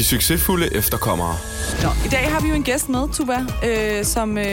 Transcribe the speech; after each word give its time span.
De 0.00 0.04
succesfulde 0.04 0.74
efterkommere. 0.76 1.36
Nå, 1.82 1.88
I 2.04 2.08
dag 2.08 2.30
har 2.32 2.40
vi 2.40 2.48
jo 2.48 2.54
en 2.54 2.62
gæst 2.62 2.88
med, 2.88 3.08
Tuba, 3.12 3.46
øh, 3.64 4.04
som 4.04 4.38
øh, 4.38 4.44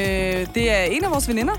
det 0.55 0.71
er 0.71 0.83
en 0.83 1.03
af 1.03 1.11
vores 1.11 1.27
veninder. 1.27 1.53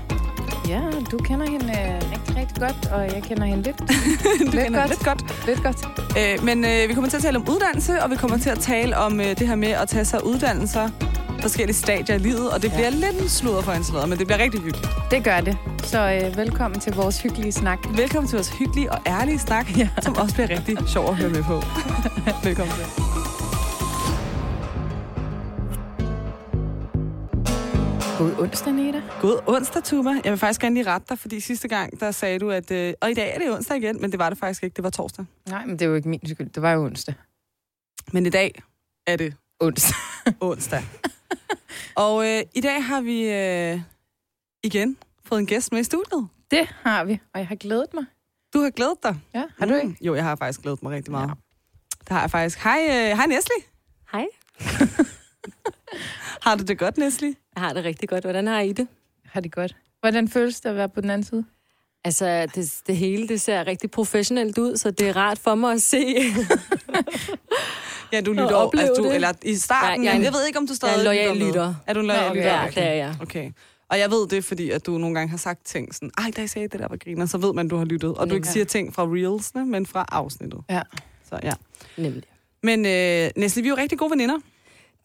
Ja, 0.67 0.81
du 1.11 1.17
kender 1.17 1.45
hende 1.49 1.65
øh, 1.65 2.11
rigtig, 2.11 2.35
rigtig 2.35 2.57
godt, 2.59 2.91
og 2.91 3.01
jeg 3.01 3.23
kender 3.23 3.45
hende 3.45 3.63
lidt. 3.63 3.79
Du 3.79 4.51
lidt 4.51 4.63
kender 4.63 4.79
godt. 4.79 4.89
lidt 4.89 5.03
godt. 5.05 5.47
Lidt 5.47 5.63
godt. 5.63 5.77
Øh, 6.17 6.45
men 6.45 6.65
øh, 6.65 6.89
vi 6.89 6.93
kommer 6.93 7.09
til 7.09 7.17
at 7.17 7.23
tale 7.23 7.37
om 7.37 7.49
uddannelse, 7.49 8.03
og 8.03 8.09
vi 8.09 8.15
kommer 8.15 8.37
til 8.37 8.49
at 8.49 8.59
tale 8.59 8.97
om 8.97 9.19
øh, 9.19 9.39
det 9.39 9.47
her 9.47 9.55
med 9.55 9.69
at 9.69 9.87
tage 9.87 10.05
sig 10.05 10.25
uddannelser 10.25 10.89
forskellige 11.41 11.75
stadier 11.77 12.15
i 12.15 12.19
livet, 12.19 12.51
og 12.51 12.61
det 12.61 12.71
bliver 12.71 12.89
lidt 12.89 13.21
en 13.21 13.29
sludder 13.29 13.61
for 13.61 13.71
hans 13.71 13.91
men 14.07 14.19
det 14.19 14.27
bliver 14.27 14.39
rigtig 14.39 14.61
hyggeligt. 14.61 14.89
Det 15.11 15.23
gør 15.23 15.41
det. 15.41 15.57
Så 15.83 15.99
øh, 16.11 16.37
velkommen 16.37 16.79
til 16.79 16.93
vores 16.93 17.21
hyggelige 17.21 17.51
snak. 17.51 17.79
Velkommen 17.91 18.29
til 18.29 18.35
vores 18.35 18.49
hyggelige 18.49 18.91
og 18.91 18.99
ærlige 19.07 19.39
snak, 19.39 19.77
ja. 19.77 19.89
som 20.01 20.15
også 20.17 20.33
bliver 20.33 20.49
rigtig 20.49 20.77
sjov 20.87 21.09
at 21.09 21.15
høre 21.15 21.29
med 21.29 21.43
på. 21.43 21.63
Velkommen 22.47 22.75
til. 22.75 23.08
God 28.19 28.39
onsdag, 28.39 28.73
Neda. 28.73 29.01
God 29.21 29.39
onsdag, 29.47 29.83
Tuba. 29.83 30.09
Jeg 30.09 30.31
vil 30.31 30.37
faktisk 30.37 30.61
gerne 30.61 30.75
lige 30.75 30.87
rette 30.91 31.07
dig, 31.09 31.19
fordi 31.19 31.39
sidste 31.39 31.67
gang, 31.67 31.99
der 31.99 32.11
sagde 32.11 32.39
du, 32.39 32.51
at... 32.51 32.71
Øh, 32.71 32.93
og 33.01 33.11
i 33.11 33.13
dag 33.13 33.35
er 33.35 33.39
det 33.39 33.51
onsdag 33.51 33.77
igen, 33.77 34.01
men 34.01 34.11
det 34.11 34.19
var 34.19 34.29
det 34.29 34.39
faktisk 34.39 34.63
ikke. 34.63 34.75
Det 34.75 34.83
var 34.83 34.89
torsdag. 34.89 35.25
Nej, 35.45 35.65
men 35.65 35.79
det 35.79 35.81
er 35.81 35.89
jo 35.89 35.95
ikke 35.95 36.09
min 36.09 36.19
skyld. 36.27 36.49
Det 36.49 36.61
var 36.61 36.71
jo 36.71 36.85
onsdag. 36.85 37.15
Men 38.13 38.25
i 38.25 38.29
dag 38.29 38.61
er 39.07 39.15
det 39.15 39.35
Onsdag. 39.59 39.95
onsdag. 40.41 40.83
og 41.95 42.27
øh, 42.27 42.43
i 42.55 42.61
dag 42.61 42.85
har 42.85 43.01
vi 43.01 43.31
øh, 43.31 43.81
igen 44.63 44.97
fået 45.25 45.39
en 45.39 45.45
gæst 45.45 45.71
med 45.71 45.79
i 45.79 45.83
studiet. 45.83 46.27
Det 46.51 46.67
har 46.81 47.03
vi, 47.03 47.19
og 47.33 47.39
jeg 47.39 47.47
har 47.47 47.55
glædet 47.55 47.93
mig. 47.93 48.05
Du 48.53 48.61
har 48.61 48.69
glædet 48.69 49.03
dig. 49.03 49.15
Ja, 49.33 49.43
har 49.57 49.65
du 49.65 49.73
ikke? 49.73 49.95
Jo, 50.01 50.15
jeg 50.15 50.23
har 50.23 50.35
faktisk 50.35 50.61
glædet 50.61 50.83
mig 50.83 50.91
rigtig 50.91 51.11
meget. 51.11 51.27
Ja. 51.27 51.33
Det 51.99 52.09
har 52.09 52.21
jeg 52.21 52.31
faktisk. 52.31 52.63
Hej, 52.63 52.79
øh, 52.89 53.17
hej 53.17 53.25
Nesli. 53.25 53.55
Hej. 54.11 54.25
Har 56.45 56.55
du 56.55 56.63
det 56.63 56.77
godt, 56.77 56.97
Nesli? 56.97 57.37
Jeg 57.59 57.67
har 57.67 57.73
det 57.73 57.83
rigtig 57.85 58.09
godt. 58.09 58.23
Hvordan 58.23 58.47
har 58.47 58.59
I 58.59 58.71
det? 58.71 58.87
Har 59.25 59.41
det 59.41 59.51
godt. 59.51 59.75
Hvordan 60.01 60.27
føles 60.27 60.59
det 60.61 60.69
at 60.69 60.75
være 60.75 60.89
på 60.89 61.01
den 61.01 61.09
anden 61.09 61.23
side? 61.25 61.45
Altså, 62.03 62.47
det, 62.55 62.75
det 62.87 62.97
hele 62.97 63.27
det 63.27 63.41
ser 63.41 63.67
rigtig 63.67 63.91
professionelt 63.91 64.57
ud, 64.57 64.77
så 64.77 64.91
det 64.91 65.09
er 65.09 65.15
rart 65.15 65.37
for 65.39 65.55
mig 65.55 65.73
at 65.73 65.81
se. 65.81 66.05
Ja, 68.11 68.21
du 68.21 68.31
lytter 68.31 68.55
op, 68.55 68.73
altså, 68.77 68.93
du, 68.93 69.03
det. 69.03 69.15
eller 69.15 69.33
i 69.43 69.55
starten, 69.55 70.03
Ja, 70.03 70.13
jeg 70.13 70.23
jeg 70.23 70.33
ved 70.33 70.45
ikke, 70.47 70.59
om 70.59 70.67
du 70.67 70.75
stadig 70.75 70.91
jeg 70.91 70.97
er 70.97 70.99
en 70.99 71.05
loyal 71.05 71.37
med. 71.37 71.47
lytter. 71.47 71.75
Er 71.87 71.93
du 71.93 71.99
en 71.99 72.05
loyal 72.07 72.25
okay. 72.29 72.35
lytter? 72.35 72.61
Ja, 72.61 72.67
det 72.67 72.83
er 72.83 72.93
jeg. 72.93 73.15
Okay. 73.21 73.51
Og 73.89 73.99
jeg 73.99 74.11
ved 74.11 74.27
det, 74.27 74.45
fordi 74.45 74.69
at 74.71 74.85
du 74.85 74.97
nogle 74.97 75.15
gange 75.15 75.29
har 75.29 75.37
sagt 75.37 75.65
ting 75.65 75.95
sådan, 75.95 76.11
ej, 76.17 76.31
da 76.35 76.41
jeg 76.41 76.49
sagde 76.49 76.67
det 76.67 76.79
der 76.79 76.87
var 76.87 76.97
griner, 76.97 77.25
så 77.25 77.37
ved 77.37 77.53
man, 77.53 77.67
du 77.67 77.77
har 77.77 77.85
lyttet. 77.85 78.15
Og 78.15 78.29
du 78.29 78.35
ikke 78.35 78.47
Ja. 78.47 78.51
siger 78.51 78.65
ting 78.65 78.93
fra 78.95 79.03
reelsene, 79.05 79.65
men 79.65 79.85
fra 79.85 80.05
afsnittet. 80.11 80.59
Ja. 80.69 80.81
Så 81.29 81.39
ja. 81.43 81.53
Nemlig. 81.97 82.23
Men 82.63 82.85
øh, 82.85 83.29
Nesli, 83.35 83.61
vi 83.61 83.67
er 83.67 83.69
jo 83.69 83.77
rigtig 83.77 83.97
gode 83.97 84.11
veninder. 84.11 84.35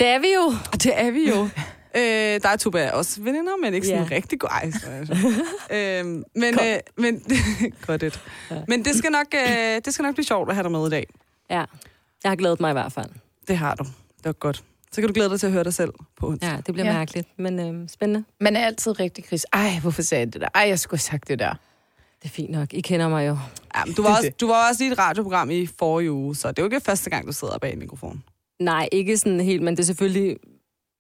Det 0.01 0.07
er 0.07 0.19
vi 0.19 0.27
jo. 0.35 0.53
Og 0.73 0.83
det 0.83 0.93
er 1.01 1.11
vi 1.11 1.29
jo. 1.29 1.49
øh, 1.97 2.03
der 2.43 2.49
er 2.49 2.57
Tuba 2.57 2.91
også 2.91 3.23
veninder, 3.23 3.53
men 3.63 3.75
ikke 3.75 3.87
sådan 3.87 4.07
Ja. 4.11 4.15
rigtig 4.17 4.41
gode. 4.41 4.51
Ej, 4.53 4.71
så, 4.71 4.87
altså. 4.91 5.15
øhm, 5.77 6.25
men, 6.37 6.55
øh, 6.55 6.79
men, 6.99 7.23
godt 7.87 8.03
et. 8.03 8.21
Ja. 8.51 8.57
men 8.69 8.85
det 8.85 8.95
skal, 8.97 9.11
nok, 9.11 9.27
øh, 9.35 9.81
det 9.85 9.95
skal 9.95 10.03
nok 10.03 10.15
blive 10.15 10.25
sjovt 10.27 10.49
at 10.49 10.55
have 10.55 10.63
dig 10.63 10.73
med 10.73 10.87
i 10.87 10.91
dag. 10.91 11.07
Ja. 11.51 11.65
Jeg 12.25 12.31
har 12.31 12.37
glædet 12.37 12.61
mig 12.61 12.71
i 12.71 12.73
hvert 12.73 12.93
fald. 12.93 13.11
Det 13.49 13.57
har 13.59 13.75
du. 13.75 13.85
Det 13.85 14.25
var 14.25 14.33
godt. 14.33 14.65
Så 14.93 15.01
kan 15.01 15.09
du 15.09 15.15
glæde 15.15 15.31
dig 15.31 15.41
til 15.41 15.47
at 15.47 15.53
høre 15.53 15.65
dig 15.65 15.75
selv 15.75 15.93
på 16.21 16.27
onsdag. 16.29 16.51
Ja, 16.51 16.57
det 16.57 16.75
bliver 16.75 16.87
Ja. 16.87 16.93
mærkeligt, 16.93 17.29
men 17.39 17.59
øh, 17.83 17.89
spændende. 17.89 18.25
Man 18.41 18.57
er 18.57 18.67
altid 18.67 19.01
rigtig 19.01 19.25
kris. 19.25 19.47
Ej, 19.53 19.71
hvorfor 19.83 20.03
sagde 20.03 20.21
jeg 20.25 20.33
det 20.33 20.41
der? 20.41 20.49
Ej, 20.55 20.63
jeg 20.69 20.79
skulle 20.79 20.99
have 20.99 21.03
sagt 21.03 21.29
det 21.29 21.39
der. 21.39 21.55
Det 22.23 22.29
er 22.31 22.33
fint 22.35 22.51
nok. 22.51 22.73
I 22.75 22.81
kender 22.81 23.09
mig 23.09 23.27
jo. 23.29 23.39
Ja, 23.77 23.85
men 23.85 23.95
du, 23.95 24.03
var 24.03 24.11
er 24.11 24.17
også, 24.17 24.31
du 24.41 24.47
var 24.47 24.69
også 24.69 24.85
i 24.85 24.87
et 24.87 24.99
radioprogram 24.99 25.51
i 25.51 25.67
forrige 25.79 26.13
uge, 26.13 26.37
så 26.37 26.49
det 26.49 26.59
er 26.59 26.63
jo 26.63 26.67
ikke 26.67 26.81
første 26.81 27.11
gang, 27.11 27.27
du 27.27 27.33
sidder 27.33 27.59
bag 27.59 27.79
mikrofonen. 27.79 28.25
Nej, 28.61 28.89
ikke 28.93 29.17
sådan 29.17 29.41
helt, 29.41 29.63
men 29.63 29.77
det 29.77 29.83
er 29.83 29.87
selvfølgelig 29.87 30.37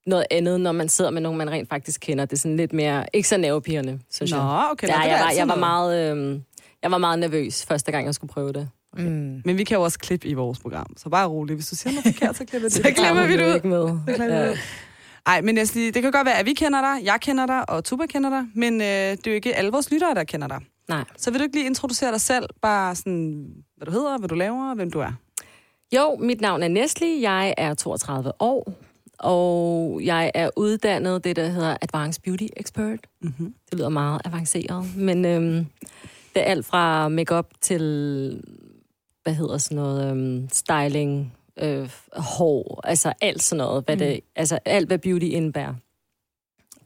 noget 0.06 0.26
andet, 0.30 0.60
når 0.60 0.72
man 0.72 0.88
sidder 0.88 1.10
med 1.10 1.20
nogen, 1.20 1.38
man 1.38 1.50
rent 1.50 1.68
faktisk 1.68 2.00
kender. 2.00 2.24
Det 2.24 2.32
er 2.32 2.40
sådan 2.40 2.56
lidt 2.56 2.72
mere, 2.72 3.06
ikke 3.12 3.28
så 3.28 3.36
nervepirrende, 3.36 3.98
synes 4.10 4.30
jeg. 4.30 4.38
Nå, 4.38 4.60
okay. 4.70 4.88
Ja, 4.88 4.94
er 4.94 5.06
jeg, 5.06 5.20
var, 5.24 5.30
jeg, 5.30 5.48
var 5.48 5.56
meget, 5.56 6.16
øh, 6.16 6.40
jeg 6.82 6.90
var 6.90 6.98
meget 6.98 7.18
nervøs 7.18 7.66
første 7.66 7.92
gang, 7.92 8.06
jeg 8.06 8.14
skulle 8.14 8.32
prøve 8.32 8.52
det. 8.52 8.68
Okay. 8.92 9.04
Mm. 9.04 9.42
Men 9.44 9.58
vi 9.58 9.64
kan 9.64 9.76
jo 9.76 9.82
også 9.82 9.98
klippe 9.98 10.28
i 10.28 10.34
vores 10.34 10.58
program, 10.58 10.86
så 10.96 11.08
bare 11.08 11.26
rolig. 11.28 11.54
Hvis 11.54 11.68
du 11.68 11.76
siger 11.76 11.92
noget 11.92 12.14
forkert, 12.14 12.36
så 12.36 12.44
klipper 12.44 12.68
det. 12.68 12.72
Så 12.76 12.82
Det 12.82 12.96
klipper 12.96 13.26
vi 13.26 13.36
det 13.36 13.48
ud. 13.48 13.54
Ikke 13.54 13.68
med. 13.68 13.98
Klipper 14.06 14.24
Ja. 14.36 14.54
Ej, 15.26 15.40
men 15.40 15.54
Nesli, 15.54 15.90
det 15.90 16.02
kan 16.02 16.12
godt 16.12 16.26
være, 16.26 16.38
at 16.38 16.46
vi 16.46 16.52
kender 16.52 16.80
dig, 16.80 17.04
jeg 17.04 17.20
kender 17.20 17.46
dig, 17.46 17.70
og 17.70 17.84
Tuba 17.84 18.06
kender 18.06 18.30
dig, 18.30 18.44
men 18.54 18.80
øh, 18.80 18.86
det 18.86 19.26
er 19.26 19.30
jo 19.30 19.32
ikke 19.32 19.54
alle 19.56 19.70
vores 19.72 19.90
lyttere, 19.90 20.14
der 20.14 20.24
kender 20.24 20.48
dig. 20.48 20.60
Nej. 20.88 21.04
Så 21.16 21.30
vil 21.30 21.40
du 21.40 21.44
ikke 21.44 21.56
lige 21.56 21.66
introducere 21.66 22.12
dig 22.12 22.20
selv, 22.20 22.44
bare 22.62 22.94
sådan, 22.94 23.46
hvad 23.76 23.86
du 23.86 23.92
hedder, 23.92 24.18
hvad 24.18 24.28
du 24.28 24.34
laver, 24.34 24.68
og 24.70 24.74
hvem 24.76 24.90
du 24.90 25.00
er? 25.00 25.12
Jo, 25.94 26.16
mit 26.20 26.40
navn 26.40 26.62
er 26.62 26.68
Nesli. 26.68 27.20
Jeg 27.22 27.54
er 27.56 27.74
32 27.74 28.32
år, 28.40 28.72
og 29.18 30.00
jeg 30.04 30.30
er 30.34 30.50
uddannet 30.56 31.24
det, 31.24 31.36
der 31.36 31.48
hedder 31.48 31.76
Advanced 31.82 32.22
Beauty 32.22 32.46
Expert. 32.56 32.98
Mm-hmm. 33.20 33.54
Det 33.70 33.78
lyder 33.78 33.88
meget 33.88 34.20
avanceret, 34.24 34.96
men 34.96 35.24
øhm, 35.24 35.66
det 36.34 36.42
er 36.42 36.44
alt 36.44 36.66
fra 36.66 37.08
makeup 37.08 37.46
til, 37.60 37.82
hvad 39.22 39.34
hedder 39.34 39.58
sådan 39.58 39.76
noget, 39.76 40.10
øhm, 40.10 40.48
styling, 40.52 41.34
øh, 41.58 41.90
hår, 42.12 42.80
altså 42.84 43.12
alt 43.20 43.42
sådan 43.42 43.64
noget, 43.64 43.84
hvad 43.84 43.96
det, 43.96 44.20
altså 44.36 44.58
alt, 44.64 44.86
hvad 44.86 44.98
beauty 44.98 45.26
indebærer. 45.26 45.74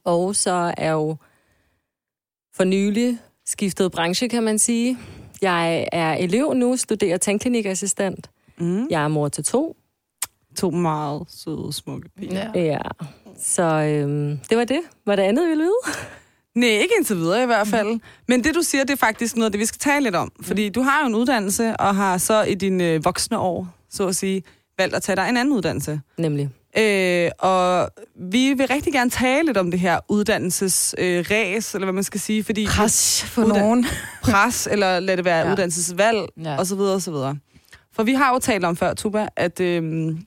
Og 0.04 0.36
så 0.36 0.74
er 0.76 0.92
jo 0.92 1.16
for 2.54 2.64
nylig 2.64 3.18
skiftet 3.46 3.92
branche, 3.92 4.28
kan 4.28 4.42
man 4.42 4.58
sige. 4.58 4.98
Jeg 5.42 5.88
er 5.92 6.14
elev 6.14 6.54
nu, 6.54 6.76
studerer 6.76 7.16
tandklinikassistent. 7.16 8.30
Mm. 8.58 8.86
Jeg 8.90 9.04
er 9.04 9.08
mor 9.08 9.28
til 9.28 9.44
to. 9.44 9.76
To 10.60 10.70
meget 10.70 11.22
søde, 11.28 11.72
smukke 11.72 12.08
piger. 12.18 12.50
Ja. 12.54 12.60
Ja. 12.62 12.78
Så 13.40 13.62
øhm, 13.62 14.38
det 14.50 14.58
var 14.58 14.64
det. 14.64 14.80
Var 15.06 15.16
det 15.16 15.22
andet, 15.22 15.44
vi 15.44 15.48
ville 15.48 15.62
vide? 15.62 15.96
Nej, 16.54 16.68
ikke 16.68 16.94
indtil 16.98 17.16
videre 17.16 17.42
i 17.42 17.46
hvert 17.46 17.66
fald. 17.68 18.00
Men 18.28 18.44
det, 18.44 18.54
du 18.54 18.62
siger, 18.62 18.84
det 18.84 18.92
er 18.92 18.96
faktisk 18.96 19.36
noget 19.36 19.44
af 19.46 19.52
det, 19.52 19.58
vi 19.60 19.66
skal 19.66 19.78
tale 19.78 20.04
lidt 20.04 20.14
om. 20.16 20.32
Fordi 20.42 20.68
du 20.68 20.82
har 20.82 21.00
jo 21.00 21.06
en 21.06 21.14
uddannelse, 21.14 21.76
og 21.76 21.94
har 21.96 22.18
så 22.18 22.42
i 22.42 22.54
dine 22.54 22.84
øh, 22.92 23.04
voksne 23.04 23.38
år, 23.38 23.68
så 23.90 24.06
at 24.08 24.16
sige, 24.16 24.42
valgt 24.78 24.94
at 24.94 25.02
tage 25.02 25.16
dig 25.16 25.28
en 25.28 25.36
anden 25.36 25.54
uddannelse. 25.54 26.00
Nemlig. 26.18 26.48
Øh, 26.78 27.30
og 27.38 27.90
vi 28.30 28.52
vil 28.54 28.66
rigtig 28.66 28.92
gerne 28.92 29.10
tale 29.10 29.46
lidt 29.46 29.56
om 29.56 29.70
det 29.70 29.80
her 29.80 29.98
uddannelsesræs, 30.08 30.94
øh, 30.98 31.24
ræs, 31.30 31.74
eller 31.74 31.86
hvad 31.86 31.92
man 31.94 32.04
skal 32.04 32.20
sige, 32.20 32.44
fordi 32.44 32.66
Pres 32.66 33.22
for 33.24 33.42
Uddan- 33.44 33.58
nogen. 33.58 33.86
pres, 34.22 34.68
eller 34.70 35.00
lad 35.00 35.16
det 35.16 35.24
være 35.24 35.46
ja. 35.46 35.52
Uddannelsesvalg, 35.52 36.28
Ja. 36.44 36.56
og 36.58 36.66
så 36.66 36.76
videre, 36.76 36.94
og 36.94 37.02
så 37.02 37.10
videre. 37.10 37.36
For 37.92 38.02
vi 38.02 38.12
har 38.14 38.32
jo 38.32 38.38
talt 38.38 38.64
om 38.64 38.76
før, 38.76 38.94
Tuba, 38.94 39.28
at, 39.36 39.60
øhm, 39.60 40.18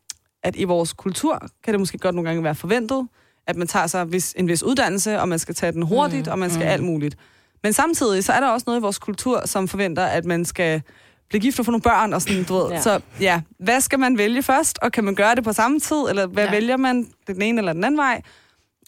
at 0.44 0.56
i 0.56 0.63
vores 0.63 0.94
kultur 0.94 1.47
kan 1.63 1.74
det 1.74 1.79
måske 1.79 1.97
godt 1.97 2.16
nogle 2.16 2.29
gange 2.29 2.44
være 2.44 2.56
forventet, 2.56 3.07
at 3.47 3.56
man 3.56 3.68
tager 3.68 3.88
sig 3.88 4.12
vis, 4.12 4.34
en 4.38 4.47
vis 4.47 4.63
uddannelse, 4.63 5.19
og 5.19 5.29
man 5.29 5.40
skal 5.40 5.56
tage 5.56 5.72
den 5.72 5.81
hurtigt, 5.81 6.25
mm. 6.25 6.31
og 6.31 6.40
man 6.40 6.50
skal 6.50 6.63
Mm. 6.66 6.72
alt 6.72 6.84
muligt. 6.84 7.18
Men 7.63 7.74
samtidig, 7.74 8.24
så 8.24 8.34
er 8.34 8.40
der 8.40 8.47
også 8.50 8.63
noget 8.68 8.79
i 8.79 8.81
vores 8.81 9.00
kultur, 9.00 9.41
som 9.46 9.68
forventer, 9.68 10.03
at 10.06 10.25
man 10.25 10.46
skal 10.46 10.81
blive 11.29 11.41
gift 11.41 11.59
og 11.59 11.66
få 11.66 11.72
nogle 11.72 11.81
børn, 11.81 12.13
og 12.13 12.22
sådan, 12.22 12.44
du 12.44 12.53
ved. 12.53 12.69
Ja. 12.69 12.81
Så 12.81 13.00
ja, 13.19 13.41
hvad 13.59 13.81
skal 13.81 14.00
man 14.00 14.18
vælge 14.18 14.44
først, 14.44 14.79
og 14.81 14.91
kan 14.91 15.03
man 15.03 15.16
gøre 15.16 15.35
det 15.35 15.44
på 15.44 15.53
samme 15.53 15.79
tid, 15.79 15.97
eller 16.09 16.28
hvad 16.28 16.46
ja. 16.46 16.52
Vælger 16.52 16.78
man, 16.78 17.08
den 17.28 17.41
ene 17.41 17.58
eller 17.59 17.73
den 17.73 17.84
anden 17.84 17.97
vej? 17.97 18.22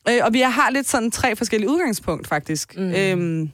Øh, 0.09 0.19
og 0.23 0.33
vi 0.33 0.39
har 0.39 0.69
lidt 0.69 0.87
sådan 0.89 1.11
tre 1.11 1.35
forskellige 1.35 1.69
udgangspunkt, 1.69 2.27
faktisk. 2.27 2.77
Mm. 2.77 2.93
Øhm, 2.93 3.51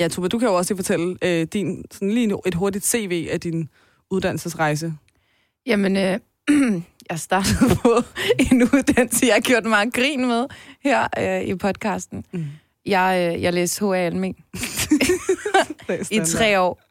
ja, 0.00 0.08
Tuba, 0.08 0.28
du 0.28 0.38
kan 0.38 0.48
jo 0.48 0.54
også 0.54 0.74
lige 0.74 0.78
fortælle 0.78 1.16
øh, 1.22 1.46
din, 1.52 1.84
sådan 1.90 2.10
lige 2.10 2.26
nu- 2.26 2.42
et 2.46 2.54
hurtigt 2.54 2.86
CV 2.86 3.28
af 3.30 3.40
din 3.40 3.68
uddannelsesrejse. 4.10 4.94
Jamen, 5.66 5.96
øh, 5.96 6.18
jeg 7.10 7.18
startede 7.20 7.74
på 7.82 8.02
en 8.38 8.62
uddannelse, 8.62 9.26
jeg 9.26 9.34
har 9.34 9.40
gjort 9.40 9.64
meget 9.64 9.94
grin 9.94 10.26
med 10.26 10.46
her 10.84 11.08
øh, 11.18 11.48
i 11.48 11.54
podcasten. 11.54 12.24
Mm. 12.32 12.46
Jeg, 12.86 13.32
øh, 13.36 13.42
jeg 13.42 13.52
læste 13.52 13.86
HA 13.86 13.94
Almen 13.96 14.34
i 16.10 16.20
tre 16.26 16.60
år, 16.60 16.82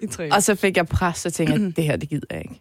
I 0.00 0.06
tre. 0.06 0.32
og 0.32 0.42
så 0.42 0.54
fik 0.54 0.76
jeg 0.76 0.86
pres, 0.86 1.26
og 1.26 1.32
tænkte, 1.32 1.54
jeg, 1.62 1.72
det 1.76 1.84
her, 1.84 1.96
det 1.96 2.08
gider 2.08 2.26
jeg 2.30 2.38
ikke. 2.40 2.60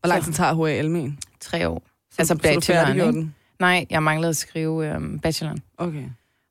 Hvor 0.00 0.08
lang 0.08 0.24
tid 0.24 0.32
tager 0.32 0.66
HA 0.66 0.70
Almen? 0.72 1.18
Tre 1.40 1.68
år. 1.68 1.82
Så, 2.10 2.16
Altså 2.18 2.34
så 2.34 2.38
bacheloren, 2.42 2.96
ikke? 2.96 3.06
den? 3.06 3.34
Nej, 3.60 3.86
jeg 3.90 4.02
manglede 4.02 4.28
at 4.30 4.36
skrive 4.36 4.86
øh, 4.94 5.00
bacheloren. 5.22 5.62
Okay. 5.78 6.04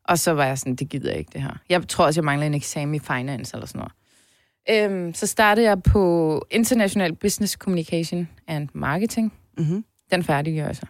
Og 0.07 0.19
så 0.19 0.31
var 0.31 0.45
jeg 0.45 0.59
sådan, 0.59 0.75
det 0.75 0.89
gider 0.89 1.09
jeg 1.09 1.19
ikke, 1.19 1.31
det 1.33 1.41
her. 1.41 1.51
Jeg 1.69 1.87
tror 1.87 2.05
også, 2.05 2.19
jeg 2.19 2.25
manglede 2.25 2.47
en 2.47 2.53
eksamen 2.53 2.95
i 2.95 2.99
finance 2.99 3.55
eller 3.55 3.67
sådan 3.67 3.79
noget. 3.79 3.91
Øhm, 4.69 5.13
så 5.13 5.27
startede 5.27 5.65
jeg 5.65 5.83
på 5.83 6.45
International 6.51 7.15
Business 7.15 7.53
Communication 7.53 8.29
and 8.47 8.69
Marketing. 8.73 9.33
Mm-hmm. 9.57 9.85
Den 10.11 10.23
færdiggjorde 10.23 10.67
jeg 10.67 10.75
så. 10.75 10.85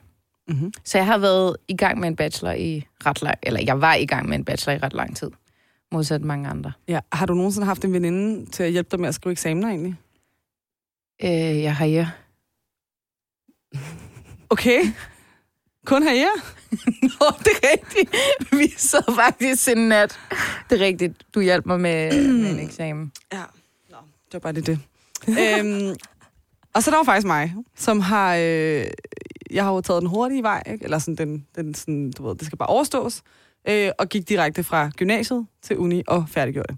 Mm-hmm. 0.48 0.74
Så 0.84 0.98
jeg 0.98 1.06
har 1.06 1.18
været 1.18 1.58
i 1.68 1.76
gang 1.76 2.00
med 2.00 2.08
en 2.08 2.16
bachelor 2.16 2.52
i 2.52 2.86
ret 3.06 3.22
lang, 3.22 3.38
eller 3.44 3.62
jeg 3.66 3.82
var 3.82 3.96
i 3.96 4.06
gang 4.06 4.30
med 4.30 4.38
en 4.38 4.46
bachelor 4.46 4.76
i 4.76 4.80
ret 4.80 4.94
lang 4.94 5.16
tid. 5.16 5.32
Modsat 5.92 6.22
mange 6.22 6.50
andre. 6.50 6.72
Ja. 6.88 7.00
Har 7.12 7.26
du 7.26 7.34
nogensinde 7.34 7.68
haft 7.68 7.86
en 7.86 7.94
veninde 7.94 8.46
til 8.52 8.64
at 8.64 8.72
hjælpe 8.72 8.90
dig 8.92 9.00
med 9.00 9.10
at 9.10 9.16
skrive 9.16 9.32
eksamener 9.32 9.68
egentlig? 9.68 9.96
Øh, 11.24 11.62
jeg 11.62 11.76
har 11.76 11.86
ja. 11.86 12.10
Okay. 14.50 14.82
Kun 15.86 16.04
her, 16.04 16.14
ja? 16.14 16.30
Nå, 17.20 17.26
det 17.40 17.52
er 17.64 17.72
rigtigt. 17.72 18.10
Vi 18.52 18.74
sad 18.78 19.16
faktisk 19.16 19.70
en 19.70 19.88
nat. 19.88 20.20
Det 20.70 20.82
er 20.82 20.86
rigtigt. 20.86 21.14
Du 21.36 21.42
hjalp 21.42 21.66
mig 21.66 21.80
med, 21.80 22.28
med 22.34 22.52
en 22.52 22.60
eksamen. 22.60 23.12
Ja. 23.34 23.44
Det 24.32 24.34
var 24.34 24.40
bare 24.40 24.54
det. 24.54 24.66
det. 24.66 24.80
øhm, 25.28 25.96
Og 26.74 26.84
så 26.84 26.90
er 26.90 26.94
der 26.94 27.00
jo 27.00 27.04
faktisk 27.04 27.28
mig, 27.28 27.56
som 27.76 28.00
har... 28.00 28.36
Øh, 28.36 28.86
jeg 29.52 29.64
har 29.64 29.72
jo 29.72 29.82
taget 29.82 30.02
den 30.02 30.10
hurtige 30.10 30.44
vej, 30.44 30.64
ikke? 30.72 30.84
eller 30.86 31.00
sådan, 31.00 31.16
den, 31.16 31.48
den 31.56 31.74
sådan, 31.76 32.12
du 32.12 32.28
ved, 32.28 32.36
det 32.36 32.46
skal 32.46 32.58
bare 32.58 32.70
overstås, 32.70 33.22
øh, 33.68 33.90
og 34.00 34.10
gik 34.10 34.30
direkte 34.30 34.64
fra 34.64 34.90
gymnasiet 34.98 35.48
til 35.62 35.78
uni 35.78 36.04
og 36.08 36.26
færdiggjorde 36.30 36.74
det. 36.74 36.78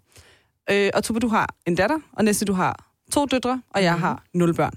Øh, 0.71 0.91
og 0.94 1.03
Tuba, 1.03 1.19
du 1.19 1.27
har 1.27 1.55
en 1.65 1.75
datter, 1.75 2.00
og 2.13 2.25
næste 2.25 2.45
du 2.45 2.53
har 2.53 2.85
to 3.11 3.25
døtre, 3.25 3.61
og 3.69 3.83
jeg 3.83 3.94
Mhm. 3.94 4.01
har 4.01 4.23
nul 4.33 4.53
børn. 4.53 4.73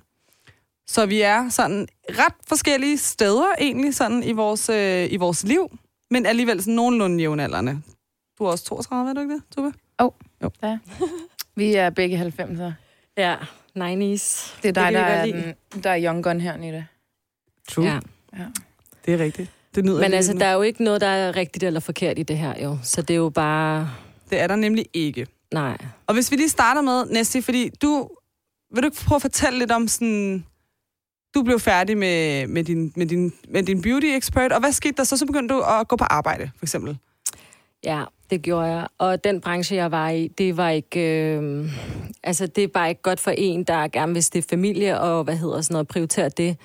Så 0.87 1.07
vi 1.07 1.21
er 1.21 1.49
sådan 1.49 1.89
ret 2.11 2.35
forskellige 2.49 2.99
steder 2.99 3.47
egentlig 3.59 3.95
sådan 3.95 4.23
i 4.23 4.33
vores, 4.33 4.69
øh, 4.69 5.13
i 5.13 5.17
vores 5.17 5.45
liv, 5.45 5.79
men 6.11 6.27
alligevel 6.27 6.61
sådan 6.63 6.75
nogenlunde 6.75 7.19
jævnaldrende. 7.23 7.83
Du 8.39 8.45
er 8.45 8.49
også 8.51 8.65
32, 8.65 9.11
er 9.11 9.15
du 9.15 9.21
ikke 9.21 9.35
det, 9.35 9.43
Tuba? 9.57 9.71
Vi 11.57 11.75
er 11.75 11.91
begge 11.91 12.23
90'er. 12.23 12.73
Ja, 13.17 13.37
90's. 13.77 14.57
Det 14.63 14.69
er 14.69 14.73
dig, 14.73 14.89
vi 14.89 14.95
der 14.95 15.01
er, 15.01 15.25
den, 15.25 15.55
der 15.83 15.91
er 15.91 16.05
young 16.05 16.25
gun 16.25 16.41
her, 16.41 16.57
Nita. 16.57 16.85
True. 17.69 17.85
Ja. 17.85 17.99
Ja. 18.39 18.45
Det 19.07 19.15
er 19.15 19.19
rigtigt. 19.19 19.51
Det 19.75 19.85
nyder 19.85 20.01
Men 20.01 20.13
altså, 20.13 20.33
lidt 20.33 20.41
der 20.41 20.47
nu. 20.47 20.51
er 20.51 20.55
jo 20.55 20.63
ikke 20.63 20.85
noget, 20.85 21.01
der 21.01 21.07
er 21.07 21.37
rigtigt 21.37 21.63
eller 21.65 21.81
forkert 21.81 22.19
i 22.19 22.23
det 22.23 22.39
her, 22.39 22.63
jo. 22.63 22.79
Så 22.83 23.03
det 23.03 23.15
er 23.15 23.19
jo 23.19 23.29
bare... 23.29 23.91
Det 24.31 24.41
er 24.41 24.47
der 24.47 24.57
nemlig 24.57 24.87
ikke. 24.93 25.27
Nej. 25.55 25.77
Og 26.07 26.15
hvis 26.15 26.31
vi 26.31 26.37
lige 26.37 26.49
starter 26.49 26.81
med, 26.81 27.05
Næsti, 27.07 27.41
fordi 27.41 27.69
du... 27.83 28.09
Vil 28.75 28.83
du 28.83 28.87
ikke 28.87 28.97
prøve 29.07 29.17
at 29.17 29.23
fortælle 29.23 29.59
lidt 29.59 29.71
om 29.71 29.89
sådan... 29.89 30.45
Du 31.35 31.43
blev 31.43 31.61
færdig 31.61 31.99
med, 31.99 32.47
med, 32.47 32.65
din, 32.65 32.93
med, 32.97 33.07
din, 33.07 33.33
med 33.49 33.63
din 33.63 33.83
beauty 33.83 34.07
expert, 34.07 34.53
og 34.53 34.61
hvad 34.61 34.73
skete 34.73 34.97
der 34.97 35.05
så? 35.05 35.17
Så 35.17 35.27
begyndte 35.27 35.55
du 35.55 35.61
at 35.61 35.89
gå 35.89 35.97
på 35.97 36.05
arbejde, 36.05 36.51
for 36.57 36.65
eksempel. 36.65 36.99
Ja, 37.87 38.05
det 38.31 38.43
gjorde 38.43 38.67
jeg. 38.67 38.87
Og 38.99 39.25
den 39.25 39.41
branche, 39.41 39.77
jeg 39.77 39.91
var 39.91 40.11
i, 40.11 40.29
det 40.29 40.57
var 40.57 40.71
ikke... 40.71 41.01
Øh, 41.01 41.71
altså, 42.23 42.47
det 42.47 42.65
er 42.65 42.69
bare 42.69 42.89
ikke 42.89 43.03
godt 43.03 43.21
for 43.21 43.31
en, 43.31 43.65
der 43.65 43.89
gerne 43.89 44.13
vil 44.13 44.23
stifte 44.23 44.49
familie 44.49 45.01
og, 45.01 45.25
hvad 45.25 45.37
hedder 45.37 45.61
sådan 45.61 45.75
noget, 45.75 45.89
prioritere 45.89 46.29
det. 46.29 46.57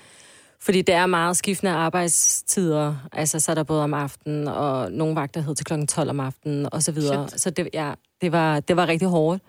Fordi 0.59 0.81
det 0.81 0.95
er 0.95 1.05
meget 1.05 1.37
skiftende 1.37 1.71
arbejdstider. 1.71 2.95
Altså, 3.11 3.39
så 3.39 3.51
er 3.51 3.55
der 3.55 3.63
både 3.63 3.83
om 3.83 3.93
aftenen, 3.93 4.47
og 4.47 4.91
nogle 4.91 5.15
vagter 5.15 5.41
hed 5.41 5.55
til 5.55 5.65
klokken 5.65 5.87
12 5.87 6.09
om 6.09 6.19
aftenen, 6.19 6.67
og 6.71 6.83
så 6.83 6.91
videre. 6.91 7.29
Shit. 7.29 7.41
Så 7.41 7.49
det, 7.49 7.69
ja, 7.73 7.93
det, 8.21 8.31
var, 8.31 8.59
det 8.59 8.75
var 8.75 8.87
rigtig 8.87 9.07
hårdt. 9.07 9.43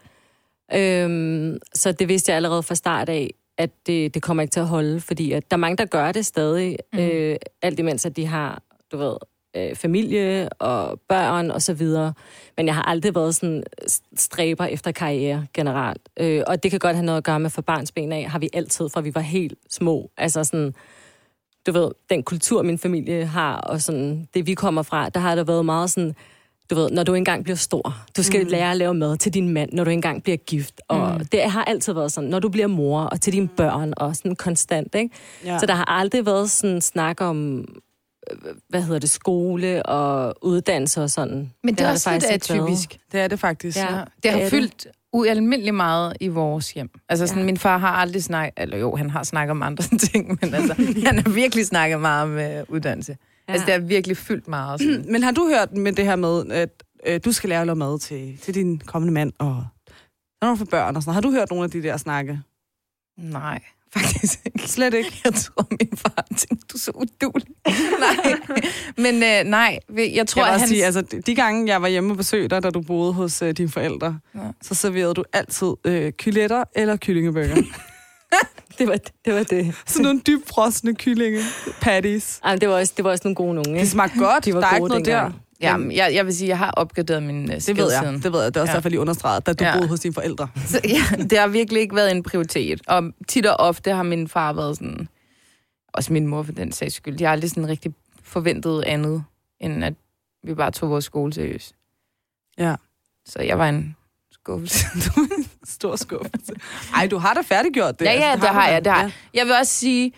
Øhm, 0.74 1.58
så 1.74 1.92
det 1.92 2.08
vidste 2.08 2.30
jeg 2.30 2.36
allerede 2.36 2.62
fra 2.62 2.74
start 2.74 3.08
af, 3.08 3.34
at 3.58 3.70
det, 3.86 4.14
det 4.14 4.22
kommer 4.22 4.42
ikke 4.42 4.52
til 4.52 4.60
at 4.60 4.66
holde, 4.66 5.00
fordi 5.00 5.32
at 5.32 5.50
der 5.50 5.56
er 5.56 5.58
mange, 5.58 5.76
der 5.76 5.84
gør 5.84 6.12
det 6.12 6.26
stadig, 6.26 6.76
mm. 6.92 6.98
øh, 6.98 7.36
alt 7.62 7.78
imens, 7.78 8.06
at 8.06 8.16
de 8.16 8.26
har, 8.26 8.62
du 8.92 8.96
ved, 8.96 9.16
øh, 9.56 9.76
familie 9.76 10.48
og 10.48 11.00
børn 11.08 11.50
og 11.50 11.62
så 11.62 11.74
videre. 11.74 12.12
Men 12.56 12.66
jeg 12.66 12.74
har 12.74 12.82
aldrig 12.82 13.14
været 13.14 13.34
sådan 13.34 13.62
stræber 14.16 14.64
efter 14.64 14.92
karriere 14.92 15.46
generelt. 15.54 16.08
Øh, 16.16 16.42
og 16.46 16.62
det 16.62 16.70
kan 16.70 16.80
godt 16.80 16.96
have 16.96 17.06
noget 17.06 17.18
at 17.18 17.24
gøre 17.24 17.40
med 17.40 17.50
for 17.50 17.62
barnsben 17.62 18.12
af, 18.12 18.30
har 18.30 18.38
vi 18.38 18.48
altid, 18.52 18.88
fra 18.88 19.00
vi 19.00 19.14
var 19.14 19.20
helt 19.20 19.54
små. 19.70 20.10
Altså 20.16 20.44
sådan, 20.44 20.74
du 21.66 21.72
ved, 21.72 21.90
den 22.10 22.22
kultur, 22.22 22.62
min 22.62 22.78
familie 22.78 23.26
har, 23.26 23.56
og 23.56 23.80
sådan, 23.80 24.28
det 24.34 24.46
vi 24.46 24.54
kommer 24.54 24.82
fra, 24.82 25.08
der 25.08 25.20
har 25.20 25.34
der 25.34 25.44
været 25.44 25.64
meget 25.64 25.90
sådan, 25.90 26.14
du 26.70 26.74
ved, 26.74 26.90
når 26.90 27.02
du 27.02 27.14
engang 27.14 27.44
bliver 27.44 27.56
stor, 27.56 27.96
du 28.16 28.22
skal 28.22 28.42
mm. 28.42 28.48
lære 28.48 28.70
at 28.70 28.76
lave 28.76 28.94
mad 28.94 29.16
til 29.16 29.34
din 29.34 29.48
mand, 29.48 29.72
når 29.72 29.84
du 29.84 29.90
engang 29.90 30.22
bliver 30.22 30.36
gift. 30.36 30.80
Og 30.88 31.14
mm. 31.14 31.26
det 31.26 31.42
har 31.42 31.64
altid 31.64 31.92
været 31.92 32.12
sådan, 32.12 32.30
når 32.30 32.38
du 32.38 32.48
bliver 32.48 32.66
mor, 32.66 33.00
og 33.00 33.20
til 33.20 33.32
dine 33.32 33.48
børn, 33.48 33.94
og 33.96 34.16
sådan 34.16 34.36
konstant, 34.36 34.94
ikke? 34.94 35.14
Ja. 35.44 35.58
Så 35.58 35.66
der 35.66 35.74
har 35.74 35.84
aldrig 35.84 36.26
været 36.26 36.50
sådan 36.50 36.80
snak 36.80 37.20
om, 37.20 37.64
hvad 38.68 38.82
hedder 38.82 38.98
det, 38.98 39.10
skole 39.10 39.86
og 39.86 40.34
uddannelse 40.42 41.02
og 41.02 41.10
sådan. 41.10 41.52
Men 41.62 41.74
det, 41.74 41.78
det 41.78 41.86
er 41.86 41.90
også 41.90 42.10
faktisk 42.10 42.32
lidt 42.32 42.50
atypisk. 42.50 42.98
Det 43.12 43.20
er 43.20 43.28
det 43.28 43.38
faktisk. 43.40 43.78
Ja. 43.78 43.94
Ja. 43.96 44.04
Det 44.22 44.30
har 44.30 44.38
det 44.38 44.46
er 44.46 44.50
fyldt 44.50 44.86
ualmindeligt 45.12 45.74
meget 45.74 46.16
i 46.20 46.28
vores 46.28 46.72
hjem. 46.72 46.90
Altså 47.08 47.26
sådan, 47.26 47.40
Ja. 47.42 47.46
min 47.46 47.56
far 47.56 47.78
har 47.78 47.88
aldrig 47.88 48.24
snakket, 48.24 48.52
eller 48.56 48.78
jo, 48.78 48.96
han 48.96 49.10
har 49.10 49.22
snakket 49.22 49.50
om 49.50 49.62
andre 49.62 49.84
ting, 50.12 50.38
men 50.40 50.54
altså, 50.54 50.74
han 51.06 51.18
har 51.18 51.30
virkelig 51.30 51.66
snakket 51.66 52.00
meget 52.00 52.22
om 52.22 52.38
øh, 52.38 52.64
uddannelse. 52.68 53.16
Ja. 53.48 53.52
Altså, 53.52 53.66
det 53.66 53.72
har 53.74 53.80
virkelig 53.80 54.16
fyldt 54.16 54.48
meget. 54.48 54.80
Sådan. 54.80 55.04
Men 55.12 55.22
har 55.22 55.30
du 55.32 55.48
hørt 55.48 55.72
med 55.76 55.92
det 55.92 56.04
her 56.04 56.16
med, 56.16 56.50
at 56.50 56.82
øh, 57.06 57.20
du 57.24 57.32
skal 57.32 57.48
lære 57.48 57.60
at 57.60 57.66
lave 57.66 57.76
mad 57.76 57.98
til, 57.98 58.38
til 58.38 58.54
din 58.54 58.78
kommende 58.78 59.12
mand, 59.14 59.32
og 59.38 59.64
når 60.42 60.48
du 60.50 60.56
får 60.56 60.64
børn 60.64 60.96
og 60.96 61.02
sådan. 61.02 61.14
Har 61.14 61.20
du 61.20 61.30
hørt 61.30 61.50
nogle 61.50 61.64
af 61.64 61.70
de 61.70 61.82
der 61.82 61.96
snakke? 61.96 62.40
Nej, 63.18 63.60
faktisk 63.96 64.38
ikke. 64.46 64.68
Slet 64.68 64.94
ikke. 64.94 65.20
Jeg 65.24 65.34
tror, 65.34 65.66
min 65.70 65.90
far 65.96 66.24
tænkte, 66.36 66.66
du 66.72 66.76
er 66.76 66.78
så 66.78 66.90
udulig. 66.94 67.46
nej, 67.66 68.34
men 68.96 69.14
øh, 69.22 69.44
nej, 69.50 69.78
jeg 70.14 70.26
tror, 70.28 70.44
jeg 70.44 70.54
at 70.54 70.60
han... 70.60 70.68
sige, 70.68 70.84
altså, 70.84 71.02
de- 71.26 71.34
gange, 71.34 71.68
jeg 71.72 71.82
var 71.82 71.88
hjemme 71.88 72.12
og 72.12 72.16
besøgte 72.16 72.48
dig, 72.48 72.62
da 72.62 72.70
du 72.70 72.80
boede 72.80 73.12
hos 73.12 73.42
øh, 73.42 73.50
dine 73.56 73.68
forældre, 73.68 74.18
Ja. 74.34 74.40
så 74.62 74.74
serverede 74.74 75.14
du 75.14 75.24
altid 75.32 75.72
øh, 75.84 76.12
kyletter 76.12 76.64
eller 76.76 76.96
kyllingebøger. 76.96 77.56
Det 78.78 78.88
var 78.88 78.96
det. 79.24 79.34
Var 79.34 79.42
det. 79.42 79.74
Sådan 79.86 80.02
nogle 80.04 80.20
dybfrosne 80.26 80.94
kyllinge 80.94 81.40
patties. 81.80 82.40
Ej, 82.44 82.56
det, 82.56 82.68
var 82.68 82.74
også, 82.74 82.92
det 82.96 83.04
var 83.04 83.10
også 83.10 83.22
nogle 83.24 83.34
gode 83.34 83.54
nogen, 83.54 83.70
Det 83.74 83.76
ikke? 83.80 83.86
smagte 83.90 84.18
godt. 84.18 84.44
De 84.44 84.54
var 84.54 84.60
der 84.60 84.66
er 84.68 84.74
ikke 84.74 84.88
noget 84.88 85.06
der. 85.06 85.12
dengang. 85.20 85.34
Ja, 85.34 85.38
men 85.76 85.92
jeg, 85.92 86.14
jeg 86.14 86.26
vil 86.26 86.36
sige, 86.36 86.48
jeg 86.48 86.58
har 86.58 86.70
opgraderet 86.70 87.22
min 87.22 87.44
uh, 87.44 87.54
Det 87.54 87.76
ved 87.76 87.92
jeg. 87.92 88.20
Det 88.22 88.32
ved 88.32 88.42
jeg. 88.42 88.54
Det 88.54 88.56
er 88.56 88.60
også 88.60 88.60
ja. 88.60 88.64
Ja. 88.64 88.74
derfor 88.74 88.88
lige 88.88 89.00
understreget, 89.00 89.46
da 89.46 89.52
du 89.52 89.64
ja. 89.64 89.70
Ja. 89.70 89.76
boede 89.76 89.88
hos 89.88 90.00
dine 90.00 90.14
forældre. 90.14 90.48
Så, 90.66 90.80
ja, 90.84 91.22
det 91.22 91.38
har 91.38 91.48
virkelig 91.48 91.82
ikke 91.82 91.94
været 91.96 92.10
en 92.10 92.22
prioritet. 92.22 92.80
Og 92.86 93.12
tit 93.28 93.46
og 93.46 93.56
ofte 93.58 93.92
har 93.92 94.02
min 94.02 94.28
far 94.28 94.52
været 94.52 94.76
sådan, 94.76 95.08
også 95.94 96.12
min 96.12 96.26
mor 96.26 96.42
for 96.42 96.52
den 96.52 96.72
sags 96.72 96.94
skyld, 96.94 97.18
de 97.18 97.24
har 97.24 97.32
aldrig 97.32 97.50
sådan 97.50 97.68
rigtig 97.68 97.94
forventet 98.22 98.82
andet, 98.82 99.24
end 99.60 99.84
at 99.84 99.94
vi 100.44 100.54
bare 100.54 100.70
tog 100.70 100.90
vores 100.90 101.04
skole 101.04 101.32
seriøst. 101.32 101.74
Ja. 102.58 102.74
Så 103.26 103.42
jeg 103.42 103.58
var 103.58 103.68
en 103.68 103.96
skuffelse. 104.32 104.86
Stor 105.64 105.96
skuffelse. 105.96 106.52
Ej, 106.94 107.06
du 107.06 107.18
har 107.18 107.34
da 107.34 107.40
færdiggjort 107.40 107.98
det. 107.98 108.04
Ja, 108.04 108.12
ja, 108.12 108.36
det 108.36 108.48
har 108.48 108.66
du 108.66 108.72
jeg, 108.72 108.84
det 108.84 108.92
har 108.92 109.02
jeg. 109.02 109.12
Jeg 109.34 109.46
vil 109.46 109.54
også 109.60 109.72
sige, 109.72 110.12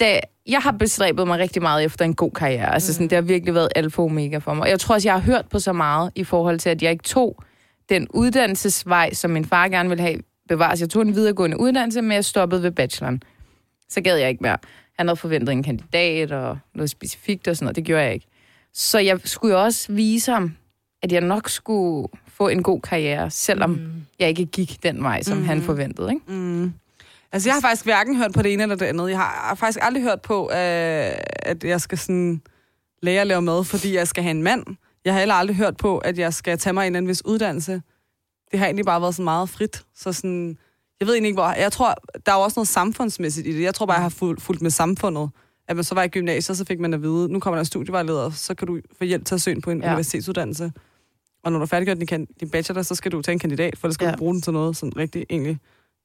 da 0.00 0.20
jeg 0.48 0.60
har 0.60 0.72
bestræbet 0.72 1.26
mig 1.26 1.38
rigtig 1.38 1.62
meget 1.62 1.84
efter 1.84 2.04
en 2.04 2.14
god 2.14 2.30
karriere. 2.30 2.74
Altså 2.74 2.92
sådan, 2.92 3.08
det 3.08 3.16
har 3.16 3.22
virkelig 3.22 3.54
været 3.54 3.68
alfa 3.76 4.02
og 4.02 4.04
omega 4.04 4.38
for 4.38 4.54
mig. 4.54 4.62
Og 4.62 4.70
jeg 4.70 4.80
tror 4.80 4.94
også, 4.94 5.08
jeg 5.08 5.14
har 5.14 5.20
hørt 5.20 5.46
på 5.50 5.58
så 5.58 5.72
meget 5.72 6.10
i 6.14 6.24
forhold 6.24 6.58
til, 6.58 6.70
at 6.70 6.82
jeg 6.82 6.90
ikke 6.90 7.04
tog 7.04 7.42
den 7.88 8.06
uddannelsesvej, 8.10 9.14
som 9.14 9.30
min 9.30 9.44
far 9.44 9.68
gerne 9.68 9.88
ville 9.88 10.02
have 10.02 10.20
bevares. 10.48 10.80
Jeg 10.80 10.90
tog 10.90 11.02
en 11.02 11.14
videregående 11.14 11.60
uddannelse, 11.60 12.02
men 12.02 12.12
jeg 12.12 12.24
stoppede 12.24 12.62
ved 12.62 12.70
bacheloren. 12.70 13.22
Så 13.88 14.00
gad 14.00 14.16
jeg 14.16 14.28
ikke 14.28 14.42
mere. 14.42 14.56
Han 14.98 15.08
havde 15.08 15.16
forventet 15.16 15.52
en 15.52 15.62
kandidat 15.62 16.32
og 16.32 16.58
noget 16.74 16.90
specifikt 16.90 17.48
og 17.48 17.56
sådan 17.56 17.64
noget. 17.64 17.76
Det 17.76 17.84
gjorde 17.84 18.02
jeg 18.02 18.14
ikke. 18.14 18.26
Så 18.72 18.98
jeg 18.98 19.20
skulle 19.24 19.54
jo 19.54 19.62
også 19.62 19.92
vise 19.92 20.32
ham, 20.32 20.56
at 21.02 21.12
jeg 21.12 21.20
nok 21.20 21.48
skulle 21.48 22.08
få 22.28 22.48
en 22.48 22.62
god 22.62 22.80
karriere, 22.80 23.30
selvom 23.30 23.70
mm. 23.70 24.04
jeg 24.18 24.28
ikke 24.28 24.46
gik 24.46 24.82
den 24.82 25.02
vej, 25.02 25.22
som 25.22 25.38
mm. 25.38 25.44
han 25.44 25.62
forventede. 25.62 26.10
Ikke? 26.10 26.32
Mm. 26.32 26.72
Altså, 27.32 27.48
jeg 27.48 27.54
har 27.54 27.60
faktisk 27.60 27.84
hverken 27.84 28.16
hørt 28.16 28.32
på 28.32 28.42
det 28.42 28.52
ene 28.52 28.62
eller 28.62 28.76
det 28.76 28.86
andet. 28.86 29.10
Jeg 29.10 29.18
har, 29.18 29.54
faktisk 29.54 29.78
aldrig 29.82 30.02
hørt 30.02 30.22
på, 30.22 30.50
øh, 30.50 31.12
at 31.38 31.64
jeg 31.64 31.80
skal 31.80 31.98
sådan 31.98 32.42
lære 33.02 33.20
at 33.20 33.26
lave 33.26 33.42
mad, 33.42 33.64
fordi 33.64 33.94
jeg 33.94 34.08
skal 34.08 34.22
have 34.22 34.30
en 34.30 34.42
mand. 34.42 34.64
Jeg 35.04 35.12
har 35.12 35.18
heller 35.18 35.34
aldrig 35.34 35.56
hørt 35.56 35.76
på, 35.76 35.98
at 35.98 36.18
jeg 36.18 36.34
skal 36.34 36.58
tage 36.58 36.72
mig 36.72 36.82
en 36.82 36.86
eller 36.86 36.96
anden 36.96 37.08
vis 37.08 37.24
uddannelse. 37.24 37.82
Det 38.50 38.58
har 38.58 38.66
egentlig 38.66 38.84
bare 38.84 39.00
været 39.00 39.14
så 39.14 39.22
meget 39.22 39.48
frit. 39.48 39.84
Så 39.94 40.12
sådan, 40.12 40.58
jeg 41.00 41.06
ved 41.06 41.14
egentlig 41.14 41.28
ikke, 41.28 41.40
hvor... 41.40 41.52
Jeg 41.52 41.72
tror, 41.72 41.94
der 42.26 42.32
er 42.32 42.36
jo 42.36 42.42
også 42.42 42.58
noget 42.58 42.68
samfundsmæssigt 42.68 43.46
i 43.46 43.52
det. 43.56 43.62
Jeg 43.62 43.74
tror 43.74 43.86
bare, 43.86 43.94
jeg 43.94 44.02
har 44.02 44.08
fulgt, 44.08 44.42
fulgt 44.42 44.62
med 44.62 44.70
samfundet. 44.70 45.30
At 45.68 45.76
man 45.76 45.84
så 45.84 45.94
var 45.94 46.02
i 46.02 46.08
gymnasiet, 46.08 46.58
så 46.58 46.64
fik 46.64 46.80
man 46.80 46.94
at 46.94 47.02
vide, 47.02 47.28
nu 47.32 47.40
kommer 47.40 47.56
der 47.56 47.60
en 47.60 47.66
studievejleder, 47.66 48.30
så 48.30 48.54
kan 48.54 48.68
du 48.68 48.80
få 48.98 49.04
hjælp 49.04 49.24
til 49.24 49.34
at 49.34 49.40
søge 49.40 49.60
på 49.60 49.70
en 49.70 49.82
ja. 49.82 49.86
Universitetsuddannelse. 49.86 50.72
Og 51.44 51.52
når 51.52 51.58
du 51.58 51.62
er 51.62 51.66
færdiggjort 51.66 52.10
din, 52.10 52.26
din 52.40 52.50
bachelor, 52.50 52.82
så 52.82 52.94
skal 52.94 53.12
du 53.12 53.22
tage 53.22 53.32
en 53.32 53.38
kandidat, 53.38 53.78
for 53.78 53.88
det 53.88 53.94
skal. 53.94 54.06
Ja. 54.06 54.12
du 54.12 54.16
bruge 54.16 54.34
den 54.34 54.42
til 54.42 54.52
noget 54.52 54.76
sådan 54.76 54.96
rigtig 54.96 55.26
egentlig. 55.30 55.58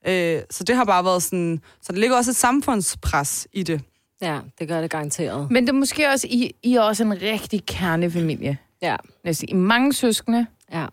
Øh, 0.07 0.41
så 0.49 0.63
det 0.63 0.75
har 0.75 0.85
bare 0.85 1.05
været 1.05 1.23
sådan... 1.23 1.61
Så 1.81 1.91
der 1.93 1.99
ligger 1.99 2.17
også 2.17 2.31
et 2.31 2.35
samfundspres 2.35 3.47
i 3.53 3.63
det. 3.63 3.81
Ja, 4.21 4.39
det 4.59 4.67
gør 4.67 4.81
det 4.81 4.89
garanteret. 4.89 5.51
Men 5.51 5.63
det 5.63 5.69
er 5.69 5.73
måske 5.73 6.09
også, 6.09 6.27
I, 6.29 6.55
I 6.63 6.75
er 6.75 6.81
også 6.81 7.03
en 7.03 7.21
rigtig 7.21 7.65
kernefamilie. 7.65 8.57
Ja, 8.81 8.95
Altså, 9.23 9.45
I 9.47 9.53
mange 9.53 9.93
søskende, 9.93 10.45
ja, 10.73 10.85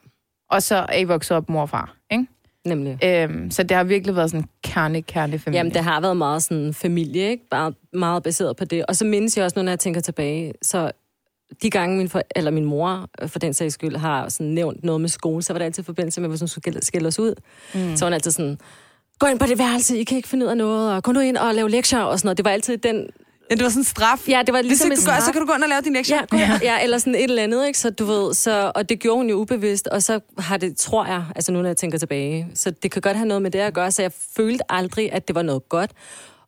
og 0.50 0.62
så 0.62 0.86
er 0.88 0.98
I 0.98 1.04
vokset 1.04 1.36
op 1.36 1.48
mor 1.48 1.62
og 1.62 1.70
far, 1.70 1.96
ikke? 2.10 2.26
nemlig. 2.64 2.98
Øhm, 3.04 3.50
så 3.50 3.62
det 3.62 3.76
har 3.76 3.84
virkelig 3.84 4.16
været 4.16 4.30
sådan 4.30 4.44
en 4.44 4.48
kerne, 4.62 5.02
kernefamilie. 5.02 5.58
Jamen, 5.58 5.74
det 5.74 5.84
har 5.84 6.00
været 6.00 6.16
meget 6.16 6.42
sådan 6.42 6.74
familie, 6.74 7.30
ikke? 7.30 7.48
Bare 7.50 7.72
meget 7.92 8.22
baseret 8.22 8.56
på 8.56 8.64
det. 8.64 8.86
Og 8.86 8.96
så 8.96 9.04
mindes 9.04 9.36
jeg 9.36 9.44
også, 9.44 9.62
når 9.62 9.72
jeg 9.72 9.78
tænker 9.78 10.00
tilbage, 10.00 10.52
så 10.62 10.92
de 11.62 11.70
gange 11.70 11.96
min, 11.96 12.08
for, 12.08 12.22
eller 12.36 12.50
min 12.50 12.64
mor, 12.64 13.08
øh, 13.22 13.28
for 13.28 13.38
den 13.38 13.54
sags 13.54 13.74
skyld, 13.74 13.96
har 13.96 14.28
sådan 14.28 14.46
nævnt 14.46 14.84
noget 14.84 15.00
med 15.00 15.08
skole, 15.08 15.42
så 15.42 15.52
var 15.52 15.58
det 15.58 15.64
altid 15.64 15.82
i 15.82 15.86
forbindelse 15.86 16.20
med, 16.20 16.28
hvis 16.28 16.40
hun 16.40 16.48
skulle 16.48 16.82
skille 16.82 17.08
os 17.08 17.18
ud. 17.18 17.34
Mm. 17.74 17.96
Så 17.96 18.04
var 18.04 18.06
hun 18.06 18.14
altid 18.14 18.30
sådan, 18.30 18.58
gå 19.18 19.26
ind 19.26 19.38
på 19.38 19.46
det 19.46 19.58
værelse, 19.58 19.98
I 19.98 20.04
kan 20.04 20.16
ikke 20.16 20.28
finde 20.28 20.46
ud 20.46 20.50
af 20.50 20.56
noget, 20.56 20.92
og 20.92 21.02
gå 21.02 21.12
nu 21.12 21.20
ind 21.20 21.36
og 21.36 21.54
lave 21.54 21.70
lektier 21.70 22.00
og 22.00 22.18
sådan 22.18 22.26
noget. 22.26 22.36
Det 22.36 22.44
var 22.44 22.50
altid 22.50 22.78
den... 22.78 23.06
Ja, 23.50 23.54
det 23.54 23.62
var 23.62 23.68
sådan 23.68 23.80
en 23.80 23.84
straf. 23.84 24.28
Ja, 24.28 24.42
det 24.46 24.54
var 24.54 24.60
Hvis 24.60 24.68
ligesom 24.68 24.86
ikke 24.90 25.00
en 25.00 25.06
du 25.06 25.10
gør, 25.12 25.20
så 25.20 25.32
kan 25.32 25.40
du 25.40 25.46
gå 25.46 25.52
ind 25.54 25.62
og 25.62 25.68
lave 25.68 25.80
din 25.80 25.92
lektie. 25.92 26.16
Ja, 26.32 26.38
ja. 26.38 26.58
ja, 26.62 26.82
eller 26.82 26.98
sådan 26.98 27.14
et 27.14 27.24
eller 27.24 27.42
andet, 27.42 27.66
ikke? 27.66 27.78
Så 27.78 27.90
du 27.90 28.04
ved, 28.04 28.34
så, 28.34 28.72
og 28.74 28.88
det 28.88 28.98
gjorde 28.98 29.16
hun 29.16 29.28
jo 29.28 29.36
ubevidst, 29.36 29.86
og 29.86 30.02
så 30.02 30.20
har 30.38 30.56
det, 30.56 30.76
tror 30.76 31.06
jeg, 31.06 31.24
altså 31.34 31.52
nu 31.52 31.58
når 31.62 31.68
jeg 31.68 31.76
tænker 31.76 31.98
tilbage, 31.98 32.46
så 32.54 32.70
det 32.70 32.90
kan 32.90 33.02
godt 33.02 33.16
have 33.16 33.28
noget 33.28 33.42
med 33.42 33.50
det 33.50 33.58
at 33.58 33.74
gøre, 33.74 33.90
så 33.90 34.02
jeg 34.02 34.12
følte 34.36 34.72
aldrig, 34.72 35.12
at 35.12 35.28
det 35.28 35.34
var 35.34 35.42
noget 35.42 35.68
godt. 35.68 35.90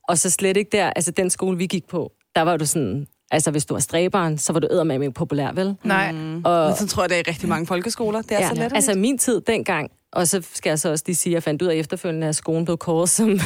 Og 0.08 0.18
så 0.18 0.30
slet 0.30 0.56
ikke 0.56 0.68
der, 0.72 0.92
altså 0.96 1.10
den 1.10 1.30
skole, 1.30 1.58
vi 1.58 1.66
gik 1.66 1.88
på, 1.88 2.12
der 2.34 2.42
var 2.42 2.56
du 2.56 2.66
sådan, 2.66 3.06
altså 3.30 3.50
hvis 3.50 3.66
du 3.66 3.74
var 3.74 3.80
stræberen, 3.80 4.38
så 4.38 4.52
var 4.52 4.60
du 4.60 4.68
eddermame 4.70 5.12
populær, 5.12 5.52
vel? 5.52 5.76
Nej. 5.84 6.12
Mm. 6.12 6.42
Og, 6.44 6.66
Men 6.66 6.76
så 6.76 6.86
tror 6.86 7.02
jeg, 7.02 7.10
det 7.10 7.16
er 7.16 7.20
i 7.20 7.30
rigtig 7.30 7.48
mange 7.48 7.66
folkeskoler. 7.66 8.22
Det 8.22 8.32
er 8.32 8.40
ja, 8.40 8.48
så 8.48 8.54
let. 8.54 8.72
altså 8.74 8.94
min 8.94 9.18
tid 9.18 9.40
dengang, 9.40 9.90
Og 10.12 10.28
så 10.28 10.42
skal 10.54 10.70
jeg 10.70 10.78
så 10.78 10.90
også 10.90 11.04
lige 11.06 11.16
sige, 11.16 11.30
at 11.30 11.34
jeg 11.34 11.42
fandt 11.42 11.62
ud 11.62 11.66
af 11.66 11.74
efterfølgende, 11.74 12.26
at 12.26 12.36
skolen 12.36 12.64
blev 12.64 12.78
kåret 12.78 13.08
som, 13.08 13.38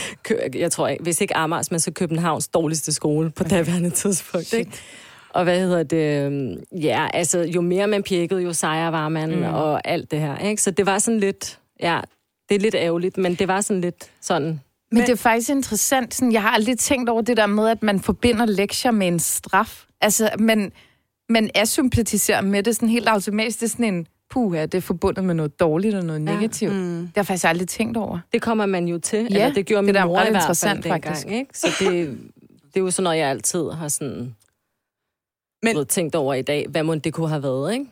jeg 0.54 0.72
tror 0.72 0.96
hvis 1.00 1.20
ikke 1.20 1.36
Amars, 1.36 1.70
men 1.70 1.80
så 1.80 1.92
Københavns 1.92 2.48
dårligste 2.48 2.92
skole 2.92 3.30
på 3.30 3.44
daværende 3.44 3.90
tidspunkt. 3.90 4.52
Ikke? 4.52 4.70
Og 5.30 5.44
hvad 5.44 5.60
hedder 5.60 5.82
det? 5.82 6.26
øhm, 6.26 6.56
Ja, 6.72 7.08
altså 7.14 7.38
jo 7.40 7.60
mere 7.60 7.86
man 7.86 8.02
pjekkede, 8.02 8.40
jo 8.40 8.52
sejere 8.52 8.92
var 8.92 9.08
man, 9.08 9.36
mm. 9.36 9.42
og 9.42 9.88
alt 9.88 10.10
det 10.10 10.20
her. 10.20 10.38
Ikke? 10.38 10.62
Så 10.62 10.70
det 10.70 10.86
var 10.86 10.98
sådan 10.98 11.20
lidt, 11.20 11.58
ja, 11.80 12.00
det 12.48 12.54
er 12.54 12.60
lidt 12.60 12.74
ærgerligt, 12.74 13.16
men 13.16 13.34
det 13.34 13.48
var 13.48 13.60
sådan 13.60 13.80
lidt 13.80 14.10
sådan, 14.20 14.60
Men 14.92 15.00
det 15.00 15.08
er 15.08 15.16
faktisk 15.16 15.50
interessant. 15.50 16.14
Sådan, 16.14 16.32
jeg 16.32 16.42
har 16.42 16.50
aldrig 16.50 16.78
tænkt 16.78 17.08
over 17.08 17.22
det 17.22 17.36
der 17.36 17.46
med, 17.46 17.68
at 17.68 17.82
man 17.82 18.00
forbinder 18.00 18.46
lektier 18.46 18.90
med 18.90 19.08
en 19.08 19.18
straf. 19.18 19.84
Altså, 20.00 20.30
man, 20.38 20.72
man 21.28 21.50
asympatiserer 21.54 22.40
med 22.40 22.62
det 22.62 22.74
sådan 22.76 22.88
helt 22.88 23.08
automatisk. 23.08 23.60
Det 23.60 23.66
er 23.66 23.70
sådan 23.70 23.94
en, 23.94 24.06
puha, 24.30 24.62
det 24.66 24.74
er 24.74 24.80
forbundet 24.80 25.24
med 25.24 25.34
noget 25.34 25.60
dårligt 25.60 25.94
og 25.94 26.04
noget 26.04 26.20
Ja. 26.26 26.34
negativt. 26.34 26.72
Mm. 26.72 26.80
Det 27.00 27.06
har 27.06 27.12
jeg 27.16 27.26
faktisk 27.26 27.44
aldrig 27.44 27.68
tænkt 27.68 27.96
over. 27.96 28.18
det 28.32 28.42
kommer 28.42 28.66
man 28.66 28.88
jo 28.88 28.98
til. 28.98 29.18
Ja, 29.18 29.24
eller 29.24 29.52
det 29.52 29.66
gjorde 29.66 29.86
det 29.86 29.94
min 29.94 30.02
mor 30.04 30.10
i 30.10 30.12
hvert 30.12 30.26
fald 30.26 30.34
interessant, 30.36 30.84
dengang. 30.84 31.04
faktisk. 31.04 31.26
Ikke? 31.26 31.58
Så 31.58 31.66
det, 31.80 32.18
det 32.66 32.76
er 32.76 32.80
jo 32.80 32.90
sådan 32.90 33.02
noget, 33.04 33.18
jeg 33.18 33.28
altid 33.28 33.70
har 33.70 33.88
sådan, 33.88 34.34
Men- 35.62 35.86
tænkt 35.86 36.14
over 36.14 36.34
i 36.34 36.42
dag. 36.42 36.66
Hvad 36.68 36.82
må 36.82 36.94
det 36.94 37.12
kunne 37.14 37.28
have 37.28 37.42
været, 37.42 37.72
ikke? 37.72 37.86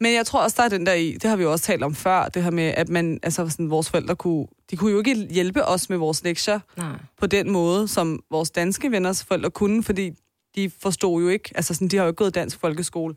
Men 0.00 0.14
jeg 0.14 0.26
tror 0.26 0.42
også, 0.42 0.54
der 0.58 0.62
er 0.64 0.68
den 0.68 0.86
der 0.86 0.92
i, 0.92 1.12
det 1.12 1.24
har 1.24 1.36
vi 1.36 1.42
jo 1.42 1.52
også 1.52 1.64
talt 1.64 1.82
om 1.82 1.94
før, 1.94 2.28
det 2.28 2.42
her 2.42 2.50
med, 2.50 2.64
at 2.76 2.88
man, 2.88 3.20
altså 3.22 3.48
sådan, 3.48 3.70
vores 3.70 3.90
forældre 3.90 4.16
kunne, 4.16 4.46
de 4.70 4.76
kunne 4.76 4.92
jo 4.92 4.98
ikke 4.98 5.14
hjælpe 5.14 5.64
os 5.64 5.90
med 5.90 5.98
vores 5.98 6.24
lektier 6.24 6.60
Nej. 6.76 6.86
på 7.18 7.26
den 7.26 7.50
måde, 7.50 7.88
som 7.88 8.20
vores 8.30 8.50
danske 8.50 8.90
venners 8.90 9.24
forældre 9.24 9.50
kunne, 9.50 9.82
fordi 9.82 10.10
de 10.56 10.70
forstod 10.80 11.22
jo 11.22 11.28
ikke, 11.28 11.50
altså 11.54 11.74
sådan, 11.74 11.88
de 11.88 11.96
har 11.96 12.04
jo 12.04 12.08
ikke 12.08 12.16
gået 12.16 12.34
dansk 12.34 12.60
folkeskole. 12.60 13.14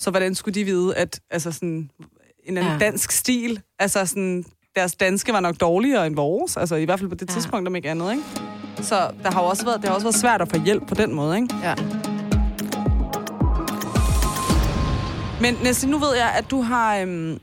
Så 0.00 0.10
hvordan 0.10 0.34
skulle 0.34 0.54
de 0.54 0.64
vide, 0.64 0.96
at 0.96 1.20
altså 1.30 1.52
sådan, 1.52 1.90
en 2.44 2.56
anden 2.56 2.72
ja. 2.72 2.78
Dansk 2.78 3.10
stil, 3.12 3.60
altså 3.78 4.06
sådan, 4.06 4.44
deres 4.76 4.94
danske 4.94 5.32
var 5.32 5.40
nok 5.40 5.60
dårligere 5.60 6.06
end 6.06 6.14
vores, 6.14 6.56
altså 6.56 6.74
i 6.76 6.84
hvert 6.84 6.98
fald 6.98 7.08
på 7.08 7.14
det 7.14 7.28
Ja. 7.30 7.34
tidspunkt, 7.34 7.68
om 7.68 7.76
ikke 7.76 7.90
andet, 7.90 8.10
ikke? 8.12 8.24
Så 8.82 9.10
der 9.22 9.30
har 9.30 9.40
også 9.40 9.64
været, 9.64 9.80
det 9.80 9.88
har 9.88 9.94
også 9.94 10.04
været 10.06 10.14
svært 10.16 10.42
at 10.42 10.48
få 10.48 10.64
hjælp 10.64 10.86
på 10.86 10.94
den 10.94 11.14
måde, 11.14 11.36
ikke? 11.36 11.54
Ja. 11.62 11.74
Men 15.40 15.54
Næste, 15.62 15.86
nu 15.90 15.98
ved 15.98 16.14
jeg, 16.16 16.34
at 16.38 16.50
du 16.50 16.62
har... 16.62 16.96
Øhm, 16.96 17.40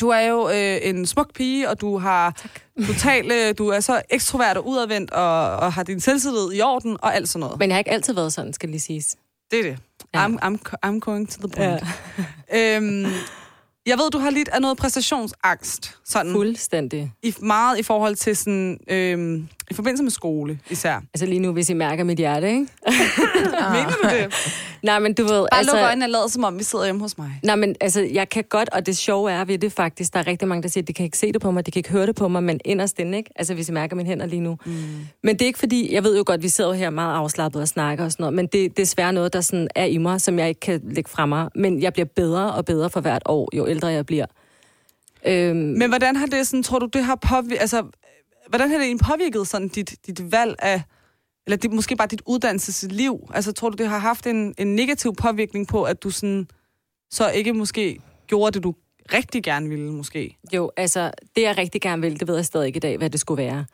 du 0.00 0.08
er 0.08 0.20
jo 0.20 0.48
øh, 0.48 0.78
en 0.82 1.06
smuk 1.06 1.34
pige, 1.34 1.70
og 1.70 1.80
du 1.80 1.98
har 1.98 2.42
totalt, 2.86 3.32
øh, 3.32 3.54
du 3.58 3.68
er 3.68 3.80
så 3.80 4.02
ekstrovert 4.10 4.56
og 4.56 4.66
udadvendt, 4.68 5.10
og, 5.10 5.56
og 5.56 5.72
har 5.72 5.82
din 5.82 6.00
selvtillid 6.00 6.52
i 6.54 6.60
orden, 6.60 6.96
og 7.02 7.14
alt 7.16 7.28
sådan 7.28 7.40
noget. 7.40 7.58
Men 7.58 7.68
jeg 7.68 7.74
har 7.74 7.78
ikke 7.78 7.90
altid 7.90 8.14
været 8.14 8.32
sådan, 8.32 8.52
skal 8.52 8.68
lige 8.68 8.80
siges. 8.80 9.16
Det 9.54 9.66
er 9.66 9.70
det. 9.70 9.78
Ja. 10.14 10.26
I'm, 10.26 10.38
I'm, 10.44 10.58
I'm 10.86 10.98
going 10.98 11.28
to 11.30 11.48
the 11.48 11.56
point. 11.56 11.82
Ja. 12.52 12.76
Øhm, 12.76 13.06
jeg 13.86 13.98
ved, 13.98 14.10
du 14.10 14.18
har 14.18 14.30
lidt 14.30 14.48
af 14.48 14.60
noget 14.60 14.76
præstationsangst. 14.76 15.96
Sådan, 16.04 16.32
Fuldstændig. 16.32 17.12
i, 17.22 17.34
meget 17.42 17.78
i 17.78 17.82
forhold 17.82 18.14
til 18.14 18.36
sådan, 18.36 18.78
øhm, 18.88 19.48
i 19.70 19.74
forbindelse 19.74 20.02
med 20.02 20.10
skole 20.10 20.58
især. 20.70 20.94
Altså 21.14 21.26
lige 21.26 21.38
nu, 21.38 21.52
hvis 21.52 21.70
I 21.70 21.74
mærker 21.74 22.04
mit 22.04 22.18
hjerte, 22.18 22.48
ikke? 22.48 22.58
Mener 23.74 23.92
du 24.02 24.08
det? 24.08 24.34
Nej, 24.84 24.98
men 24.98 25.14
du 25.14 25.22
ved... 25.22 25.30
Bare 25.30 25.48
altså, 25.58 25.76
luk 25.76 25.84
øjnene 25.84 26.04
og 26.04 26.10
lad 26.10 26.28
som 26.28 26.44
om, 26.44 26.58
vi 26.58 26.64
sidder 26.64 26.84
hjemme 26.84 27.00
hos 27.00 27.18
mig. 27.18 27.40
Nej, 27.42 27.56
men 27.56 27.76
altså, 27.80 28.00
jeg 28.00 28.28
kan 28.28 28.44
godt, 28.48 28.68
og 28.68 28.86
det 28.86 28.96
sjove 28.96 29.32
er 29.32 29.44
ved 29.44 29.58
det 29.58 29.72
faktisk, 29.72 30.12
der 30.12 30.18
er 30.18 30.26
rigtig 30.26 30.48
mange, 30.48 30.62
der 30.62 30.68
siger, 30.68 30.82
at 30.82 30.88
de 30.88 30.92
kan 30.92 31.04
ikke 31.04 31.18
se 31.18 31.32
det 31.32 31.40
på 31.40 31.50
mig, 31.50 31.66
de 31.66 31.70
kan 31.70 31.80
ikke 31.80 31.90
høre 31.90 32.06
det 32.06 32.16
på 32.16 32.28
mig, 32.28 32.42
men 32.42 32.60
inderst 32.64 32.98
inde, 32.98 33.18
ikke? 33.18 33.30
Altså, 33.36 33.54
hvis 33.54 33.68
I 33.68 33.72
mærker 33.72 33.96
mine 33.96 34.08
hænder 34.08 34.26
lige 34.26 34.40
nu. 34.40 34.58
Mm. 34.64 34.72
Men 35.22 35.34
det 35.34 35.42
er 35.42 35.46
ikke 35.46 35.58
fordi, 35.58 35.94
jeg 35.94 36.04
ved 36.04 36.16
jo 36.16 36.22
godt, 36.26 36.42
vi 36.42 36.48
sidder 36.48 36.72
her 36.72 36.90
meget 36.90 37.16
afslappet 37.16 37.62
og 37.62 37.68
snakker 37.68 38.04
og 38.04 38.12
sådan 38.12 38.22
noget, 38.22 38.34
men 38.34 38.46
det, 38.46 38.52
det 38.52 38.64
er 38.64 38.68
desværre 38.68 39.12
noget, 39.12 39.32
der 39.32 39.40
sådan 39.40 39.68
er 39.74 39.84
i 39.84 39.98
mig, 39.98 40.20
som 40.20 40.38
jeg 40.38 40.48
ikke 40.48 40.60
kan 40.60 40.80
lægge 40.84 41.10
fra 41.10 41.26
mig. 41.26 41.48
Men 41.54 41.82
jeg 41.82 41.92
bliver 41.92 42.06
bedre 42.16 42.54
og 42.54 42.64
bedre 42.64 42.90
for 42.90 43.00
hvert 43.00 43.22
år, 43.26 43.48
jo 43.56 43.68
ældre 43.68 43.88
jeg 43.88 44.06
bliver. 44.06 44.26
Øhm, 45.26 45.56
Men 45.56 45.88
hvordan 45.88 46.16
har 46.16 46.26
det 46.26 46.46
sådan, 46.46 46.62
tror 46.62 46.78
du, 46.78 46.86
det 46.86 47.04
har 47.04 47.14
påvirket, 47.14 47.60
altså, 47.60 47.82
hvordan 48.48 48.70
har 48.70 48.78
det 48.78 49.00
påvirket 49.10 49.48
sådan 49.48 49.68
dit, 49.68 49.94
dit 50.06 50.32
valg 50.32 50.56
af, 50.58 50.82
eller 51.46 51.56
dit, 51.56 51.72
måske 51.72 51.96
bare 51.96 52.08
dit 52.08 52.22
uddannelsesliv? 52.26 53.30
Altså, 53.34 53.52
tror 53.52 53.70
du, 53.70 53.76
det 53.76 53.88
har 53.88 53.98
haft 53.98 54.26
en, 54.26 54.54
en 54.58 54.74
negativ 54.74 55.14
påvirkning 55.14 55.68
på, 55.68 55.82
at 55.82 56.02
du 56.02 56.10
sådan, 56.10 56.48
så 57.10 57.30
ikke 57.30 57.52
måske 57.52 57.98
gjorde 58.26 58.54
det, 58.54 58.62
du 58.62 58.74
rigtig 59.12 59.42
gerne 59.42 59.68
ville, 59.68 59.92
måske? 59.92 60.36
Jo, 60.52 60.70
altså, 60.76 61.10
det 61.36 61.42
jeg 61.42 61.58
rigtig 61.58 61.80
gerne 61.80 62.02
vil, 62.02 62.20
det 62.20 62.28
ved 62.28 62.36
jeg 62.36 62.44
stadig 62.44 62.66
ikke 62.66 62.76
i 62.76 62.80
dag, 62.80 62.98
hvad 62.98 63.10
det 63.10 63.20
skulle 63.20 63.42
være. 63.42 63.64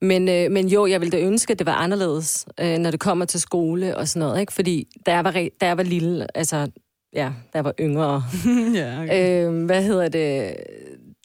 Men, 0.00 0.28
øh, 0.28 0.50
men 0.50 0.68
jo, 0.68 0.86
jeg 0.86 1.00
ville 1.00 1.18
da 1.18 1.26
ønske, 1.26 1.52
at 1.52 1.58
det 1.58 1.66
var 1.66 1.74
anderledes, 1.74 2.46
øh, 2.60 2.78
når 2.78 2.90
det 2.90 3.00
kommer 3.00 3.24
til 3.24 3.40
skole 3.40 3.96
og 3.96 4.08
sådan 4.08 4.20
noget, 4.20 4.40
ikke? 4.40 4.52
Fordi 4.52 4.88
da 5.06 5.14
jeg 5.14 5.24
var, 5.24 5.32
da 5.32 5.66
jeg 5.66 5.76
var 5.76 5.82
lille, 5.82 6.36
altså, 6.36 6.70
ja, 7.12 7.32
da 7.52 7.58
jeg 7.58 7.64
var 7.64 7.74
yngre, 7.80 8.24
ja, 8.80 9.02
okay. 9.02 9.46
øh, 9.46 9.64
hvad 9.64 9.82
hedder 9.82 10.08
det, 10.08 10.56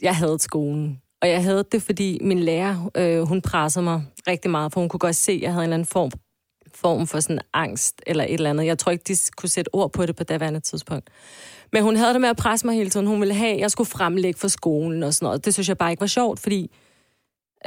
jeg 0.01 0.15
havde 0.15 0.39
skolen. 0.39 1.01
Og 1.21 1.29
jeg 1.29 1.43
havde 1.43 1.63
det, 1.71 1.81
fordi 1.83 2.17
min 2.21 2.39
lærer, 2.39 2.89
øh, 2.97 3.21
hun 3.21 3.41
pressede 3.41 3.83
mig 3.83 4.03
rigtig 4.27 4.51
meget, 4.51 4.73
for 4.73 4.79
hun 4.79 4.89
kunne 4.89 4.99
godt 4.99 5.15
se, 5.15 5.31
at 5.31 5.41
jeg 5.41 5.51
havde 5.51 5.63
en 5.63 5.67
eller 5.67 5.73
anden 5.75 5.85
form, 5.85 6.11
form 6.75 7.07
for 7.07 7.19
sådan 7.19 7.39
angst 7.53 8.01
eller 8.07 8.23
et 8.23 8.33
eller 8.33 8.49
andet. 8.49 8.65
Jeg 8.65 8.77
tror 8.79 8.91
ikke, 8.91 9.03
de 9.07 9.15
kunne 9.37 9.49
sætte 9.49 9.75
ord 9.75 9.91
på 9.93 10.05
det 10.05 10.15
på 10.15 10.23
daværende 10.23 10.59
tidspunkt. 10.59 11.09
Men 11.73 11.83
hun 11.83 11.95
havde 11.95 12.13
det 12.13 12.21
med 12.21 12.29
at 12.29 12.37
presse 12.37 12.65
mig 12.67 12.75
hele 12.75 12.89
tiden. 12.89 13.07
Hun 13.07 13.19
ville 13.19 13.33
have, 13.33 13.53
at 13.53 13.59
jeg 13.59 13.71
skulle 13.71 13.89
fremlægge 13.89 14.39
for 14.39 14.47
skolen 14.47 15.03
og 15.03 15.13
sådan 15.13 15.25
noget. 15.25 15.45
Det 15.45 15.53
synes 15.53 15.69
jeg 15.69 15.77
bare 15.77 15.91
ikke 15.91 16.01
var 16.01 16.07
sjovt, 16.07 16.39
fordi 16.39 16.71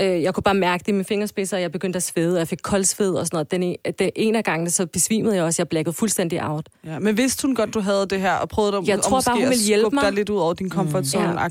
øh, 0.00 0.23
jeg 0.23 0.34
kunne 0.34 0.42
bare 0.42 0.54
mærke 0.54 0.80
det 0.82 0.88
i 0.88 0.92
mine 0.92 1.04
fingerspidser, 1.04 1.56
og 1.56 1.61
jeg 1.61 1.73
begyndte 1.73 1.96
at 1.96 2.02
svede, 2.02 2.34
og 2.37 2.38
jeg 2.38 2.49
fik 2.49 2.58
koldsved 2.62 3.11
og 3.14 3.26
sådan 3.26 3.37
noget. 3.37 3.50
Den, 3.50 3.62
e- 3.88 3.90
den 3.99 4.11
en 4.16 4.34
af 4.34 4.44
gangene, 4.44 4.70
så 4.70 4.87
besvimede 4.87 5.34
jeg 5.37 5.44
også. 5.44 5.62
Jeg 5.62 5.68
blækkede 5.68 5.92
fuldstændig 5.94 6.42
out. 6.49 6.68
ja. 6.87 6.99
Men 6.99 7.16
vidste 7.16 7.46
hun 7.46 7.54
godt, 7.54 7.75
du 7.75 7.80
havde 7.80 8.06
det 8.06 8.20
her, 8.20 8.32
og 8.34 8.49
prøvede 8.49 8.73
dig 8.73 8.88
Jeg 8.88 9.00
tror 9.02 9.16
måske 9.16 9.28
bare, 9.28 9.37
hun 9.37 9.44
at 9.44 9.50
ville 9.50 9.64
hjælpe 9.64 9.90
mig. 9.94 10.02
dig 10.04 10.12
lidt 10.12 10.30
ud 10.30 10.38
over 10.38 10.54
din 10.54 10.70
comfort 10.70 11.06
zone 11.06 11.40
Ja. 11.40 11.49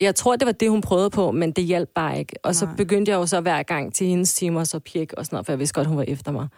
Jeg 0.00 0.14
tror, 0.14 0.36
det 0.36 0.46
var 0.46 0.52
det, 0.52 0.70
hun 0.70 0.80
prøvede 0.80 1.10
på, 1.10 1.30
men 1.30 1.52
det 1.52 1.64
hjalp 1.64 1.88
bare 1.94 2.18
ikke. 2.18 2.36
Og 2.42 2.54
så 2.54 2.64
Nej. 2.66 2.76
begyndte 2.76 3.10
jeg 3.12 3.16
jo 3.16 3.26
så 3.26 3.40
hver 3.40 3.62
gang 3.62 3.94
til 3.94 4.06
hendes 4.06 4.34
timer, 4.34 4.64
så 4.64 4.78
pjek 4.78 5.12
og 5.12 5.26
sådan 5.26 5.34
noget, 5.34 5.46
for 5.46 5.52
jeg 5.52 5.58
vidste 5.58 5.74
godt, 5.74 5.86
hun 5.86 5.96
var 5.96 6.04
efter 6.08 6.32
mig. 6.32 6.48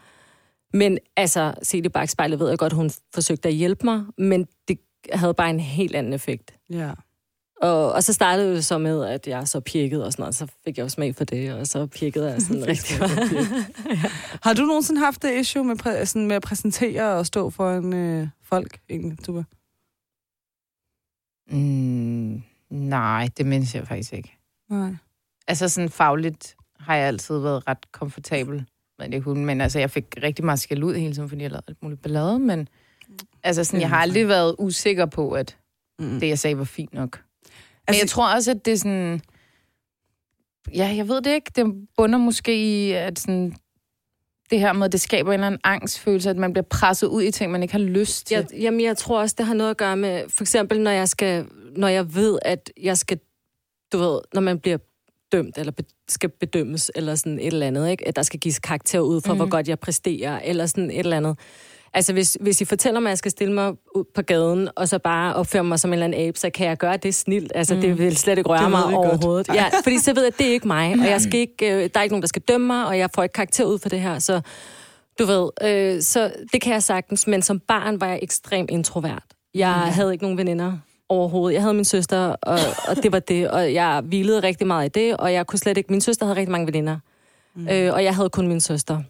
Men 0.72 0.98
altså, 1.16 1.54
set 1.62 1.86
i 1.86 1.88
bagspejlet 1.88 2.38
ved 2.40 2.48
jeg 2.48 2.58
godt, 2.58 2.72
hun 2.72 2.90
forsøgte 3.14 3.48
at 3.48 3.54
hjælpe 3.54 3.84
mig, 3.86 4.04
men 4.18 4.46
det 4.68 4.78
havde 5.12 5.34
bare 5.34 5.50
en 5.50 5.60
helt 5.60 5.96
anden 5.96 6.12
effekt. 6.12 6.54
Ja. 6.70 6.90
Og, 7.62 7.92
og 7.92 8.04
så 8.04 8.12
startede 8.12 8.54
det 8.54 8.64
så 8.64 8.78
med, 8.78 9.04
at 9.04 9.26
jeg 9.26 9.48
så 9.48 9.60
pjekkede 9.60 10.04
og 10.04 10.12
sådan 10.12 10.22
noget, 10.22 10.34
så 10.34 10.46
fik 10.64 10.78
jeg 10.78 10.84
jo 10.84 10.88
smag 10.88 11.14
for 11.14 11.24
det, 11.24 11.52
og 11.52 11.66
så 11.66 11.86
pjekkede 11.86 12.32
jeg 12.32 12.42
sådan 12.42 12.66
rigtig 12.68 12.98
meget. 12.98 13.18
Har 14.42 14.52
du 14.54 14.62
nogensinde 14.62 15.00
haft 15.00 15.22
det 15.22 15.40
issue 15.40 15.64
med, 15.64 15.86
præ- 15.86 16.04
sådan 16.04 16.26
med 16.26 16.36
at 16.36 16.42
præsentere 16.42 17.14
og 17.18 17.26
stå 17.26 17.50
for 17.50 17.70
en 17.72 17.92
øh, 17.92 18.28
folk, 18.42 18.78
egentlig, 18.90 19.18
Tuba? 19.24 19.42
Mm, 21.50 22.42
nej, 22.70 23.28
det 23.36 23.46
mindes 23.46 23.74
jeg 23.74 23.86
faktisk 23.88 24.12
ikke. 24.12 24.36
Nej. 24.70 24.90
Altså 25.48 25.68
sådan 25.68 25.90
fagligt 25.90 26.56
har 26.78 26.96
jeg 26.96 27.06
altid 27.06 27.38
været 27.38 27.68
ret 27.68 27.92
komfortabel 27.92 28.64
med 28.98 29.08
det 29.08 29.22
hun, 29.22 29.44
men 29.44 29.60
altså 29.60 29.78
jeg 29.78 29.90
fik 29.90 30.04
rigtig 30.22 30.44
meget 30.44 30.60
skæld 30.60 30.82
ud 30.84 30.94
hele 30.94 31.14
tiden, 31.14 31.28
fordi 31.28 31.42
jeg 31.42 31.50
lavede 31.50 31.64
alt 31.68 31.82
muligt 31.82 32.02
ballade, 32.02 32.38
men 32.38 32.68
altså 33.42 33.64
sådan, 33.64 33.80
jeg 33.80 33.88
har 33.88 33.96
aldrig 33.96 34.28
været 34.28 34.54
usikker 34.58 35.06
på, 35.06 35.30
at 35.32 35.56
Mm. 35.98 36.20
det 36.20 36.28
jeg 36.28 36.38
sagde 36.38 36.58
var 36.58 36.64
fint 36.64 36.94
nok. 36.94 37.22
Men 37.42 37.50
Altså- 37.86 38.02
jeg 38.02 38.08
tror 38.08 38.34
også, 38.34 38.50
at 38.50 38.64
det 38.64 38.72
er 38.72 38.76
sådan... 38.76 39.20
Ja, 40.74 40.92
jeg 40.96 41.08
ved 41.08 41.20
det 41.22 41.30
ikke. 41.34 41.50
Det 41.56 41.86
bunder 41.96 42.18
måske 42.18 42.86
i, 42.86 42.92
at 42.92 43.18
sådan, 43.18 43.56
det 44.50 44.60
her 44.60 44.72
med, 44.72 44.88
det 44.88 45.00
skaber 45.00 45.30
en 45.30 45.34
eller 45.34 45.46
anden 45.46 45.60
angstfølelse, 45.64 46.30
at 46.30 46.36
man 46.36 46.52
bliver 46.52 46.64
presset 46.70 47.06
ud 47.06 47.22
i 47.22 47.30
ting, 47.30 47.52
man 47.52 47.62
ikke 47.62 47.72
har 47.72 47.78
lyst 47.78 48.26
til. 48.26 48.34
Jeg, 48.34 48.46
jamen, 48.60 48.80
jeg 48.80 48.96
tror 48.96 49.20
også, 49.20 49.34
det 49.38 49.46
har 49.46 49.54
noget 49.54 49.70
at 49.70 49.76
gøre 49.76 49.96
med, 49.96 50.22
for 50.28 50.44
eksempel, 50.44 50.80
når 50.80 50.90
jeg, 50.90 51.08
skal, 51.08 51.46
når 51.76 51.88
jeg 51.88 52.14
ved, 52.14 52.38
at 52.42 52.70
jeg 52.82 52.98
skal, 52.98 53.18
du 53.92 53.98
ved, 53.98 54.20
når 54.34 54.40
man 54.40 54.58
bliver 54.58 54.78
dømt, 55.32 55.58
eller 55.58 55.72
be, 55.72 55.82
skal 56.08 56.28
bedømmes, 56.28 56.90
eller 56.94 57.14
sådan 57.14 57.38
et 57.38 57.46
eller 57.46 57.66
andet, 57.66 57.90
ikke? 57.90 58.08
at 58.08 58.16
der 58.16 58.22
skal 58.22 58.40
gives 58.40 58.58
karakter 58.58 59.00
ud 59.00 59.20
for, 59.20 59.32
mm. 59.32 59.38
hvor 59.38 59.48
godt 59.48 59.68
jeg 59.68 59.78
præsterer, 59.78 60.40
eller 60.44 60.66
sådan 60.66 60.90
et 60.90 60.98
eller 60.98 61.16
andet. 61.16 61.38
Altså, 61.94 62.12
hvis, 62.12 62.36
hvis 62.40 62.60
I 62.60 62.64
fortæller 62.64 63.00
mig, 63.00 63.08
at 63.08 63.10
jeg 63.10 63.18
skal 63.18 63.30
stille 63.30 63.52
mig 63.54 63.72
ud 63.94 64.04
på 64.14 64.22
gaden, 64.22 64.68
og 64.76 64.88
så 64.88 64.98
bare 64.98 65.34
opføre 65.34 65.64
mig 65.64 65.80
som 65.80 65.90
en 65.90 65.92
eller 65.92 66.04
anden 66.04 66.20
abe, 66.20 66.38
så 66.38 66.50
kan 66.50 66.66
jeg 66.66 66.76
gøre 66.76 66.96
det 66.96 67.14
snilt. 67.14 67.52
Altså, 67.54 67.74
mm. 67.74 67.80
det 67.80 67.98
vil 67.98 68.16
slet 68.16 68.38
ikke 68.38 68.50
røre 68.50 68.70
mig 68.70 68.82
godt. 68.82 68.94
overhovedet. 68.94 69.48
Ja, 69.48 69.64
fordi 69.84 69.98
så 69.98 70.14
ved 70.14 70.22
jeg, 70.22 70.32
at 70.32 70.38
det 70.38 70.46
er 70.48 70.52
ikke 70.52 70.66
mig, 70.66 70.92
og 70.92 71.06
jeg 71.06 71.20
skal 71.20 71.40
ikke, 71.40 71.66
øh, 71.66 71.90
der 71.94 72.00
er 72.00 72.02
ikke 72.02 72.12
nogen, 72.12 72.22
der 72.22 72.28
skal 72.28 72.42
dømme 72.42 72.66
mig, 72.66 72.86
og 72.86 72.98
jeg 72.98 73.10
får 73.14 73.22
ikke 73.22 73.32
karakter 73.32 73.64
ud 73.64 73.78
for 73.78 73.88
det 73.88 74.00
her, 74.00 74.18
så 74.18 74.40
du 75.18 75.24
ved, 75.24 75.50
øh, 75.62 76.02
så 76.02 76.32
det 76.52 76.60
kan 76.60 76.72
jeg 76.72 76.82
sagtens, 76.82 77.26
men 77.26 77.42
som 77.42 77.60
barn 77.60 78.00
var 78.00 78.06
jeg 78.06 78.18
ekstremt 78.22 78.70
introvert. 78.70 79.22
Jeg 79.54 79.82
mm. 79.86 79.92
havde 79.92 80.12
ikke 80.12 80.24
nogen 80.24 80.38
veninder 80.38 80.72
overhovedet. 81.08 81.54
Jeg 81.54 81.62
havde 81.62 81.74
min 81.74 81.84
søster, 81.84 82.18
og, 82.42 82.58
og 82.88 82.96
det 83.02 83.12
var 83.12 83.18
det, 83.18 83.50
og 83.50 83.74
jeg 83.74 84.00
hvilede 84.00 84.40
rigtig 84.40 84.66
meget 84.66 84.86
i 84.86 85.00
det, 85.00 85.16
og 85.16 85.32
jeg 85.32 85.46
kunne 85.46 85.58
slet 85.58 85.76
ikke... 85.76 85.92
Min 85.92 86.00
søster 86.00 86.26
havde 86.26 86.36
rigtig 86.36 86.52
mange 86.52 86.66
veninder, 86.66 86.98
mm. 87.54 87.68
øh, 87.68 87.94
og 87.94 88.04
jeg 88.04 88.14
havde 88.14 88.30
kun 88.30 88.48
min 88.48 88.60
søster. 88.60 89.02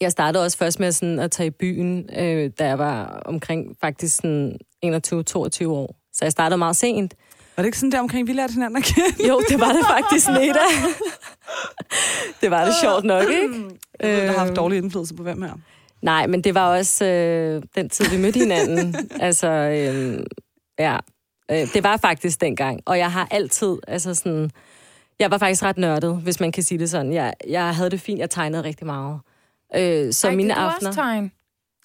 Jeg 0.00 0.12
startede 0.12 0.44
også 0.44 0.58
først 0.58 0.80
med 0.80 0.92
sådan 0.92 1.18
at 1.18 1.30
tage 1.30 1.46
i 1.46 1.50
byen, 1.50 2.10
øh, 2.18 2.50
da 2.58 2.66
jeg 2.66 2.78
var 2.78 3.22
omkring 3.24 3.76
faktisk 3.80 4.16
sådan 4.16 4.58
21-22 4.84 4.88
år. 5.66 5.96
Så 6.12 6.24
jeg 6.24 6.32
startede 6.32 6.58
meget 6.58 6.76
sent. 6.76 7.14
Var 7.56 7.62
det 7.62 7.66
ikke 7.66 7.78
sådan 7.78 7.92
der 7.92 8.00
omkring, 8.00 8.28
vi 8.28 8.32
lærte 8.32 8.52
hinanden 8.52 8.76
at 8.76 8.84
kende? 8.84 9.28
Jo, 9.28 9.40
det 9.48 9.60
var 9.60 9.72
det 9.72 9.86
faktisk, 9.86 10.28
Neda. 10.28 10.66
det 12.40 12.50
var 12.50 12.64
det 12.64 12.74
sjovt 12.82 13.04
nok, 13.04 13.22
ikke? 13.22 13.64
Jeg 14.00 14.10
ved, 14.10 14.22
der 14.22 14.32
har 14.32 14.38
haft 14.38 14.56
dårlig 14.56 14.78
indflydelse 14.78 15.14
på 15.14 15.22
hvem 15.22 15.42
her. 15.42 15.52
Nej, 16.02 16.26
men 16.26 16.44
det 16.44 16.54
var 16.54 16.76
også 16.78 17.04
øh, 17.04 17.62
den 17.76 17.88
tid, 17.88 18.04
vi 18.10 18.16
mødte 18.22 18.38
hinanden. 18.38 18.96
altså, 19.20 19.48
øh, 19.48 20.24
ja. 20.78 20.96
Øh, 21.50 21.72
det 21.74 21.82
var 21.84 21.96
faktisk 21.96 22.40
dengang, 22.40 22.80
og 22.86 22.98
jeg 22.98 23.12
har 23.12 23.28
altid, 23.30 23.76
altså 23.88 24.14
sådan, 24.14 24.50
jeg 25.18 25.30
var 25.30 25.38
faktisk 25.38 25.62
ret 25.62 25.78
nørdet, 25.78 26.16
hvis 26.16 26.40
man 26.40 26.52
kan 26.52 26.62
sige 26.62 26.78
det 26.78 26.90
sådan. 26.90 27.12
Jeg, 27.12 27.32
jeg 27.48 27.74
havde 27.76 27.90
det 27.90 28.00
fint, 28.00 28.18
jeg 28.20 28.30
tegnede 28.30 28.62
rigtig 28.62 28.86
meget. 28.86 29.20
Øh, 29.76 30.12
så 30.12 30.28
Ej, 30.28 30.34
mine 30.34 30.54
du 30.54 30.58
aftener... 30.58 30.88
også 30.88 31.00
tegne? 31.00 31.30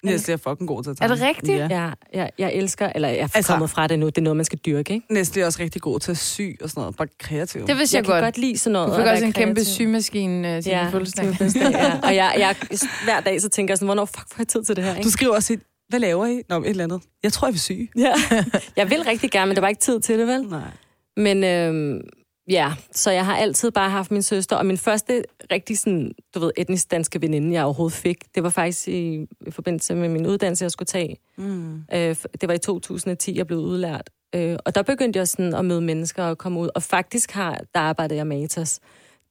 Næste 0.04 0.32
er 0.32 0.36
fucking 0.36 0.68
god 0.68 0.82
til 0.82 0.90
at 0.90 0.96
Er 1.00 1.06
tegne. 1.06 1.14
det 1.14 1.22
rigtigt? 1.28 1.58
Ja. 1.58 1.66
Ja, 1.70 1.90
jeg, 2.14 2.30
jeg 2.38 2.52
elsker, 2.54 2.92
eller 2.94 3.08
jeg 3.08 3.18
er 3.18 3.28
Altså- 3.34 3.52
kommet 3.52 3.70
fra 3.70 3.86
det 3.86 3.98
nu, 3.98 4.06
det 4.06 4.18
er 4.18 4.22
noget, 4.22 4.36
man 4.36 4.44
skal 4.44 4.58
dyrke, 4.58 4.94
ikke? 4.94 5.06
Næste 5.10 5.40
er 5.40 5.46
også 5.46 5.62
rigtig 5.62 5.82
god 5.82 6.00
til 6.00 6.10
at 6.10 6.16
sy 6.18 6.40
og 6.62 6.70
sådan 6.70 6.80
noget. 6.80 6.96
Bare 6.96 7.08
kreativ. 7.18 7.66
Det 7.66 7.78
vidste 7.78 7.96
jeg, 7.96 7.98
Jeg 7.98 8.04
kan 8.06 8.14
godt. 8.14 8.24
godt 8.24 8.38
lide 8.38 8.58
sådan 8.58 8.72
noget. 8.72 8.88
Du 8.88 8.94
fik 8.94 9.04
være 9.04 9.12
også 9.12 9.24
en 9.24 9.32
kæmpe 9.32 9.54
kreativ. 9.54 9.72
symaskine 9.72 10.56
uh, 10.56 10.62
til 10.62 10.70
ja, 10.70 10.82
din 10.82 10.90
fødselsdag, 10.90 11.24
ja. 11.72 12.00
Og 12.08 12.16
jeg, 12.16 12.34
jeg, 12.38 12.56
hver 13.04 13.20
dag 13.20 13.40
så 13.40 13.48
tænker 13.48 13.72
jeg 13.72 13.78
sådan, 13.78 13.86
hvornår 13.86 14.04
fuck 14.04 14.28
får 14.28 14.34
jeg 14.38 14.48
tid 14.48 14.64
til 14.64 14.76
det 14.76 14.84
her, 14.84 14.94
ikke? 14.94 15.04
Du 15.06 15.10
skriver 15.10 15.34
også, 15.34 15.52
et, 15.52 15.60
hvad 15.92 16.00
laver 16.00 16.26
I? 16.26 16.42
Nå, 16.48 16.62
et 16.62 16.68
eller 16.68 16.84
andet. 16.84 17.02
Jeg 17.22 17.32
tror, 17.32 17.48
jeg 17.48 17.52
vil 17.52 17.60
sy. 17.60 17.72
Ja. 17.96 18.14
Jeg 18.76 18.90
vil 18.90 19.02
rigtig 19.02 19.30
gerne, 19.30 19.46
men 19.46 19.56
der 19.56 19.60
var 19.60 19.68
ikke 19.68 19.80
tid 19.80 20.00
til 20.00 20.18
det, 20.18 20.26
vel? 20.26 20.42
Nej. 20.42 20.70
Men 21.16 21.44
øhm, 21.44 22.00
ja, 22.50 22.72
så 22.92 23.10
jeg 23.10 23.24
har 23.24 23.36
altid 23.36 23.70
bare 23.70 23.90
haft 23.90 24.10
min 24.10 24.22
søster, 24.22 24.56
og 24.56 24.66
min 24.66 24.78
første 24.78 25.24
rigtig 25.52 25.78
sådan, 25.78 26.12
du 26.34 26.40
ved, 26.40 26.52
etnisk 26.56 26.90
danske 26.90 27.20
veninde, 27.22 27.52
jeg 27.52 27.64
overhovedet 27.64 27.98
fik, 27.98 28.34
det 28.34 28.42
var 28.42 28.50
faktisk 28.50 28.88
i, 28.88 29.26
i 29.46 29.50
forbindelse 29.50 29.94
med 29.94 30.08
min 30.08 30.26
uddannelse, 30.26 30.64
jeg 30.64 30.70
skulle 30.70 30.86
tage. 30.86 31.16
Mm. 31.38 31.76
Øh, 31.94 32.16
det 32.40 32.48
var 32.48 32.52
i 32.52 32.58
2010, 32.58 33.36
jeg 33.36 33.46
blev 33.46 33.58
udlært. 33.58 34.10
Øh, 34.34 34.56
og 34.64 34.74
der 34.74 34.82
begyndte 34.82 35.18
jeg 35.18 35.28
sådan 35.28 35.54
at 35.54 35.64
møde 35.64 35.80
mennesker 35.80 36.24
og 36.24 36.38
komme 36.38 36.60
ud. 36.60 36.68
Og 36.74 36.82
faktisk 36.82 37.30
har, 37.30 37.60
der 37.74 37.80
arbejdede 37.80 38.16
jeg 38.16 38.26
med 38.26 38.40
Matas. 38.40 38.80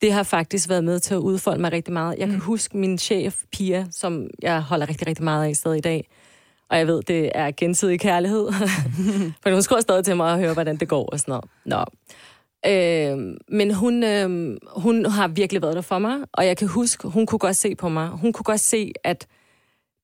Det 0.01 0.13
har 0.13 0.23
faktisk 0.23 0.69
været 0.69 0.83
med 0.83 0.99
til 0.99 1.13
at 1.13 1.17
udfolde 1.17 1.61
mig 1.61 1.71
rigtig 1.71 1.93
meget. 1.93 2.17
Jeg 2.17 2.27
kan 2.27 2.39
huske 2.39 2.77
min 2.77 2.97
chef, 2.97 3.43
Pia, 3.51 3.87
som 3.91 4.27
jeg 4.41 4.61
holder 4.61 4.89
rigtig, 4.89 5.07
rigtig 5.07 5.23
meget 5.23 5.49
af 5.49 5.55
stadig 5.55 5.77
i 5.77 5.81
dag. 5.81 6.07
Og 6.71 6.77
jeg 6.77 6.87
ved, 6.87 7.01
det 7.01 7.31
er 7.35 7.51
gensidig 7.57 7.99
kærlighed. 7.99 8.51
For 9.43 9.51
hun 9.51 9.61
skriver 9.61 9.81
stadig 9.81 10.05
til 10.05 10.17
mig 10.17 10.33
og 10.33 10.39
hører, 10.39 10.53
hvordan 10.53 10.77
det 10.77 10.87
går 10.87 11.05
og 11.05 11.19
sådan 11.19 11.31
noget. 11.31 11.45
Nå. 11.65 11.85
Øh, 12.65 13.37
men 13.49 13.73
hun, 13.73 14.03
øh, 14.03 14.57
hun 14.75 15.05
har 15.05 15.27
virkelig 15.27 15.61
været 15.61 15.75
der 15.75 15.81
for 15.81 15.99
mig, 15.99 16.17
og 16.33 16.45
jeg 16.45 16.57
kan 16.57 16.67
huske, 16.67 17.07
hun 17.07 17.25
kunne 17.25 17.39
godt 17.39 17.55
se 17.55 17.75
på 17.75 17.89
mig. 17.89 18.07
Hun 18.07 18.33
kunne 18.33 18.43
godt 18.43 18.59
se, 18.59 18.91
at 19.03 19.27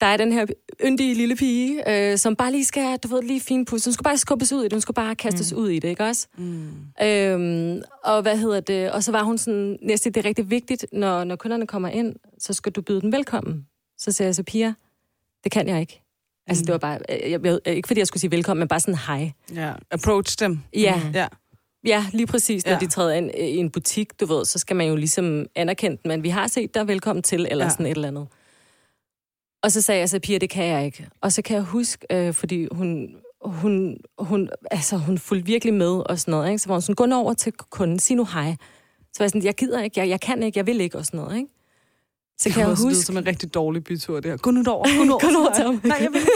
der 0.02 0.08
er 0.08 0.18
den 0.18 0.32
her 0.32 0.46
yndige 0.86 1.14
lille 1.14 1.36
pige, 1.36 1.92
øh, 2.12 2.18
som 2.18 2.36
bare 2.36 2.52
lige 2.52 2.66
skal, 2.66 2.98
du 2.98 3.08
ved, 3.08 3.22
lige 3.22 3.40
fin 3.40 3.66
pus. 3.66 3.86
Hun 3.86 3.94
skulle 3.94 4.04
bare 4.04 4.18
skubbes 4.18 4.54
ud 4.54 4.62
i 4.62 4.64
det, 4.64 4.74
hun 4.74 4.82
skulle 4.82 4.96
bare 4.96 5.16
kastes 5.16 5.54
mm. 5.54 5.60
ud 5.60 5.70
i 5.70 5.80
det, 5.80 5.88
ikke 5.88 6.04
også? 6.04 6.28
Mm. 6.38 6.70
Øhm, 7.04 7.82
og 8.04 8.22
hvad 8.22 8.38
hedder 8.38 8.60
det? 8.60 8.92
Og 8.92 9.04
så 9.04 9.12
var 9.12 9.24
hun 9.24 9.38
sådan, 9.38 9.78
næste, 9.82 10.10
det 10.10 10.18
er 10.18 10.26
rigtig 10.26 10.50
vigtigt, 10.50 10.86
når, 10.94 11.24
når 11.24 11.36
kunderne 11.36 11.68
kommer 11.68 11.90
ind, 11.90 12.16
så 12.40 12.54
skal 12.54 12.72
du 12.72 12.82
byde 12.82 13.02
dem 13.02 13.12
velkommen. 13.12 13.68
Så 13.98 14.12
siger 14.12 14.28
jeg 14.28 14.36
så, 14.36 14.44
Pia, 14.44 14.74
det 15.44 15.52
kan 15.52 15.68
jeg 15.68 15.82
ikke. 15.82 16.07
Altså, 16.48 16.62
Mm. 16.62 16.66
det 16.66 16.72
var 16.74 16.78
bare, 16.80 17.00
øh, 17.24 17.32
jeg, 17.32 17.46
jeg, 17.46 17.60
ikke 17.66 17.88
fordi 17.88 18.00
jeg 18.00 18.08
skulle 18.08 18.22
sige 18.22 18.32
velkommen, 18.32 18.60
men 18.60 18.68
bare 18.68 18.80
sådan 18.80 18.96
hej. 19.08 19.32
Ja. 19.56 19.74
Approach 19.92 20.36
dem. 20.40 20.60
Ja, 20.74 21.02
Ja. 21.14 21.28
Ja, 21.86 22.06
lige 22.14 22.28
præcis. 22.28 22.66
Når 22.66 22.74
Ja. 22.74 22.80
de 22.80 22.88
træder 22.88 23.14
ind 23.14 23.32
øh, 23.40 23.46
i 23.46 23.58
en 23.58 23.70
butik, 23.70 24.20
du 24.20 24.26
ved, 24.26 24.46
så 24.46 24.60
skal 24.60 24.76
man 24.76 24.88
jo 24.88 24.96
ligesom 24.96 25.46
anerkende 25.56 25.98
dem, 26.04 26.10
men 26.10 26.24
vi 26.24 26.30
har 26.30 26.48
set 26.48 26.74
dig 26.76 26.88
velkommen 26.88 27.24
til, 27.24 27.48
eller 27.52 27.66
Ja. 27.66 27.70
sådan 27.72 27.86
et 27.86 27.92
eller 27.92 28.08
andet. 28.08 28.28
Og 29.64 29.72
så 29.72 29.82
sagde 29.82 30.00
jeg 30.00 30.10
så, 30.10 30.20
Pia, 30.20 30.38
det 30.38 30.50
kan 30.50 30.66
jeg 30.66 30.86
ikke. 30.86 31.08
Og 31.22 31.32
så 31.32 31.42
kan 31.42 31.56
jeg 31.56 31.64
huske, 31.64 32.06
øh, 32.12 32.34
fordi 32.34 32.68
hun, 32.72 33.10
hun, 33.46 33.98
hun, 34.20 34.50
altså, 34.72 34.98
hun 34.98 35.18
fulgte 35.18 35.46
virkelig 35.46 35.74
med 35.74 36.10
og 36.10 36.20
sådan 36.20 36.32
noget, 36.32 36.48
ikke? 36.50 36.60
Så 36.60 36.68
var 36.68 36.76
hun 36.76 36.82
sådan, 36.82 36.96
gå 36.96 37.06
nu 37.06 37.16
over 37.16 37.34
til 37.34 37.54
kunden, 37.54 38.00
sig 38.00 38.16
nu 38.16 38.26
hej. 38.26 38.56
Så 39.14 39.20
var 39.20 39.24
jeg 39.24 39.30
sådan, 39.30 39.44
jeg 39.44 39.56
gider 39.56 39.84
ikke, 39.84 40.00
jeg, 40.00 40.10
jeg 40.10 40.22
kan 40.22 40.44
ikke, 40.44 40.58
jeg 40.58 40.68
vil 40.68 40.82
ikke 40.82 40.98
og 40.98 41.06
sådan 41.06 41.20
noget, 41.20 41.38
ikke? 41.38 41.50
Så 42.38 42.50
Det 42.50 42.54
kan 42.54 42.62
jeg 42.62 42.70
lyde 42.70 42.84
huske... 42.84 43.02
som 43.02 43.18
en 43.18 43.28
rigtig 43.28 43.54
dårlig 43.54 43.84
bytur, 43.84 44.20
det 44.20 44.32
her. 44.32 44.38
Gå 44.38 44.52
nu 44.52 44.64
derover. 44.64 44.86
Gå 44.98 45.04
nu 45.30 45.40
over. 45.40 45.54
Til 45.54 45.64
ham. 45.64 45.82
Nej, 45.84 45.98
jeg 46.02 46.10
vil 46.14 46.22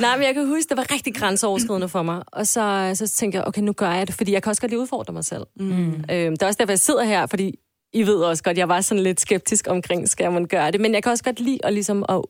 Nej, 0.00 0.16
men 0.16 0.26
jeg 0.26 0.34
kan 0.34 0.46
huske, 0.46 0.68
det 0.68 0.76
var 0.76 0.92
rigtig 0.92 1.14
grænseoverskridende 1.14 1.88
for 1.88 2.02
mig. 2.02 2.22
Og 2.26 2.46
så, 2.46 2.92
så 2.94 3.08
tænkte 3.08 3.38
jeg, 3.38 3.46
okay, 3.46 3.60
nu 3.60 3.72
gør 3.72 3.90
jeg 3.90 4.06
det, 4.06 4.14
fordi 4.14 4.32
jeg 4.32 4.42
kan 4.42 4.50
også 4.50 4.62
godt 4.62 4.70
lide 4.70 4.78
at 4.78 4.82
udfordre 4.82 5.12
mig 5.12 5.24
selv. 5.24 5.46
Mm. 5.56 5.88
Øhm, 5.88 6.04
det 6.08 6.42
er 6.42 6.46
også 6.46 6.56
derfor, 6.58 6.72
jeg 6.72 6.78
sidder 6.78 7.04
her, 7.04 7.26
fordi 7.26 7.58
I 7.92 8.02
ved 8.02 8.16
også 8.16 8.42
godt, 8.42 8.58
jeg 8.58 8.68
var 8.68 8.80
sådan 8.80 9.02
lidt 9.02 9.20
skeptisk 9.20 9.66
omkring, 9.68 10.08
skal 10.08 10.32
man 10.32 10.46
gøre 10.46 10.70
det. 10.70 10.80
Men 10.80 10.94
jeg 10.94 11.02
kan 11.02 11.12
også 11.12 11.24
godt 11.24 11.40
lide 11.40 11.58
at, 11.62 11.72
ligesom, 11.72 12.04
at 12.08 12.20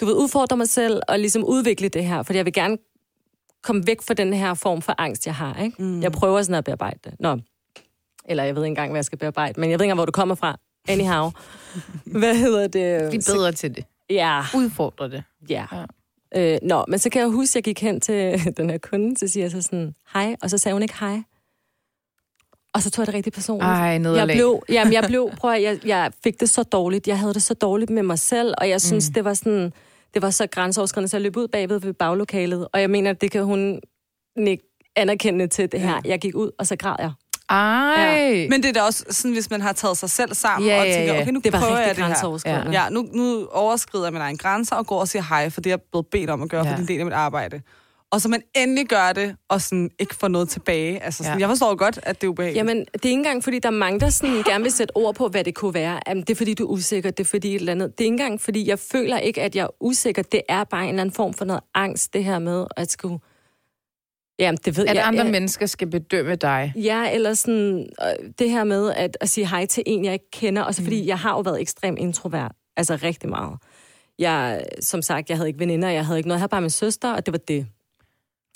du 0.00 0.06
ved, 0.06 0.14
udfordre 0.14 0.56
mig 0.56 0.68
selv 0.68 1.00
og 1.08 1.18
ligesom 1.18 1.44
udvikle 1.44 1.88
det 1.88 2.04
her, 2.04 2.22
fordi 2.22 2.36
jeg 2.36 2.44
vil 2.44 2.52
gerne 2.52 2.78
komme 3.62 3.86
væk 3.86 4.02
fra 4.02 4.14
den 4.14 4.32
her 4.32 4.54
form 4.54 4.82
for 4.82 4.94
angst, 4.98 5.26
jeg 5.26 5.34
har. 5.34 5.62
Ikke? 5.62 5.82
Mm. 5.82 6.02
Jeg 6.02 6.12
prøver 6.12 6.42
sådan 6.42 6.54
at 6.54 6.64
bearbejde 6.64 6.98
det. 7.04 7.12
Nå. 7.20 7.38
Eller 8.24 8.44
jeg 8.44 8.56
ved 8.56 8.62
ikke 8.62 8.68
engang, 8.68 8.90
hvad 8.90 8.98
jeg 8.98 9.04
skal 9.04 9.18
bearbejde, 9.18 9.60
men 9.60 9.70
jeg 9.70 9.78
ved 9.78 9.84
ikke 9.84 9.90
engang, 9.90 9.96
hvor 9.96 10.04
du 10.06 10.12
kommer 10.12 10.34
fra. 10.34 10.58
Anyhow. 10.88 11.30
Hvad 12.04 12.36
hedder 12.36 12.68
det? 12.68 13.10
Bliv 13.10 13.20
bedre 13.34 13.52
til 13.52 13.76
det. 13.76 13.84
Ja. 14.10 14.42
Udfordre 14.54 15.10
det. 15.10 15.22
Ja. 15.48 15.66
Ja. 15.72 15.84
Øh, 16.36 16.58
nå, 16.62 16.84
men 16.88 16.98
så 16.98 17.10
kan 17.10 17.20
jeg 17.20 17.28
huske, 17.28 17.50
at 17.50 17.56
jeg 17.56 17.64
gik 17.64 17.80
hen 17.80 18.00
til 18.00 18.40
den 18.56 18.70
her 18.70 18.78
kunde, 18.78 19.18
så 19.18 19.28
siger 19.28 19.44
jeg 19.44 19.50
så 19.50 19.62
sådan, 19.62 19.94
hej, 20.14 20.36
og 20.42 20.50
så 20.50 20.58
sagde 20.58 20.74
hun 20.74 20.82
ikke 20.82 20.98
hej. 21.00 21.22
Og 22.74 22.82
så 22.82 22.90
tog 22.90 23.02
jeg 23.02 23.06
det 23.06 23.14
rigtig 23.14 23.32
personligt. 23.32 23.68
Ej, 23.68 23.74
jeg 23.74 23.98
nederlag. 23.98 24.36
blev, 24.36 24.62
jamen, 24.68 24.92
jeg 24.92 25.04
blev, 25.06 25.30
prøv 25.36 25.52
at, 25.52 25.62
jeg, 25.62 25.78
jeg 25.86 26.12
fik 26.24 26.40
det 26.40 26.50
så 26.50 26.62
dårligt. 26.62 27.08
Jeg 27.08 27.18
havde 27.18 27.34
det 27.34 27.42
så 27.42 27.54
dårligt 27.54 27.90
med 27.90 28.02
mig 28.02 28.18
selv, 28.18 28.54
og 28.58 28.68
jeg 28.68 28.80
synes, 28.80 29.08
mm. 29.10 29.14
det 29.14 29.24
var 29.24 29.34
sådan, 29.34 29.72
det 30.14 30.22
var 30.22 30.30
så 30.30 30.46
grænseoverskridende, 30.46 31.08
så 31.08 31.16
jeg 31.16 31.22
løb 31.22 31.36
ud 31.36 31.48
bagved 31.48 31.80
ved 31.80 31.92
baglokalet, 31.92 32.68
og 32.72 32.80
jeg 32.80 32.90
mener, 32.90 33.12
det 33.12 33.30
kan 33.30 33.44
hun 33.44 33.80
ikke 34.46 34.64
anerkende 34.96 35.46
til 35.46 35.72
det 35.72 35.80
her. 35.80 36.00
Jeg 36.04 36.20
gik 36.20 36.34
ud, 36.34 36.50
og 36.58 36.66
så 36.66 36.76
græd 36.76 36.96
jeg. 36.98 37.12
Ej. 37.52 38.46
Men 38.50 38.62
det 38.62 38.68
er 38.68 38.72
da 38.72 38.82
også 38.82 39.04
sådan, 39.10 39.32
hvis 39.32 39.50
man 39.50 39.60
har 39.60 39.72
taget 39.72 39.96
sig 39.98 40.10
selv 40.10 40.34
sammen 40.34 40.68
Ja, 40.68 40.80
og 40.80 40.86
ja, 40.86 40.94
tænker, 40.94 41.14
ja. 41.14 41.20
okay, 41.22 41.30
nu 41.32 41.40
Det 41.44 41.52
prøver 41.52 41.78
jeg 41.78 41.88
det 41.88 41.96
her. 41.96 42.04
grænseoverskridende. 42.04 42.70
Ja, 42.82 42.88
nu, 42.88 43.06
nu 43.12 43.46
overskrider 43.50 44.04
jeg 44.06 44.12
mine 44.12 44.24
egne 44.24 44.38
grænser 44.38 44.76
og 44.76 44.86
går 44.86 45.00
og 45.00 45.08
siger 45.08 45.22
hej, 45.22 45.50
for 45.50 45.60
det 45.60 45.70
er 45.70 45.72
jeg 45.74 45.80
blevet 45.92 46.06
bedt 46.06 46.30
om 46.30 46.42
at 46.42 46.48
gøre, 46.48 46.64
Ja. 46.66 46.70
for 46.72 46.76
det 46.76 46.78
er 46.78 46.82
en 46.82 46.88
del 46.88 46.98
af 46.98 47.04
mit 47.06 47.14
arbejde. 47.14 47.60
Og 48.12 48.20
så 48.20 48.28
man 48.28 48.42
endelig 48.56 48.86
gør 48.86 49.12
det, 49.12 49.36
og 49.48 49.60
sådan 49.60 49.90
ikke 49.98 50.14
får 50.14 50.28
noget 50.28 50.48
tilbage. 50.48 51.02
Altså, 51.02 51.22
sådan, 51.24 51.38
Ja. 51.38 51.40
Jeg 51.40 51.48
forstår 51.48 51.74
godt, 51.74 51.98
at 52.02 52.20
det 52.20 52.26
er 52.26 52.30
ubehageligt. 52.30 52.56
Jamen, 52.58 52.76
det 52.78 53.04
er 53.04 53.08
ikke 53.08 53.12
engang, 53.18 53.44
fordi 53.44 53.58
der 53.58 53.68
er 53.68 53.72
mange, 53.72 54.00
der 54.00 54.10
sådan 54.10 54.42
gerne 54.50 54.62
vil 54.62 54.72
sætte 54.72 54.96
ord 54.96 55.14
på, 55.14 55.28
hvad 55.28 55.44
det 55.44 55.54
kunne 55.54 55.74
være. 55.74 56.00
Jamen, 56.08 56.20
det 56.22 56.30
er, 56.30 56.34
fordi 56.34 56.54
du 56.54 56.64
er 56.66 56.68
usikker, 56.70 57.10
det 57.10 57.24
er 57.24 57.28
fordi 57.28 57.48
et 57.54 57.54
eller 57.60 57.72
andet. 57.72 57.98
Det 57.98 58.00
er 58.00 58.04
ikke 58.04 58.12
engang, 58.12 58.40
fordi 58.40 58.68
jeg 58.68 58.78
føler 58.78 59.18
ikke, 59.18 59.42
at 59.42 59.56
jeg 59.56 59.62
er 59.62 59.68
usikker. 59.80 60.22
Det 60.22 60.40
er 60.48 60.64
bare 60.64 60.82
en 60.82 60.88
eller 60.88 61.00
anden 61.00 61.14
form 61.14 61.34
for 61.34 61.44
noget 61.44 61.62
angst, 61.74 62.14
det 62.14 62.24
her 62.24 62.38
med 62.38 62.66
at 62.76 62.90
skulle... 62.90 63.18
Jamen, 64.38 64.58
det 64.64 64.76
ved 64.76 64.86
At 64.86 64.96
jeg. 64.96 65.06
andre 65.06 65.22
jeg, 65.22 65.32
mennesker 65.32 65.66
skal 65.66 65.90
bedømme 65.90 66.34
dig. 66.34 66.72
Ja, 66.76 67.14
eller 67.14 67.34
sådan, 67.34 67.88
øh, 68.02 68.30
det 68.38 68.50
her 68.50 68.64
med 68.64 68.92
at, 68.92 69.16
at 69.20 69.28
sige 69.28 69.48
hej 69.48 69.66
til 69.66 69.82
en, 69.86 70.04
jeg 70.04 70.12
ikke 70.12 70.30
kender. 70.32 70.62
Og 70.62 70.74
så 70.74 70.82
fordi, 70.82 71.06
jeg 71.06 71.18
har 71.18 71.30
jo 71.30 71.40
været 71.40 71.60
ekstremt 71.60 71.98
introvert. 71.98 72.52
Altså 72.76 72.96
rigtig 73.02 73.28
meget. 73.28 73.58
Jeg, 74.18 74.64
som 74.80 75.02
sagt, 75.02 75.28
jeg 75.28 75.36
havde 75.36 75.48
ikke 75.48 75.60
veninder, 75.60 75.88
jeg 75.88 76.06
havde 76.06 76.18
ikke 76.18 76.28
noget. 76.28 76.38
Jeg 76.38 76.40
havde 76.40 76.50
bare 76.50 76.60
min 76.60 76.70
søster, 76.70 77.12
og 77.12 77.26
det 77.26 77.32
var 77.32 77.38
det. 77.38 77.66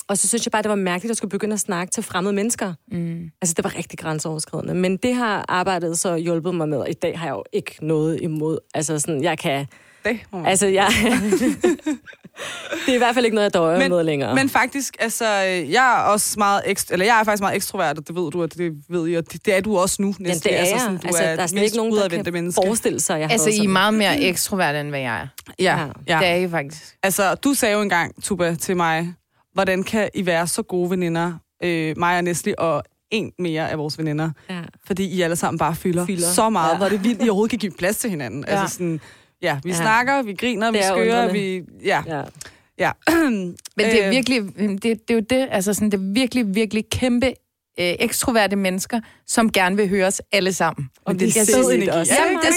Og 0.08 0.18
så 0.18 0.28
synes 0.28 0.46
jeg 0.46 0.50
bare, 0.52 0.62
det 0.62 0.68
var 0.68 0.74
mærkeligt 0.74 1.10
at 1.10 1.16
skulle 1.16 1.30
begynde 1.30 1.54
at 1.54 1.60
snakke 1.60 1.90
til 1.90 2.02
fremmede 2.02 2.34
mennesker. 2.34 2.74
Mm. 2.92 3.30
Altså, 3.42 3.54
det 3.54 3.64
var 3.64 3.76
rigtig 3.78 3.98
grænseoverskridende. 3.98 4.74
Men 4.74 4.96
det 4.96 5.14
har 5.14 5.44
arbejdet 5.48 5.98
så 5.98 6.16
hjulpet 6.16 6.54
mig 6.54 6.68
med, 6.68 6.78
og 6.78 6.90
i 6.90 6.92
dag 6.92 7.18
har 7.18 7.26
jeg 7.26 7.34
jo 7.34 7.44
ikke 7.52 7.76
noget 7.86 8.20
imod. 8.22 8.58
Altså, 8.74 8.98
sådan, 8.98 9.22
jeg 9.22 9.38
kan... 9.38 9.66
det, 10.04 10.20
man 10.32 10.46
Altså, 10.46 10.66
jeg... 10.66 10.88
det 12.86 12.90
er 12.90 12.94
i 12.94 12.98
hvert 12.98 13.14
fald 13.14 13.24
ikke 13.24 13.34
noget, 13.34 13.44
jeg 13.44 13.54
døjer 13.54 13.78
Men- 13.78 13.90
med 13.90 14.04
længere. 14.04 14.34
Men 14.34 14.48
faktisk, 14.48 14.96
altså, 14.98 15.26
jeg 15.70 15.94
er 15.98 16.02
også 16.02 16.34
meget 16.38 16.62
ekstra, 16.66 16.92
eller 16.92 17.06
jeg 17.06 17.20
er 17.20 17.24
faktisk 17.24 17.40
meget 17.40 17.56
ekstrovert, 17.56 17.98
og 17.98 18.06
det 18.08 18.16
ved 18.16 18.30
du, 18.30 18.42
og 18.42 18.54
det 18.54 18.72
ved 18.88 19.08
jeg, 19.08 19.18
og 19.18 19.32
det, 19.32 19.46
det 19.46 19.54
er 19.56 19.60
du 19.60 19.78
også 19.78 20.02
nu 20.02 20.08
næsten. 20.08 20.26
Jamen, 20.26 20.40
det 20.40 20.54
er 20.54 20.58
altså, 20.58 20.78
sådan, 20.78 20.96
du 20.98 21.06
altså, 21.06 21.22
er 21.22 21.36
der 21.36 21.42
er 21.42 21.46
slet 21.46 21.60
mest 21.62 21.74
ikke 21.74 21.76
nogen, 21.76 22.10
der 22.10 22.22
kan 22.22 22.32
menneske. 22.32 22.62
forestille 22.66 23.00
sig, 23.00 23.20
jeg 23.20 23.30
Altså, 23.30 23.50
I 23.50 23.58
er 23.64 23.68
meget 23.68 23.94
mere 23.94 24.20
ekstrovert, 24.20 24.74
end 24.74 24.88
hvad 24.88 25.00
jeg 25.00 25.20
er. 25.20 25.26
Ja, 25.58 25.78
Ja. 25.78 25.86
ja. 26.08 26.18
Det 26.18 26.26
er 26.28 26.34
I 26.34 26.48
faktisk. 26.50 26.96
Altså, 27.02 27.34
du 27.34 27.54
sagde 27.54 27.74
jo 27.74 27.80
engang, 27.82 28.22
Tuba, 28.22 28.54
til 28.54 28.76
mig, 28.76 29.14
hvordan 29.54 29.82
kan 29.82 30.08
I 30.14 30.26
være 30.26 30.46
så 30.46 30.62
gode 30.62 30.90
veninder, 30.90 31.32
øh, 31.62 31.94
mig 31.98 32.16
og 32.16 32.24
Nestle, 32.24 32.58
og 32.58 32.82
en 33.10 33.32
mere 33.38 33.70
af 33.70 33.78
vores 33.78 33.98
veninder, 33.98 34.30
Ja. 34.50 34.60
fordi 34.86 35.04
I 35.06 35.22
alle 35.22 35.36
sammen 35.36 35.58
bare 35.58 35.74
fylder, 35.74 36.06
Fylder. 36.06 36.28
så 36.28 36.50
meget, 36.50 36.72
ja. 36.72 36.76
Hvor 36.76 36.88
det 36.88 37.04
vildt, 37.04 37.20
I 37.24 37.28
overhovedet 37.28 37.50
kan 37.50 37.58
give 37.58 37.72
plads 37.78 37.96
til 37.96 38.10
hinanden. 38.10 38.44
Ja. 38.48 38.60
Altså 38.60 38.74
sådan, 38.74 39.00
ja, 39.42 39.58
vi 39.64 39.70
ja. 39.70 39.76
Snakker, 39.76 40.22
vi 40.22 40.34
griner, 40.34 40.70
vi 40.70 40.78
Det 40.78 40.84
er 40.86 40.90
skører, 40.90 41.32
vi... 41.32 41.62
Ja, 41.84 42.02
ja. 42.06 42.22
ja. 42.78 42.90
Men 43.12 43.56
det 43.76 44.02
er 44.02 44.06
Øh. 44.06 44.10
virkelig, 44.10 44.42
det, 44.58 44.82
det 44.82 45.10
er 45.10 45.14
jo 45.14 45.20
det, 45.30 45.48
altså 45.50 45.74
sådan, 45.74 45.90
det 45.90 45.98
er 45.98 46.12
virkelig, 46.14 46.54
virkelig 46.54 46.84
kæmpe 46.90 47.26
øh, 47.26 47.34
ekstroverte 47.98 48.56
mennesker, 48.56 49.00
som 49.26 49.52
gerne 49.52 49.76
vil 49.76 49.88
høre 49.88 50.06
os 50.06 50.22
alle 50.32 50.52
sammen. 50.52 50.88
Og 51.04 51.12
Men 51.12 51.20
det 51.20 51.36
er 51.36 51.44
fed 51.44 51.70
energi. 51.72 51.88
også. 51.88 52.14
Ja, 52.14 52.24
Jamen, 52.24 52.36
det, 52.38 52.48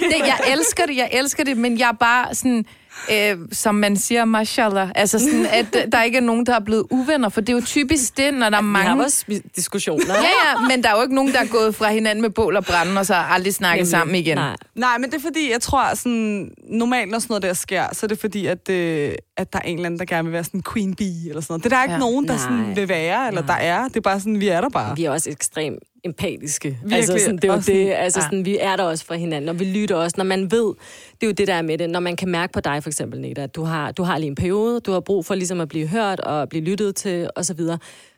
det, 0.00 0.10
det, 0.10 0.18
jeg 0.26 0.38
elsker 0.52 0.86
det, 0.86 0.96
jeg 0.96 1.08
elsker 1.12 1.44
det, 1.44 1.56
men 1.56 1.78
jeg 1.78 1.88
er 1.88 1.92
bare 2.00 2.34
sådan, 2.34 2.64
øh, 3.12 3.38
som 3.52 3.74
man 3.74 3.96
siger, 3.96 4.24
mashallah, 4.24 4.90
altså 4.94 5.18
sådan, 5.18 5.46
at 5.46 5.76
der 5.92 6.02
ikke 6.02 6.16
er 6.16 6.22
nogen, 6.22 6.46
der 6.46 6.54
er 6.54 6.60
blevet 6.60 6.86
uvenner, 6.90 7.28
for 7.28 7.40
det 7.40 7.48
er 7.48 7.52
jo 7.56 7.62
typisk 7.64 8.16
det, 8.16 8.34
når 8.34 8.50
der 8.50 8.56
er 8.58 8.62
Vi 8.62 8.68
mange... 8.68 8.88
har 8.88 9.02
også 9.04 9.24
diskussioner. 9.56 10.04
Ja, 10.08 10.14
ja, 10.22 10.68
men 10.68 10.82
der 10.82 10.88
er 10.90 10.96
jo 10.96 11.02
ikke 11.02 11.14
nogen, 11.14 11.32
der 11.32 11.40
er 11.40 11.46
gået 11.46 11.74
fra 11.74 11.90
hinanden 11.92 12.22
med 12.22 12.30
bål 12.30 12.56
og 12.56 12.64
brænde, 12.64 12.98
og 13.00 13.06
så 13.06 13.14
har 13.14 13.34
aldrig 13.34 13.54
snakket 13.54 13.78
Nemlig. 13.80 13.90
sammen 13.90 14.14
igen. 14.16 14.36
Nej. 14.36 14.56
Nej, 14.74 14.98
men 14.98 15.10
det 15.10 15.16
er 15.16 15.22
fordi, 15.22 15.52
jeg 15.52 15.60
tror 15.60 15.94
sådan, 15.94 16.50
normalt 16.68 17.10
når 17.10 17.18
sådan 17.18 17.26
noget 17.32 17.42
der 17.42 17.52
sker, 17.52 17.84
så 17.92 18.06
er 18.06 18.08
det 18.08 18.18
fordi, 18.18 18.46
at, 18.46 18.68
øh, 18.70 19.12
at 19.36 19.52
der 19.52 19.58
er 19.58 19.62
en 19.62 19.76
eller 19.76 19.86
anden, 19.86 19.98
der 19.98 20.04
gerne 20.04 20.24
vil 20.24 20.32
være 20.32 20.44
sådan 20.44 20.62
queen 20.72 20.94
bee, 20.94 21.28
eller 21.28 21.40
sådan 21.40 21.52
noget. 21.52 21.64
Det 21.64 21.72
er 21.72 21.76
der 21.76 21.82
ikke 21.82 21.92
Ja. 21.92 21.98
nogen, 21.98 22.24
der 22.28 22.32
Nej. 22.34 22.42
sådan 22.42 22.76
vil 22.76 22.88
være, 22.88 23.28
eller 23.28 23.42
Nej. 23.42 23.56
der 23.58 23.64
er. 23.64 23.88
Det 23.88 23.96
er 23.96 24.00
bare 24.00 24.20
sådan, 24.20 24.40
vi 24.40 24.48
er 24.48 24.60
der 24.60 24.68
bare. 24.68 24.96
Vi 24.96 25.04
er 25.04 25.10
også 25.10 25.30
ekstremt 25.30 25.78
empatiske. 26.04 26.68
Virkelig. 26.68 26.96
Altså, 26.96 27.18
sådan, 27.18 27.36
det 27.36 27.44
er 27.44 27.54
jo 27.54 27.60
det. 27.66 27.92
Altså, 27.92 28.20
ja. 28.20 28.24
sådan, 28.24 28.44
vi 28.44 28.58
er 28.60 28.76
der 28.76 28.84
også 28.84 29.04
for 29.04 29.14
hinanden, 29.14 29.48
og 29.48 29.58
vi 29.60 29.64
lytter 29.64 29.96
også. 29.96 30.14
Når 30.18 30.24
man 30.24 30.50
ved, 30.50 30.74
det 31.20 31.22
er 31.22 31.26
jo 31.26 31.32
det 31.32 31.46
der 31.46 31.54
er 31.54 31.62
med 31.62 31.78
det, 31.78 31.90
når 31.90 32.00
man 32.00 32.16
kan 32.16 32.28
mærke 32.28 32.52
på 32.52 32.60
dig 32.60 32.82
for 32.82 32.90
eksempel, 32.90 33.20
Nita, 33.20 33.42
at 33.42 33.54
du 33.54 33.62
har, 33.62 33.92
du 33.92 34.02
har 34.02 34.18
lige 34.18 34.28
en 34.28 34.34
periode, 34.34 34.80
du 34.80 34.92
har 34.92 35.00
brug 35.00 35.26
for 35.26 35.34
ligesom 35.34 35.60
at 35.60 35.68
blive 35.68 35.86
hørt 35.86 36.20
og 36.20 36.48
blive 36.48 36.64
lyttet 36.64 36.96
til 36.96 37.30
osv., 37.36 37.60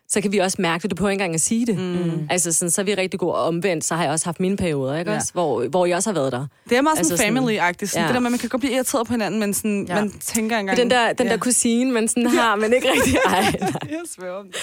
så 0.09 0.21
kan 0.21 0.33
vi 0.33 0.39
også 0.39 0.57
mærke 0.63 0.83
det. 0.83 0.91
Du 0.91 0.95
behøver 0.97 1.11
ikke 1.11 1.23
engang 1.23 1.35
at 1.35 1.41
sige 1.41 1.67
det. 1.67 1.79
Mm. 1.79 2.27
Altså, 2.31 2.53
sådan, 2.53 2.71
så 2.71 2.81
er 2.81 2.85
vi 2.85 2.95
rigtig 2.95 3.21
gode. 3.21 3.35
Og 3.35 3.45
omvendt, 3.45 3.85
så 3.85 3.95
har 3.95 4.03
jeg 4.03 4.13
også 4.13 4.25
haft 4.27 4.41
mine 4.41 4.57
perioder, 4.57 4.99
ikke 4.99 5.11
Ja. 5.11 5.17
også? 5.17 5.33
Hvor, 5.33 5.69
hvor 5.69 5.87
jeg 5.87 5.97
også 5.97 6.11
har 6.11 6.15
været 6.15 6.33
der. 6.33 6.47
Det 6.71 6.79
er 6.79 6.83
meget 6.83 6.99
Altså 6.99 7.17
sådan 7.17 7.37
family-agtigt. 7.37 7.87
Sådan 7.91 8.03
Ja. 8.03 8.07
Det 8.09 8.15
der 8.15 8.21
med, 8.21 8.27
at 8.27 8.33
man 8.33 8.39
kan 8.39 8.49
godt 8.49 8.61
blive 8.61 8.73
irriteret 8.75 9.07
på 9.07 9.13
hinanden, 9.13 9.41
men 9.41 9.55
sådan, 9.55 9.87
Ja. 9.89 9.95
ja. 9.95 10.01
man 10.01 10.11
tænker 10.21 10.59
engang... 10.59 10.79
Den 10.79 10.91
der, 10.91 11.13
den 11.13 11.27
ja. 11.27 11.33
der 11.33 11.39
kusine, 11.39 11.93
man 11.93 12.09
sådan 12.09 12.27
har, 12.27 12.57
men 12.57 12.73
ikke 12.73 12.89
rigtig... 12.97 13.15
Ej, 13.27 13.41
nej, 13.61 13.71
Jeg 13.83 14.01
sværger 14.17 14.35
om 14.35 14.47
det. 14.47 14.57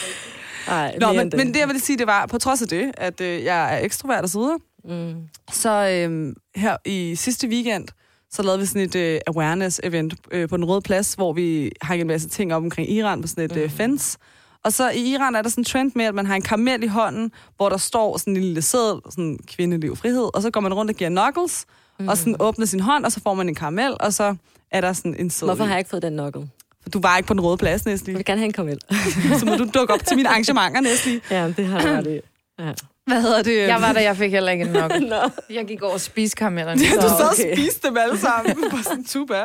nej, 0.67 0.95
Nå, 0.99 1.07
men, 1.07 1.19
end 1.19 1.33
men 1.37 1.53
det 1.53 1.59
jeg 1.59 1.67
ville 1.67 1.81
sige, 1.81 1.97
det 1.97 2.07
var, 2.07 2.25
på 2.25 2.37
trods 2.37 2.61
af 2.61 2.67
det, 2.67 2.91
at 2.97 3.21
øh, 3.21 3.43
jeg 3.43 3.75
er 3.75 3.85
ekstrovert 3.85 4.23
og 4.23 4.29
så 4.29 4.39
videre, 4.39 4.59
Mm. 4.89 5.13
så 5.51 5.69
øh, 6.09 6.33
her 6.55 6.77
i 6.85 7.15
sidste 7.15 7.47
weekend, 7.47 7.87
så 8.31 8.43
lavede 8.43 8.59
vi 8.59 8.65
sådan 8.65 8.81
et 8.81 8.95
øh, 8.95 9.19
awareness-event 9.29 10.13
øh, 10.31 10.49
på 10.49 10.57
den 10.57 10.65
røde 10.65 10.81
plads, 10.81 11.13
hvor 11.13 11.33
vi 11.33 11.71
har 11.81 11.95
en 11.95 12.07
masse 12.07 12.29
ting 12.29 12.53
op 12.53 12.63
omkring 12.63 12.91
Iran 12.91 13.21
på 13.21 13.27
sådan 13.27 13.43
et 13.43 13.57
øh, 13.57 13.69
fence. 13.69 14.17
Og 14.63 14.73
så 14.73 14.89
i 14.89 15.11
Iran 15.13 15.35
er 15.35 15.41
der 15.41 15.49
sådan 15.49 15.61
en 15.61 15.65
trend 15.65 15.91
med, 15.95 16.05
at 16.05 16.15
man 16.15 16.25
har 16.25 16.35
en 16.35 16.41
karamel 16.41 16.83
i 16.83 16.87
hånden, 16.87 17.31
hvor 17.57 17.69
der 17.69 17.77
står 17.77 18.17
sådan 18.17 18.35
en 18.35 18.41
lille 18.43 18.61
sædel, 18.61 19.01
sådan 19.09 19.39
kvindeliv 19.47 19.95
frihed, 19.95 20.29
og 20.35 20.41
så 20.41 20.51
går 20.51 20.59
man 20.59 20.73
rundt 20.73 20.91
og 20.91 20.95
giver 20.97 21.09
knuckles, 21.09 21.65
mm. 21.99 22.07
og 22.07 22.17
sådan 22.17 22.35
åbner 22.39 22.65
sin 22.65 22.79
hånd, 22.79 23.05
og 23.05 23.11
så 23.11 23.21
får 23.23 23.33
man 23.33 23.49
en 23.49 23.55
karamel, 23.55 23.95
og 23.99 24.13
så 24.13 24.35
er 24.71 24.81
der 24.81 24.93
sådan 24.93 25.15
en 25.19 25.29
sædel. 25.29 25.47
Hvorfor 25.47 25.63
har 25.63 25.71
jeg 25.71 25.79
ikke 25.79 25.89
fået 25.89 26.01
den 26.01 26.13
knuckle? 26.13 26.49
Du 26.93 26.99
var 27.01 27.17
ikke 27.17 27.27
på 27.27 27.33
den 27.33 27.41
røde 27.41 27.57
plads, 27.57 27.85
Jeg 27.85 27.91
Næsli. 27.93 28.13
vil 28.13 28.25
gerne 28.25 28.39
have 28.39 28.45
en 28.45 28.53
karamel. 28.53 28.79
Så 29.39 29.45
må 29.45 29.55
du 29.55 29.67
dukke 29.73 29.93
op 29.93 30.05
til 30.05 30.17
mine 30.17 30.29
arrangementer, 30.29 30.81
Næsli. 30.81 31.19
ja, 31.29 31.47
det 31.57 31.65
har 31.65 31.97
ret 31.97 32.07
i. 32.07 32.19
Ja. 32.59 32.71
Hvad 33.07 33.21
hedder 33.21 33.43
det? 33.43 33.57
Jeg 33.57 33.81
var 33.81 33.93
der, 33.93 33.99
jeg 34.01 34.17
fik 34.17 34.31
heller 34.31 34.51
ikke 34.51 34.65
nok. 34.65 34.91
Jeg 35.49 35.65
gik 35.67 35.81
over 35.81 35.93
og 35.93 36.01
spiste 36.01 36.35
karamellerne. 36.35 36.81
Ja, 36.81 36.95
du 36.95 37.01
Nå, 37.01 37.07
sad 37.07 37.25
og 37.25 37.31
okay. 37.31 37.55
spiste 37.55 37.87
dem 37.87 37.97
alle 37.97 38.17
sammen 38.19 38.55
på 38.71 38.77
sådan 38.83 38.97
en 38.97 39.05
tuba. 39.05 39.43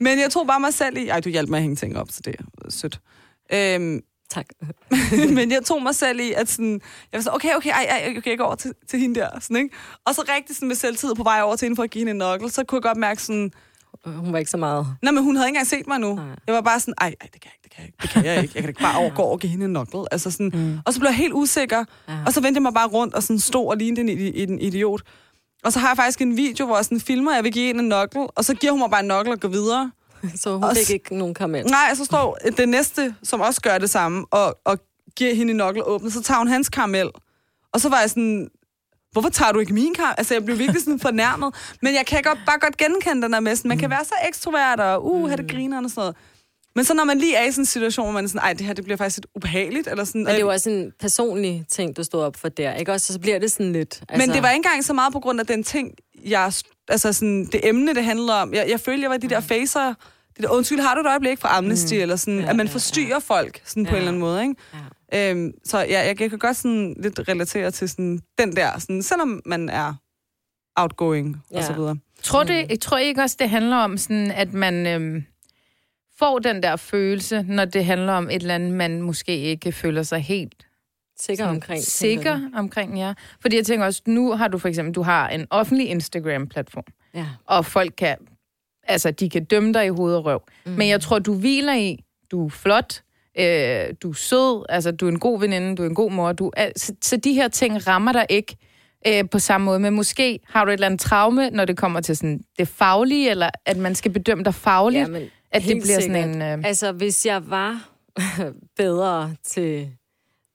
Men 0.00 0.18
jeg 0.20 0.30
tog 0.30 0.46
bare 0.46 0.60
mig 0.60 0.74
selv 0.74 0.96
i... 0.96 1.08
Ej, 1.08 1.20
du 1.20 1.28
hjalp 1.28 1.48
mig 1.48 1.56
at 1.56 1.62
hænge 1.62 1.76
ting 1.76 1.98
op, 1.98 2.06
så 2.10 2.20
det 2.24 2.34
er 2.38 2.70
sødt. 2.70 3.00
Øhm, 3.52 4.00
Tak. 4.34 4.46
men 5.36 5.50
jeg 5.52 5.62
tog 5.64 5.82
mig 5.82 5.94
selv 5.94 6.20
i, 6.20 6.32
at 6.32 6.48
sådan, 6.50 6.72
jeg 7.12 7.18
var 7.18 7.20
sådan, 7.20 7.34
okay, 7.34 7.54
okay, 7.56 7.70
ej, 7.70 7.86
ej, 7.90 8.14
okay, 8.18 8.30
jeg 8.30 8.38
går 8.38 8.44
over 8.44 8.54
til, 8.54 8.72
til 8.88 8.98
hende 9.00 9.20
der, 9.20 9.28
sådan, 9.40 9.56
ikke? 9.56 9.76
Og 10.06 10.14
så 10.14 10.24
rigtig 10.36 10.56
sådan 10.56 10.68
med 10.68 10.76
selvtid 10.76 11.14
på 11.14 11.22
vej 11.22 11.40
over 11.42 11.56
til 11.56 11.66
hende 11.66 11.76
for 11.76 11.82
at 11.82 11.90
give 11.90 12.00
hende 12.00 12.10
en 12.10 12.16
nokkel, 12.18 12.50
så 12.50 12.64
kunne 12.64 12.76
jeg 12.76 12.82
godt 12.82 12.98
mærke 12.98 13.22
sådan, 13.22 13.52
Hun 14.06 14.32
var 14.32 14.38
ikke 14.38 14.50
så 14.50 14.56
meget. 14.56 14.86
nej, 15.02 15.12
men 15.12 15.22
hun 15.24 15.36
havde 15.36 15.48
ikke 15.48 15.56
engang 15.56 15.66
set 15.66 15.86
mig 15.86 15.98
nu. 16.00 16.14
Nej. 16.14 16.24
Jeg 16.46 16.54
var 16.54 16.60
bare 16.60 16.80
sådan, 16.80 16.94
ej, 17.00 17.14
ej, 17.20 17.28
det 17.32 17.40
kan 17.40 17.50
jeg 17.50 17.52
ikke, 17.54 17.62
det 17.64 17.70
kan 17.72 17.82
jeg 17.82 17.86
ikke, 17.86 17.98
det 18.02 18.10
kan 18.10 18.24
jeg 18.24 18.42
ikke. 18.42 18.52
Jeg 18.54 18.62
kan 18.62 18.70
ikke 18.70 18.80
bare 18.82 18.98
over, 18.98 19.10
gå 19.14 19.22
over 19.22 19.32
og 19.32 19.40
give 19.40 19.50
hende 19.50 19.64
en 19.64 19.72
nokkel. 19.72 20.00
Altså 20.12 20.30
sådan, 20.30 20.50
mm. 20.54 20.78
Og 20.86 20.92
så 20.94 21.00
blev 21.00 21.08
jeg 21.08 21.16
helt 21.16 21.32
usikker, 21.32 21.84
Ja. 22.08 22.14
og 22.26 22.32
så 22.32 22.40
vendte 22.40 22.58
jeg 22.58 22.62
mig 22.62 22.74
bare 22.74 22.88
rundt 22.88 23.14
og 23.14 23.22
sådan 23.22 23.40
stod 23.40 23.66
og 23.70 23.76
lignede 23.76 24.00
en, 24.00 24.08
idi- 24.18 24.38
en 24.42 24.58
idiot. 24.60 25.02
Og 25.64 25.72
så 25.72 25.78
har 25.78 25.88
jeg 25.88 25.96
faktisk 25.96 26.20
en 26.20 26.36
video, 26.36 26.66
hvor 26.66 26.76
jeg 26.76 26.84
sådan 26.84 27.00
filmer, 27.00 27.30
at 27.30 27.36
jeg 27.36 27.44
vil 27.44 27.52
give 27.52 27.66
hende 27.66 27.80
en 27.80 27.88
nokkel, 27.88 28.20
og 28.36 28.44
så 28.44 28.54
giver 28.54 28.72
hun 28.72 28.80
mig 28.80 28.90
bare 28.90 29.00
en 29.00 29.06
nokkel 29.06 29.32
og 29.32 29.40
går 29.40 29.48
videre. 29.48 29.90
Så 30.42 30.54
hun 30.54 30.64
Og 30.64 30.76
fik 30.76 30.90
ikke 30.90 31.16
nogen 31.16 31.34
karamel. 31.34 31.66
Nej, 31.66 31.94
så 31.94 32.04
står 32.04 32.38
det 32.56 32.68
næste, 32.68 33.14
som 33.22 33.40
også 33.40 33.60
gør 33.60 33.78
det 33.78 33.90
samme, 33.90 34.26
og, 34.30 34.56
og 34.64 34.78
giver 35.16 35.34
hende 35.34 35.50
en 35.50 35.56
nokkel 35.56 35.82
åbnet, 35.86 36.12
så 36.12 36.22
tager 36.22 36.38
hun 36.38 36.48
hans 36.48 36.68
karamel. 36.68 37.10
Og 37.72 37.80
så 37.80 37.88
var 37.88 38.00
jeg 38.00 38.10
sådan, 38.10 38.48
hvorfor 39.12 39.28
tager 39.28 39.52
du 39.52 39.58
ikke 39.58 39.74
min 39.74 39.94
karamel? 39.94 40.14
Altså, 40.18 40.34
jeg 40.34 40.44
blev 40.44 40.58
virkelig 40.58 40.82
sådan 40.82 41.00
fornærmet. 41.00 41.54
Men 41.82 41.94
jeg 41.94 42.06
kan 42.06 42.22
godt, 42.22 42.38
bare 42.46 42.58
godt 42.58 42.76
genkende 42.76 43.22
den 43.22 43.32
der 43.32 43.40
med, 43.40 43.56
sådan, 43.56 43.68
man 43.68 43.78
kan 43.78 43.90
være 43.90 44.04
så 44.04 44.14
ekstrovert, 44.28 44.80
og 44.80 45.14
uh, 45.14 45.28
have 45.28 45.36
det 45.36 45.50
griner 45.50 45.82
og 45.82 45.90
sådan 45.90 46.00
noget. 46.00 46.16
Men 46.76 46.84
så 46.84 46.94
når 46.94 47.04
man 47.04 47.18
lige 47.18 47.36
er 47.36 47.44
i 47.44 47.50
sådan 47.50 47.62
en 47.62 47.66
situation, 47.66 48.06
hvor 48.06 48.12
man 48.12 48.24
er 48.24 48.28
sådan, 48.28 48.40
ej, 48.40 48.52
det 48.52 48.66
her 48.66 48.72
det 48.72 48.84
bliver 48.84 48.96
faktisk 48.96 49.16
lidt 49.16 49.26
ubehageligt, 49.36 49.88
eller 49.88 50.04
sådan. 50.04 50.20
Men 50.20 50.26
det 50.26 50.34
er 50.34 50.40
jo 50.40 50.48
også 50.48 50.70
en 50.70 50.92
personlig 51.00 51.64
ting, 51.70 51.96
du 51.96 52.04
stod 52.04 52.22
op 52.22 52.36
for 52.36 52.48
der, 52.48 52.74
ikke 52.74 52.92
også? 52.92 53.12
Så 53.12 53.18
bliver 53.18 53.38
det 53.38 53.52
sådan 53.52 53.72
lidt... 53.72 54.02
Altså, 54.08 54.26
Men 54.26 54.34
det 54.34 54.42
var 54.42 54.50
ikke 54.50 54.56
engang 54.56 54.84
så 54.84 54.92
meget 54.92 55.12
på 55.12 55.20
grund 55.20 55.40
af 55.40 55.46
den 55.46 55.64
ting, 55.64 55.94
jeg, 56.24 56.52
altså 56.88 57.12
sådan, 57.12 57.46
det 57.52 57.68
emne, 57.68 57.94
det 57.94 58.04
handler 58.04 58.34
om. 58.34 58.54
Jeg, 58.54 58.66
jeg 58.68 58.80
følte, 58.80 59.02
jeg 59.02 59.10
var 59.10 59.16
de 59.16 59.28
der 59.28 59.40
facer, 59.40 59.94
det 60.36 60.42
der, 60.42 60.48
undskyld, 60.48 60.80
har 60.80 60.94
du 60.94 61.00
et 61.00 61.06
øjeblik 61.06 61.38
fra 61.38 61.58
Amnesty, 61.58 61.94
mm. 61.94 62.00
eller 62.00 62.16
sådan, 62.16 62.40
ja, 62.40 62.50
at 62.50 62.56
man 62.56 62.66
ja, 62.66 62.72
forstyrrer 62.72 63.18
folk 63.20 63.60
sådan 63.64 63.84
på 63.84 63.90
Ja. 63.90 63.92
en 63.92 63.96
eller 63.98 64.08
anden 64.08 64.20
måde, 64.20 64.42
ikke? 64.42 64.54
Ja. 65.12 65.30
Øhm, 65.30 65.52
så 65.64 65.78
ja, 65.78 65.84
jeg, 66.06 66.20
jeg 66.20 66.30
kan 66.30 66.38
godt 66.38 66.56
sådan 66.56 66.96
lidt 67.02 67.20
relatere 67.28 67.70
til 67.70 67.88
sådan, 67.88 68.20
den 68.38 68.56
der, 68.56 68.78
sådan, 68.78 69.02
selvom 69.02 69.40
man 69.46 69.68
er 69.68 69.94
outgoing 70.76 71.42
Ja. 71.50 71.58
og 71.58 71.64
så 71.64 71.72
videre. 71.72 71.96
Tror, 72.22 72.44
det, 72.44 72.70
jeg 72.70 72.80
tror 72.80 72.98
ikke 72.98 73.22
også, 73.22 73.36
det 73.38 73.50
handler 73.50 73.76
om, 73.76 73.98
sådan, 73.98 74.30
at 74.30 74.52
man 74.52 74.86
øhm, 74.86 75.24
får 76.18 76.38
den 76.38 76.62
der 76.62 76.76
følelse, 76.76 77.42
når 77.48 77.64
det 77.64 77.84
handler 77.84 78.12
om 78.12 78.26
et 78.30 78.34
eller 78.34 78.54
andet, 78.54 78.72
man 78.72 79.02
måske 79.02 79.36
ikke 79.38 79.72
føler 79.72 80.02
sig 80.02 80.20
helt 80.20 80.66
Sikker 81.20 81.44
sådan 81.44 81.54
omkring. 81.54 81.82
sikker 81.82 82.40
omkring, 82.54 82.98
ja. 82.98 83.14
Fordi 83.40 83.56
jeg 83.56 83.66
tænker 83.66 83.86
også, 83.86 84.02
nu 84.06 84.32
har 84.32 84.48
du 84.48 84.58
for 84.58 84.68
eksempel, 84.68 84.94
du 84.94 85.02
har 85.02 85.28
en 85.28 85.46
offentlig 85.50 85.88
Instagram-platform. 85.88 86.84
Ja. 87.14 87.26
og 87.46 87.66
folk 87.66 87.94
kan, 87.98 88.16
altså 88.86 89.10
de 89.10 89.30
kan 89.30 89.44
dømme 89.44 89.72
dig 89.72 89.86
i 89.86 89.88
hoved 89.88 90.14
og 90.16 90.24
røv. 90.24 90.42
Mm. 90.66 90.72
Men 90.72 90.88
jeg 90.88 91.00
tror, 91.00 91.18
du 91.18 91.34
hviler 91.34 91.74
i, 91.74 92.04
du 92.30 92.46
er 92.46 92.50
flot, 92.50 93.02
øh, 93.38 93.84
du 94.02 94.10
er 94.10 94.14
sød, 94.14 94.64
altså 94.68 94.90
du 94.92 95.06
er 95.06 95.10
en 95.10 95.18
god 95.18 95.40
veninde, 95.40 95.76
du 95.76 95.82
er 95.82 95.86
en 95.86 95.94
god 95.94 96.10
mor, 96.10 96.32
du 96.32 96.50
er, 96.56 96.70
så, 96.76 96.94
så 97.02 97.16
de 97.16 97.32
her 97.32 97.48
ting 97.48 97.86
rammer 97.86 98.12
dig 98.12 98.26
ikke 98.28 98.56
øh, 99.06 99.24
på 99.30 99.38
samme 99.38 99.64
måde, 99.64 99.78
men 99.78 99.94
måske 99.94 100.40
har 100.46 100.64
du 100.64 100.70
et 100.70 100.72
eller 100.72 100.86
andet 100.86 101.00
traume, 101.00 101.50
når 101.50 101.64
det 101.64 101.76
kommer 101.76 102.00
til 102.00 102.16
sådan 102.16 102.40
det 102.58 102.68
faglige, 102.68 103.30
eller 103.30 103.50
at 103.66 103.76
man 103.76 103.94
skal 103.94 104.10
bedømme 104.12 104.44
dig 104.44 104.54
fagligt, 104.54 105.02
Ja, 105.02 105.06
men 105.08 105.22
at 105.50 105.62
det 105.62 105.82
bliver 105.82 106.00
sikkert. 106.00 106.02
sådan 106.02 106.42
en... 106.42 106.58
Øh, 106.58 106.64
Altså, 106.64 106.92
hvis 106.92 107.26
jeg 107.26 107.50
var 107.50 107.88
bedre 108.76 109.34
til... 109.46 109.88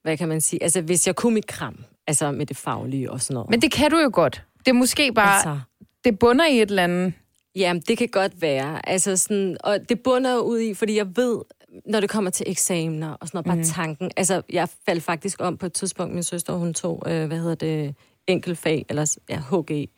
Hvad 0.04 0.18
kan 0.18 0.28
man 0.28 0.42
sige? 0.42 0.64
Altså, 0.64 0.82
hvis 0.82 1.08
jeg 1.08 1.16
kunne 1.16 1.34
mit 1.34 1.48
kram, 1.48 1.84
altså 2.08 2.32
med 2.32 2.46
det 2.46 2.58
faglige 2.58 3.12
og 3.12 3.22
sådan 3.22 3.34
noget. 3.34 3.50
men 3.50 3.62
det 3.62 3.72
kan 3.72 3.92
du 3.92 3.98
jo 4.00 4.10
godt. 4.14 4.44
Det 4.60 4.68
er 4.68 4.74
måske 4.74 5.14
bare, 5.14 5.36
altså, 5.36 5.60
det 6.04 6.20
bunder 6.20 6.46
i 6.46 6.62
et 6.62 6.70
eller 6.70 6.84
andet... 6.84 7.14
Jamen, 7.60 7.82
det 7.88 7.98
kan 7.98 8.08
godt 8.08 8.42
være. 8.42 8.90
Altså 8.90 9.18
sådan, 9.18 9.58
og 9.64 9.90
det 9.90 10.00
bunder 10.04 10.34
jo 10.34 10.40
ud 10.40 10.60
i, 10.60 10.74
fordi 10.74 10.98
jeg 10.98 11.08
ved, 11.18 11.38
når 11.86 12.00
det 12.00 12.10
kommer 12.10 12.30
til 12.32 12.46
eksamener 12.50 13.10
og 13.12 13.28
sådan 13.28 13.38
noget, 13.38 13.46
bare 13.46 13.56
Mhm. 13.56 13.64
tanken. 13.66 14.12
Altså, 14.18 14.42
jeg 14.50 14.68
faldt 14.86 15.04
faktisk 15.04 15.42
om 15.42 15.58
på 15.58 15.66
et 15.66 15.74
tidspunkt, 15.74 16.14
min 16.14 16.24
søster, 16.24 16.54
hun 16.54 16.74
tog, 16.74 17.04
øh, 17.08 17.28
hvad 17.28 17.40
hedder 17.40 17.56
det, 17.56 17.96
enkeltfag, 18.28 18.86
eller 18.90 19.16
ja, 19.30 19.40
HG, 19.52 19.72
et 19.72 19.90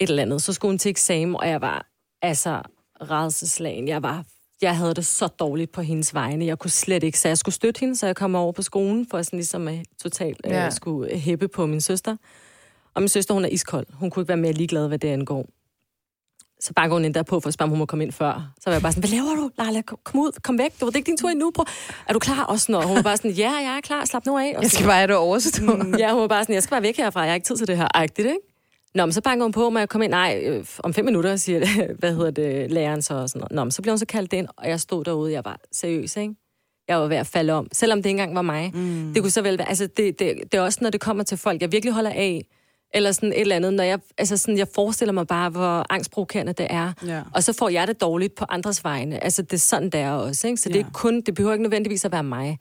eller 0.00 0.22
andet. 0.22 0.42
Så 0.42 0.52
skulle 0.52 0.72
hun 0.72 0.78
til 0.78 0.90
eksamen, 0.90 1.36
og 1.36 1.48
jeg 1.48 1.60
var 1.60 1.86
altså 2.22 2.62
rædselslagen. 3.00 3.88
Jeg 3.88 4.02
var 4.02 4.24
jeg 4.62 4.76
havde 4.76 4.94
det 4.94 5.06
så 5.06 5.26
dårligt 5.26 5.72
på 5.72 5.82
hendes 5.82 6.14
vegne. 6.14 6.46
Jeg 6.46 6.58
kunne 6.58 6.70
slet 6.70 7.02
ikke, 7.02 7.18
så 7.20 7.28
jeg 7.28 7.38
skulle 7.38 7.54
støtte 7.54 7.80
hende, 7.80 7.96
så 7.96 8.06
jeg 8.06 8.16
kom 8.16 8.34
over 8.34 8.52
på 8.52 8.62
skolen, 8.62 9.06
for 9.10 9.22
sådan 9.22 9.36
ligesom 9.36 9.68
at 9.68 9.78
totalt 10.02 10.40
øh, 10.46 10.50
Ja. 10.52 10.70
skulle 10.70 11.16
hæppe 11.18 11.48
på 11.48 11.66
min 11.66 11.80
søster. 11.80 12.16
Og 12.94 13.02
min 13.02 13.08
søster, 13.08 13.34
hun 13.34 13.44
er 13.44 13.48
iskold. 13.48 13.86
Hun 13.92 14.10
kunne 14.10 14.20
ikke 14.22 14.28
være 14.28 14.36
mere 14.36 14.52
ligeglad, 14.52 14.88
hvad 14.88 14.98
det 14.98 15.08
angår. 15.08 15.46
Så 16.60 16.72
banker 16.72 16.94
hun 16.94 17.04
ind 17.04 17.14
der 17.14 17.22
på 17.22 17.40
for 17.40 17.48
at 17.48 17.54
spørge, 17.54 17.66
om 17.66 17.70
hun 17.70 17.78
må 17.78 17.86
komme 17.86 18.04
ind 18.04 18.12
før. 18.12 18.52
Så 18.56 18.62
var 18.66 18.72
jeg 18.72 18.82
bare 18.82 18.92
sådan, 18.92 19.08
hvad 19.08 19.18
laver 19.18 19.34
du? 19.34 19.50
Lala, 19.58 19.82
kom, 19.82 19.98
kom 20.04 20.20
ud, 20.20 20.32
kom 20.42 20.58
væk. 20.58 20.80
Du 20.80 20.84
var 20.86 20.92
ikke 20.96 21.06
din 21.06 21.16
tur 21.16 21.28
endnu. 21.28 21.52
Er 22.08 22.12
du 22.12 22.18
klar? 22.18 22.44
Og 22.44 22.60
sådan 22.60 22.72
noget. 22.72 22.86
Hun 22.86 22.96
var 22.96 23.02
bare 23.02 23.16
sådan, 23.16 23.30
ja, 23.30 23.52
jeg 23.52 23.76
er 23.76 23.80
klar. 23.80 24.04
Slap 24.04 24.26
nu 24.26 24.38
af. 24.38 24.54
Og 24.56 24.62
Jeg 24.62 24.70
skal 24.70 24.86
bare 24.86 24.96
have 24.96 25.06
det 25.06 25.16
overstået. 25.16 25.96
Ja, 25.98 26.12
hun 26.12 26.20
var 26.20 26.28
bare 26.28 26.44
sådan, 26.44 26.54
jeg 26.54 26.62
skal 26.62 26.74
bare 26.74 26.82
væk 26.82 26.96
herfra. 26.96 27.20
Jeg 27.20 27.30
har 27.30 27.34
ikke 27.34 27.46
tid 27.46 27.56
til 27.56 27.66
det 27.66 27.76
her. 27.76 27.88
Agtigt, 27.94 28.28
ikke? 28.28 28.38
Nå, 28.94 29.06
men 29.06 29.12
så 29.12 29.20
banker 29.20 29.44
hun 29.44 29.52
på, 29.52 29.70
må 29.70 29.78
jeg 29.78 29.88
komme 29.88 30.04
ind? 30.04 30.10
Nej, 30.10 30.42
øh, 30.44 30.64
om 30.78 30.94
fem 30.94 31.04
minutter, 31.04 31.36
siger 31.36 31.58
det, 31.58 31.68
hvad 31.98 32.14
hedder 32.14 32.30
det, 32.30 32.70
læreren 32.70 33.02
så 33.02 33.14
og 33.14 33.28
sådan 33.28 33.40
noget. 33.40 33.52
Nå, 33.52 33.64
men 33.64 33.70
så 33.70 33.82
blev 33.82 33.92
hun 33.92 33.98
så 33.98 34.06
kaldt 34.06 34.32
ind, 34.32 34.48
og 34.56 34.68
jeg 34.68 34.80
stod 34.80 35.04
derude. 35.04 35.32
Jeg 35.32 35.44
var 35.44 35.60
seriøs, 35.72 36.16
ikke? 36.16 36.34
Jeg 36.88 37.00
var 37.00 37.06
ved 37.06 37.16
at 37.16 37.26
falde 37.26 37.52
om, 37.52 37.68
selvom 37.72 37.98
det 37.98 38.06
ikke 38.10 38.20
engang 38.20 38.34
var 38.34 38.42
mig. 38.42 38.70
Mm. 38.74 39.12
Det 39.14 39.22
kunne 39.22 39.30
så 39.30 39.42
vel 39.42 39.58
være, 39.58 39.68
altså 39.68 39.86
det, 39.86 40.18
det, 40.18 40.34
det 40.52 40.58
er 40.58 40.62
også, 40.62 40.78
når 40.82 40.90
det 40.90 41.00
kommer 41.00 41.24
til 41.24 41.38
folk, 41.38 41.62
jeg 41.62 41.72
virkelig 41.72 41.94
holder 41.94 42.10
af, 42.10 42.46
eller 42.94 43.12
sådan 43.12 43.32
et 43.32 43.40
eller 43.40 43.56
andet, 43.56 43.74
når 43.74 43.84
jeg, 43.84 43.98
altså 44.18 44.36
sådan, 44.36 44.58
jeg 44.58 44.68
forestiller 44.74 45.12
mig 45.12 45.26
bare, 45.26 45.50
hvor 45.50 45.86
angstprovokerende 45.92 46.52
det 46.52 46.66
er. 46.70 46.92
Ja. 47.06 47.22
Og 47.34 47.42
så 47.42 47.52
får 47.52 47.68
jeg 47.68 47.86
det 47.86 48.00
dårligt 48.00 48.34
på 48.34 48.44
andres 48.48 48.84
vegne. 48.84 49.24
Altså, 49.24 49.42
det 49.42 49.52
er 49.52 49.58
sådan, 49.58 49.90
det 49.90 50.00
er 50.00 50.10
også, 50.10 50.46
ikke? 50.46 50.56
Så 50.56 50.68
det 50.68 50.76
er 50.76 50.84
Ja. 50.84 50.90
kun, 50.92 51.20
det 51.20 51.34
behøver 51.34 51.52
ikke 51.52 51.62
nødvendigvis 51.62 52.04
at 52.04 52.12
være 52.12 52.24
mig. 52.24 52.58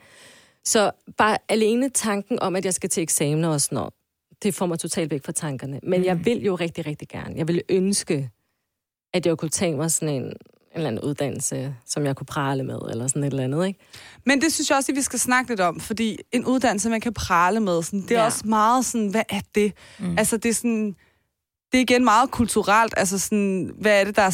Så 0.66 0.92
bare 1.18 1.38
alene 1.50 1.90
tanken 1.90 2.40
om, 2.40 2.56
at 2.56 2.66
jeg 2.66 2.74
skal 2.74 2.90
til 2.90 3.04
eksamener 3.04 3.50
og 3.50 3.62
sådan 3.62 3.76
noget, 3.76 3.94
det 4.44 4.56
får 4.56 4.66
mig 4.66 4.80
totalt 4.80 5.12
væk 5.12 5.26
fra 5.26 5.32
tankerne. 5.32 5.80
Men 5.84 6.00
mm. 6.00 6.06
jeg 6.06 6.26
vil 6.26 6.44
jo 6.46 6.56
rigtig, 6.56 6.88
rigtig 6.88 7.08
gerne. 7.08 7.36
Jeg 7.38 7.48
vil 7.48 7.62
ønske, 7.70 8.30
at 9.14 9.26
jeg 9.26 9.38
kunne 9.38 9.50
tage 9.50 9.76
mig 9.76 9.92
sådan 9.92 10.24
en, 10.24 10.34
en 10.76 10.80
eller 10.80 10.88
anden 10.88 11.04
uddannelse, 11.04 11.76
som 11.86 12.06
jeg 12.06 12.16
kunne 12.16 12.26
prale 12.26 12.64
med, 12.64 12.80
eller 12.90 13.08
sådan 13.08 13.24
et 13.24 13.32
eller 13.32 13.44
andet, 13.44 13.68
ikke? 13.68 13.80
Men 14.26 14.42
det 14.42 14.54
synes 14.54 14.70
jeg 14.70 14.78
også, 14.78 14.92
at 14.92 14.96
vi 14.96 15.02
skal 15.02 15.20
snakke 15.20 15.52
lidt 15.52 15.60
om, 15.60 15.80
fordi 15.80 16.18
en 16.32 16.46
uddannelse, 16.46 16.90
man 16.90 17.02
kan 17.02 17.14
prale 17.14 17.60
med, 17.60 17.84
sådan, 17.84 18.02
det 18.02 18.12
er 18.12 18.20
ja. 18.20 18.26
Også 18.26 18.48
meget 18.48 18.86
sådan, 18.86 19.08
hvad 19.08 19.24
er 19.30 19.42
det? 19.56 19.74
Mm. 20.00 20.18
Altså, 20.18 20.38
det 20.38 20.50
er 20.50 20.54
sådan, 20.54 20.96
det 21.72 21.78
er 21.78 21.82
igen 21.82 22.04
meget 22.04 22.32
kulturelt, 22.32 22.94
altså 22.98 23.20
sådan, 23.20 23.72
hvad 23.80 24.00
er 24.00 24.04
det, 24.04 24.16
der 24.16 24.22
er 24.22 24.30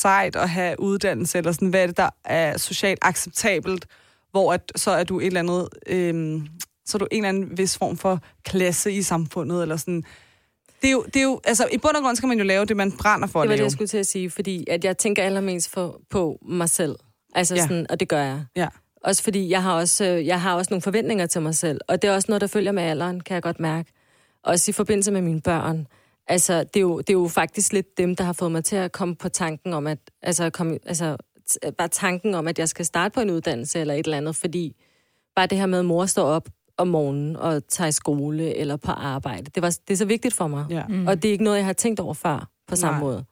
sejt 0.00 0.36
at 0.36 0.50
have 0.50 0.80
uddannelse, 0.80 1.38
eller 1.38 1.52
sådan, 1.52 1.68
hvad 1.68 1.82
er 1.82 1.86
det, 1.86 1.96
der 1.96 2.10
er 2.24 2.58
socialt 2.58 2.98
acceptabelt, 3.02 3.86
hvor 4.30 4.52
at, 4.52 4.72
så 4.76 4.90
er 4.90 5.04
du 5.04 5.20
et 5.20 5.26
eller 5.26 5.40
andet, 5.40 5.68
øhm, 5.86 6.46
så 6.86 6.96
er 6.96 6.98
du 6.98 7.08
en 7.10 7.24
eller 7.24 7.28
anden 7.28 7.58
vis 7.58 7.78
form 7.78 7.96
for 7.96 8.20
klasse 8.44 8.92
i 8.92 9.02
samfundet, 9.02 9.62
eller 9.62 9.76
sådan. 9.76 10.04
Det 10.86 10.90
er 10.90 10.94
jo, 10.94 11.04
det 11.14 11.16
er 11.16 11.22
jo 11.24 11.40
altså, 11.44 11.68
i 11.72 11.78
bund 11.78 11.96
og 11.96 12.02
grund 12.02 12.16
skal 12.16 12.26
man 12.26 12.38
jo 12.38 12.44
lave 12.44 12.64
det, 12.64 12.76
man 12.76 12.92
brænder 12.92 13.26
for 13.26 13.38
Det 13.40 13.44
at 13.44 13.48
var 13.48 13.52
det, 13.52 13.58
lave. 13.58 13.64
jeg 13.64 13.72
skulle 13.72 13.88
til 13.88 13.98
at 13.98 14.06
sige, 14.06 14.30
fordi 14.30 14.64
at 14.70 14.84
jeg 14.84 14.98
tænker 14.98 15.22
allermest 15.22 15.70
for, 15.70 16.00
på 16.10 16.38
mig 16.48 16.68
selv. 16.70 16.96
Altså 17.34 17.54
Ja. 17.54 17.62
sådan, 17.62 17.86
og 17.90 18.00
det 18.00 18.08
gør 18.08 18.22
jeg. 18.22 18.44
Ja. 18.56 18.68
Også 19.04 19.22
fordi 19.22 19.48
jeg 19.50 19.62
har 19.62 19.72
også, 19.74 20.04
øh, 20.04 20.26
jeg 20.26 20.40
har 20.40 20.54
også 20.54 20.70
nogle 20.70 20.82
forventninger 20.82 21.26
til 21.26 21.42
mig 21.42 21.54
selv, 21.54 21.80
og 21.88 22.02
det 22.02 22.10
er 22.10 22.14
også 22.14 22.26
noget, 22.28 22.40
der 22.40 22.46
følger 22.46 22.72
med 22.72 22.82
alderen, 22.82 23.20
kan 23.20 23.34
jeg 23.34 23.42
godt 23.42 23.60
mærke. 23.60 23.92
også 24.44 24.70
i 24.70 24.72
forbindelse 24.72 25.10
med 25.10 25.20
mine 25.22 25.40
børn. 25.40 25.86
Altså, 26.28 26.58
det 26.64 26.76
er, 26.76 26.80
jo, 26.80 26.98
det 26.98 27.10
er 27.10 27.14
jo 27.14 27.28
faktisk 27.28 27.72
lidt 27.72 27.98
dem, 27.98 28.16
der 28.16 28.24
har 28.24 28.32
fået 28.32 28.52
mig 28.52 28.64
til 28.64 28.76
at 28.76 28.92
komme 28.92 29.16
på 29.16 29.28
tanken 29.28 29.72
om, 29.72 29.86
at, 29.86 29.98
altså, 30.22 30.50
komme, 30.50 30.78
altså 30.86 31.16
bare 31.78 31.88
tanken 31.88 32.34
om, 32.34 32.48
at 32.48 32.58
jeg 32.58 32.68
skal 32.68 32.84
starte 32.84 33.12
på 33.12 33.20
en 33.20 33.30
uddannelse 33.30 33.78
eller 33.80 33.94
et 33.94 34.04
eller 34.04 34.16
andet, 34.16 34.36
fordi 34.36 34.76
bare 35.36 35.46
det 35.46 35.58
her 35.58 35.66
med, 35.66 35.78
at 35.78 35.84
mor 35.84 36.06
står 36.06 36.24
op 36.24 36.48
om 36.78 36.88
morgenen 36.88 37.36
og 37.36 37.68
tager 37.68 37.88
i 37.88 37.92
skole 37.92 38.54
eller 38.56 38.76
på 38.76 38.90
arbejde, 38.92 39.50
det, 39.54 39.62
var, 39.62 39.70
det 39.88 39.94
er 39.94 39.96
så 39.96 40.04
vigtigt 40.04 40.34
for 40.34 40.46
mig. 40.46 40.66
Ja. 40.70 40.86
Mm. 40.88 41.06
Og 41.06 41.22
det 41.22 41.28
er 41.28 41.32
ikke 41.32 41.44
noget, 41.44 41.56
jeg 41.58 41.66
har 41.66 41.72
tænkt 41.72 42.00
over 42.00 42.14
før 42.14 42.48
på 42.68 42.76
samme 42.76 42.98
Nej. 43.00 43.08
måde. 43.08 43.24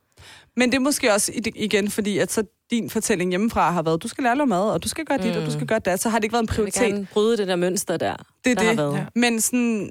Men 0.56 0.70
det 0.70 0.76
er 0.76 0.80
måske 0.80 1.12
også 1.12 1.32
igen, 1.54 1.90
fordi 1.90 2.18
at 2.18 2.32
så 2.32 2.42
din 2.70 2.90
fortælling 2.90 3.30
hjemmefra 3.30 3.70
har 3.70 3.82
været, 3.82 4.02
du 4.02 4.08
skal 4.08 4.24
lære 4.24 4.36
lave 4.36 4.46
mad, 4.46 4.70
og 4.70 4.82
du 4.84 4.88
skal 4.88 5.04
gøre 5.04 5.18
dit, 5.18 5.36
og 5.36 5.46
du 5.46 5.50
skal 5.50 5.66
gøre 5.66 5.78
det, 5.78 6.00
så 6.00 6.08
har 6.08 6.18
det 6.18 6.24
ikke 6.24 6.32
været 6.32 6.42
en 6.42 6.48
Jeg 6.48 6.64
vil 6.64 6.70
prioritet. 6.72 6.94
gerne 6.94 7.08
bryde 7.12 7.36
det 7.36 7.48
der 7.48 7.56
mønster 7.56 7.96
der, 7.96 8.16
Det 8.44 8.50
er 8.50 8.54
der 8.54 8.62
det. 8.62 8.66
har 8.68 8.74
været. 8.74 8.94
Ja. 8.98 9.06
Men 9.14 9.40
sådan, 9.40 9.90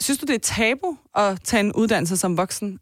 synes 0.00 0.18
du, 0.18 0.26
det 0.26 0.34
er 0.34 0.38
tabu 0.38 0.96
at 1.16 1.38
tage 1.44 1.60
en 1.60 1.72
uddannelse 1.72 2.16
som 2.16 2.36
voksen? 2.36 2.78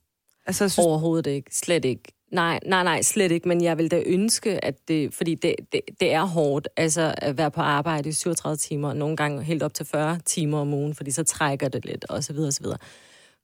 Altså, 0.47 0.65
jeg 0.65 0.71
synes, 0.71 0.87
Overhovedet 0.87 1.27
ikke. 1.31 1.51
Slet 1.57 1.85
ikke. 1.85 2.03
Nej, 2.31 2.61
nej, 2.67 2.85
nej, 2.85 3.03
slet 3.03 3.33
ikke. 3.33 3.49
Men 3.49 3.65
jeg 3.65 3.79
vil 3.79 3.91
da 3.91 4.03
ønske, 4.07 4.65
at 4.65 4.75
det... 4.89 5.15
Fordi 5.15 5.35
det, 5.35 5.55
det, 5.73 5.81
det 6.01 6.13
er 6.13 6.25
hårdt, 6.25 6.69
altså 6.77 7.15
at 7.19 7.39
være 7.39 7.51
på 7.51 7.61
arbejde 7.61 8.09
i 8.09 8.13
37 8.13 8.57
timer, 8.57 8.89
og 8.89 8.97
nogle 8.97 9.17
gange 9.17 9.43
helt 9.43 9.63
op 9.63 9.75
til 9.75 9.87
40 9.87 10.19
timer 10.25 10.59
om 10.59 10.75
ugen, 10.75 10.95
fordi 10.95 11.11
så 11.11 11.25
trækker 11.25 11.69
det 11.69 11.85
lidt, 11.85 12.05
og 12.09 12.25
så 12.25 12.33
videre, 12.33 12.49
og 12.49 12.53
så 12.53 12.63
videre. 12.63 12.79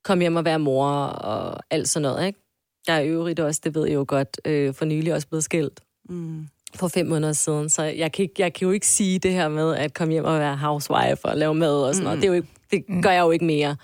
Kom 0.04 0.20
hjem 0.20 0.36
og 0.36 0.44
være 0.44 0.58
mor, 0.58 0.88
og 1.04 1.62
alt 1.70 1.88
sådan 1.88 2.02
noget, 2.02 2.26
ikke? 2.26 2.38
Jeg 2.86 2.96
er 2.96 3.00
i 3.00 3.08
øvrigt 3.08 3.40
også, 3.40 3.60
det 3.64 3.74
ved 3.74 3.86
jeg 3.86 3.94
jo 3.94 4.04
godt, 4.08 4.40
øh, 4.44 4.74
for 4.74 4.84
nylig 4.84 5.14
også 5.14 5.28
blevet 5.28 5.44
skilt 5.44 5.80
mm, 6.08 6.48
for 6.74 6.88
fem 6.88 7.06
måneder 7.06 7.32
siden, 7.32 7.68
så 7.68 7.82
jeg 7.82 8.12
kan, 8.12 8.22
ikke, 8.22 8.34
jeg 8.38 8.52
kan 8.52 8.66
jo 8.66 8.72
ikke 8.72 8.86
sige 8.86 9.18
det 9.18 9.32
her 9.32 9.48
med 9.48 9.74
at 9.76 9.94
komme 9.94 10.12
hjem 10.12 10.24
og 10.24 10.38
være 10.38 10.56
housewife 10.56 11.24
og 11.24 11.36
lave 11.36 11.54
mad 11.54 11.82
og 11.82 11.94
sådan 11.94 12.04
noget. 12.04 12.18
Det, 12.18 12.24
er 12.24 12.28
jo 12.28 12.34
ikke, 12.34 12.48
det 12.70 13.02
gør 13.02 13.10
jeg 13.10 13.20
jo 13.20 13.30
ikke 13.30 13.44
mere. 13.44 13.76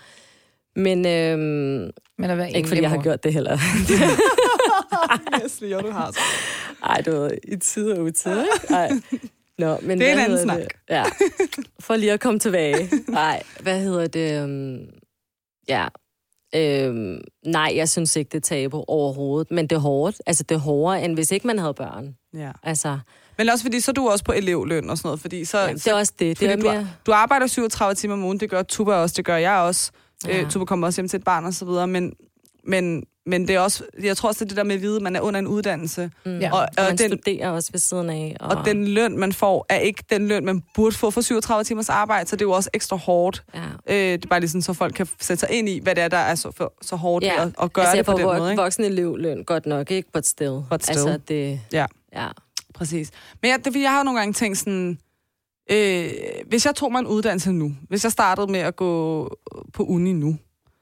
Men 0.77 1.07
øhm, 1.07 1.91
Men 2.19 2.31
at 2.31 2.39
være 2.39 2.53
ikke 2.53 2.69
fordi 2.69 2.81
jeg 2.81 2.91
har 2.91 3.03
gjort 3.03 3.25
det 3.25 3.33
heller. 3.33 3.59
Yes, 5.45 5.63
jo, 5.63 5.81
du 5.81 5.91
har 5.91 6.11
så. 6.13 6.19
Ej, 6.85 7.01
du 7.01 7.11
ved, 7.11 7.31
i 7.49 7.57
tid 7.57 7.93
og 7.93 8.05
utid? 8.05 8.45
Ej. 8.71 8.91
Nå, 9.59 9.79
men 9.83 10.01
Det 10.01 10.09
er 10.09 10.13
en 10.13 10.19
anden 10.19 10.43
snak. 10.43 10.59
Det? 10.59 10.69
Ja. 10.91 11.05
For 11.81 11.97
lige 11.97 12.13
at 12.13 12.21
komme 12.21 12.39
tilbage. 12.41 12.91
Nej, 13.09 13.43
hvad 13.61 13.81
hedder 13.81 14.07
det? 14.07 14.45
Um, 14.45 14.79
ja. 15.69 15.89
Øhm, 16.55 17.21
nej, 17.47 17.73
jeg 17.77 17.89
synes 17.89 18.17
ikke, 18.17 18.29
det 18.29 18.37
er 18.37 18.41
tabu 18.41 18.85
overhovedet. 18.89 19.51
Men 19.51 19.67
det 19.67 19.77
er 19.77 19.81
hårdt. 19.81 20.17
Altså, 20.27 20.43
det 20.43 20.55
er 20.55 20.59
hårdere, 20.59 21.05
end 21.05 21.15
hvis 21.15 21.31
ikke 21.33 21.47
man 21.47 21.59
havde 21.59 21.75
børn. 21.75 22.15
Ja. 22.35 22.51
Altså, 22.63 22.99
Men 23.39 23.49
også 23.49 23.65
fordi, 23.65 23.81
så 23.81 23.91
er 23.91 23.93
du 23.93 24.09
også 24.09 24.25
på 24.25 24.33
elevløn 24.33 24.91
og 24.91 24.99
sådan 24.99 25.07
noget, 25.09 25.21
fordi 25.21 25.45
så... 25.45 25.59
ja, 25.59 25.73
det 25.73 25.87
er 25.87 25.95
også 25.95 26.13
det. 26.19 26.41
Det 26.41 26.51
er 26.51 26.57
du, 26.57 26.63
mere... 26.63 26.89
du 27.07 27.13
arbejder 27.13 27.47
37 27.47 27.95
timer 27.95 28.15
om 28.15 28.25
ugen, 28.25 28.41
det 28.41 28.51
gør 28.51 28.63
Tuba 28.63 28.93
også, 28.95 29.15
det 29.17 29.25
gør 29.25 29.37
jeg 29.37 29.59
også. 29.59 29.91
Ja. 30.27 30.37
Ja. 30.37 30.43
Øh, 30.43 30.51
Tuba 30.51 30.65
kommer 30.65 30.87
også 30.87 31.01
hjem 31.01 31.09
til 31.09 31.17
et 31.19 31.25
barn 31.25 31.45
og 31.45 31.55
så 31.55 31.65
videre, 31.65 31.87
men, 31.87 32.13
men, 32.69 33.05
men 33.27 33.49
det 33.49 33.55
er 33.57 33.61
også, 33.61 33.85
jeg 34.03 34.17
tror 34.17 34.29
også, 34.29 34.45
det 34.45 34.47
er 34.47 34.49
det 34.49 34.57
der 34.57 34.65
med 34.65 34.75
at 34.75 34.83
vide, 34.83 34.97
at 34.97 35.03
man 35.03 35.17
er 35.17 35.21
under 35.21 35.41
en 35.41 35.47
uddannelse, 35.47 36.11
Mm. 36.27 36.39
Ja. 36.39 36.53
og, 36.53 36.59
Og 36.61 36.69
man 36.79 36.97
den, 36.99 37.11
studerer 37.11 37.51
også 37.51 37.73
ved 37.73 37.81
siden 37.81 38.11
af. 38.11 38.37
Og, 38.41 38.57
og 38.57 38.65
den 38.67 38.89
løn, 38.89 39.19
man 39.19 39.33
får, 39.33 39.67
er 39.69 39.77
ikke 39.79 40.05
den 40.11 40.29
løn, 40.29 40.45
man 40.45 40.63
burde 40.75 40.97
få 40.97 41.11
for 41.11 41.21
37 41.21 41.65
timers 41.65 41.89
arbejde, 41.89 42.29
så 42.29 42.37
det 42.37 42.43
er 42.43 42.47
jo 42.47 42.53
også 42.53 42.71
ekstra 42.75 42.97
hårdt. 42.97 43.45
Ja. 43.55 43.61
Øh, 43.87 44.13
det 44.13 44.25
er 44.25 44.29
bare 44.29 44.41
lige 44.41 44.51
sådan, 44.51 44.63
så 44.63 44.73
folk 44.73 44.95
kan 44.95 45.09
sætte 45.21 45.41
sig 45.41 45.51
ind 45.51 45.69
i, 45.69 45.79
hvad 45.83 45.95
det 45.95 46.03
er, 46.05 46.09
der 46.09 46.17
er 46.17 46.35
så, 46.35 46.51
for, 46.57 46.73
så 46.83 46.97
hårdt 46.97 47.25
Ja. 47.25 47.43
at, 47.43 47.53
at 47.63 47.73
gøre 47.73 47.85
altså, 47.85 47.97
det 47.97 48.07
på 48.07 48.13
den 48.13 48.21
vok- 48.27 48.39
måde. 48.39 48.51
Ikke? 48.51 48.63
voksen 48.63 48.85
elevløn, 48.85 49.45
godt 49.45 49.67
nok, 49.67 49.91
ikke? 49.91 50.13
But 50.13 50.27
still. 50.27 50.61
But 50.71 50.83
still. 50.85 50.99
Altså, 50.99 51.19
det... 51.29 51.61
Ja. 51.73 51.87
Ja. 52.15 52.29
Præcis. 52.75 53.11
Men 53.43 53.51
jeg, 53.51 53.65
det, 53.65 53.77
jeg 53.83 53.91
har 53.91 53.99
jo 53.99 54.05
nogle 54.05 54.19
gange 54.19 54.33
tænkt 54.33 54.59
sådan, 54.59 54.99
øh, 55.71 56.09
hvis 56.47 56.67
jeg 56.67 56.75
tog 56.75 56.93
mig 56.93 56.99
en 57.01 57.07
uddannelse 57.07 57.53
nu, 57.53 57.73
hvis 57.89 58.05
jeg 58.05 58.13
startede 58.13 58.47
med 58.53 58.61
at 58.61 58.77
gå 58.77 59.25
på 59.73 59.83
uni 59.85 60.13
nu, 60.13 60.37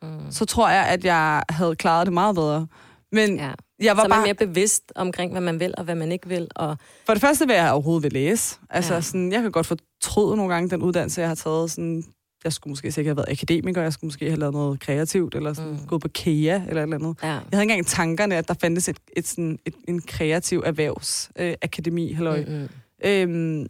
Mm. 0.06 0.30
så 0.32 0.44
tror 0.44 0.68
jeg, 0.70 0.86
at 0.86 1.04
jeg 1.04 1.42
havde 1.50 1.76
klaret 1.76 2.06
det 2.06 2.12
meget 2.14 2.34
bedre. 2.34 2.66
Men 3.12 3.36
ja. 3.36 3.50
jeg 3.82 3.96
var 3.96 4.02
Så 4.02 4.08
man 4.08 4.16
bare... 4.16 4.24
mere 4.24 4.34
bevidst 4.34 4.92
omkring, 4.94 5.32
hvad 5.32 5.40
man 5.40 5.60
vil 5.60 5.74
og 5.78 5.84
hvad 5.84 5.94
man 5.94 6.12
ikke 6.12 6.28
vil. 6.28 6.48
Og, 6.54 6.76
For 7.06 7.12
det 7.12 7.20
første 7.20 7.46
vil 7.46 7.54
jeg 7.56 7.72
overhovedet 7.72 8.02
vil 8.02 8.12
læse. 8.12 8.56
Altså, 8.70 8.94
Ja. 8.94 9.00
sådan, 9.00 9.32
jeg 9.32 9.42
kan 9.42 9.50
godt 9.52 9.66
fortryde 9.66 10.36
nogle 10.36 10.52
gange 10.54 10.70
den 10.70 10.82
uddannelse, 10.82 11.20
jeg 11.20 11.30
har 11.30 11.34
taget. 11.34 11.70
Sådan, 11.70 12.04
jeg 12.44 12.52
skulle 12.52 12.72
måske 12.72 12.92
sikkert 12.92 13.10
have 13.10 13.16
været 13.16 13.32
akademiker, 13.38 13.82
jeg 13.82 13.92
skulle 13.92 14.08
måske 14.08 14.24
have 14.30 14.38
lavet 14.38 14.54
noget 14.54 14.80
kreativt, 14.80 15.34
eller 15.34 15.52
sådan, 15.52 15.70
Mm. 15.72 15.78
gået 15.86 16.02
på 16.02 16.08
KEA, 16.14 16.30
eller 16.34 16.58
et 16.60 16.68
eller 16.82 16.96
andet. 16.96 17.16
ja. 17.22 17.28
Jeg 17.28 17.40
havde 17.52 17.62
ikke 17.64 17.72
engang 17.72 17.86
tankerne, 17.86 18.36
at 18.36 18.48
der 18.48 18.54
fandtes 18.60 18.88
et, 18.88 18.96
et, 19.16 19.26
sådan, 19.28 19.58
et, 19.66 19.74
en 19.88 20.02
kreativ 20.02 20.62
erhvervsakademi. 20.66 22.10
Øh, 22.10 22.16
halløj. 22.16 22.44
Mm. 22.44 22.68
Øhm, 23.04 23.66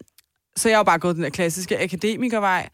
så 0.57 0.69
jeg 0.69 0.77
har 0.77 0.81
jo 0.81 0.85
bare 0.85 0.99
gået 0.99 1.17
den 1.17 1.25
der 1.25 1.31
klassiske 1.31 1.83
akademikervej. 1.83 2.69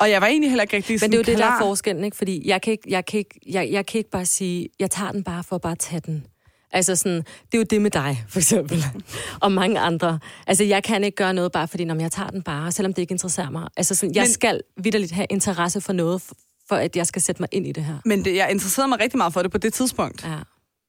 Og 0.00 0.10
jeg 0.10 0.20
var 0.20 0.26
egentlig 0.26 0.50
heller 0.50 0.62
ikke 0.62 0.76
rigtig 0.76 0.92
Men 0.94 0.98
sådan 0.98 1.10
det 1.10 1.16
er 1.16 1.18
jo 1.18 1.22
det, 1.22 1.38
der 1.38 1.46
klar. 1.46 1.56
er 1.56 1.60
forskellen, 1.60 2.04
ikke? 2.04 2.16
Fordi 2.16 2.48
jeg 2.48 2.62
kan 2.62 2.70
ikke, 2.72 2.84
jeg, 2.90 3.06
kan 3.06 3.18
ikke, 3.18 3.40
jeg, 3.48 3.68
jeg 3.72 3.86
kan 3.86 3.98
ikke 3.98 4.10
bare 4.10 4.26
sige, 4.26 4.68
jeg 4.80 4.90
tager 4.90 5.12
den 5.12 5.24
bare 5.24 5.44
for 5.44 5.56
at 5.56 5.62
bare 5.62 5.76
tage 5.76 6.00
den. 6.06 6.26
Altså 6.72 6.96
sådan, 6.96 7.16
det 7.16 7.54
er 7.54 7.58
jo 7.58 7.64
det 7.70 7.82
med 7.82 7.90
dig, 7.90 8.24
for 8.28 8.38
eksempel. 8.38 8.84
og 9.42 9.52
mange 9.52 9.80
andre. 9.80 10.18
Altså, 10.46 10.64
jeg 10.64 10.82
kan 10.84 11.04
ikke 11.04 11.16
gøre 11.16 11.34
noget 11.34 11.52
bare 11.52 11.68
fordi, 11.68 11.84
når 11.84 11.94
jeg 12.00 12.12
tager 12.12 12.30
den 12.30 12.42
bare, 12.42 12.72
selvom 12.72 12.94
det 12.94 13.02
ikke 13.02 13.12
interesserer 13.12 13.50
mig. 13.50 13.68
Altså 13.76 13.94
sådan, 13.94 14.14
jeg 14.14 14.22
Men- 14.22 14.32
skal 14.32 14.60
vidderligt 14.76 15.12
have 15.12 15.26
interesse 15.30 15.80
for 15.80 15.92
noget, 15.92 16.22
for 16.68 16.76
at 16.76 16.96
jeg 16.96 17.06
skal 17.06 17.22
sætte 17.22 17.42
mig 17.42 17.48
ind 17.52 17.66
i 17.66 17.72
det 17.72 17.84
her. 17.84 17.98
Men 18.04 18.24
det, 18.24 18.34
jeg 18.36 18.50
interesserede 18.50 18.88
mig 18.88 19.00
rigtig 19.00 19.18
meget 19.18 19.32
for 19.32 19.42
det 19.42 19.50
på 19.50 19.58
det 19.58 19.74
tidspunkt. 19.74 20.24
Ja. 20.24 20.36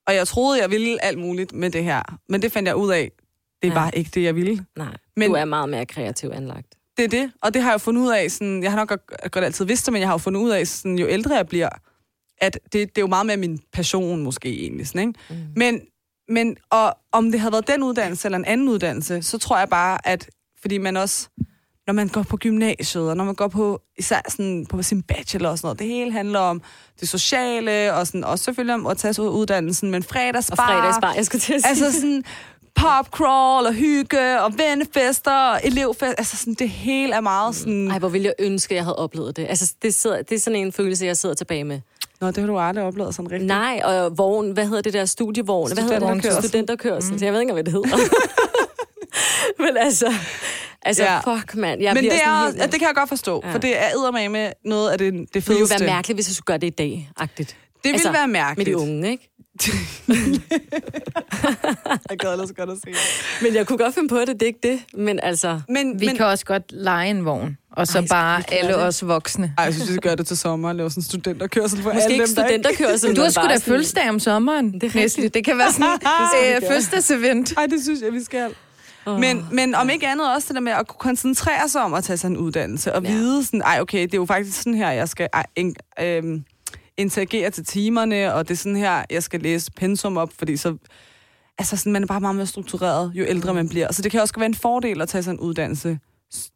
Og 0.08 0.16
jeg 0.16 0.28
troede, 0.28 0.62
jeg 0.62 0.72
ville 0.72 1.04
alt 1.04 1.18
muligt 1.18 1.54
med 1.54 1.70
det 1.70 1.84
her. 1.84 2.02
Men 2.30 2.42
det 2.42 2.52
fandt 2.52 2.68
jeg 2.68 2.76
ud 2.76 2.92
af, 2.92 3.12
det 3.62 3.70
Ja. 3.70 3.74
var 3.74 3.90
ikke 3.92 4.10
det, 4.14 4.24
jeg 4.24 4.36
ville. 4.36 4.66
Nej, 4.76 4.86
Men- 4.88 4.96
Men... 5.16 5.30
du 5.30 5.36
er 5.36 5.46
meget 5.46 5.70
mere 5.70 5.86
kreativ 5.86 6.30
anlagt. 6.34 6.68
Det 6.98 7.04
er 7.04 7.10
det, 7.10 7.32
og 7.42 7.54
det 7.54 7.62
har 7.62 7.70
jeg 7.70 7.74
jo 7.74 7.78
fundet 7.78 8.02
ud 8.02 8.12
af, 8.12 8.32
sådan, 8.32 8.64
jeg 8.64 8.72
har 8.72 8.78
nok 8.78 9.02
godt, 9.32 9.46
altid 9.46 9.66
vidst 9.66 9.86
det, 9.86 9.94
men 9.94 10.00
jeg 10.00 10.08
har 10.08 10.14
jo 10.14 10.18
fundet 10.18 10.42
ud 10.42 10.50
af, 10.50 10.68
sådan, 10.68 11.00
jo 11.00 11.08
ældre 11.08 11.36
jeg 11.36 11.48
bliver, 11.48 11.70
at 12.42 12.60
det, 12.64 12.74
det 12.74 12.98
er 12.98 13.02
jo 13.02 13.08
meget 13.08 13.26
mere 13.26 13.38
min 13.38 13.60
passion 13.74 14.24
måske 14.24 14.50
egentlig. 14.50 14.88
Sådan, 14.88 15.08
ikke? 15.08 15.20
Mm. 15.30 15.36
Men, 15.56 15.82
men 16.30 16.58
og, 16.70 16.98
om 17.12 17.32
det 17.32 17.40
havde 17.40 17.52
været 17.52 17.68
den 17.68 17.84
uddannelse 17.84 18.28
eller 18.28 18.38
en 18.38 18.46
anden 18.46 18.70
uddannelse, 18.70 19.22
så 19.22 19.38
tror 19.38 19.58
jeg 19.58 19.70
bare, 19.70 20.08
at 20.08 20.30
fordi 20.62 20.78
man 20.78 20.98
også, 20.98 21.30
når 21.88 21.94
man 21.94 22.08
går 22.08 22.24
på 22.24 22.38
gymnasiet, 22.38 23.10
og 23.10 23.18
når 23.18 23.24
man 23.24 23.36
går 23.36 23.48
på, 23.48 23.82
især 23.98 24.22
sådan, 24.30 24.66
på 24.70 24.84
sin 24.84 25.04
bachelor 25.04 25.50
og 25.50 25.58
sådan 25.58 25.66
noget, 25.66 25.80
det 25.80 25.88
hele 25.88 26.12
handler 26.12 26.40
om 26.40 26.62
det 27.00 27.10
sociale, 27.10 27.94
og 27.94 28.08
sådan, 28.08 28.24
også 28.24 28.44
selvfølgelig 28.46 28.76
om 28.76 28.88
at 28.88 28.98
tage 28.98 29.14
sig 29.14 29.24
ud 29.24 29.30
af 29.30 29.34
uddannelsen, 29.34 29.92
men 29.92 30.04
fredagsbar, 30.04 30.56
Og 30.56 30.58
fredagsbar, 30.58 31.14
jeg 31.14 31.26
skulle 31.26 31.42
til 31.42 31.54
at 31.54 31.62
sige. 31.62 31.70
Altså 31.70 31.92
sådan 31.92 32.24
popcrawl 32.78 33.66
og 33.66 33.74
hygge 33.74 34.42
og 34.42 34.54
vennefester 34.58 35.32
og 35.52 35.60
elevfest. 35.64 36.16
Altså 36.18 36.38
sådan, 36.38 36.54
det 36.54 36.70
hele 36.70 37.14
er 37.14 37.22
meget 37.22 37.56
sådan... 37.56 37.92
Ej, 37.92 38.00
hvor 38.00 38.10
ville 38.10 38.26
jeg 38.26 38.34
ønske, 38.40 38.72
at 38.72 38.76
jeg 38.76 38.84
havde 38.84 38.96
oplevet 38.96 39.36
det. 39.36 39.46
Altså, 39.50 39.74
det, 39.82 39.94
sidder, 39.94 40.22
det 40.22 40.36
er 40.36 40.40
sådan 40.40 40.60
en 40.60 40.72
følelse, 40.72 41.06
jeg 41.06 41.18
sidder 41.18 41.36
tilbage 41.36 41.64
med. 41.64 41.80
Nå, 42.22 42.28
det 42.28 42.38
har 42.38 42.48
du 42.48 42.58
aldrig 42.60 42.86
oplevet 42.86 43.16
sådan 43.16 43.32
rigtigt. 43.32 43.48
Nej, 43.48 43.82
og 43.84 44.18
vogn, 44.18 44.52
hvad 44.52 44.66
hedder 44.66 44.82
det 44.82 44.94
der 44.94 45.06
studievogn? 45.06 45.74
Hvad 45.74 45.84
hedder 45.84 46.00
det? 46.00 46.08
Studenterkørsel. 46.08 46.50
Studenterkørsel. 46.50 47.14
Mm. 47.14 47.20
Jeg 47.24 47.34
ved 47.34 47.40
ikke, 47.42 47.54
hvad 47.54 47.64
det 47.64 47.74
hedder. 47.74 47.98
Men 49.64 49.78
altså, 49.78 50.14
altså 50.82 51.04
Ja. 51.04 51.14
ja. 51.14 51.36
fuck, 51.36 51.56
mand. 51.56 51.82
Jeg 51.82 51.94
Men 51.94 52.04
det, 52.04 52.14
er, 52.14 52.46
helt- 52.46 52.58
ja, 52.58 52.64
det 52.66 52.72
kan 52.80 52.88
jeg 52.88 52.96
godt 52.96 53.10
forstå, 53.10 53.42
ja. 53.46 53.54
For 53.54 53.58
det 53.58 53.78
er 53.78 54.30
med 54.30 54.52
noget 54.66 54.90
af 54.92 54.98
det, 54.98 55.14
det 55.14 55.34
det 55.34 55.48
ville 55.48 55.60
jo 55.60 55.66
fedeste. 55.66 55.86
være 55.86 55.94
mærkeligt, 55.94 56.18
hvis 56.18 56.28
jeg 56.30 56.36
skulle 56.36 56.46
gøre 56.46 56.58
det 56.58 56.68
i 56.68 56.70
dag, 56.70 57.10
agtigt. 57.18 57.50
Det 57.50 57.58
ville 57.84 57.94
Altså, 57.96 58.12
være 58.12 58.28
Med 58.28 58.34
mærkeligt. 58.34 58.68
de 58.68 58.78
unge, 58.78 59.12
ikke? 59.12 59.30
Jeg 62.10 62.18
gad 62.20 62.32
ellers 62.32 62.52
godt 62.58 62.70
at 62.70 62.78
se 62.78 62.90
det. 62.92 62.98
Men 63.42 63.56
jeg 63.56 63.68
kunne 63.68 63.78
godt 63.78 63.94
finde 63.96 64.10
på 64.10 64.20
det, 64.20 64.28
det 64.28 64.42
er 64.42 64.46
ikke 64.46 64.60
det. 64.64 64.80
Men 64.94 65.20
altså, 65.24 65.62
Men, 65.70 66.00
Vi 66.02 66.06
men, 66.06 66.16
kan 66.16 66.26
også 66.26 66.46
godt 66.46 66.64
lege 66.72 67.10
en 67.10 67.26
vogn, 67.26 67.58
og 67.72 67.88
så 67.88 68.00
Ej, 68.00 68.06
bare 68.10 68.44
alle 68.52 68.74
det? 68.74 68.84
os 68.84 69.08
voksne. 69.08 69.54
ej, 69.58 69.64
jeg 69.64 69.74
synes, 69.74 69.88
vi 69.90 69.94
skal 69.94 70.02
gøre 70.02 70.16
det 70.16 70.28
til 70.28 70.38
sommer 70.38 70.70
og 70.70 70.76
lave 70.76 70.90
sådan 70.90 71.02
en 71.02 71.06
studenterkørsel 71.06 71.82
for 71.82 71.94
måske 71.94 72.04
alle 72.04 72.14
ikke 72.14 72.26
dem, 72.26 72.36
studenterkørsel. 72.36 73.12
Du 73.16 73.22
har 73.22 73.30
sgu 73.30 73.48
da 73.48 73.58
fødselsdag 73.58 74.10
om 74.10 74.20
sommeren. 74.20 74.74
Det 74.74 74.84
er 74.84 74.86
Næste. 74.86 75.00
rigtigt. 75.00 75.34
Det 75.34 75.46
kan 75.46 75.58
være 75.58 75.72
sådan 75.72 75.88
et 75.96 76.02
gøre. 76.02 76.62
fødselsdagsevent. 76.72 77.54
Ej, 77.58 77.66
det 77.66 77.84
synes 77.84 78.02
jeg, 78.02 78.14
vi 78.14 78.24
skal. 78.24 78.56
Men, 79.06 79.46
men 79.52 79.76
om 79.76 79.90
ikke 79.90 80.08
andet 80.08 80.34
også 80.36 80.46
det 80.48 80.56
der 80.56 80.62
med 80.62 80.72
at 80.72 80.88
kunne 80.88 81.00
koncentrere 81.00 81.70
sig 81.70 81.82
om 81.84 81.94
at 81.94 82.04
tage 82.04 82.18
sig 82.18 82.28
en 82.28 82.38
uddannelse, 82.38 82.94
og 82.94 83.04
Ja. 83.04 83.12
vide 83.12 83.46
sådan, 83.46 83.62
ej 83.62 83.78
okay, 83.82 84.02
det 84.02 84.14
er 84.14 84.18
jo 84.18 84.26
faktisk 84.26 84.58
sådan 84.58 84.74
her, 84.74 84.92
jeg 84.92 85.10
skal 85.10 85.28
ej, 85.34 85.46
in, 85.56 85.76
øhm, 86.02 86.44
interagere 86.98 87.50
til 87.50 87.66
timerne, 87.66 88.34
og 88.34 88.48
det 88.48 88.54
er 88.54 88.58
sådan 88.58 88.76
her, 88.76 89.06
jeg 89.10 89.24
skal 89.24 89.40
læse 89.42 89.72
pensum 89.72 90.18
op, 90.18 90.34
fordi 90.34 90.58
så, 90.58 90.78
altså 91.58 91.78
sådan, 91.78 91.94
man 91.94 92.04
er 92.04 92.08
bare 92.08 92.22
meget 92.22 92.36
mere 92.36 92.46
struktureret, 92.46 93.12
jo 93.16 93.26
ældre 93.28 93.54
man 93.54 93.70
bliver. 93.70 93.92
Så 93.92 94.02
det 94.02 94.12
kan 94.12 94.22
også 94.22 94.34
være 94.38 94.46
en 94.46 94.56
fordel 94.56 95.02
at 95.02 95.10
tage 95.10 95.24
sig 95.24 95.32
en 95.32 95.40
uddannelse, 95.40 96.00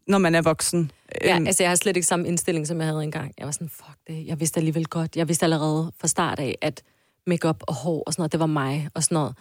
når 0.07 0.17
man 0.17 0.35
er 0.35 0.41
voksen. 0.41 0.91
Ja, 1.21 1.35
Øhm, 1.35 1.47
altså 1.47 1.63
jeg 1.63 1.69
har 1.69 1.75
slet 1.75 1.95
ikke 1.95 2.07
samme 2.07 2.27
indstilling, 2.27 2.67
som 2.67 2.77
jeg 2.77 2.87
havde 2.87 3.03
engang. 3.03 3.33
Jeg 3.37 3.45
var 3.45 3.51
sådan, 3.51 3.69
fuck 3.69 3.97
det. 4.07 4.27
Jeg 4.27 4.39
vidste 4.39 4.57
alligevel 4.57 4.85
godt. 4.87 5.15
Jeg 5.15 5.27
vidste 5.27 5.43
allerede 5.43 5.91
fra 5.99 6.07
start 6.07 6.39
af, 6.39 6.57
at 6.61 6.83
makeup 7.27 7.63
og 7.67 7.73
hår 7.73 8.03
og 8.07 8.13
sådan 8.13 8.21
noget, 8.21 8.31
det 8.31 8.39
var 8.39 8.45
mig 8.45 8.89
og 8.93 9.03
sådan 9.03 9.15
noget. 9.15 9.35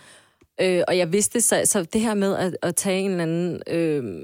Øh, 0.61 0.83
og 0.89 0.99
jeg 0.99 1.13
vidste, 1.13 1.41
så, 1.41 1.63
så 1.65 1.83
det 1.83 2.01
her 2.01 2.15
med 2.15 2.37
at, 2.37 2.57
at 2.63 2.77
tage 2.77 3.01
en 3.01 3.11
eller 3.11 3.23
anden... 3.23 3.63
Øh, 3.67 4.23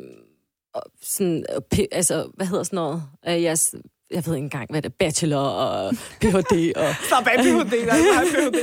og 0.75 0.83
sådan, 1.03 1.45
altså, 1.93 2.31
hvad 2.35 2.47
hedder 2.47 2.63
sådan 2.63 2.77
noget? 2.77 3.03
Øh, 3.29 3.43
jeres 3.43 3.75
jeg 4.11 4.27
ved 4.27 4.35
ikke 4.35 4.45
engang, 4.45 4.71
hvad 4.71 4.83
det 4.83 4.89
er, 4.89 4.95
bachelor 4.99 5.39
og 5.39 5.95
Ph.D. 6.21 6.73
og... 6.77 6.95
Stop 7.07 7.27
af 7.27 7.39
Ph.D. 7.39 7.87
Der 7.87 7.93
er 7.93 8.25
Ph.D. 8.25 8.59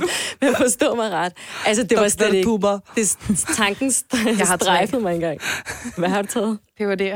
Men 0.40 0.54
forstå 0.56 0.94
mig 0.94 1.10
ret. 1.10 1.32
Altså, 1.66 1.82
det 1.82 1.98
var 1.98 2.08
slet 2.08 2.34
ikke... 2.34 2.46
puber. 2.46 2.78
Det, 2.96 3.16
tanken 3.56 3.92
Jeg 4.38 4.46
har 4.46 4.56
tre. 4.56 4.64
strejfede 4.64 5.02
mig 5.02 5.14
engang. 5.14 5.40
Hvad 5.96 6.08
har 6.08 6.22
du 6.22 6.28
taget? 6.28 6.58
Det 6.78 6.88
var 6.88 6.94
det. 6.94 7.06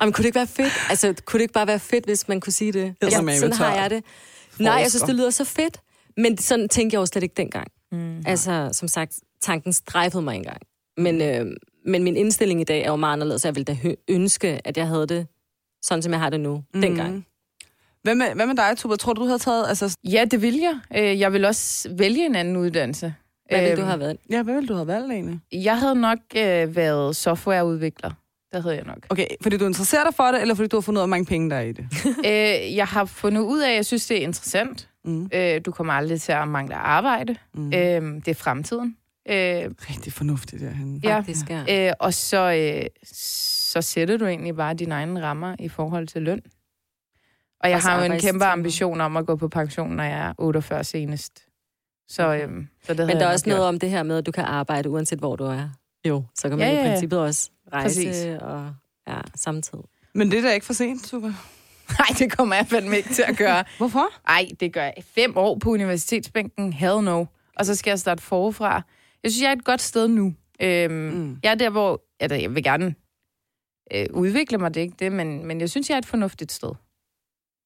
Jamen, 0.00 0.12
kunne 0.12 0.22
det 0.22 0.24
ikke 0.24 0.36
være 0.36 0.46
fedt? 0.46 0.72
Altså, 0.90 1.14
kunne 1.24 1.38
det 1.38 1.42
ikke 1.42 1.54
bare 1.54 1.66
være 1.66 1.78
fedt, 1.78 2.04
hvis 2.04 2.28
man 2.28 2.40
kunne 2.40 2.52
sige 2.52 2.72
det? 2.72 2.94
Ja, 3.02 3.10
sådan 3.10 3.52
har 3.52 3.74
jeg 3.74 3.90
det. 3.90 4.04
Nej, 4.58 4.74
jeg 4.74 4.90
synes, 4.90 5.02
det 5.02 5.14
lyder 5.14 5.30
så 5.30 5.44
fedt. 5.44 5.80
Men 6.16 6.38
sådan 6.38 6.68
tænkte 6.68 6.94
jeg 6.94 7.00
jo 7.00 7.06
slet 7.06 7.22
ikke 7.22 7.34
dengang. 7.36 7.66
Mm. 7.92 8.22
Altså, 8.26 8.68
som 8.72 8.88
sagt, 8.88 9.12
tanken 9.42 9.72
strejfede 9.72 10.22
mig 10.22 10.36
engang. 10.36 10.60
Men, 10.96 11.20
øh, 11.22 11.46
men 11.86 12.04
min 12.04 12.16
indstilling 12.16 12.60
i 12.60 12.64
dag 12.64 12.82
er 12.82 12.90
jo 12.90 12.96
meget 12.96 13.12
anderledes. 13.12 13.44
Jeg 13.44 13.54
ville 13.54 13.64
da 13.64 13.76
ønske, 14.08 14.60
at 14.64 14.76
jeg 14.76 14.86
havde 14.88 15.06
det 15.06 15.26
sådan, 15.84 16.02
som 16.02 16.12
jeg 16.12 16.20
har 16.20 16.30
det 16.30 16.40
nu, 16.40 16.62
mm. 16.74 16.80
dengang. 16.80 17.26
Hvad 18.02 18.14
med, 18.14 18.26
hvad 18.34 18.46
med 18.46 18.54
dig, 18.56 18.76
Tuba? 18.76 18.96
Tror 18.96 19.12
du, 19.12 19.20
du 19.20 19.26
havde 19.26 19.38
taget... 19.38 19.68
Altså, 19.68 19.96
Ja, 20.04 20.24
det 20.30 20.42
vil 20.42 20.54
jeg. 20.58 20.78
Øh, 20.96 21.20
Jeg 21.20 21.32
vil 21.32 21.44
også 21.44 21.88
vælge 21.98 22.26
en 22.26 22.34
anden 22.34 22.56
uddannelse. 22.56 23.14
Hvad 23.50 23.60
ville 23.60 23.76
du 23.76 23.80
Øhm, 23.80 23.88
have 23.88 24.00
været? 24.00 24.16
ja, 24.30 24.42
hvad 24.42 24.54
ville 24.54 24.68
du 24.68 24.74
have 24.74 24.86
valgt 24.86 25.12
egentlig? 25.12 25.40
Jeg 25.52 25.78
havde 25.78 25.94
nok 25.94 26.18
øh, 26.36 26.76
været 26.76 27.16
softwareudvikler. 27.16 28.10
Det 28.52 28.62
havde 28.62 28.76
jeg 28.76 28.84
nok. 28.84 28.98
Okay, 29.10 29.26
fordi 29.42 29.56
du 29.56 29.66
interesserer 29.66 30.04
dig 30.04 30.14
for 30.14 30.24
det, 30.24 30.40
eller 30.40 30.54
fordi 30.54 30.68
du 30.68 30.76
har 30.76 30.80
fundet 30.80 30.98
ud 30.98 31.02
af, 31.02 31.08
hvor 31.08 31.10
mange 31.16 31.26
penge 31.26 31.50
der 31.50 31.56
er 31.56 31.60
i 31.60 31.72
det? 31.72 31.86
øh, 32.70 32.76
jeg 32.76 32.86
har 32.86 33.04
fundet 33.04 33.40
ud 33.40 33.60
af, 33.60 33.70
at 33.70 33.76
jeg 33.76 33.86
synes, 33.86 34.06
det 34.06 34.16
er 34.16 34.20
interessant. 34.22 34.88
Mm. 35.04 35.28
Øh, 35.34 35.60
du 35.66 35.70
kommer 35.72 35.92
aldrig 35.92 36.20
til 36.20 36.32
at 36.32 36.48
mangle 36.48 36.74
arbejde. 36.74 37.36
Mm. 37.54 37.66
Øh, 37.66 37.72
det 38.16 38.28
er 38.28 38.34
fremtiden. 38.34 38.96
Øh, 39.28 39.34
Rigtig 39.90 40.12
fornuftigt 40.12 40.62
derhen. 40.62 41.00
Ja. 41.04 41.16
Faktisk, 41.16 41.50
ja. 41.50 41.86
øh, 41.88 41.92
og 42.00 42.14
så, 42.14 42.52
øh, 42.52 42.86
så 43.74 43.82
sætter 43.82 44.16
du 44.16 44.26
egentlig 44.26 44.56
bare 44.56 44.74
dine 44.74 44.94
egne 44.94 45.22
rammer 45.22 45.56
i 45.58 45.68
forhold 45.68 46.06
til 46.06 46.22
løn. 46.22 46.40
Og 47.60 47.70
jeg 47.70 47.76
Og 47.76 47.82
har 47.82 48.04
jo 48.04 48.12
en 48.12 48.20
kæmpe 48.20 48.44
ambition 48.44 49.00
om 49.00 49.16
at 49.16 49.26
gå 49.26 49.36
på 49.36 49.48
pension, 49.48 49.90
når 49.96 50.04
jeg 50.04 50.18
er 50.28 50.32
48 50.38 50.84
senest. 50.84 51.42
Så, 52.08 52.34
øh, 52.34 52.64
så 52.82 52.94
det 52.94 53.06
Men 53.06 53.16
der 53.16 53.26
er 53.26 53.32
også 53.32 53.44
gjort. 53.44 53.54
noget 53.56 53.68
om 53.68 53.78
det 53.78 53.90
her 53.90 54.02
med, 54.02 54.18
at 54.18 54.26
du 54.26 54.32
kan 54.32 54.44
arbejde 54.44 54.90
uanset 54.90 55.18
hvor 55.18 55.36
du 55.36 55.44
er. 55.44 55.68
Jo. 56.08 56.24
Så 56.34 56.48
kan 56.48 56.58
man 56.58 56.68
Ja, 56.68 56.74
ja, 56.74 56.80
ja, 56.80 56.86
i 56.86 56.88
princippet 56.88 57.18
også 57.20 57.50
rejse 57.72 58.00
Præcis. 58.06 58.24
og 58.40 58.74
ja, 59.08 59.20
samtidig. 59.34 59.84
Men 60.14 60.30
det 60.30 60.38
er 60.38 60.42
da 60.42 60.52
ikke 60.52 60.66
for 60.66 60.72
sent, 60.72 61.04
Tuba. 61.04 61.26
Nej, 61.98 62.06
det 62.18 62.36
kommer 62.36 62.54
jeg 62.56 62.66
fandme 62.66 62.96
ikke 62.96 63.08
til 63.08 63.24
at 63.28 63.36
gøre. 63.36 63.64
Hvorfor? 63.78 64.06
Ej, 64.28 64.48
det 64.60 64.72
gør 64.72 64.82
jeg. 64.82 64.94
Fem 65.14 65.36
år 65.36 65.58
på 65.58 65.70
universitetsbænken, 65.70 66.72
hell 66.72 67.02
no. 67.02 67.24
Og 67.56 67.66
så 67.66 67.74
skal 67.74 67.90
jeg 67.90 67.98
starte 67.98 68.22
forfra. 68.22 68.82
Jeg 69.22 69.30
synes, 69.32 69.42
jeg 69.42 69.48
er 69.48 69.52
et 69.56 69.64
godt 69.64 69.80
sted 69.80 70.08
nu. 70.08 70.34
Øhm, 70.62 70.92
mm. 70.92 71.38
Jeg 71.42 71.50
er 71.50 71.54
der, 71.54 71.70
hvor... 71.70 72.02
Altså, 72.20 72.36
jeg 72.36 72.54
vil 72.54 72.62
gerne 72.62 72.94
øh, 73.94 74.06
udvikle 74.12 74.58
mig, 74.58 74.74
det 74.74 74.80
ikke 74.80 74.94
det, 74.98 75.12
men, 75.12 75.46
men 75.46 75.60
jeg 75.60 75.70
synes, 75.70 75.88
jeg 75.90 75.94
er 75.94 75.98
et 75.98 76.06
fornuftigt 76.06 76.52
sted. 76.52 76.70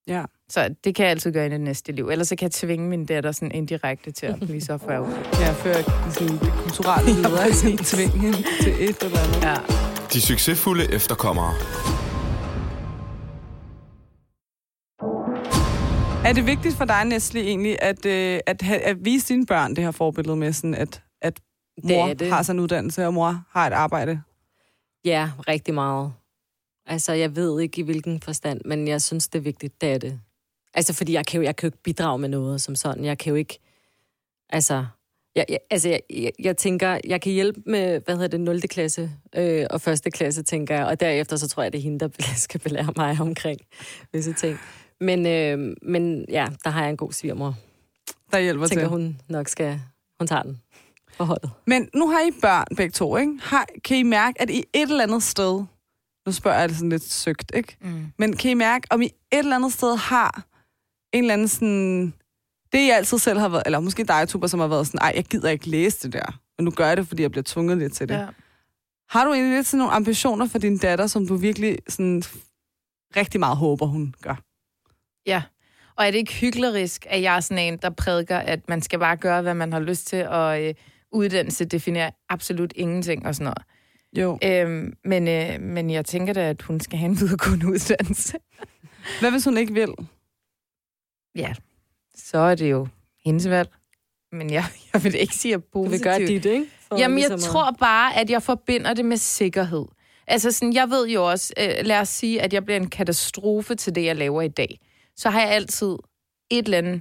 Ja. 0.08 0.24
Så 0.48 0.74
det 0.84 0.94
kan 0.94 1.02
jeg 1.04 1.10
altid 1.10 1.32
gøre 1.32 1.46
i 1.46 1.50
det 1.50 1.60
næste 1.60 1.92
liv. 1.92 2.08
Ellers 2.08 2.28
så 2.28 2.36
kan 2.36 2.44
jeg 2.46 2.52
tvinge 2.52 2.88
min 2.88 3.06
datter 3.06 3.32
sådan 3.32 3.52
indirekte 3.52 4.10
til 4.10 4.26
at 4.26 4.40
blive 4.40 4.60
software. 4.60 5.08
Ja, 5.40 5.52
før 5.52 5.74
sådan, 6.10 6.34
det 6.38 6.52
kulturelle 6.62 7.14
videre, 7.16 7.42
ja, 7.42 7.52
sådan 7.52 7.78
tvinge 7.78 8.18
hende 8.18 8.38
til 8.62 8.88
et 8.88 9.02
eller 9.02 9.18
andet. 9.18 9.42
Ja. 9.42 9.54
De 10.12 10.20
succesfulde 10.20 10.92
efterkommere. 10.94 11.52
Er 16.24 16.32
det 16.32 16.46
vigtigt 16.46 16.74
for 16.76 16.84
dig, 16.84 17.04
Nestle, 17.04 17.40
egentlig, 17.40 17.76
at, 17.82 18.06
øh, 18.06 18.40
at, 18.46 18.62
ha- 18.62 18.80
at 18.90 18.96
vise 19.04 19.28
dine 19.34 19.46
børn 19.46 19.76
det 19.76 19.84
her 19.84 19.90
forbillede 19.90 20.36
med, 20.36 20.52
sådan 20.52 20.74
at, 20.74 21.02
at 21.22 21.40
mor 21.84 22.08
er 22.08 22.14
det. 22.14 22.30
har 22.30 22.42
sådan 22.42 22.58
en 22.58 22.62
uddannelse, 22.62 23.06
og 23.06 23.14
mor 23.14 23.44
har 23.50 23.66
et 23.66 23.72
arbejde? 23.72 24.20
Ja, 25.04 25.30
rigtig 25.48 25.74
meget. 25.74 26.12
Altså, 26.86 27.12
jeg 27.12 27.36
ved 27.36 27.60
ikke 27.60 27.80
i 27.80 27.84
hvilken 27.84 28.20
forstand, 28.20 28.60
men 28.64 28.88
jeg 28.88 29.02
synes, 29.02 29.28
det 29.28 29.38
er 29.38 29.42
vigtigt, 29.42 29.80
det 29.80 29.92
er 29.92 29.98
det. 29.98 30.20
Altså, 30.74 30.94
fordi 30.94 31.12
jeg 31.12 31.26
kan 31.26 31.40
jo, 31.40 31.44
jeg 31.44 31.56
kan 31.56 31.66
jo 31.66 31.68
ikke 31.68 31.82
bidrage 31.82 32.18
med 32.18 32.28
noget 32.28 32.60
som 32.60 32.74
sådan. 32.74 33.04
Jeg 33.04 33.18
kan 33.18 33.30
jo 33.30 33.36
ikke... 33.36 33.58
Altså, 34.50 34.86
jeg, 35.34 35.44
jeg, 35.48 35.58
altså, 35.70 35.88
jeg, 35.88 36.00
jeg, 36.10 36.32
jeg 36.38 36.56
tænker, 36.56 36.98
jeg 37.04 37.20
kan 37.20 37.32
hjælpe 37.32 37.60
med, 37.66 38.00
hvad 38.00 38.14
hedder 38.14 38.28
det, 38.28 38.40
0. 38.40 38.60
klasse 38.60 39.10
øh, 39.36 39.66
og 39.70 39.92
1. 39.92 40.12
klasse, 40.12 40.42
tænker 40.42 40.74
jeg. 40.74 40.86
Og 40.86 41.00
derefter, 41.00 41.36
så 41.36 41.48
tror 41.48 41.62
jeg, 41.62 41.72
det 41.72 41.78
er 41.78 41.82
hende, 41.82 41.98
der 41.98 42.08
skal 42.36 42.60
belære 42.60 42.92
mig 42.96 43.16
omkring 43.20 43.60
visse 44.12 44.32
ting. 44.32 44.58
Men, 45.00 45.26
øh, 45.26 45.76
men 45.82 46.24
ja, 46.28 46.46
der 46.64 46.70
har 46.70 46.82
jeg 46.82 46.90
en 46.90 46.96
god 46.96 47.12
svigermor. 47.12 47.54
Der 48.32 48.38
hjælper 48.38 48.66
tænker, 48.66 48.84
til. 48.84 48.88
hun 48.88 49.20
nok 49.28 49.48
skal... 49.48 49.80
Hun 50.18 50.26
tager 50.26 50.42
den 50.42 50.60
for 51.18 51.24
holdet. 51.24 51.50
Men 51.66 51.88
nu 51.94 52.10
har 52.10 52.20
I 52.20 52.30
børn 52.42 52.66
begge 52.76 52.92
to, 52.92 53.16
ikke? 53.16 53.38
Har, 53.42 53.66
kan 53.84 53.96
I 53.96 54.02
mærke, 54.02 54.42
at 54.42 54.50
I 54.50 54.58
et 54.58 54.82
eller 54.82 55.02
andet 55.02 55.22
sted, 55.22 55.64
nu 56.26 56.32
spørger 56.32 56.58
jeg 56.58 56.68
det 56.68 56.76
sådan 56.76 56.90
lidt 56.90 57.02
søgt, 57.02 57.52
ikke? 57.54 57.76
Mm. 57.80 58.06
Men 58.18 58.36
kan 58.36 58.50
I 58.50 58.54
mærke, 58.54 58.86
om 58.90 59.02
I 59.02 59.04
et 59.04 59.12
eller 59.32 59.56
andet 59.56 59.72
sted 59.72 59.96
har 59.96 60.44
en 61.12 61.24
eller 61.24 61.34
anden 61.34 61.48
sådan... 61.48 62.14
Det, 62.72 62.78
I 62.78 62.90
altid 62.90 63.18
selv 63.18 63.38
har 63.38 63.48
været, 63.48 63.62
eller 63.66 63.80
måske 63.80 64.04
dig, 64.04 64.28
Tuber, 64.28 64.46
som 64.46 64.60
har 64.60 64.66
været 64.66 64.86
sådan, 64.86 65.00
ej, 65.02 65.12
jeg 65.16 65.24
gider 65.24 65.48
ikke 65.48 65.68
læse 65.68 66.02
det 66.02 66.12
der. 66.12 66.40
Men 66.58 66.64
nu 66.64 66.70
gør 66.70 66.86
jeg 66.86 66.96
det, 66.96 67.08
fordi 67.08 67.22
jeg 67.22 67.30
bliver 67.30 67.44
tvunget 67.46 67.78
lidt 67.78 67.92
til 67.92 68.08
det. 68.08 68.14
Ja. 68.14 68.20
Ja. 68.20 68.28
Har 69.10 69.24
du 69.24 69.32
egentlig 69.32 69.56
lidt 69.56 69.66
sådan 69.66 69.78
nogle 69.78 69.92
ambitioner 69.92 70.46
for 70.46 70.58
din 70.58 70.78
datter, 70.78 71.06
som 71.06 71.26
du 71.26 71.36
virkelig 71.36 71.78
sådan 71.88 72.22
rigtig 73.16 73.40
meget 73.40 73.56
håber, 73.56 73.86
hun 73.86 74.14
gør? 74.22 74.34
ja. 75.26 75.42
Og 75.96 76.06
er 76.06 76.10
det 76.10 76.18
ikke 76.18 76.34
hyklerisk, 76.34 77.06
at 77.10 77.22
jeg 77.22 77.36
er 77.36 77.40
sådan 77.40 77.72
en, 77.72 77.76
der 77.76 77.90
prædiker, 77.90 78.38
at 78.38 78.68
man 78.68 78.82
skal 78.82 78.98
bare 78.98 79.16
gøre, 79.16 79.42
hvad 79.42 79.54
man 79.54 79.72
har 79.72 79.80
lyst 79.80 80.06
til, 80.06 80.28
og 80.28 80.64
øh, 80.64 80.74
uddannelse 81.12 81.64
definerer 81.64 82.10
absolut 82.28 82.72
ingenting 82.76 83.26
og 83.26 83.34
sådan 83.34 83.44
noget. 83.44 83.62
Jo. 84.16 84.38
Øhm, 84.44 84.92
men, 85.04 85.28
øh, 85.28 85.60
men 85.60 85.90
jeg 85.90 86.04
tænker 86.04 86.32
da, 86.32 86.50
at 86.50 86.62
hun 86.62 86.80
skal 86.80 86.98
have 86.98 87.10
en 87.10 87.20
videregående 87.20 87.66
uddannelse. 87.72 88.38
Hvad 89.20 89.30
hvis 89.30 89.44
hun 89.44 89.56
ikke 89.58 89.74
vil? 89.74 89.94
Ja, 91.36 91.54
så 92.16 92.38
er 92.38 92.54
det 92.54 92.70
jo 92.70 92.88
hendes 93.24 93.48
valg. 93.48 93.68
Men 94.32 94.50
jeg, 94.52 94.64
jeg 94.92 95.04
vil 95.04 95.14
ikke 95.14 95.34
sige, 95.34 95.54
at 95.54 95.60
Du 95.74 95.82
vil 95.82 95.88
positivt. 95.88 96.02
gøre 96.02 96.18
dit, 96.18 96.44
ikke? 96.44 96.66
For 96.88 96.98
Jamen, 96.98 97.18
jeg 97.18 97.28
ligesom 97.28 97.52
tror 97.52 97.70
bare, 97.80 98.16
at 98.16 98.30
jeg 98.30 98.42
forbinder 98.42 98.94
det 98.94 99.04
med 99.04 99.16
sikkerhed. 99.16 99.84
Altså, 100.26 100.52
sådan, 100.52 100.72
jeg 100.74 100.90
ved 100.90 101.08
jo 101.08 101.30
også, 101.30 101.52
øh, 101.58 101.70
lad 101.86 102.00
os 102.00 102.08
sige, 102.08 102.42
at 102.42 102.52
jeg 102.52 102.64
bliver 102.64 102.76
en 102.80 102.90
katastrofe 102.90 103.74
til 103.74 103.94
det, 103.94 104.04
jeg 104.04 104.16
laver 104.16 104.42
i 104.42 104.48
dag. 104.48 104.80
Så 105.16 105.30
har 105.30 105.40
jeg 105.40 105.50
altid 105.50 105.96
et 106.50 106.64
eller 106.64 106.78
andet 106.78 107.00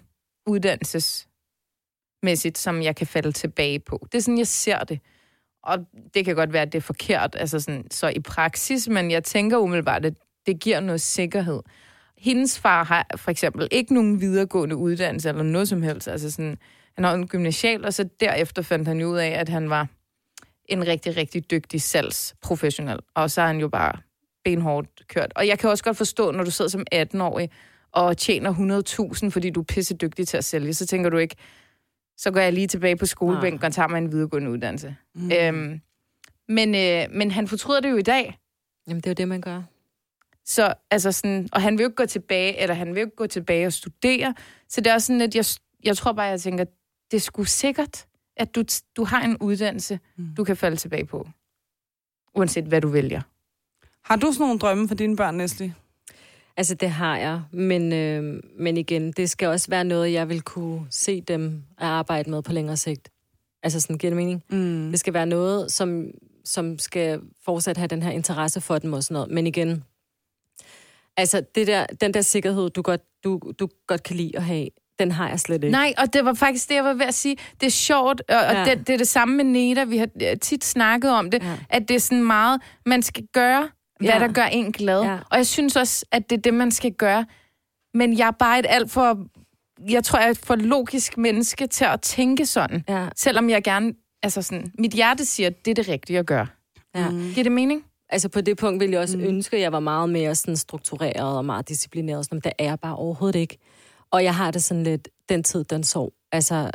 mæssigt, 2.23 2.57
som 2.57 2.81
jeg 2.81 2.95
kan 2.95 3.07
falde 3.07 3.31
tilbage 3.31 3.79
på. 3.79 4.07
Det 4.11 4.17
er 4.17 4.21
sådan, 4.21 4.37
jeg 4.37 4.47
ser 4.47 4.79
det. 4.79 4.99
Og 5.63 5.77
det 6.13 6.25
kan 6.25 6.35
godt 6.35 6.53
være, 6.53 6.61
at 6.61 6.71
det 6.71 6.77
er 6.77 6.81
forkert, 6.81 7.35
altså 7.39 7.59
sådan, 7.59 7.91
så 7.91 8.07
i 8.07 8.19
praksis, 8.19 8.87
men 8.87 9.11
jeg 9.11 9.23
tænker 9.23 9.57
umiddelbart, 9.57 10.05
at 10.05 10.13
det 10.45 10.59
giver 10.59 10.79
noget 10.79 11.01
sikkerhed. 11.01 11.59
Hendes 12.17 12.59
far 12.59 12.83
har 12.83 13.07
for 13.15 13.31
eksempel 13.31 13.67
ikke 13.71 13.93
nogen 13.93 14.21
videregående 14.21 14.75
uddannelse 14.75 15.29
eller 15.29 15.43
noget 15.43 15.67
som 15.67 15.81
helst. 15.81 16.07
Altså 16.07 16.31
sådan, 16.31 16.57
han 16.95 17.03
har 17.03 17.13
en 17.13 17.27
gymnasial, 17.27 17.85
og 17.85 17.93
så 17.93 18.09
derefter 18.19 18.61
fandt 18.61 18.87
han 18.87 18.99
jo 18.99 19.07
ud 19.07 19.17
af, 19.17 19.29
at 19.29 19.49
han 19.49 19.69
var 19.69 19.87
en 20.65 20.87
rigtig, 20.87 21.17
rigtig 21.17 21.51
dygtig 21.51 21.81
salgsprofessionel. 21.81 22.99
Og 23.15 23.31
så 23.31 23.41
har 23.41 23.47
han 23.47 23.59
jo 23.59 23.67
bare 23.67 23.93
benhårdt 24.43 25.07
kørt. 25.07 25.31
Og 25.35 25.47
jeg 25.47 25.59
kan 25.59 25.69
også 25.69 25.83
godt 25.83 25.97
forstå, 25.97 26.31
når 26.31 26.43
du 26.43 26.51
sidder 26.51 26.69
som 26.71 26.85
18-årig 26.95 27.49
og 27.91 28.17
tjener 28.17 28.53
100.000, 29.23 29.29
fordi 29.29 29.49
du 29.49 29.59
er 29.59 29.63
pisse 29.63 29.95
dygtig 29.95 30.27
til 30.27 30.37
at 30.37 30.43
sælge, 30.43 30.73
så 30.73 30.85
tænker 30.85 31.09
du 31.09 31.17
ikke, 31.17 31.35
så 32.17 32.31
går 32.31 32.39
jeg 32.39 32.53
lige 32.53 32.67
tilbage 32.67 32.95
på 32.95 33.05
skolebænken 33.05 33.63
og 33.65 33.73
tager 33.73 33.87
mig 33.87 33.97
en 33.97 34.11
videregående 34.11 34.51
uddannelse. 34.51 34.95
Mm. 35.15 35.31
Øhm, 35.31 35.81
men, 36.47 36.75
øh, 36.75 37.15
men 37.17 37.31
han 37.31 37.47
fortryder 37.47 37.79
det 37.79 37.91
jo 37.91 37.97
i 37.97 38.01
dag. 38.01 38.37
Jamen, 38.87 39.01
det 39.01 39.05
er 39.07 39.11
jo 39.11 39.15
det, 39.15 39.27
man 39.27 39.41
gør. 39.41 39.61
Så, 40.45 40.73
altså 40.91 41.11
sådan, 41.11 41.49
og 41.51 41.61
han 41.61 41.77
vil 41.77 41.83
jo 41.83 41.87
ikke 41.89 41.95
gå 41.95 42.05
tilbage, 42.05 42.57
eller 42.61 42.75
han 42.75 42.87
vil 42.87 43.01
jo 43.01 43.05
ikke 43.05 43.15
gå 43.15 43.27
tilbage 43.27 43.65
og 43.67 43.73
studere. 43.73 44.33
Så 44.69 44.81
det 44.81 44.89
er 44.89 44.93
også 44.93 45.05
sådan, 45.07 45.21
at 45.21 45.35
jeg, 45.35 45.45
jeg 45.83 45.97
tror 45.97 46.11
bare, 46.11 46.25
jeg 46.25 46.41
tænker, 46.41 46.65
det 47.11 47.17
er 47.17 47.21
sgu 47.21 47.43
sikkert, 47.43 48.05
at 48.37 48.55
du, 48.55 48.63
du 48.95 49.03
har 49.03 49.21
en 49.21 49.37
uddannelse, 49.37 49.99
Mm. 50.17 50.35
du 50.37 50.43
kan 50.43 50.57
falde 50.57 50.77
tilbage 50.77 51.05
på. 51.05 51.27
Uanset 52.35 52.65
hvad 52.65 52.81
du 52.81 52.87
vælger. 52.87 53.21
Har 54.03 54.15
du 54.15 54.31
sådan 54.31 54.43
nogle 54.43 54.59
drømme 54.59 54.87
for 54.87 54.95
dine 54.95 55.15
børn, 55.15 55.35
Nestle? 55.35 55.73
Altså, 56.57 56.75
det 56.75 56.89
har 56.89 57.17
jeg. 57.17 57.41
Men, 57.51 57.93
øh, 57.93 58.41
men 58.59 58.77
igen, 58.77 59.11
det 59.11 59.29
skal 59.29 59.47
også 59.47 59.67
være 59.69 59.83
noget, 59.83 60.13
jeg 60.13 60.29
vil 60.29 60.41
kunne 60.41 60.81
se 60.89 61.21
dem 61.21 61.63
at 61.77 61.87
arbejde 61.87 62.29
med 62.29 62.41
på 62.41 62.53
længere 62.53 62.77
sigt. 62.77 63.09
Altså, 63.63 63.79
sådan 63.79 63.97
giver 63.97 64.11
det 64.11 64.17
mening? 64.17 64.43
Mm. 64.49 64.91
Det 64.91 64.99
skal 64.99 65.13
være 65.13 65.25
noget, 65.25 65.71
som, 65.71 66.05
som 66.45 66.79
skal 66.79 67.19
fortsat 67.45 67.77
have 67.77 67.87
den 67.87 68.03
her 68.03 68.11
interesse 68.11 68.61
for 68.61 68.77
dem 68.79 68.93
og 68.93 69.03
sådan 69.03 69.13
noget. 69.13 69.29
Men 69.31 69.47
igen, 69.47 69.83
altså, 71.17 71.41
det 71.55 71.67
der, 71.67 71.85
den 71.85 72.13
der 72.13 72.21
sikkerhed, 72.21 72.69
du 72.69 72.81
godt, 72.81 73.01
du, 73.23 73.39
du 73.59 73.67
godt 73.87 74.03
kan 74.03 74.15
lide 74.15 74.31
at 74.37 74.43
have, 74.43 74.67
den 74.99 75.11
har 75.11 75.29
jeg 75.29 75.39
slet 75.39 75.63
ikke. 75.63 75.71
Nej, 75.71 75.93
og 75.97 76.13
det 76.13 76.25
var 76.25 76.33
faktisk 76.33 76.69
det, 76.69 76.75
jeg 76.75 76.83
var 76.83 76.93
ved 76.93 77.05
at 77.05 77.13
sige. 77.13 77.37
Det 77.61 77.67
er 77.67 77.71
sjovt, 77.71 78.21
og, 78.29 78.37
og 78.37 78.53
Ja. 78.53 78.65
det, 78.65 78.87
det 78.87 78.93
er 78.93 78.97
det 78.97 79.07
samme 79.07 79.35
med 79.37 79.45
Neda. 79.45 79.83
Vi 79.83 79.97
har 79.97 80.07
tit 80.41 80.63
snakket 80.65 81.11
om 81.11 81.31
det, 81.31 81.43
Ja. 81.43 81.57
at 81.69 81.87
det 81.87 81.95
er 81.95 81.99
sådan 81.99 82.23
meget, 82.23 82.61
man 82.85 83.01
skal 83.01 83.23
gøre, 83.33 83.69
hvad 83.99 84.09
Ja. 84.09 84.19
der 84.19 84.27
gør 84.33 84.43
en 84.45 84.71
glad. 84.71 85.01
Ja. 85.03 85.17
Og 85.31 85.37
jeg 85.37 85.47
synes 85.47 85.75
også, 85.75 86.05
at 86.11 86.29
det 86.29 86.37
er 86.37 86.41
det, 86.41 86.53
man 86.53 86.71
skal 86.71 86.91
gøre. 86.93 87.25
Men 87.93 88.17
jeg 88.17 88.27
er 88.27 88.31
bare 88.31 88.59
et 88.59 88.65
alt 88.69 88.91
for... 88.91 89.17
Jeg 89.89 90.03
tror, 90.03 90.19
jeg 90.19 90.27
er 90.27 90.31
et 90.31 90.37
for 90.37 90.55
logisk 90.55 91.17
menneske 91.17 91.67
til 91.67 91.85
at 91.85 92.01
tænke 92.01 92.45
sådan. 92.45 92.83
Ja, 92.89 93.07
Selvom 93.15 93.49
jeg 93.49 93.63
gerne... 93.63 93.93
Altså 94.23 94.41
sådan, 94.41 94.71
mit 94.79 94.91
hjerte 94.91 95.25
siger, 95.25 95.47
at 95.47 95.65
det 95.65 95.71
er 95.71 95.75
det 95.75 95.87
rigtige 95.89 96.19
at 96.19 96.25
gøre. 96.25 96.47
ja. 96.95 97.09
Giver 97.11 97.43
det 97.43 97.51
mening? 97.51 97.83
Altså 98.09 98.29
på 98.29 98.41
det 98.41 98.57
punkt 98.57 98.79
ville 98.79 98.93
jeg 98.93 99.01
også 99.01 99.17
Mm. 99.17 99.23
mm. 99.23 99.29
ønske, 99.29 99.55
at 99.55 99.61
jeg 99.61 99.71
var 99.71 99.79
meget 99.79 100.09
mere 100.09 100.35
sådan 100.35 100.57
struktureret 100.57 101.37
og 101.37 101.45
meget 101.45 101.69
disciplineret. 101.69 102.17
og 102.17 102.25
Sådan, 102.25 102.35
men 102.35 102.41
det 102.41 102.51
er 102.59 102.63
jeg 102.63 102.79
bare 102.79 102.95
overhovedet 102.95 103.39
ikke. 103.39 103.57
Og 104.11 104.23
jeg 104.23 104.35
har 104.35 104.51
det 104.51 104.63
sådan 104.63 104.83
lidt, 104.83 105.07
den 105.29 105.43
tid, 105.43 105.63
den 105.63 105.83
sov. 105.83 106.11
Altså, 106.31 106.71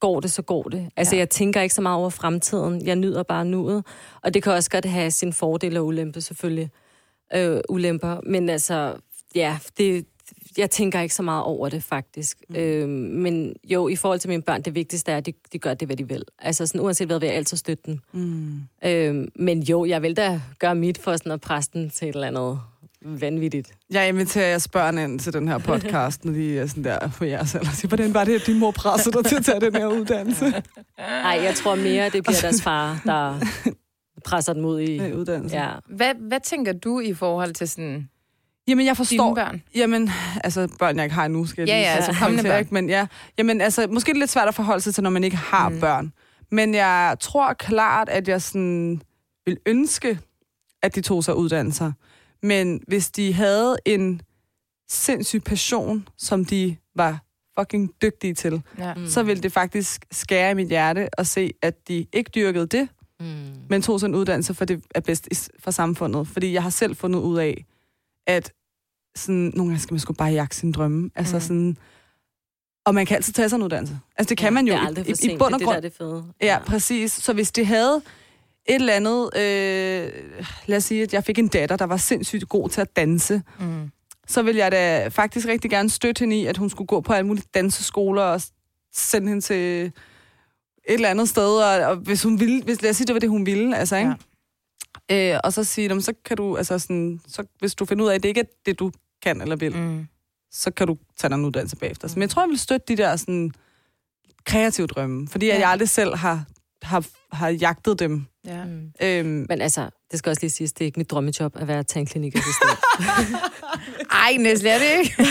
går 0.00 0.20
det, 0.20 0.32
så 0.32 0.42
går 0.42 0.62
det. 0.62 0.88
Altså, 0.96 1.14
Ja. 1.14 1.18
jeg 1.18 1.30
tænker 1.30 1.60
ikke 1.60 1.74
så 1.74 1.82
meget 1.82 1.98
over 1.98 2.10
fremtiden. 2.10 2.86
Jeg 2.86 2.96
nyder 2.96 3.22
bare 3.22 3.44
nuet. 3.44 3.84
Og 4.22 4.34
det 4.34 4.42
kan 4.42 4.52
også 4.52 4.70
godt 4.70 4.84
have 4.84 5.10
sin 5.10 5.32
fordele 5.32 5.80
og 5.80 5.86
ulempe, 5.86 6.20
selvfølgelig. 6.20 6.70
Øh, 7.34 7.60
ulemper. 7.68 8.20
Men 8.26 8.48
altså, 8.48 8.94
ja, 9.34 9.58
det, 9.78 10.06
jeg 10.58 10.70
tænker 10.70 11.00
ikke 11.00 11.14
så 11.14 11.22
meget 11.22 11.42
over 11.44 11.68
det, 11.68 11.82
faktisk. 11.82 12.38
Mm. 12.48 12.56
Øh, 12.56 12.88
men 12.88 13.54
jo, 13.64 13.88
i 13.88 13.96
forhold 13.96 14.18
til 14.20 14.30
mine 14.30 14.42
børn, 14.42 14.62
det 14.62 14.74
vigtigste 14.74 15.12
er, 15.12 15.16
at 15.16 15.26
de, 15.26 15.32
de 15.52 15.58
gør 15.58 15.74
det, 15.74 15.88
hvad 15.88 15.96
de 15.96 16.08
vil. 16.08 16.24
Altså, 16.38 16.66
sådan, 16.66 16.80
uanset 16.80 17.06
hvad, 17.08 17.20
vil 17.20 17.26
jeg 17.26 17.36
altid 17.36 17.56
støtte 17.56 17.82
dem. 17.86 17.98
Mm. 18.12 18.60
Øh, 18.84 19.28
men 19.34 19.62
jo, 19.62 19.84
jeg 19.84 20.02
vil 20.02 20.16
da 20.16 20.40
gøre 20.58 20.74
mit 20.74 20.98
for 20.98 21.16
sådan 21.16 21.32
at 21.32 21.40
presse 21.40 21.70
den 21.72 21.90
til 21.90 22.08
et 22.08 22.14
eller 22.14 22.26
andet 22.26 22.60
vanvittigt. 23.04 23.72
Jeg 23.90 24.08
inviterer 24.08 24.48
jeres 24.48 24.68
børn 24.68 24.98
ind 24.98 25.20
til 25.20 25.32
den 25.32 25.48
her 25.48 25.58
podcast, 25.58 26.24
når 26.24 26.32
de 26.32 26.58
er 26.58 26.66
sådan 26.66 26.84
der 26.84 27.08
på 27.08 27.24
jeres 27.24 27.54
alder. 27.54 27.70
Siger, 27.70 27.88
hvordan 27.88 28.14
var 28.14 28.24
det, 28.24 28.34
at 28.40 28.46
din 28.46 28.58
mor 28.58 28.70
pressede 28.70 29.16
dig 29.16 29.24
til 29.24 29.36
at 29.36 29.44
tage 29.44 29.60
den 29.60 29.74
her 29.76 29.86
uddannelse? 29.86 30.44
Nej, 30.98 31.40
jeg 31.42 31.54
tror 31.56 31.74
mere, 31.74 32.04
det 32.08 32.24
bliver 32.24 32.40
deres 32.40 32.62
far, 32.62 33.00
der 33.04 33.40
presser 34.24 34.52
dem 34.52 34.64
ud 34.64 34.80
i... 34.80 34.96
Ja, 34.96 35.12
uddannelse. 35.12 35.56
Ja. 35.56 35.68
Hvad, 35.88 36.14
hvad 36.28 36.38
tænker 36.44 36.72
du 36.72 37.00
i 37.00 37.14
forhold 37.14 37.54
til 37.54 37.68
sådan 37.68 38.08
Jamen, 38.68 38.86
jeg 38.86 38.96
dine 38.96 39.06
forstår... 39.06 39.34
børn? 39.34 39.62
Jamen, 39.74 40.10
altså 40.44 40.68
børn, 40.78 40.96
jeg 40.96 41.04
ikke 41.04 41.14
har 41.14 41.28
nu, 41.28 41.46
skal 41.46 41.62
jeg 41.62 41.68
Ja, 41.68 41.76
lige 41.78 41.88
ja, 41.90 41.94
altså, 41.96 42.12
kommende 42.20 42.42
børn. 42.42 42.58
ikke? 42.60 42.74
Men 42.74 42.88
ja, 42.88 43.06
jamen, 43.38 43.60
altså, 43.60 43.86
måske 43.90 44.10
er 44.10 44.12
det 44.12 44.18
lidt 44.20 44.30
svært 44.30 44.48
at 44.48 44.54
forholde 44.54 44.80
sig 44.80 44.94
til, 44.94 45.02
når 45.02 45.10
man 45.10 45.24
ikke 45.24 45.36
har 45.36 45.68
Mm. 45.68 45.74
mm. 45.74 45.80
børn. 45.80 46.12
Men 46.50 46.74
jeg 46.74 47.16
tror 47.20 47.52
klart, 47.52 48.08
at 48.08 48.28
jeg 48.28 48.42
sådan 48.42 49.00
vil 49.46 49.56
ønske, 49.66 50.18
at 50.82 50.94
de 50.94 51.00
tog 51.00 51.24
sig 51.24 51.36
uddannelser. 51.36 51.92
Men 52.44 52.80
hvis 52.88 53.10
de 53.10 53.32
havde 53.32 53.76
en 53.84 54.20
sindssyg 54.90 55.42
passion, 55.44 56.08
som 56.18 56.44
de 56.44 56.76
var 56.96 57.24
fucking 57.58 57.90
dygtige 58.02 58.34
til, 58.34 58.62
Ja. 58.78 58.94
mm. 58.94 59.06
så 59.06 59.22
ville 59.22 59.42
det 59.42 59.52
faktisk 59.52 60.04
skære 60.12 60.50
i 60.50 60.54
mit 60.54 60.68
hjerte 60.68 61.20
at 61.20 61.26
se, 61.26 61.52
at 61.62 61.88
de 61.88 62.06
ikke 62.12 62.30
dyrkede 62.34 62.66
det, 62.66 62.88
Mm. 63.20 63.26
men 63.70 63.82
tog 63.82 64.00
sig 64.00 64.06
en 64.06 64.14
uddannelse, 64.14 64.54
for 64.54 64.64
det 64.64 64.82
er 64.94 65.00
bedst 65.00 65.28
for 65.58 65.70
samfundet. 65.70 66.28
Fordi 66.28 66.52
jeg 66.52 66.62
har 66.62 66.70
selv 66.70 66.96
fundet 66.96 67.20
ud 67.20 67.38
af, 67.38 67.64
at 68.26 68.52
sådan, 69.16 69.52
nogle 69.54 69.70
gange 69.70 69.78
skal 69.80 69.94
man 69.94 70.00
sgu 70.00 70.12
bare 70.12 70.30
jagte 70.32 70.56
sine 70.56 70.72
drømme. 70.72 71.10
Altså 71.14 71.36
Mm. 71.36 71.40
sådan, 71.40 71.76
og 72.86 72.94
man 72.94 73.06
kan 73.06 73.16
altid 73.16 73.32
tage 73.32 73.48
sig 73.48 73.56
en 73.56 73.62
uddannelse. 73.62 73.98
Altså 74.16 74.28
det 74.28 74.38
kan 74.38 74.52
man 74.52 74.66
jo 74.66 74.72
Det 74.72 74.78
er 74.78 74.82
i- 74.82 74.86
aldrig 74.86 75.08
i, 75.08 75.12
for 75.12 75.16
sent. 75.16 75.32
i 75.32 75.36
bund 75.36 75.54
og 75.54 75.60
grund. 75.60 75.60
det, 75.60 75.68
der 75.68 75.76
er 75.76 75.80
det 75.80 75.92
fede. 75.92 76.24
Ja, 76.42 76.58
præcis. 76.66 77.12
Så 77.12 77.32
hvis 77.32 77.52
det 77.52 77.66
havde 77.66 78.02
et 78.66 78.74
eller 78.74 78.92
andet... 78.92 79.30
Øh, 79.36 80.12
lad 80.66 80.76
os 80.76 80.84
sige, 80.84 81.02
at 81.02 81.12
jeg 81.12 81.24
fik 81.24 81.38
en 81.38 81.48
datter, 81.48 81.76
der 81.76 81.84
var 81.84 81.96
sindssygt 81.96 82.48
god 82.48 82.68
til 82.68 82.80
at 82.80 82.96
danse. 82.96 83.42
Mm. 83.60 83.90
Så 84.26 84.42
ville 84.42 84.58
jeg 84.58 84.72
da 84.72 85.08
faktisk 85.08 85.46
rigtig 85.48 85.70
gerne 85.70 85.90
støtte 85.90 86.20
hende 86.20 86.40
i, 86.40 86.46
at 86.46 86.56
hun 86.56 86.70
skulle 86.70 86.86
gå 86.88 87.00
på 87.00 87.12
alle 87.12 87.26
mulige 87.26 87.44
danseskoler 87.54 88.22
og 88.22 88.42
sende 88.94 89.28
hende 89.28 89.40
til 89.40 89.84
et 89.86 89.92
eller 90.88 91.08
andet 91.08 91.28
sted. 91.28 91.56
Og, 91.58 91.86
og 91.90 91.96
hvis 91.96 92.22
hun 92.22 92.40
ville... 92.40 92.62
Hvis, 92.62 92.82
lad 92.82 92.90
os 92.90 92.96
sige, 92.96 93.06
det 93.06 93.14
var 93.14 93.20
det, 93.20 93.28
hun 93.28 93.46
ville. 93.46 93.76
Altså, 93.76 93.96
ikke? 93.96 94.14
Øh, 95.34 95.40
og 95.44 95.52
så 95.52 95.64
sige, 95.64 95.88
"Nå, 95.88 95.94
men 95.94 96.02
så 96.02 96.12
kan 96.24 96.36
du, 96.36 96.56
altså 96.56 96.78
sådan, 96.78 97.20
så, 97.28 97.44
hvis 97.58 97.74
du 97.74 97.84
finder 97.84 98.04
ud 98.04 98.10
af, 98.10 98.14
at 98.14 98.22
det 98.22 98.28
ikke 98.28 98.40
er 98.40 98.44
det, 98.66 98.78
du 98.78 98.92
kan 99.22 99.40
eller 99.40 99.56
vil, 99.56 99.76
mm. 99.76 99.82
Mm. 99.82 100.06
så 100.52 100.70
kan 100.70 100.86
du 100.86 100.96
tage 101.16 101.28
dig 101.28 101.34
en 101.36 101.44
uddannelse 101.44 101.76
bagefter. 101.76 102.08
Men 102.14 102.22
jeg 102.22 102.30
tror, 102.30 102.42
jeg 102.42 102.48
vil 102.48 102.58
støtte 102.58 102.84
de 102.88 102.96
der 102.96 103.16
sådan, 103.16 103.52
kreative 104.44 104.86
drømme, 104.86 105.28
fordi 105.28 105.46
ja. 105.46 105.54
Ja. 105.54 105.60
jeg 105.60 105.70
aldrig 105.70 105.88
selv 105.88 106.14
har, 106.16 106.44
har, 106.84 107.04
har 107.32 107.48
jagtet 107.48 107.98
dem. 107.98 108.26
Ja. 108.46 108.64
Mm. 108.64 108.92
Øhm, 109.02 109.46
Men 109.48 109.60
altså, 109.60 109.88
det 110.10 110.18
skal 110.18 110.30
også 110.30 110.42
lige 110.42 110.50
siges, 110.50 110.72
det 110.72 110.80
er 110.80 110.86
ikke 110.86 111.00
mit 111.00 111.10
drømmejob 111.10 111.56
at 111.56 111.68
være 111.68 111.82
tandklinikassistent. 111.82 112.78
Ej, 114.24 114.36
Næsle, 114.38 114.68
er 114.70 114.78
det 114.78 114.98
ikke? 114.98 115.14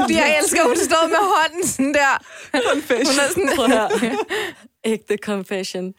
Fordi 0.00 0.14
jeg 0.22 0.38
elsker, 0.42 0.60
at 0.60 0.66
hun 0.66 0.76
stod 0.76 1.08
med 1.08 1.18
hånden 1.34 1.66
sådan 1.68 1.94
der. 1.94 2.24
Hun 2.52 3.18
er 3.20 3.32
sådan, 3.32 3.50
Prøv 3.56 3.68
høre. 3.68 4.18
Ægte 4.84 5.16
confession. 5.16 5.92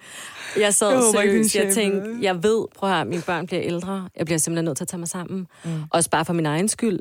Jeg 0.60 0.74
sad 0.74 0.90
Jeg 0.90 1.04
seriøst, 1.12 1.56
jeg 1.56 1.74
tænkte, 1.74 2.10
jeg 2.22 2.44
ved, 2.44 2.66
prøv 2.76 2.90
at 2.90 2.96
høre, 2.96 3.06
mine 3.06 3.22
børn 3.22 3.48
bliver 3.48 3.62
ældre. 3.64 4.10
Jeg 4.18 4.26
bliver 4.26 4.38
simpelthen 4.40 4.66
nødt 4.66 4.78
til 4.78 4.84
at 4.84 4.88
tage 4.88 5.00
mig 5.00 5.08
sammen. 5.08 5.48
Mm. 5.64 5.72
Også 5.92 6.10
bare 6.10 6.26
for 6.26 6.34
min 6.34 6.46
egen 6.46 6.68
skyld. 6.68 7.00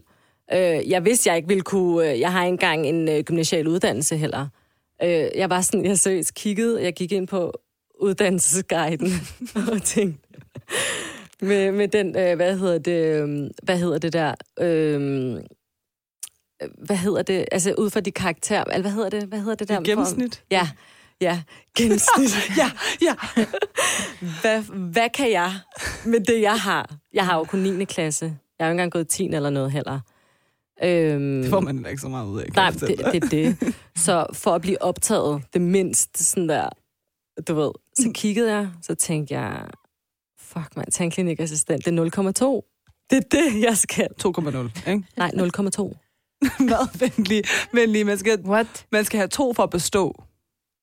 Øh, 0.52 0.90
jeg 0.90 1.04
vidste, 1.04 1.28
jeg 1.28 1.36
ikke 1.36 1.48
ville 1.48 1.62
kunne... 1.62 2.10
øh, 2.12 2.20
Jeg 2.20 2.32
har 2.32 2.44
ikke 2.44 2.52
engang 2.52 2.86
en 2.86 3.08
øh, 3.08 3.20
gymnasial 3.20 3.68
uddannelse 3.68 4.16
heller. 4.16 4.48
Øh, 5.04 5.30
jeg 5.34 5.50
var 5.50 5.60
sådan, 5.60 5.84
jeg 5.84 5.98
seriøst 5.98 6.34
kiggede, 6.34 6.82
jeg 6.82 6.94
gik 6.94 7.12
ind 7.12 7.28
på 7.28 7.52
uddannelsesguiden 8.00 9.12
og 9.72 9.82
tænkte, 9.82 10.28
med, 11.40 11.72
med 11.72 11.88
den, 11.88 12.16
øh, 12.16 12.36
hvad 12.36 12.58
hedder 12.58 12.78
det, 12.78 13.22
øh, 13.22 13.50
hvad 13.62 13.78
hedder 13.78 13.98
det 13.98 14.12
der, 14.12 14.34
øh, 14.60 15.40
hvad 16.78 16.96
hedder 16.96 17.22
det, 17.22 17.46
altså 17.52 17.74
ud 17.78 17.90
fra 17.90 18.00
de 18.00 18.10
karakterer, 18.10 18.64
eller 18.64 18.80
hvad 18.80 18.90
hedder 18.90 19.10
det, 19.10 19.22
hvad 19.22 19.38
hedder 19.38 19.54
det 19.54 19.68
der? 19.68 19.80
I 19.80 19.84
gennemsnit. 19.84 20.44
Ja, 20.50 20.68
ja, 21.20 21.42
gennemsnit. 21.76 22.30
Ja, 22.60 22.70
ja. 23.02 23.14
hvad, 24.42 24.62
hvad 24.92 25.08
kan 25.14 25.30
jeg 25.30 25.52
med 26.04 26.20
det, 26.20 26.40
jeg 26.40 26.60
har? 26.60 26.96
Jeg 27.12 27.26
har 27.26 27.38
jo 27.38 27.44
kun 27.44 27.60
9. 27.60 27.84
klasse. 27.84 28.24
Jeg 28.58 28.64
har 28.64 28.68
jo 28.68 28.72
ikke 28.72 28.82
engang 28.82 28.92
gået 28.92 29.08
10 29.08 29.26
eller 29.26 29.50
noget 29.50 29.72
heller. 29.72 30.00
Øhm, 30.82 31.42
Det 31.42 31.50
får 31.50 31.60
man 31.60 31.74
heller 31.76 31.90
ikke 31.90 32.02
så 32.02 32.08
meget 32.08 32.26
ud 32.28 32.40
af. 32.40 32.48
Nej, 32.54 32.70
det, 32.70 33.00
er 33.00 33.20
det. 33.20 33.74
Så 33.96 34.26
for 34.32 34.50
at 34.50 34.62
blive 34.62 34.82
optaget, 34.82 35.42
det 35.52 35.60
mindst 35.60 36.18
sådan 36.18 36.48
der, 36.48 36.68
du 37.48 37.54
ved, 37.54 37.70
så 37.98 38.10
kiggede 38.14 38.52
jeg, 38.52 38.68
så 38.82 38.94
tænkte 38.94 39.34
jeg, 39.34 39.66
fuck 40.40 40.76
man, 40.76 40.90
tandklinikassistent, 40.90 41.84
det 41.84 41.98
er 41.98 42.04
0,2. 42.62 42.70
Det 43.10 43.16
er 43.16 43.20
det, 43.30 43.62
jeg 43.62 43.76
skal. 43.76 44.08
2,0, 44.26 44.90
ikke? 44.90 45.04
Nej, 45.16 45.30
0,2. 45.34 45.94
Hvad 46.58 46.98
venlig, 46.98 47.44
venlig. 47.72 48.06
Man 48.06 48.18
skal, 48.18 48.40
what? 48.44 48.86
man 48.92 49.04
skal 49.04 49.18
have 49.18 49.28
to 49.28 49.52
for 49.52 49.62
at 49.62 49.70
bestå. 49.70 50.22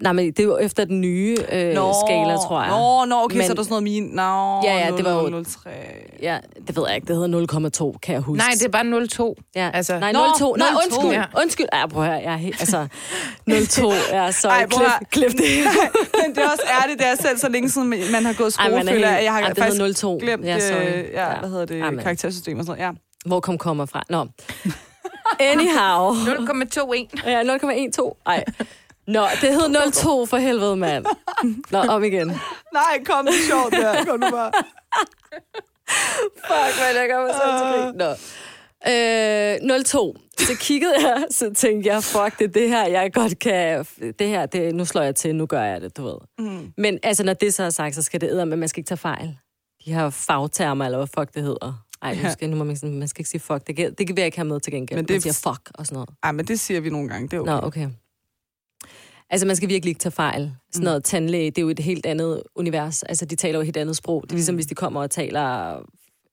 Nej, 0.02 0.14
men 0.14 0.26
det 0.28 0.40
er 0.40 0.44
jo 0.44 0.58
efter 0.58 0.86
den 0.86 1.02
nye 1.02 1.36
øh, 1.40 1.76
skala, 2.06 2.36
tror 2.38 2.62
jeg. 2.62 2.70
Nå, 2.70 3.06
nå 3.06 3.24
okay, 3.24 3.38
Men- 3.38 3.46
så 3.46 3.52
er 3.52 3.56
der 3.56 3.64
sådan 3.64 3.72
noget 3.72 3.84
min... 3.84 4.04
Nå, 4.04 4.62
Ja, 4.64 4.78
ja, 4.78 4.92
det 4.98 5.06
var 5.06 5.12
jo- 5.12 5.40
0,03. 5.42 5.70
Ja, 6.22 6.38
det 6.68 6.76
ved 6.76 6.84
jeg 6.88 6.96
ikke. 6.96 7.08
Det 7.08 7.16
hedder 7.16 7.92
0,2, 7.94 8.00
kan 8.00 8.14
jeg 8.14 8.22
huske. 8.22 8.38
Nej, 8.38 8.52
det 8.54 8.66
er 8.66 8.70
bare 8.70 9.34
0,2. 9.36 9.52
Ja. 9.56 9.70
Altså- 9.74 10.00
Nej, 10.00 10.12
Nå, 10.12 10.20
02. 10.40 10.56
Nej, 10.56 10.68
02. 10.70 10.78
undskyld. 10.86 11.12
Ja. 11.12 11.24
Undskyld. 11.42 11.66
Ej, 11.72 11.88
prøv 11.88 12.04
at 12.04 12.10
høre. 12.10 12.22
Jeg 12.24 12.34
er 12.34 12.38
helt, 12.38 12.60
altså, 12.62 12.88
02 13.70 13.90
er 14.12 14.32
så... 14.32 14.48
Ej, 14.48 14.66
prøv 14.68 14.86
at- 14.86 15.10
klip, 15.10 15.30
klip 15.30 15.38
det. 15.42 15.48
Men 16.26 16.36
det 16.36 16.44
er 16.44 16.50
også 16.50 16.64
ærligt, 16.84 17.00
det 17.00 17.08
er 17.08 17.16
selv 17.16 17.38
så 17.38 17.50
længe 17.50 17.70
siden, 17.70 17.90
man 17.90 18.26
har 18.26 18.34
gået 18.34 18.58
Ej, 18.60 18.66
skole, 18.68 18.82
er 18.82 18.94
føler 18.94 19.10
jeg, 19.12 19.24
jeg 19.24 19.34
har 19.34 19.42
Ej, 19.42 19.54
faktisk 19.56 19.82
hedder 19.82 19.94
02. 19.94 20.18
glemt, 20.22 20.46
Ja, 20.46 20.60
sorry. 20.60 20.82
øh, 20.82 21.04
ja, 21.14 21.30
Ja. 21.30 21.40
hvad 21.40 21.50
hedder 21.50 21.66
det, 21.66 21.84
Amen. 21.84 22.00
karaktersystem 22.00 22.60
og 22.60 22.66
sådan 22.66 22.80
noget. 22.82 22.94
Ja. 22.94 22.98
Hvor 23.30 23.40
kom 23.40 23.58
kommer 23.58 23.86
fra? 23.86 24.04
Nå. 24.10 24.26
Anyhow. 25.40 26.14
0,21. 26.28 27.30
Ja, 27.30 27.44
0,12. 27.44 28.22
Ej. 28.26 28.44
Nå, 29.08 29.22
det 29.42 29.50
hed 29.54 29.92
02 29.92 30.26
for 30.26 30.38
helvede, 30.38 30.76
mand. 30.76 31.06
Nå, 31.72 31.78
om 31.80 32.04
igen. 32.04 32.28
Nej, 32.74 33.04
kom, 33.06 33.26
det 33.26 33.34
er 33.36 33.48
sjovt 33.50 33.72
der. 33.72 34.06
Kom 34.06 34.20
nu 34.20 34.30
bare. 34.32 34.52
Fuck, 36.48 36.80
hvad 36.80 36.96
jeg 36.96 37.26
mig 37.28 37.36
selv 37.44 37.58
til. 37.74 37.98
Nå. 37.98 39.78
Øh, 39.78 39.84
02. 39.86 40.16
Så 40.38 40.56
kiggede 40.60 40.94
jeg, 41.10 41.26
så 41.32 41.54
tænkte 41.54 41.90
jeg, 41.90 42.04
fuck, 42.04 42.40
det 42.40 42.46
er 42.48 42.52
det 42.52 42.70
her, 42.70 42.88
jeg 42.88 43.14
godt 43.14 43.40
kan... 43.40 43.86
Det 44.20 44.28
her, 44.28 44.46
det, 44.46 44.76
nu 44.76 44.86
slår 44.86 45.02
jeg 45.02 45.16
til, 45.16 45.36
nu 45.36 45.46
gør 45.46 45.64
jeg 45.64 45.82
det, 45.82 45.98
du 45.98 46.04
ved. 46.04 46.18
Mm. 46.40 46.74
Men 46.78 47.00
altså, 47.04 47.24
når 47.24 47.34
det 47.34 47.54
så 47.54 47.64
er 47.64 47.70
sagt, 47.70 47.96
så 47.96 48.02
skal 48.02 48.22
det 48.22 48.30
æde, 48.32 48.46
men 48.46 48.60
man 48.60 48.70
skal 48.70 48.80
ikke 48.80 48.88
tage 48.88 48.98
fejl. 48.98 49.38
De 49.86 49.94
her 49.94 50.10
fagtermer, 50.10 50.86
eller 50.86 50.98
hvad 50.98 51.08
fuck 51.18 51.34
det 51.36 51.44
hedder. 51.44 51.84
Ej, 52.02 52.18
Ja. 52.24 52.32
skal, 52.32 52.50
nu 52.50 52.56
må 52.56 52.64
man, 52.64 52.76
sådan- 52.76 53.00
man 53.00 53.08
skal 53.08 53.22
ikke 53.22 53.30
sige 53.30 53.42
fuck. 53.42 53.68
Det, 53.68 53.76
kan, 53.76 53.94
det 53.98 54.08
kan 54.08 54.18
vi 54.18 54.22
ikke 54.22 54.38
have 54.38 54.48
med 54.48 54.60
til 54.60 54.74
gengæld. 54.74 54.98
Men 54.98 55.06
det 55.08 55.14
Man 55.14 55.22
siger 55.22 55.34
fuck 55.54 55.72
og 55.76 55.86
sådan 55.86 55.94
noget. 55.96 56.10
Ej, 56.24 56.32
men 56.32 56.48
det 56.48 56.60
siger 56.60 56.80
vi 56.82 56.90
nogle 56.90 57.10
gange. 57.10 57.28
Det 57.28 57.34
er 57.38 57.42
okay. 57.42 57.52
Nå, 57.52 57.68
okay. 57.68 57.88
Altså, 59.32 59.48
man 59.48 59.56
skal 59.56 59.70
virkelig 59.70 59.90
ikke 59.90 60.00
tage 60.00 60.12
fejl. 60.12 60.52
Sådan 60.72 60.84
noget 60.84 61.04
tandlæge, 61.04 61.52
det 61.52 61.58
er 61.58 61.62
jo 61.62 61.70
et 61.70 61.80
helt 61.80 62.06
andet 62.06 62.44
univers. 62.56 63.04
Altså, 63.04 63.26
de 63.26 63.36
taler 63.36 63.58
jo 63.58 63.62
et 63.62 63.66
helt 63.66 63.78
andet 63.78 63.96
sprog. 63.96 64.24
Det 64.24 64.32
er 64.32 64.36
ligesom, 64.36 64.56
hvis 64.56 64.66
de 64.66 64.76
kommer 64.76 65.02
og 65.02 65.12
taler 65.12 65.78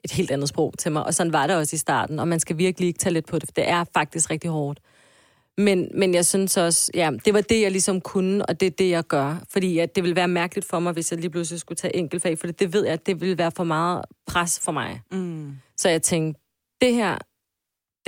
et 0.05 0.11
helt 0.12 0.30
andet 0.30 0.49
sprog 0.49 0.74
til 0.78 0.92
mig. 0.92 1.07
Og 1.07 1.14
sådan 1.14 1.32
var 1.32 1.46
det 1.46 1.57
også 1.57 1.76
i 1.76 1.78
starten. 1.78 2.18
Og 2.18 2.28
man 2.28 2.40
skal 2.40 2.59
virkelig 2.59 2.86
ikke 2.86 2.99
tage 2.99 3.12
lidt 3.12 3.26
på 3.26 3.38
det, 3.38 3.49
for 3.49 3.53
det 3.53 3.68
er 3.68 3.84
faktisk 3.94 4.30
rigtig 4.30 4.51
hårdt. 4.51 4.80
Men, 5.59 5.88
men 5.94 6.14
jeg 6.14 6.26
synes 6.26 6.57
også, 6.57 6.90
ja, 6.94 7.11
det 7.24 7.34
var 7.34 7.40
det, 7.40 7.62
jeg 7.62 7.70
ligesom 7.70 8.01
kunne, 8.01 8.46
og 8.46 8.61
det 8.61 8.66
er 8.66 8.70
det, 8.70 8.90
jeg 8.90 9.05
gør. 9.05 9.36
Fordi 9.51 9.78
at 9.78 9.94
det 9.94 10.03
ville 10.03 10.16
være 10.16 10.28
mærkeligt 10.28 10.66
for 10.66 10.78
mig, 10.78 10.92
hvis 10.92 11.12
jeg 11.12 11.20
lige 11.20 11.30
pludselig 11.30 11.61
skulle 11.61 11.76
tage 11.76 11.96
enkeltfag, 11.96 12.38
for 12.38 12.46
det, 12.46 12.61
det 12.61 12.72
ved 12.72 12.84
jeg, 12.84 12.92
at 12.92 13.07
det 13.07 13.20
ville 13.20 13.38
være 13.38 13.51
for 13.57 13.64
meget 13.64 14.05
pres 14.26 14.61
for 14.61 14.72
mig. 14.72 15.01
Mm. 15.12 15.53
Så 15.76 15.88
jeg 15.88 16.03
tænkte, 16.03 16.40
det 16.80 16.94
her, 16.94 17.18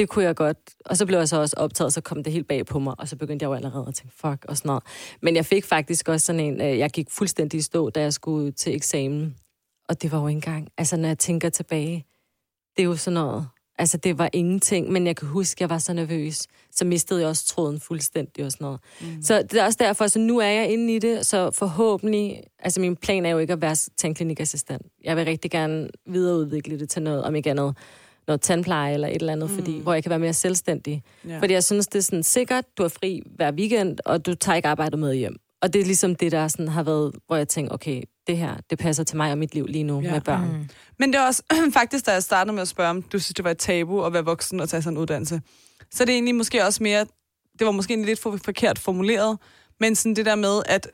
det 0.01 0.09
kunne 0.09 0.25
jeg 0.25 0.37
godt. 0.37 0.59
Og 0.85 0.97
så 0.97 1.07
blev 1.07 1.19
jeg 1.19 1.29
så 1.29 1.41
også 1.41 1.57
optaget, 1.59 1.93
så 1.93 2.01
kom 2.01 2.23
det 2.23 2.33
helt 2.33 2.49
bag 2.49 2.67
på 2.67 2.79
mig, 2.79 2.95
og 2.99 3.09
så 3.09 3.17
begyndte 3.17 3.43
jeg 3.43 3.49
jo 3.49 3.55
allerede 3.55 3.85
at 3.89 3.95
tænke, 3.95 4.15
fuck, 4.17 4.45
og 4.49 4.57
sådan 4.57 4.69
noget. 4.69 4.83
Men 5.23 5.37
jeg 5.37 5.47
fik 5.47 5.65
faktisk 5.65 6.09
også 6.09 6.27
sådan 6.27 6.41
en, 6.41 6.61
øh, 6.61 6.79
jeg 6.79 6.91
gik 6.91 7.11
fuldstændig 7.11 7.59
i 7.59 7.61
stå, 7.61 7.91
da 7.91 8.01
jeg 8.01 8.13
skulle 8.13 8.53
til 8.53 8.75
eksamen. 8.75 9.37
Og 9.89 10.03
det 10.03 10.13
var 10.13 10.21
jo 10.21 10.27
ikke 10.27 10.37
engang, 10.37 10.69
altså 10.79 10.97
når 10.97 11.09
jeg 11.09 11.19
tænker 11.19 11.49
tilbage, 11.49 12.07
det 12.77 12.83
er 12.83 12.87
jo 12.87 12.97
sådan 12.97 13.15
noget, 13.15 13.47
Altså, 13.79 13.97
det 13.97 14.19
var 14.19 14.31
ingenting, 14.33 14.93
men 14.93 15.07
jeg 15.07 15.17
kan 15.17 15.29
huske, 15.29 15.63
jeg 15.63 15.71
var 15.71 15.79
så 15.79 15.93
nervøs. 15.93 16.47
Så 16.73 16.85
mistede 16.85 17.21
jeg 17.21 17.29
også 17.29 17.47
tråden 17.47 17.81
fuldstændig 17.81 18.45
og 18.45 18.53
sådan 18.53 18.65
noget. 18.65 18.81
Mm. 19.01 19.23
Så 19.23 19.43
det 19.43 19.55
er 19.55 19.65
også 19.65 19.79
derfor, 19.81 20.07
så 20.07 20.19
nu 20.19 20.39
er 20.39 20.47
jeg 20.47 20.69
inde 20.71 20.95
i 20.95 20.99
det, 20.99 21.27
så 21.27 21.51
forhåbentlig... 21.51 22.43
Altså, 22.59 22.81
min 22.81 22.97
plan 22.97 23.27
er 23.27 23.31
jo 23.31 23.39
ikke 23.39 23.53
at 23.53 23.61
være 23.61 23.77
tandklinikassistent. 23.97 24.83
Jeg 25.05 25.17
vil 25.17 25.25
rigtig 25.25 25.51
gerne 25.51 25.89
videreudvikle 26.07 26.79
det 26.79 26.91
til 26.91 27.03
noget, 27.03 27.25
om 27.25 27.35
ikke 27.35 27.51
andet, 27.51 27.77
noget 28.27 28.41
tandpleje 28.41 28.95
eller 28.95 29.09
et 29.09 29.15
eller 29.17 29.33
andet, 29.33 29.51
mm. 29.51 29.57
fordi, 29.57 29.81
hvor 29.81 29.95
jeg 29.95 30.03
kan 30.03 30.11
være 30.11 30.19
mere 30.19 30.33
selvstændig. 30.33 31.03
Ja. 31.29 31.39
Fordi 31.39 31.53
jeg 31.55 31.65
synes, 31.65 31.87
det 31.87 31.99
er 31.99 32.03
sådan 32.03 32.23
sikkert, 32.23 32.65
du 32.79 32.83
er 32.83 32.89
fri 32.89 33.23
hver 33.37 33.53
weekend, 33.53 33.99
og 34.05 34.27
du 34.27 34.35
tager 34.35 34.57
ikke 34.57 34.69
arbejdet 34.69 34.99
med 34.99 35.15
hjem. 35.15 35.37
Og 35.63 35.73
det 35.73 35.81
er 35.81 35.85
ligesom 35.85 36.15
det, 36.15 36.33
der 36.33 36.49
sådan 36.49 36.69
har 36.69 36.83
været, 36.83 37.15
hvor 37.27 37.37
jeg 37.37 37.49
tænker, 37.49 37.75
okay, 37.75 38.03
det 38.27 38.37
her, 38.39 38.57
det 38.71 38.79
passer 38.79 39.05
til 39.05 39.17
mig 39.17 39.33
og 39.33 39.39
mit 39.39 39.55
liv 39.55 39.67
lige 39.67 39.85
nu 39.85 40.01
Ja. 40.01 40.11
med 40.13 40.21
børn. 40.21 40.49
Mm. 40.57 40.69
Men 40.99 41.13
det 41.13 41.19
er 41.21 41.27
også 41.27 41.43
faktisk, 41.79 42.07
da 42.07 42.13
jeg 42.13 42.23
startede 42.23 42.55
med 42.55 42.63
at 42.63 42.69
spørge, 42.69 42.91
om 42.91 43.03
du 43.03 43.19
synes, 43.19 43.35
det 43.35 43.45
var 43.45 43.51
et 43.51 43.59
tabu 43.59 44.03
at 44.05 44.13
være 44.13 44.25
voksen 44.25 44.61
og 44.61 44.69
tage 44.69 44.83
sådan 44.83 44.97
en 44.97 45.03
uddannelse. 45.03 45.41
Så 45.91 46.05
det 46.05 46.11
er 46.13 46.15
egentlig 46.17 46.35
måske 46.35 46.65
også 46.65 46.83
mere, 46.83 47.07
det 47.59 47.67
var 47.67 47.71
måske 47.71 48.05
lidt 48.05 48.19
for 48.21 48.39
forkert 48.45 48.79
formuleret, 48.79 49.39
men 49.81 49.95
sådan 49.95 50.17
det 50.17 50.27
der 50.27 50.35
med, 50.35 50.63
at, 50.67 50.91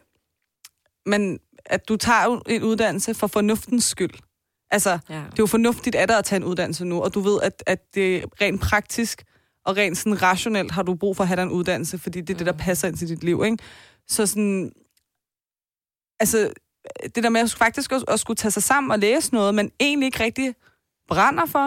man, 1.07 1.39
at 1.66 1.89
du 1.89 1.97
tager 1.97 2.41
en 2.49 2.62
uddannelse 2.62 3.14
for 3.14 3.27
fornuftens 3.27 3.85
skyld. 3.85 4.14
Altså, 4.71 4.99
Ja. 5.09 5.14
det 5.14 5.21
er 5.21 5.35
jo 5.39 5.47
fornuftigt 5.47 5.97
af 5.97 6.09
dig 6.09 6.19
at 6.19 6.25
tage 6.25 6.37
en 6.37 6.45
uddannelse 6.45 6.85
nu, 6.85 7.03
og 7.03 7.14
du 7.14 7.21
ved, 7.21 7.41
at, 7.43 7.62
at 7.67 7.95
det 7.95 8.17
er 8.17 8.23
rent 8.41 8.61
praktisk 8.61 9.25
og 9.64 9.77
rent 9.77 9.99
sådan 9.99 10.23
rationelt 10.23 10.71
har 10.73 10.83
du 10.83 10.95
brug 10.95 11.17
for 11.17 11.25
at 11.25 11.29
have 11.29 11.37
dig 11.37 11.43
en 11.43 11.51
uddannelse, 11.51 11.99
fordi 11.99 12.21
det 12.21 12.35
er 12.35 12.39
det, 12.39 12.47
der 12.47 12.53
passer 12.53 12.89
ind 12.89 12.97
til 12.97 13.09
dit 13.09 13.25
liv, 13.25 13.43
ikke? 13.45 13.59
Så 14.09 14.27
sådan, 14.27 14.73
altså, 16.21 16.51
det 17.14 17.23
der 17.25 17.29
med 17.29 17.41
at 17.41 17.53
faktisk 17.55 17.93
at, 17.93 18.05
at 18.09 18.21
skulle 18.21 18.37
tage 18.37 18.51
sig 18.53 18.62
sammen 18.62 18.91
og 18.91 18.99
læse 18.99 19.35
noget, 19.35 19.55
men 19.55 19.71
egentlig 19.81 20.07
ikke 20.07 20.25
rigtig 20.25 20.55
brænder 21.09 21.47
for, 21.47 21.67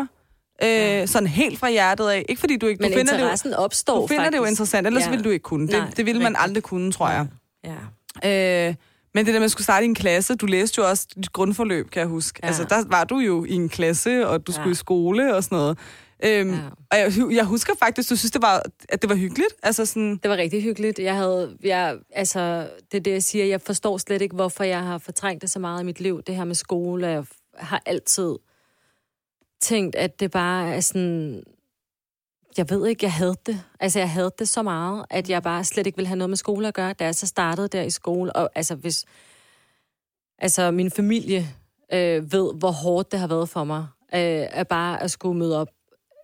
øh, 0.63 0.67
Ja. 0.69 1.05
sådan 1.05 1.27
helt 1.29 1.59
fra 1.59 1.69
hjertet 1.69 2.09
af. 2.09 2.25
Ikke 2.29 2.39
fordi 2.39 2.57
du 2.57 2.67
ikke, 2.67 2.81
Men 2.81 2.91
du 2.91 2.97
finder, 2.97 3.13
det 3.13 3.19
jo, 3.19 3.23
interessen 3.25 3.53
opstår 3.53 4.01
du 4.01 4.07
finder 4.07 4.29
det 4.29 4.37
jo 4.37 4.41
faktisk. 4.41 4.51
interessant, 4.51 4.87
ellers 4.87 5.03
Ja. 5.03 5.09
ville 5.09 5.23
du 5.23 5.29
ikke 5.29 5.43
kunne. 5.43 5.67
Det, 5.67 5.73
Nej, 5.77 5.89
det 5.97 6.05
ville 6.05 6.21
man 6.21 6.27
rigtigt. 6.33 6.43
aldrig 6.43 6.63
kunne, 6.63 6.91
tror 6.91 7.09
jeg. 7.09 7.27
Ja. 8.23 8.67
Øh, 8.69 8.75
men 9.19 9.25
det 9.25 9.33
der 9.33 9.39
med 9.39 9.45
at 9.45 9.51
skulle 9.51 9.63
starte 9.63 9.85
i 9.85 9.89
en 9.89 9.95
klasse, 9.95 10.35
du 10.35 10.45
læste 10.45 10.81
jo 10.81 10.89
også 10.89 11.07
dit 11.15 11.33
grundforløb, 11.33 11.89
kan 11.89 11.99
jeg 11.99 12.07
huske. 12.07 12.39
Ja. 12.43 12.47
Altså, 12.47 12.63
der 12.63 12.83
var 12.87 13.03
du 13.03 13.17
jo 13.19 13.45
i 13.45 13.51
en 13.53 13.69
klasse, 13.69 14.27
og 14.27 14.47
du 14.47 14.51
Ja. 14.51 14.55
skulle 14.55 14.71
i 14.71 14.75
skole 14.75 15.35
og 15.35 15.43
sådan 15.43 15.55
noget. 15.57 15.77
Øhm, 16.23 16.49
Ja. 16.53 16.57
Og 16.91 16.97
jeg, 16.97 17.13
jeg 17.35 17.45
husker 17.45 17.73
faktisk, 17.79 18.09
du 18.09 18.15
synes, 18.15 18.31
det 18.31 18.41
var, 18.41 18.63
at 18.89 19.01
det 19.01 19.09
var 19.09 19.15
hyggeligt. 19.15 19.53
Altså 19.63 19.85
sådan, 19.85 20.17
Det 20.23 20.29
var 20.31 20.37
rigtig 20.37 20.63
hyggeligt. 20.63 20.99
Jeg 20.99 21.15
havde, 21.15 21.57
jeg, 21.63 21.97
altså, 22.11 22.69
det 22.91 22.97
er 22.97 23.01
det, 23.01 23.11
jeg 23.11 23.23
siger. 23.23 23.45
Jeg 23.45 23.61
forstår 23.61 23.97
slet 23.97 24.21
ikke, 24.21 24.35
hvorfor 24.35 24.63
jeg 24.63 24.81
har 24.83 24.97
fortrængt 24.97 25.41
det 25.41 25.49
så 25.51 25.59
meget 25.59 25.81
i 25.81 25.85
mit 25.85 25.99
liv. 25.99 26.21
Det 26.27 26.35
her 26.35 26.43
med 26.45 26.55
skole. 26.55 27.07
Jeg 27.07 27.23
har 27.57 27.81
altid 27.85 28.35
tænkt, 29.61 29.95
at 29.95 30.19
det 30.19 30.31
bare 30.31 30.75
er 30.75 30.79
sådan... 30.79 31.43
Jeg 32.57 32.69
ved 32.69 32.87
ikke, 32.87 33.05
jeg 33.05 33.13
havde 33.13 33.35
det. 33.45 33.63
Altså, 33.79 33.99
jeg 33.99 34.11
havde 34.11 34.31
det 34.39 34.47
så 34.47 34.63
meget, 34.63 35.05
at 35.09 35.29
jeg 35.29 35.43
bare 35.43 35.63
slet 35.63 35.87
ikke 35.87 35.95
ville 35.95 36.07
have 36.07 36.17
noget 36.17 36.29
med 36.29 36.37
skole 36.37 36.67
at 36.67 36.73
gøre, 36.73 36.93
da 36.93 37.03
jeg 37.03 37.15
så 37.15 37.27
startede 37.27 37.67
der 37.67 37.81
i 37.81 37.89
skole. 37.89 38.35
Og 38.35 38.49
altså, 38.55 38.75
hvis... 38.75 39.05
Altså, 40.37 40.71
min 40.71 40.91
familie 40.91 41.47
øh, 41.93 42.31
ved, 42.33 42.53
hvor 42.53 42.71
hårdt 42.71 43.11
det 43.11 43.19
har 43.19 43.27
været 43.27 43.49
for 43.49 43.63
mig, 43.63 43.87
øh, 44.13 44.47
at 44.51 44.67
bare 44.67 45.03
at 45.03 45.11
skulle 45.11 45.39
møde 45.39 45.61
op 45.61 45.69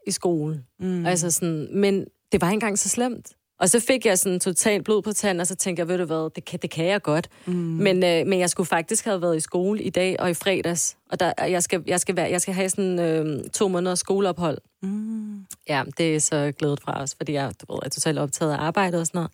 i 0.07 0.11
skole. 0.11 0.63
mm. 0.79 1.05
Altså 1.05 1.31
sådan, 1.31 1.67
men 1.71 2.05
det 2.31 2.41
var 2.41 2.47
ikke 2.47 2.53
engang 2.53 2.79
så 2.79 2.89
slemt. 2.89 3.31
Og 3.59 3.69
så 3.69 3.79
fik 3.79 4.05
jeg 4.05 4.19
sådan 4.19 4.39
totalt 4.39 4.83
blod 4.83 5.01
på 5.01 5.11
tanden, 5.11 5.41
og 5.41 5.47
så 5.47 5.55
tænkte 5.55 5.79
jeg, 5.79 5.87
ved 5.87 5.97
du 5.97 6.05
hvad, 6.05 6.29
det 6.35 6.45
kan, 6.45 6.59
det 6.59 6.69
kan 6.69 6.85
jeg 6.85 7.01
godt. 7.01 7.29
Mm. 7.45 7.53
Men, 7.53 8.03
øh, 8.03 8.27
men 8.27 8.39
jeg 8.39 8.49
skulle 8.49 8.67
faktisk 8.67 9.05
have 9.05 9.21
været 9.21 9.37
i 9.37 9.39
skole 9.39 9.83
i 9.83 9.89
dag 9.89 10.19
og 10.19 10.29
i 10.29 10.33
fredags. 10.33 10.97
Og 11.11 11.19
der, 11.19 11.33
jeg, 11.39 11.63
skal, 11.63 11.83
jeg, 11.87 11.99
skal 11.99 12.15
være, 12.15 12.29
jeg 12.29 12.41
skal 12.41 12.53
have 12.53 12.69
sådan 12.69 12.99
øh, 12.99 13.49
to 13.49 13.67
måneder 13.67 13.95
skoleophold. 13.95 14.57
Mm. 14.83 15.45
Ja, 15.69 15.83
det 15.97 16.15
er 16.15 16.19
så 16.19 16.53
glædet 16.57 16.81
fra 16.81 17.01
os, 17.01 17.15
fordi 17.15 17.33
jeg 17.33 17.51
du 17.61 17.73
ved, 17.73 17.79
er 17.83 17.89
totalt 17.89 18.19
optaget 18.19 18.51
af 18.51 18.57
arbejde 18.57 18.99
og 18.99 19.07
sådan 19.07 19.17
noget. 19.17 19.31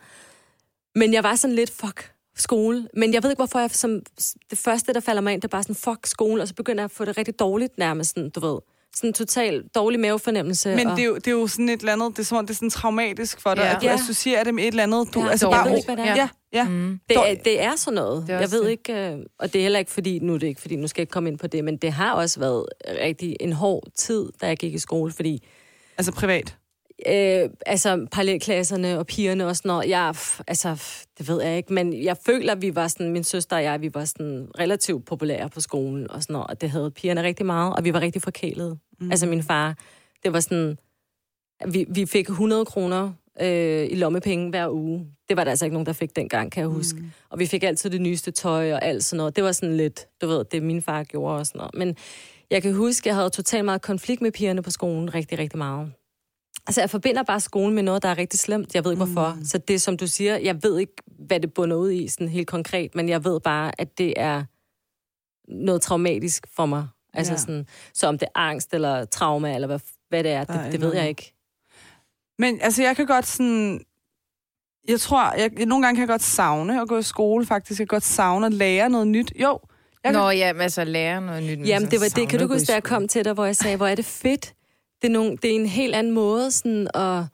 Men 0.96 1.14
jeg 1.14 1.24
var 1.24 1.36
sådan 1.36 1.56
lidt, 1.56 1.70
fuck, 1.70 2.12
skole. 2.36 2.88
Men 2.94 3.14
jeg 3.14 3.24
ved 3.24 3.30
ikke, 3.30 3.40
hvorfor 3.40 3.60
jeg 3.60 3.72
som 3.72 4.02
det 4.50 4.58
første, 4.58 4.94
der 4.94 5.00
falder 5.00 5.22
mig 5.22 5.34
ind, 5.34 5.42
det 5.42 5.48
er 5.48 5.52
bare 5.52 5.64
sådan, 5.64 5.76
fuck 5.76 6.06
skole, 6.06 6.42
og 6.42 6.48
så 6.48 6.54
begynder 6.54 6.82
jeg 6.82 6.86
at 6.86 6.92
få 6.92 7.06
det 7.06 7.18
rigtig 7.18 7.40
dårligt 7.40 7.78
nærmest, 7.78 8.10
sådan, 8.10 8.30
du 8.30 8.40
ved. 8.40 8.60
Sådan 8.96 9.10
en 9.10 9.14
total 9.14 9.64
dårlig 9.76 10.00
mavefornemmelse. 10.00 10.76
Men 10.76 10.88
og... 10.88 10.96
det 10.98 11.04
er, 11.04 11.08
jo, 11.08 11.16
det 11.16 11.28
er 11.28 11.32
jo 11.32 11.48
sådan 11.48 11.70
et 11.70 11.80
eller 11.80 11.94
andet, 11.94 12.12
det 12.12 12.20
er 12.20 12.24
som 12.24 12.38
om, 12.38 12.46
det 12.46 12.54
er 12.54 12.56
sådan 12.56 12.70
traumatisk 12.70 13.42
for 13.42 13.54
dig, 13.56 13.62
Ja. 13.64 13.76
at 13.76 13.82
du 13.82 13.86
Ja. 13.88 13.94
associerer 13.94 14.44
det 14.44 14.54
med 14.54 14.64
et 14.64 14.68
eller 14.68 14.84
andet. 14.84 15.14
Du, 15.14 15.22
Ja, 15.24 15.30
altså 15.30 15.50
jeg 15.50 15.56
bare, 15.58 15.70
ved 15.70 15.78
ikke, 15.78 15.94
hvad 15.94 15.98
det 15.98 16.08
er. 16.12 16.16
Ja, 16.16 16.30
ja. 16.54 16.68
Mm. 16.70 17.00
Det 17.10 17.18
er, 17.18 17.36
det 17.46 17.62
er 17.64 17.76
sådan 17.76 17.96
noget. 17.96 18.28
Det 18.28 18.36
er 18.36 18.40
jeg 18.40 18.52
ved 18.52 18.64
det. 18.64 18.70
ikke, 18.70 18.94
øh, 19.12 19.18
og 19.40 19.54
det 19.54 19.60
er 19.60 19.64
heller 19.64 19.80
ikke 19.80 19.92
fordi, 19.92 20.20
nu 20.20 20.34
er 20.34 20.38
det 20.38 20.48
ikke 20.48 20.62
fordi, 20.62 20.76
nu 20.76 20.88
skal 20.88 21.02
jeg 21.02 21.04
ikke 21.04 21.12
komme 21.12 21.30
ind 21.30 21.38
på 21.40 21.48
det, 21.48 21.64
men 21.64 21.78
det 21.78 21.92
har 21.92 22.14
også 22.14 22.40
været 22.40 22.66
rigtig 23.02 23.36
en 23.40 23.54
hård 23.54 23.84
tid, 23.96 24.30
da 24.42 24.48
jeg 24.48 24.58
gik 24.58 24.74
i 24.74 24.80
skole, 24.80 25.12
fordi 25.12 25.44
Altså 25.98 26.12
privat. 26.12 26.56
Øh, 27.08 27.50
altså 27.66 28.08
parallelklasserne 28.12 29.00
og 29.00 29.08
pigerne 29.08 29.48
og 29.48 29.56
sådan 29.56 29.70
noget, 29.70 29.90
jeg, 29.90 30.16
altså, 30.48 30.84
det 31.18 31.28
ved 31.28 31.42
jeg 31.42 31.58
ikke, 31.58 31.74
men 31.74 32.04
jeg 32.04 32.18
føler, 32.26 32.52
at 32.52 32.62
vi 32.62 32.76
var 32.76 32.88
sådan, 32.88 33.12
min 33.12 33.24
søster 33.24 33.56
og 33.56 33.64
jeg, 33.64 33.82
vi 33.82 33.94
var 33.94 34.06
sådan 34.06 34.48
relativt 34.60 35.06
populære 35.06 35.50
på 35.50 35.62
skolen 35.62 36.12
og 36.12 36.24
sådan 36.24 36.34
noget, 36.34 36.48
og 36.48 36.62
det 36.62 36.70
havde 36.70 36.92
pigerne 36.92 37.24
rigtig 37.24 37.46
meget, 37.46 37.76
og 37.76 37.84
vi 37.84 37.94
var 37.94 38.02
rigtig 38.02 38.22
forkælede. 38.22 38.78
Mm. 39.00 39.12
Altså 39.12 39.26
min 39.26 39.44
far, 39.44 39.76
det 40.24 40.34
var 40.34 40.40
sådan, 40.40 40.78
vi, 41.68 41.86
vi 41.90 42.06
fik 42.06 42.30
100 42.30 42.66
kroner 42.66 43.12
øh, 43.42 43.88
i 43.92 43.96
lommepenge 43.96 44.50
hver 44.50 44.70
uge. 44.70 45.08
Det 45.30 45.38
var 45.38 45.44
der 45.44 45.52
altså 45.52 45.66
ikke 45.66 45.74
nogen, 45.74 45.86
der 45.86 45.94
fik 45.94 46.16
dengang, 46.16 46.52
kan 46.52 46.62
jeg 46.62 46.68
huske. 46.68 47.00
Mm. 47.00 47.12
Og 47.30 47.40
vi 47.40 47.46
fik 47.46 47.64
altid 47.64 47.90
det 47.90 48.02
nyeste 48.02 48.32
tøj 48.32 48.74
og 48.74 48.86
alt 48.86 49.04
sådan 49.04 49.18
noget. 49.18 49.36
Det 49.36 49.44
var 49.44 49.52
sådan 49.52 49.78
lidt, 49.78 50.08
du 50.22 50.28
ved, 50.28 50.46
det 50.52 50.64
min 50.64 50.82
far 50.82 51.04
gjorde 51.04 51.38
og 51.38 51.46
sådan 51.46 51.60
noget. 51.60 51.76
Men 51.76 51.96
jeg 52.52 52.62
kan 52.62 52.74
huske, 52.74 53.08
jeg 53.08 53.16
havde 53.16 53.30
totalt 53.30 53.66
meget 53.66 53.82
konflikt 53.82 54.22
med 54.22 54.32
pigerne 54.32 54.62
på 54.62 54.72
skolen, 54.72 55.14
rigtig, 55.14 55.40
rigtig 55.40 55.58
meget. 55.58 55.92
Altså, 56.68 56.82
jeg 56.82 56.90
forbinder 56.90 57.24
bare 57.24 57.40
skolen 57.40 57.76
med 57.76 57.84
noget, 57.84 58.04
der 58.04 58.10
er 58.10 58.18
rigtig 58.18 58.40
slemt. 58.40 58.76
Jeg 58.76 58.84
ved 58.84 58.92
ikke, 58.92 59.06
hvorfor. 59.06 59.34
Mm. 59.36 59.46
Så 59.46 59.58
det, 59.58 59.82
som 59.82 59.98
du 59.98 60.08
siger, 60.08 60.38
jeg 60.38 60.64
ved 60.64 60.80
ikke, 60.80 60.94
hvad 61.20 61.40
det 61.40 61.54
bunder 61.54 61.78
ud 61.78 61.92
i, 61.92 62.08
sådan 62.08 62.28
helt 62.28 62.48
konkret, 62.48 62.96
men 62.96 63.10
jeg 63.10 63.24
ved 63.24 63.40
bare, 63.40 63.72
at 63.78 63.98
det 63.98 64.14
er 64.18 64.44
noget 65.48 65.82
traumatisk 65.82 66.48
for 66.56 66.66
mig. 66.66 66.88
Altså 67.14 67.34
Ja. 67.34 67.38
sådan, 67.38 67.66
så 67.94 68.08
om 68.08 68.18
det 68.18 68.28
er 68.36 68.40
angst 68.40 68.74
eller 68.74 69.06
trauma, 69.06 69.56
eller 69.56 69.68
hvad, 69.68 69.80
hvad 70.10 70.24
det 70.24 70.32
er, 70.32 70.44
det, 70.44 70.72
det 70.72 70.82
ved 70.82 70.96
jeg 70.96 71.10
ikke. 71.10 71.34
Men 72.40 72.62
altså, 72.62 72.84
jeg 72.84 72.96
kan 72.96 73.06
godt 73.06 73.28
sådan... 73.28 73.82
Jeg 74.88 75.00
tror, 75.00 75.34
jeg, 75.34 75.52
jeg, 75.58 75.66
nogle 75.66 75.86
gange 75.86 75.96
kan 75.98 76.02
jeg 76.02 76.08
godt 76.10 76.22
savne 76.22 76.82
at 76.82 76.88
gå 76.88 76.98
i 76.98 77.04
skole, 77.04 77.46
faktisk. 77.46 77.80
Jeg 77.80 77.88
kan 77.90 77.96
godt 77.96 78.04
savne 78.04 78.46
at 78.46 78.54
lære 78.54 78.90
noget 78.90 79.08
nyt. 79.08 79.32
Jo, 79.36 79.60
jeg 80.04 80.12
Nå 80.12 80.30
ja, 80.30 80.54
men 80.54 80.62
altså 80.62 80.84
lære 80.84 81.22
noget 81.22 81.44
nyt. 81.44 81.58
men 81.60 81.68
Jamen, 81.68 81.92
det 81.92 82.00
var 82.00 82.08
det. 82.16 82.30
Kan 82.30 82.40
du 82.40 82.48
huske, 82.48 82.66
da 82.66 82.74
jeg 82.74 82.84
kom 82.84 83.08
til 83.08 83.26
dig, 83.26 83.34
hvor 83.34 83.46
jeg 83.46 83.56
sagde, 83.56 83.78
hvor 83.78 83.88
er 83.88 83.96
det 83.96 84.06
fedt? 84.06 84.54
Det 85.02 85.08
er, 85.08 85.12
nogle, 85.12 85.38
det 85.38 85.52
er 85.52 85.56
en 85.56 85.66
helt 85.66 85.96
anden 85.96 86.14
måde, 86.14 86.52
sådan, 86.52 86.88
og 86.94 87.28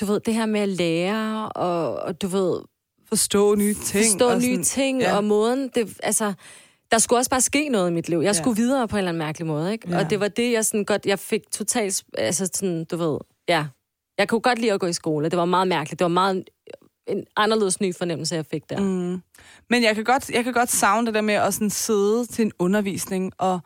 du 0.00 0.06
ved, 0.06 0.20
det 0.20 0.34
her 0.34 0.46
med 0.46 0.60
at 0.60 0.68
lære, 0.68 1.48
og, 1.48 1.94
og 1.96 2.22
du 2.22 2.26
ved, 2.26 2.60
forstå 3.08 3.54
nye 3.54 3.74
ting. 3.74 4.04
forstå 4.04 4.28
og 4.28 4.36
nye 4.36 4.42
sådan, 4.42 4.64
ting, 4.64 5.00
ja. 5.00 5.16
og 5.16 5.24
måden, 5.24 5.68
det, 5.74 6.00
altså, 6.02 6.32
der 6.90 6.98
skulle 6.98 7.18
også 7.20 7.30
bare 7.30 7.40
ske 7.40 7.68
noget 7.68 7.90
i 7.90 7.92
mit 7.92 8.08
liv. 8.08 8.18
Jeg 8.18 8.24
Ja. 8.24 8.32
skulle 8.32 8.56
videre 8.56 8.88
på 8.88 8.96
en 8.96 8.98
eller 8.98 9.08
anden 9.08 9.18
mærkelig 9.18 9.46
måde, 9.46 9.72
ikke? 9.72 9.90
Ja. 9.90 9.98
Og 9.98 10.10
det 10.10 10.20
var 10.20 10.28
det, 10.28 10.52
jeg 10.52 10.64
sådan 10.64 10.84
godt, 10.84 11.06
jeg 11.06 11.18
fik 11.18 11.40
totalt, 11.52 12.04
altså 12.18 12.50
sådan, 12.54 12.84
du 12.84 12.96
ved, 12.96 13.18
ja. 13.48 13.66
Jeg 14.18 14.28
kunne 14.28 14.40
godt 14.40 14.58
lide 14.58 14.72
at 14.72 14.80
gå 14.80 14.86
i 14.86 14.92
skole. 14.92 15.28
Det 15.28 15.38
var 15.38 15.44
meget 15.44 15.68
mærkeligt. 15.68 15.98
Det 15.98 16.04
var 16.04 16.08
meget 16.08 16.44
en 17.06 17.24
anderledes 17.36 17.80
ny 17.80 17.94
fornemmelse, 17.94 18.34
jeg 18.34 18.46
fik 18.46 18.70
der. 18.70 18.80
Mm. 18.80 19.22
Men 19.70 19.82
jeg 19.82 19.94
kan, 19.94 20.04
godt, 20.04 20.30
jeg 20.30 20.44
kan 20.44 20.52
godt 20.52 20.70
savne 20.70 21.06
det 21.06 21.14
der 21.14 21.20
med 21.20 21.34
at 21.34 21.54
sådan 21.54 21.70
sidde 21.70 22.26
til 22.26 22.44
en 22.44 22.52
undervisning 22.58 23.32
og 23.38 23.60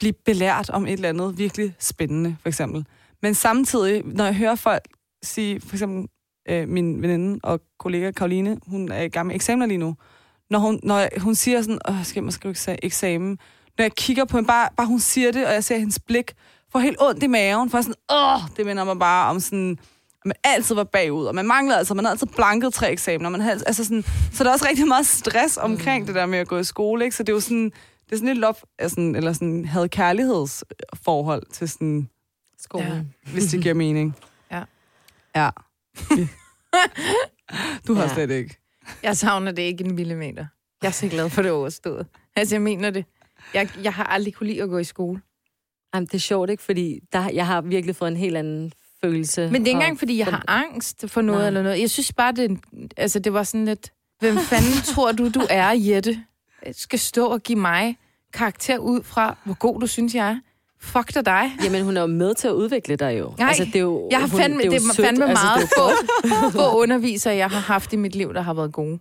blive 0.00 0.12
belært 0.12 0.70
om 0.70 0.86
et 0.86 0.92
eller 0.92 1.08
andet 1.08 1.38
virkelig 1.38 1.74
spændende, 1.78 2.36
for 2.42 2.48
eksempel. 2.48 2.86
Men 3.22 3.34
samtidig, 3.34 4.02
når 4.04 4.24
jeg 4.24 4.34
hører 4.34 4.54
folk 4.54 4.82
sige, 5.22 5.60
for 5.60 5.74
eksempel 5.74 6.08
øh, 6.48 6.68
min 6.68 7.02
veninde 7.02 7.40
og 7.42 7.60
kollega 7.78 8.10
Karoline, 8.10 8.58
hun 8.66 8.92
er 8.92 9.02
i 9.02 9.08
gang 9.08 9.26
med 9.26 9.34
eksamener 9.34 9.66
lige 9.66 9.78
nu, 9.78 9.96
når 10.50 10.58
hun, 10.58 10.80
når 10.82 11.20
hun 11.20 11.34
siger 11.34 11.62
sådan, 11.62 11.78
åh, 11.88 12.04
skal 12.04 12.20
jeg 12.20 12.24
måske 12.24 12.54
skrive 12.54 12.54
eksa- 12.54 12.78
eksamen? 12.82 13.38
Når 13.78 13.82
jeg 13.84 13.92
kigger 13.92 14.24
på 14.24 14.36
hende, 14.36 14.46
bare, 14.46 14.68
bare 14.76 14.86
hun 14.86 15.00
siger 15.00 15.32
det, 15.32 15.46
og 15.46 15.52
jeg 15.52 15.64
ser 15.64 15.78
hendes 15.78 15.98
blik, 15.98 16.32
får 16.72 16.78
helt 16.78 16.96
ondt 17.00 17.22
i 17.22 17.26
maven, 17.26 17.70
for 17.70 17.80
sådan, 17.80 17.94
åh, 18.12 18.40
det 18.56 18.66
minder 18.66 18.84
mig 18.84 18.98
bare 18.98 19.30
om 19.30 19.40
sådan, 19.40 19.78
at 20.20 20.26
man 20.26 20.34
altid 20.44 20.74
var 20.74 20.84
bagud, 20.84 21.24
og 21.24 21.34
man 21.34 21.46
manglede 21.46 21.78
altså, 21.78 21.94
man 21.94 22.04
havde 22.04 22.12
altid 22.12 22.26
blanket 22.26 22.74
tre 22.74 22.92
eksamener, 22.92 23.30
man 23.30 23.40
havde, 23.40 23.62
altså 23.66 23.84
sådan, 23.84 24.04
så 24.32 24.44
der 24.44 24.50
er 24.50 24.54
også 24.54 24.66
rigtig 24.68 24.88
meget 24.88 25.06
stress 25.06 25.56
omkring 25.56 26.00
mm. 26.02 26.06
det 26.06 26.14
der 26.14 26.26
med 26.26 26.38
at 26.38 26.48
gå 26.48 26.58
i 26.58 26.64
skole, 26.64 27.04
ikke? 27.04 27.16
Så 27.16 27.22
det 27.22 27.28
er 27.28 27.36
jo 27.36 27.40
sådan, 27.40 27.72
det 28.10 28.16
er 28.16 28.18
sådan 28.18 28.28
et 28.28 28.36
love, 28.36 28.54
altså, 28.78 29.00
eller 29.00 29.32
sådan, 29.32 29.64
havde 29.64 29.88
kærlighedsforhold 29.88 31.42
til 31.52 31.68
sådan, 31.68 32.08
Skolen. 32.58 32.88
Ja. 33.26 33.30
Hvis 33.32 33.44
det 33.44 33.62
giver 33.62 33.74
mening. 33.74 34.16
Ja. 34.52 34.62
Ja. 35.36 35.50
du 37.86 37.94
har 37.94 38.02
Ja. 38.02 38.14
slet 38.14 38.30
ikke. 38.30 38.56
Jeg 39.02 39.16
savner 39.16 39.52
det 39.52 39.62
ikke 39.62 39.84
en 39.84 39.94
millimeter. 39.94 40.46
Jeg 40.82 40.88
er 40.88 40.92
så 40.92 41.08
glad 41.08 41.30
for 41.30 41.42
det 41.42 41.50
overstået. 41.50 42.06
Altså, 42.36 42.54
jeg 42.54 42.62
mener 42.62 42.90
det. 42.90 43.04
Jeg, 43.54 43.68
jeg 43.82 43.92
har 43.94 44.04
aldrig 44.04 44.34
kunne 44.34 44.46
lide 44.46 44.62
at 44.62 44.68
gå 44.68 44.78
i 44.78 44.84
skole. 44.84 45.20
Jamen, 45.94 46.06
det 46.06 46.14
er 46.14 46.18
sjovt, 46.18 46.50
ikke? 46.50 46.62
Fordi 46.62 47.00
der, 47.12 47.30
jeg 47.30 47.46
har 47.46 47.60
virkelig 47.60 47.96
fået 47.96 48.10
en 48.10 48.16
helt 48.16 48.36
anden 48.36 48.72
følelse. 49.00 49.40
Men 49.42 49.52
det 49.52 49.58
er 49.60 49.66
ikke 49.66 49.70
engang, 49.70 49.98
fordi 49.98 50.18
jeg 50.18 50.26
har 50.26 50.44
angst 50.48 51.04
for 51.08 51.22
noget 51.22 51.40
Nej. 51.40 51.46
eller 51.46 51.62
noget. 51.62 51.80
Jeg 51.80 51.90
synes 51.90 52.12
bare, 52.12 52.32
det, 52.32 52.60
altså, 52.96 53.18
det 53.18 53.32
var 53.32 53.42
sådan 53.42 53.64
lidt... 53.64 53.92
Hvem 54.20 54.38
fanden 54.38 54.82
tror 54.94 55.12
du, 55.12 55.28
du 55.28 55.40
er, 55.50 55.70
Jette? 55.70 56.24
Jeg 56.66 56.74
skal 56.74 56.98
stå 56.98 57.26
og 57.26 57.40
give 57.42 57.58
mig 57.58 57.96
karakter 58.34 58.78
ud 58.78 59.02
fra, 59.02 59.36
hvor 59.44 59.54
god 59.54 59.80
du 59.80 59.86
synes, 59.86 60.14
jeg 60.14 60.28
er. 60.28 60.36
fuck 60.80 61.14
da 61.14 61.20
dig. 61.22 61.50
Jamen, 61.64 61.84
hun 61.84 61.96
er 61.96 62.00
jo 62.00 62.06
med 62.06 62.34
til 62.34 62.48
at 62.48 62.52
udvikle 62.54 62.96
dig 62.96 63.18
jo. 63.18 63.34
Nej, 63.38 63.48
altså, 63.48 63.64
det 63.64 63.76
er 63.76 63.80
jo, 63.80 64.08
Jeg 64.10 64.20
har 64.20 64.26
hun, 64.28 64.40
fandme, 64.40 64.58
det 64.62 64.66
jo 64.66 64.72
er 64.72 64.78
sødt. 64.94 65.06
fandme 65.06 65.28
altså, 65.28 65.44
meget 65.44 65.60
det 65.62 65.70
er 65.76 66.50
få, 66.50 66.50
få 66.72 66.78
undervisere, 66.80 67.34
jeg 67.34 67.50
har 67.50 67.60
haft 67.60 67.92
i 67.92 67.96
mit 67.96 68.14
liv, 68.14 68.34
der 68.34 68.40
har 68.40 68.54
været 68.54 68.72
gode. 68.72 68.98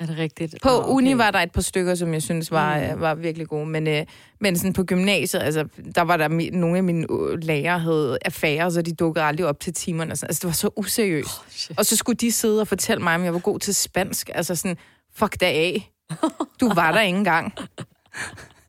Er 0.00 0.06
det 0.06 0.18
rigtigt? 0.18 0.54
På 0.62 0.68
okay. 0.70 0.88
uni 0.88 1.18
var 1.18 1.30
der 1.30 1.38
et 1.38 1.52
par 1.52 1.60
stykker, 1.60 1.94
som 1.94 2.14
jeg 2.14 2.22
synes 2.22 2.50
var, 2.50 2.94
mm. 2.94 3.00
var 3.00 3.14
virkelig 3.14 3.48
gode, 3.48 3.66
men, 3.66 3.86
øh, 3.88 4.04
men 4.40 4.56
sådan 4.58 4.72
på 4.72 4.84
gymnasiet, 4.84 5.40
altså, 5.42 5.64
der 5.94 6.02
var 6.02 6.16
der 6.16 6.28
mi- 6.28 6.56
nogle 6.56 6.76
af 6.76 6.84
mine 6.84 7.06
øh, 7.10 7.38
lærere 7.42 7.78
havde 7.78 8.18
affærer, 8.24 8.70
så 8.70 8.82
de 8.82 8.92
dukkede 8.92 9.24
aldrig 9.24 9.46
op 9.46 9.60
til 9.60 9.74
timerne. 9.74 10.12
og 10.12 10.18
sådan. 10.18 10.28
Altså, 10.30 10.40
det 10.40 10.46
var 10.48 10.52
så 10.52 10.70
useriøst. 10.76 11.28
Oh, 11.38 11.44
shit. 11.50 11.78
og 11.78 11.86
så 11.86 11.96
skulle 11.96 12.16
de 12.16 12.32
sidde 12.32 12.60
og 12.60 12.68
fortælle 12.68 13.02
mig, 13.02 13.14
om 13.14 13.24
jeg 13.24 13.32
var 13.34 13.40
god 13.40 13.58
til 13.58 13.74
spansk. 13.74 14.30
Altså 14.34 14.54
sådan, 14.54 14.76
fuck 15.14 15.40
da 15.40 15.46
af. 15.46 15.92
Du 16.60 16.74
var 16.74 16.92
der 16.92 17.00
ikke 17.00 17.18
engang. 17.18 17.52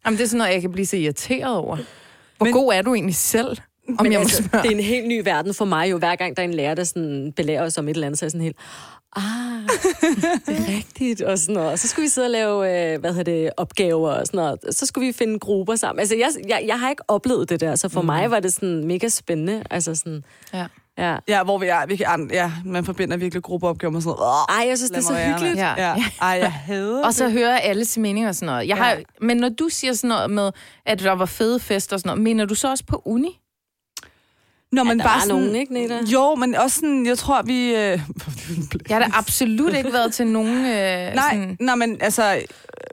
Jamen, 0.05 0.17
det 0.17 0.23
er 0.23 0.27
sådan 0.27 0.37
noget, 0.37 0.53
jeg 0.53 0.61
kan 0.61 0.71
blive 0.71 0.85
så 0.85 0.97
irriteret 0.97 1.55
over. 1.55 1.77
Hvor 2.37 2.43
Men- 2.45 2.53
god 2.53 2.73
er 2.73 2.81
du 2.81 2.93
egentlig 2.93 3.15
selv? 3.15 3.57
Om 3.99 4.03
Men 4.03 4.11
jeg 4.11 4.21
altså, 4.21 4.43
spørge. 4.43 4.63
det 4.63 4.71
er 4.71 4.75
en 4.77 4.83
helt 4.83 5.07
ny 5.07 5.21
verden 5.23 5.53
for 5.53 5.65
mig 5.65 5.91
jo. 5.91 5.97
Hver 5.97 6.15
gang 6.15 6.37
der 6.37 6.43
er 6.43 6.47
en 6.47 6.53
lærer, 6.53 6.75
der 6.75 6.83
sådan 6.83 7.33
belærer 7.35 7.63
os 7.65 7.77
om 7.77 7.87
et 7.87 7.93
eller 7.93 8.07
andet, 8.07 8.19
så 8.19 8.25
er 8.25 8.27
jeg 8.27 8.31
sådan 8.31 8.43
helt... 8.43 8.57
Ah, 9.15 9.23
det 10.45 10.57
er 10.57 10.67
rigtigt, 10.77 11.21
og 11.21 11.39
sådan 11.39 11.55
noget. 11.55 11.71
Og 11.71 11.79
så 11.79 11.87
skulle 11.87 12.03
vi 12.03 12.09
sidde 12.09 12.25
og 12.27 12.31
lave, 12.31 12.93
øh, 12.93 12.99
hvad 12.99 13.13
hedder 13.13 13.31
det, 13.31 13.49
opgaver 13.57 14.11
og 14.11 14.27
sådan 14.27 14.37
noget. 14.37 14.59
Så 14.75 14.85
skulle 14.85 15.07
vi 15.07 15.13
finde 15.13 15.39
grupper 15.39 15.75
sammen. 15.75 15.99
Altså, 15.99 16.15
jeg, 16.15 16.29
jeg, 16.47 16.63
jeg 16.67 16.79
har 16.79 16.89
ikke 16.89 17.03
oplevet 17.07 17.49
det 17.49 17.59
der, 17.59 17.75
så 17.75 17.89
for 17.89 18.01
mm. 18.01 18.05
mig 18.05 18.31
var 18.31 18.39
det 18.39 18.53
sådan 18.53 18.85
mega 18.85 19.07
spændende. 19.09 19.63
Altså 19.71 19.95
sådan, 19.95 20.23
Ja. 20.53 20.65
Ja. 20.97 21.17
Ja, 21.27 21.43
hvor 21.43 21.57
vi 21.57 21.67
er, 21.67 21.85
vi 21.85 21.95
kan, 21.95 22.29
ja, 22.33 22.51
man 22.65 22.85
forbinder 22.85 23.17
virkelig 23.17 23.43
gruppeopgaver 23.43 23.91
med 23.91 24.01
sådan 24.01 24.15
noget. 24.19 24.31
Åh, 24.49 24.55
Ej, 24.59 24.67
jeg 24.67 24.77
synes, 24.77 24.91
det 24.91 24.97
er 24.97 25.01
så 25.01 25.15
hyggeligt. 25.15 25.57
Ja. 25.57 25.73
Ja. 25.77 26.03
Ej, 26.21 26.27
jeg 26.41 26.51
hader 26.51 27.05
Og 27.05 27.13
så 27.13 27.29
høre 27.29 27.61
alles 27.61 27.97
meninger 27.97 28.29
og 28.29 28.35
sådan 28.35 28.45
noget. 28.45 28.67
Jeg 28.67 28.77
har, 28.77 28.89
Ja. 28.91 28.97
Men 29.21 29.37
når 29.37 29.49
du 29.49 29.69
siger 29.69 29.93
sådan 29.93 30.07
noget 30.07 30.31
med, 30.31 30.51
at 30.85 30.99
der 30.99 31.11
var 31.11 31.25
fede 31.25 31.59
fester 31.59 31.95
og 31.95 31.99
sådan 31.99 32.09
noget, 32.09 32.23
mener 32.23 32.45
du 32.45 32.55
så 32.55 32.69
også 32.69 32.83
på 32.85 33.01
uni? 33.05 33.39
Når 34.71 34.83
man 34.83 34.99
der 34.99 35.05
bare 35.05 35.15
var 35.15 35.21
sådan, 35.21 35.35
nogen, 35.35 35.55
ikke, 35.55 35.73
Neda? 35.73 35.99
Jo, 36.13 36.35
men 36.35 36.55
også 36.55 36.75
sådan, 36.75 37.05
jeg 37.05 37.17
tror, 37.17 37.41
vi... 37.41 37.75
Øh, 37.75 37.75
Jeg 38.89 38.97
har 38.97 38.99
da 38.99 39.09
absolut 39.13 39.73
ikke 39.75 39.93
været 39.93 40.13
til 40.13 40.27
nogen... 40.27 40.55
Øh, 40.65 40.65
Nej, 40.65 41.13
Sådan, 41.31 41.57
nej, 41.59 41.75
men 41.75 41.97
altså, 42.01 42.41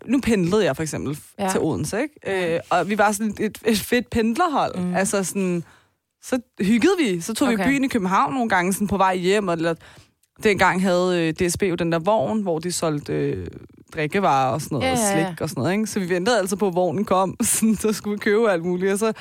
nu 0.07 0.21
pendlede 0.21 0.65
jeg 0.65 0.77
for 0.77 0.83
eksempel 0.83 1.19
ja. 1.39 1.45
Ja. 1.45 1.51
til 1.51 1.61
Odense, 1.61 2.03
ikke? 2.03 2.55
Øh, 2.55 2.61
og 2.71 2.89
vi 2.89 2.99
var 2.99 3.13
sådan 3.13 3.35
et, 3.41 3.59
et 3.67 3.79
fedt 3.79 4.11
pendlerhold. 4.11 4.79
Mm. 4.79 4.95
Altså 4.95 5.25
sådan, 5.25 5.65
så 6.25 6.39
hyggede 6.61 6.95
vi. 6.99 7.21
Så 7.21 7.35
tog 7.35 7.49
okay. 7.49 7.57
vi 7.57 7.71
byen 7.71 7.85
i 7.85 7.89
København 7.89 8.35
nogle 8.35 8.49
gange 8.49 8.73
sådan 8.73 8.89
på 8.89 8.97
vej 8.97 9.17
hjem, 9.17 9.49
og 9.49 9.55
eller, 9.55 9.75
dengang 10.43 10.83
havde 10.83 11.35
øh, 11.41 11.49
DSB 11.49 11.63
jo 11.63 11.75
den 11.75 11.93
der 11.93 11.99
vogn, 11.99 12.43
hvor 12.43 12.59
de 12.59 12.73
solgte 12.73 13.13
øh, 13.13 13.47
drikkevarer 13.95 14.53
og 14.53 14.61
sådan 14.61 14.77
noget, 14.77 14.87
Ja, 14.87 14.93
og 14.93 14.99
ja, 14.99 15.19
ja. 15.19 15.27
slik 15.27 15.41
og 15.41 15.49
sådan 15.49 15.61
noget, 15.61 15.73
ikke? 15.73 15.87
Så 15.87 16.01
vi 16.01 16.09
ventede 16.09 16.39
altså 16.39 16.57
på, 16.57 16.69
at 16.69 16.75
vognen 16.75 17.05
kom, 17.05 17.37
sådan, 17.43 17.77
så 17.77 17.93
skulle 17.93 18.15
vi 18.15 18.19
købe 18.19 18.51
alt 18.51 18.65
muligt, 18.65 18.93
og 18.93 18.99
så 18.99 19.13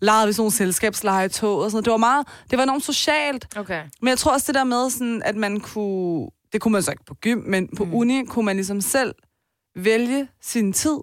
legede 0.00 0.26
vi 0.26 0.32
sådan 0.32 0.40
nogle 0.40 0.52
selskabsleje 0.52 1.28
tog 1.28 1.58
og 1.58 1.70
sådan 1.70 1.74
noget. 1.74 1.84
Det 1.84 1.90
var 1.90 1.96
meget, 1.96 2.26
det 2.50 2.56
var 2.56 2.62
enormt 2.62 2.84
socialt, 2.84 3.56
okay. 3.56 3.82
men 4.00 4.08
jeg 4.08 4.18
tror 4.18 4.32
også 4.32 4.46
det 4.46 4.54
der 4.54 4.64
med, 4.64 4.90
sådan, 4.90 5.22
at 5.24 5.36
man 5.36 5.60
kunne... 5.60 6.28
Det 6.52 6.60
kunne 6.60 6.72
man 6.72 6.82
så 6.82 6.90
ikke 6.90 7.04
på 7.04 7.14
gym, 7.14 7.38
men 7.46 7.68
på 7.76 7.84
mm. 7.84 7.94
uni 7.94 8.24
kunne 8.24 8.44
man 8.44 8.56
ligesom 8.56 8.80
selv 8.80 9.14
vælge 9.76 10.28
sin 10.42 10.72
tid. 10.72 10.98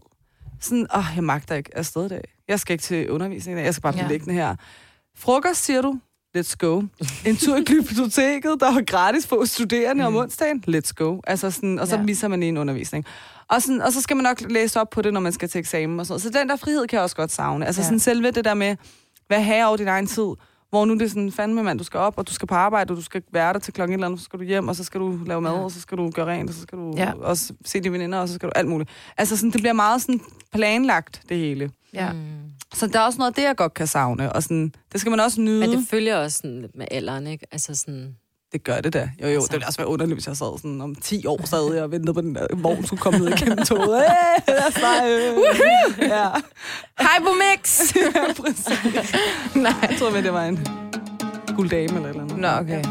Sådan, 0.62 0.88
åh, 0.96 1.06
jeg 1.16 1.24
magter 1.24 1.56
ikke 1.56 1.78
afsted 1.78 2.06
i 2.06 2.10
dag. 2.10 2.24
Jeg 2.48 2.60
skal 2.60 2.74
ikke 2.74 2.84
til 2.84 3.10
undervisning 3.10 3.58
i 3.58 3.60
dag. 3.60 3.66
Jeg 3.66 3.74
skal 3.74 3.82
bare 3.82 3.94
blive 3.94 4.06
Ja. 4.06 4.12
liggende 4.12 4.34
her. 4.34 4.56
Frokost, 5.20 5.64
siger 5.66 5.82
du? 5.82 6.00
Let's 6.38 6.56
go. 6.60 6.82
En 7.26 7.38
tur 7.38 7.58
i 7.58 7.64
biblioteket, 7.64 8.58
der 8.60 8.74
var 8.74 8.82
gratis 8.86 9.28
for 9.28 9.46
studerende 9.46 10.02
mm. 10.10 10.16
om 10.16 10.16
onsdagen? 10.16 10.64
Let's 10.68 10.92
go. 10.96 11.20
Altså 11.28 11.52
sådan, 11.52 11.80
og 11.80 11.88
så 11.88 11.96
Ja. 11.96 12.02
misser 12.02 12.28
man 12.28 12.44
en 12.44 12.58
undervisning. 12.58 13.06
Og, 13.48 13.62
sådan, 13.62 13.82
og 13.82 13.94
så 13.94 14.02
skal 14.02 14.16
man 14.18 14.24
nok 14.24 14.42
læse 14.52 14.82
op 14.82 14.90
på 14.90 15.02
det, 15.02 15.14
når 15.14 15.20
man 15.20 15.32
skal 15.32 15.50
til 15.50 15.60
eksamen 15.60 16.00
og 16.00 16.06
sådan 16.06 16.14
noget. 16.14 16.22
Så 16.34 16.40
den 16.40 16.50
der 16.50 16.56
frihed 16.56 16.88
kan 16.88 16.96
jeg 16.98 17.04
også 17.04 17.16
godt 17.16 17.32
savne. 17.32 17.66
Altså 17.66 17.82
Ja. 17.82 17.86
sådan 17.86 18.00
selve 18.00 18.32
det 18.32 18.46
der 18.46 18.54
med, 18.54 18.76
hvad 19.28 19.44
herre 19.44 19.68
over 19.68 19.78
din 19.78 19.88
egen 19.88 20.08
tid. 20.08 20.28
Hvor 20.70 20.86
nu 20.86 20.94
det 20.94 21.02
er 21.02 21.08
sådan, 21.08 21.32
fandme 21.32 21.64
mand, 21.64 21.78
du 21.78 21.84
skal 21.84 22.00
op, 22.00 22.18
og 22.18 22.28
du 22.28 22.34
skal 22.34 22.48
på 22.48 22.56
arbejde, 22.56 22.92
og 22.92 22.98
du 22.98 23.02
skal 23.02 23.22
være 23.34 23.54
der 23.54 23.60
til 23.60 23.74
klokken 23.74 23.94
et 23.94 23.98
eller 23.98 24.08
andet, 24.08 24.20
så 24.20 24.24
skal 24.26 24.40
du 24.40 24.44
hjem, 24.44 24.68
og 24.68 24.76
så 24.76 24.84
skal 24.84 25.00
du 25.00 25.20
lave 25.26 25.42
mad, 25.42 25.52
Ja. 25.52 25.60
og 25.60 25.72
så 25.72 25.82
skal 25.82 25.98
du 25.98 26.10
gøre 26.12 26.26
rent, 26.26 26.50
og 26.50 26.56
så 26.56 26.62
skal 26.62 26.78
du 26.78 26.94
Ja. 26.98 27.12
også 27.22 27.54
se 27.66 27.80
dine 27.80 27.94
veninder, 27.94 28.18
og 28.20 28.28
så 28.28 28.34
skal 28.36 28.48
du 28.50 28.52
alt 28.56 28.68
muligt. 28.68 28.90
Altså 29.18 29.38
sådan, 29.38 29.52
det 29.52 29.62
bliver 29.62 29.74
meget 29.74 30.02
sådan 30.02 30.22
planlagt, 30.54 31.22
det 31.30 31.38
hele. 31.38 31.72
Ja. 31.94 32.12
Mm. 32.14 32.20
Så 32.74 32.88
der 32.88 33.00
er 33.00 33.04
også 33.04 33.18
noget, 33.18 33.32
af 33.32 33.36
det 33.36 33.44
jeg 33.44 33.56
godt 33.56 33.74
kan 33.74 33.88
savne, 33.88 34.34
og 34.34 34.44
sådan, 34.44 34.74
det 34.92 35.00
skal 35.02 35.10
man 35.10 35.20
også 35.20 35.42
nyde. 35.42 35.60
Men 35.60 35.70
det, 35.70 35.78
det 35.80 35.88
følger 35.90 36.16
også 36.18 36.38
sådan 36.38 36.62
lidt 36.62 36.76
med 36.76 36.86
alderen, 36.92 37.28
ikke? 37.28 37.46
Altså 37.52 37.76
sådan... 37.76 38.16
det 38.52 38.64
gør 38.64 38.82
det 38.82 38.94
da. 38.94 39.10
Jo, 39.22 39.28
jo, 39.28 39.34
Altså. 39.34 39.48
det 39.48 39.54
ville 39.54 39.68
også 39.68 39.80
være 39.80 39.88
underligt, 39.88 40.16
hvis 40.16 40.28
jeg 40.28 40.38
sad 40.38 40.58
sådan 40.58 40.82
om 40.82 40.96
10 40.96 41.26
år, 41.26 41.46
sad 41.46 41.74
jeg 41.74 41.84
og 41.84 41.92
ventede 41.92 42.14
på 42.14 42.22
den 42.22 42.36
der 42.36 42.48
vogn, 42.56 42.86
skulle 42.86 43.02
komme 43.02 43.20
ned 43.20 43.28
igennem 43.28 43.66
toget. 43.66 44.04
Hey, 44.48 44.54
der 44.54 44.62
er 44.68 44.72
snart, 44.72 45.04
øh. 45.10 46.10
ja. 46.10 46.28
Ja, 48.16 48.34
præcis. 48.34 48.68
Nej, 49.56 49.74
jeg 49.90 49.96
tror, 50.00 50.10
det 50.10 50.34
var 50.34 50.46
en 50.46 50.68
gulddame 51.56 51.96
eller 51.96 52.10
eller 52.10 52.22
andet. 52.24 52.38
Nå, 52.38 52.48
okay. 52.48 52.84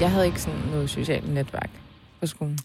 Jeg 0.00 0.10
havde 0.10 0.26
ikke 0.26 0.42
sådan 0.42 0.60
noget 0.70 0.90
socialt 0.90 1.34
netværk 1.34 1.70
på 2.20 2.26
skolen. 2.26 2.58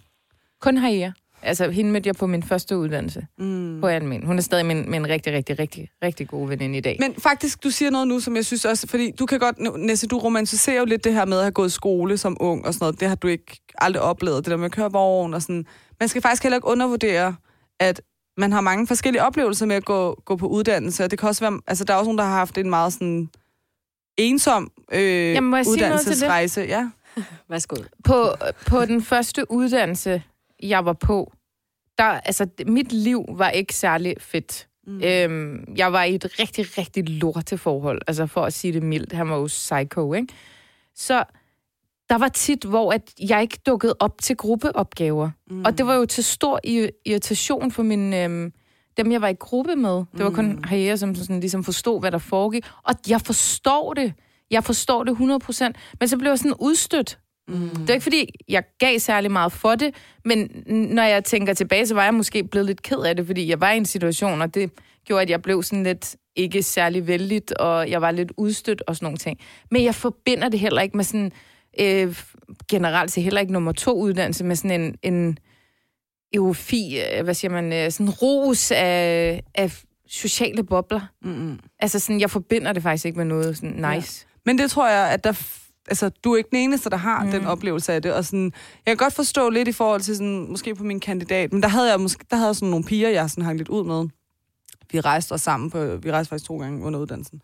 Kun 0.62 0.78
her. 0.78 1.12
Altså, 1.44 1.70
hende 1.70 1.92
mødte 1.92 2.08
jeg 2.08 2.16
på 2.16 2.28
min 2.28 2.44
første 2.44 2.78
uddannelse 2.78 3.28
Mm. 3.38 3.82
på 3.82 3.88
almen. 3.88 4.26
Hun 4.26 4.38
er 4.38 4.42
stadig 4.42 4.66
min, 4.66 4.92
min 4.92 5.08
rigtig, 5.10 5.34
rigtig, 5.34 5.60
rigtig, 5.60 5.90
rigtig 6.04 6.28
gode 6.28 6.50
veninde 6.50 6.78
i 6.78 6.82
dag. 6.82 6.98
Men 7.00 7.16
faktisk, 7.16 7.64
du 7.64 7.70
siger 7.70 7.92
noget 7.92 8.08
nu, 8.08 8.20
som 8.20 8.36
jeg 8.36 8.46
synes 8.46 8.66
også, 8.66 8.88
fordi 8.88 9.12
du 9.12 9.26
kan 9.26 9.40
godt, 9.40 9.80
Næste, 9.80 10.08
du 10.08 10.18
romantiserer 10.18 10.80
jo 10.80 10.86
lidt 10.86 11.04
det 11.04 11.14
her 11.14 11.26
med 11.26 11.38
at 11.38 11.44
have 11.44 11.52
gået 11.52 11.68
i 11.68 11.72
skole 11.72 12.18
som 12.18 12.38
ung 12.40 12.66
og 12.66 12.74
sådan 12.74 12.84
noget. 12.86 13.00
Det 13.00 13.08
har 13.08 13.16
du 13.16 13.28
ikke 13.28 13.62
aldrig 13.78 14.02
oplevet, 14.04 14.46
det 14.46 14.52
der 14.52 14.58
med 14.58 14.66
at 14.66 14.72
køre 14.72 14.92
vogn 14.92 15.34
og 15.34 15.42
sådan. 15.42 15.66
Man 16.00 16.10
skal 16.10 16.22
faktisk 16.22 16.44
heller 16.44 16.58
ikke 16.58 16.68
undervurdere, 16.68 17.36
at 17.80 18.02
man 18.38 18.52
har 18.52 18.62
mange 18.62 18.88
forskellige 18.88 19.24
oplevelser 19.24 19.66
med 19.66 19.76
at 19.76 19.86
gå, 19.86 20.22
gå 20.26 20.36
på 20.36 20.48
uddannelse. 20.48 21.04
Og 21.04 21.12
det 21.12 21.20
kan 21.20 21.30
også 21.30 21.50
være, 21.50 21.60
altså 21.68 21.84
der 21.84 21.94
er 21.94 21.98
også 21.98 22.08
nogen, 22.08 22.18
der 22.18 22.24
har 22.24 22.36
haft 22.38 22.58
en 22.58 22.70
meget 22.70 22.94
sådan 22.94 23.30
ensom 24.18 24.72
øh, 24.94 25.02
Jamen, 25.34 25.50
må 25.50 25.56
jeg 25.56 25.66
sige 25.66 25.78
noget 25.80 26.00
til 26.02 26.10
det? 26.10 26.16
uddannelsesrejse. 26.16 26.62
Ja. 26.62 26.90
Værsgo. 27.50 27.76
på, 28.04 28.30
på 28.68 28.86
den 28.86 29.02
første 29.04 29.52
uddannelse, 29.52 30.24
jeg 30.64 30.86
var 30.86 30.94
på, 30.94 31.34
der, 31.98 32.04
altså, 32.04 32.48
mit 32.68 32.94
liv 32.94 33.26
var 33.30 33.50
ikke 33.50 33.76
særlig 33.76 34.16
fedt. 34.20 34.68
Mm. 34.88 35.02
Øhm, 35.04 35.74
jeg 35.78 35.94
var 35.94 36.04
i 36.04 36.16
et 36.16 36.40
rigtig, 36.40 36.78
rigtig 36.78 37.10
lorteforhold, 37.10 38.02
altså 38.08 38.28
for 38.28 38.42
at 38.42 38.54
sige 38.54 38.74
det 38.74 38.84
mildt. 38.84 39.14
Han 39.14 39.30
var 39.30 39.38
jo 39.38 39.46
psycho, 39.46 40.14
ikke? 40.14 40.34
Så 40.96 41.24
der 42.10 42.18
var 42.18 42.28
tit, 42.28 42.64
hvor 42.64 42.94
at 42.94 43.14
jeg 43.30 43.42
ikke 43.42 43.58
dukkede 43.66 43.96
op 44.00 44.22
til 44.22 44.38
gruppeopgaver. 44.38 45.30
Mm. 45.50 45.66
Og 45.66 45.78
det 45.78 45.88
var 45.88 45.96
jo 45.96 46.06
til 46.06 46.24
stor 46.24 46.60
ir- 46.68 47.02
irritation 47.06 47.72
for 47.72 47.84
min, 47.84 48.14
øhm, 48.14 48.54
dem, 48.98 49.12
jeg 49.12 49.22
var 49.22 49.28
i 49.28 49.34
gruppe 49.34 49.76
med. 49.76 49.96
Det 50.18 50.24
var 50.26 50.30
kun 50.30 50.64
Harrier, 50.64 50.96
som 50.96 51.16
sådan, 51.16 51.40
ligesom 51.40 51.64
forstod, 51.64 52.00
hvad 52.00 52.12
der 52.12 52.18
foregik. 52.18 52.66
Og 52.84 52.96
jeg 53.10 53.22
forstår 53.22 53.94
det. 53.94 54.14
Jeg 54.52 54.64
forstår 54.64 55.04
det 55.04 55.16
100%. 55.16 55.74
Men 56.00 56.08
så 56.08 56.18
blev 56.18 56.32
jeg 56.32 56.40
sådan 56.40 56.54
udstødt. 56.60 57.20
Mm. 57.52 57.70
Det 57.70 57.90
er 57.90 57.94
ikke, 57.94 58.04
fordi 58.04 58.30
jeg 58.50 58.64
gav 58.80 59.00
særlig 59.00 59.32
meget 59.32 59.52
for 59.52 59.76
det, 59.76 59.96
men 60.26 60.64
når 60.68 61.04
jeg 61.04 61.24
tænker 61.24 61.54
tilbage, 61.54 61.88
så 61.88 61.94
var 61.94 62.04
jeg 62.04 62.14
måske 62.14 62.44
blevet 62.44 62.66
lidt 62.66 62.82
ked 62.82 63.00
af 63.00 63.16
det, 63.16 63.26
fordi 63.26 63.50
jeg 63.50 63.62
var 63.62 63.72
i 63.72 63.78
en 63.78 63.86
situation, 63.86 64.42
og 64.42 64.54
det 64.56 64.72
gjorde, 65.06 65.22
at 65.22 65.30
jeg 65.30 65.42
blev 65.42 65.64
sådan 65.64 65.84
lidt 65.84 66.16
ikke 66.36 66.64
særlig 66.64 67.08
vældigt, 67.08 67.52
og 67.52 67.90
jeg 67.90 68.02
var 68.02 68.12
lidt 68.12 68.32
udstødt 68.38 68.84
og 68.88 68.96
sådan 68.96 69.06
nogle 69.06 69.18
ting. 69.18 69.40
Men 69.72 69.84
jeg 69.84 69.96
forbinder 69.96 70.50
det 70.50 70.60
heller 70.60 70.82
ikke 70.82 70.98
med 70.98 71.06
sådan, 71.06 71.32
øh, 71.80 72.24
generelt 72.70 73.12
så 73.12 73.22
heller 73.22 73.42
ikke 73.42 73.54
nummer 73.54 73.72
to 73.72 73.94
uddannelse, 73.94 74.44
med 74.44 74.56
sådan 74.56 74.82
en, 74.82 74.96
en 75.14 75.38
eufi, 76.34 77.00
øh, 77.00 77.24
hvad 77.24 77.34
siger 77.34 77.52
man, 77.52 77.74
øh, 77.74 77.92
sådan 77.92 78.10
ros 78.10 78.72
af, 78.72 79.42
af 79.56 79.82
sociale 80.08 80.64
bobler. 80.64 81.02
Mm-hmm. 81.22 81.60
Altså 81.80 82.00
sådan, 82.00 82.22
jeg 82.22 82.30
forbinder 82.30 82.74
det 82.74 82.84
faktisk 82.84 83.06
ikke 83.06 83.18
med 83.18 83.26
noget 83.26 83.58
sådan 83.58 83.96
nice. 83.96 84.26
Men 84.46 84.58
det 84.58 84.72
tror 84.72 84.90
jeg, 84.90 85.12
at 85.12 85.24
der... 85.24 85.61
Altså, 85.88 86.10
du 86.10 86.34
er 86.34 86.38
ikke 86.38 86.50
den 86.50 86.60
eneste, 86.60 86.90
der 86.90 86.98
har 86.98 87.24
mm. 87.24 87.32
den 87.32 87.46
oplevelse 87.46 87.94
af 87.94 88.02
det. 88.02 88.14
Og 88.14 88.26
sådan, 88.26 88.44
jeg 88.86 88.98
kan 88.98 88.98
godt 88.98 89.14
forstå 89.14 89.50
lidt 89.50 89.68
i 89.68 89.72
forhold 89.72 90.02
til 90.02 90.16
sådan, 90.16 90.46
måske 90.50 90.76
på 90.76 90.84
min 90.84 91.00
kandidat, 91.00 91.54
men 91.54 91.62
der 91.64 91.70
havde 91.70 91.92
jeg 91.92 92.00
måske 92.00 92.26
der 92.30 92.36
havde 92.36 92.48
jeg 92.48 92.56
sådan 92.56 92.70
nogle 92.70 92.86
piger, 92.86 93.10
jeg 93.10 93.30
sådan 93.30 93.44
hang 93.44 93.58
lidt 93.58 93.70
ud 93.70 93.84
med. 93.84 94.10
Vi 94.92 95.00
rejste 95.00 95.34
os 95.34 95.42
sammen 95.42 95.70
på, 95.70 95.96
vi 95.96 96.12
rejste 96.12 96.30
faktisk 96.30 96.48
to 96.48 96.58
gange 96.58 96.86
under 96.86 97.00
uddannelsen. 97.00 97.42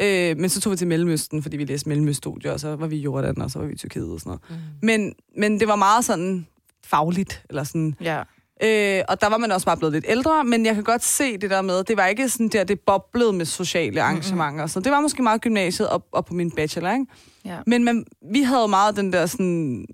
Øh, 0.00 0.36
men 0.38 0.50
så 0.50 0.60
tog 0.60 0.72
vi 0.72 0.76
til 0.76 0.86
Mellemøsten, 0.86 1.42
fordi 1.42 1.56
vi 1.56 1.64
læste 1.64 1.88
Mellemøststudier, 1.88 2.52
og 2.52 2.60
så 2.60 2.76
var 2.76 2.86
vi 2.86 2.96
i 2.96 3.00
Jordan, 3.00 3.42
og 3.42 3.50
så 3.50 3.58
var 3.58 3.66
vi 3.66 3.72
i 3.72 3.76
Tyrkiet 3.76 4.12
og 4.12 4.20
sådan 4.20 4.30
noget. 4.30 4.42
Mm. 4.50 4.86
Men, 4.86 5.14
men 5.38 5.60
det 5.60 5.68
var 5.68 5.76
meget 5.76 6.04
sådan 6.04 6.46
fagligt, 6.84 7.44
eller 7.48 7.64
sådan, 7.64 7.94
Ja. 8.00 8.22
Øh, 8.62 9.02
og 9.08 9.20
der 9.20 9.28
var 9.28 9.36
man 9.38 9.52
også 9.52 9.66
bare 9.66 9.76
blevet 9.76 9.92
lidt 9.92 10.04
ældre, 10.08 10.44
men 10.44 10.66
jeg 10.66 10.74
kan 10.74 10.84
godt 10.84 11.04
se 11.04 11.36
det 11.38 11.50
der 11.50 11.62
med, 11.62 11.84
det 11.84 11.96
var 11.96 12.06
ikke 12.06 12.28
sådan 12.28 12.48
der, 12.48 12.64
det 12.64 12.80
boblede 12.86 13.32
med 13.32 13.46
sociale 13.46 14.02
arrangementer. 14.02 14.50
Mm-hmm. 14.50 14.68
Så 14.68 14.80
det 14.80 14.92
var 14.92 15.00
måske 15.00 15.22
meget 15.22 15.40
gymnasiet 15.40 15.88
og, 15.88 16.04
og 16.12 16.26
på 16.26 16.34
min 16.34 16.50
bachelor, 16.50 16.90
ikke? 16.92 17.06
Ja. 17.44 17.56
Men 17.66 17.84
man, 17.84 18.04
vi 18.32 18.42
havde 18.42 18.60
jo 18.60 18.66
meget 18.66 18.96
den 18.96 19.12
der 19.12 19.26
sådan... 19.26 19.84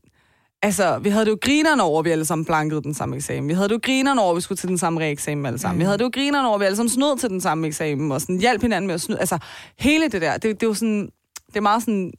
Altså, 0.62 0.98
vi 0.98 1.08
havde 1.08 1.24
det 1.24 1.30
jo 1.30 1.38
grinerne 1.40 1.82
over, 1.82 1.98
at 1.98 2.04
vi 2.04 2.10
alle 2.10 2.24
sammen 2.24 2.44
blankede 2.44 2.82
den 2.82 2.94
samme 2.94 3.16
eksamen. 3.16 3.48
Vi 3.48 3.54
havde 3.54 3.68
det 3.68 3.74
jo 3.74 3.80
grinerne 3.82 4.20
over, 4.22 4.30
at 4.30 4.36
vi 4.36 4.40
skulle 4.40 4.56
til 4.56 4.68
den 4.68 4.78
samme 4.78 5.00
reeksamen 5.00 5.46
alle 5.46 5.58
sammen. 5.58 5.76
Mm. 5.76 5.80
Vi 5.80 5.84
havde 5.84 5.98
det 5.98 6.04
jo 6.04 6.10
grinerne 6.14 6.46
over, 6.48 6.54
at 6.54 6.60
vi 6.60 6.64
alle 6.64 6.76
sammen 6.76 6.90
snød 6.90 7.18
til 7.18 7.28
den 7.30 7.40
samme 7.40 7.66
eksamen, 7.66 8.12
og 8.12 8.20
sådan 8.20 8.38
hjalp 8.40 8.62
hinanden 8.62 8.86
med 8.86 8.94
at 8.94 9.00
snyde. 9.00 9.20
Altså, 9.20 9.38
hele 9.78 10.08
det 10.08 10.20
der, 10.22 10.32
det, 10.32 10.42
det 10.42 10.62
er 10.62 10.66
jo 10.66 10.74
sådan... 10.74 11.08
Det 11.46 11.56
er 11.56 11.60
meget 11.60 11.82
sådan... 11.82 12.12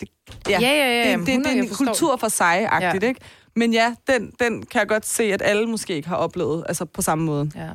Det, 0.00 0.08
Ja, 0.50 0.58
ja, 0.60 0.68
ja, 0.68 1.04
Det, 1.04 1.10
jamen, 1.10 1.26
det, 1.26 1.34
det, 1.34 1.34
100, 1.34 1.54
det 1.54 1.58
er 1.58 1.62
en 1.62 1.86
kultur 1.86 2.16
for 2.16 2.28
sig-agtigt, 2.28 3.02
Ja. 3.02 3.08
ikke? 3.08 3.20
Men 3.56 3.72
ja, 3.72 3.94
den, 4.06 4.32
den 4.40 4.66
kan 4.66 4.78
jeg 4.78 4.88
godt 4.88 5.06
se, 5.06 5.22
at 5.24 5.42
alle 5.42 5.66
måske 5.66 5.94
ikke 5.94 6.08
har 6.08 6.16
oplevet 6.16 6.64
altså 6.68 6.84
på 6.84 7.02
samme 7.02 7.24
måde. 7.24 7.50
Ja. 7.54 7.70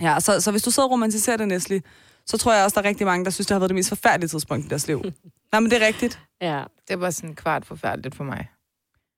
Ja, 0.00 0.20
så, 0.20 0.40
så 0.40 0.50
hvis 0.50 0.62
du 0.62 0.70
sidder 0.70 0.86
og 0.86 0.92
romantiserer 0.92 1.36
det, 1.36 1.48
Nestle, 1.48 1.82
så 2.26 2.38
tror 2.38 2.52
jeg 2.54 2.64
også, 2.64 2.74
der 2.74 2.82
er 2.86 2.88
rigtig 2.88 3.06
mange, 3.06 3.24
der 3.24 3.30
synes, 3.30 3.46
det 3.46 3.54
har 3.54 3.58
været 3.58 3.68
det 3.70 3.74
mest 3.74 3.88
forfærdelige 3.88 4.28
tidspunkt 4.28 4.64
i 4.64 4.68
deres 4.68 4.86
liv. 4.86 5.02
Nej, 5.52 5.60
men 5.60 5.70
det 5.70 5.82
er 5.82 5.86
rigtigt. 5.86 6.20
Ja. 6.40 6.62
Det 6.88 7.00
var 7.00 7.10
sådan 7.10 7.34
kvart 7.34 7.66
forfærdeligt 7.66 8.14
for 8.14 8.24
mig. 8.24 8.48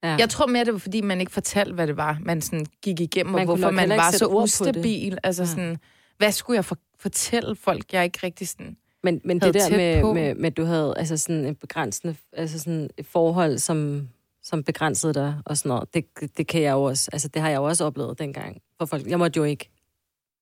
ja. 0.05 0.16
Jeg 0.18 0.30
tror 0.30 0.46
mere, 0.46 0.64
det 0.64 0.72
var, 0.72 0.78
fordi 0.78 1.00
man 1.00 1.20
ikke 1.20 1.32
fortalte, 1.32 1.74
hvad 1.74 1.86
det 1.86 1.96
var, 1.96 2.18
man 2.20 2.42
sådan 2.42 2.66
gik 2.82 3.00
igennem, 3.00 3.32
Man 3.32 3.40
og 3.40 3.44
hvorfor 3.44 3.70
man 3.70 3.88
var 3.90 4.11
så 4.11 4.26
ustabil. 4.26 5.18
Altså 5.22 5.42
Ja. 5.42 5.46
sådan, 5.48 5.76
hvad 6.18 6.32
skulle 6.32 6.55
jeg 6.57 6.64
for, 6.64 6.78
fortælle 7.00 7.57
folk, 7.57 7.92
jeg 7.92 8.05
ikke 8.05 8.18
rigtig 8.22 8.48
sådan... 8.48 8.76
Men, 9.02 9.20
men 9.24 9.40
havde 9.42 9.52
det 9.52 9.62
der 9.62 9.76
med, 9.76 10.14
med, 10.14 10.34
med, 10.34 10.46
at 10.46 10.57
du 10.57 10.64
havde 10.64 10.94
altså 10.96 11.16
sådan 11.16 11.44
et 11.44 11.59
begrænsende, 11.59 12.16
altså 12.32 12.59
sådan 12.59 12.90
et 12.96 13.07
forhold, 13.07 13.59
som, 13.59 14.09
som 14.45 14.64
begrænsede 14.64 15.14
dig 15.14 15.34
og 15.47 15.57
sådan 15.57 15.68
noget, 15.68 15.95
det, 15.95 16.05
det 16.36 16.47
kan 16.47 16.62
jeg 16.62 16.72
jo 16.72 16.82
også, 16.82 17.11
altså 17.12 17.28
det 17.28 17.42
har 17.42 17.49
jeg 17.49 17.57
jo 17.57 17.64
også 17.64 17.84
oplevet 17.84 18.18
dengang. 18.18 18.57
For 18.78 18.86
folk, 18.86 19.07
jeg 19.07 19.18
måtte 19.18 19.36
jo 19.36 19.45
ikke 19.45 19.70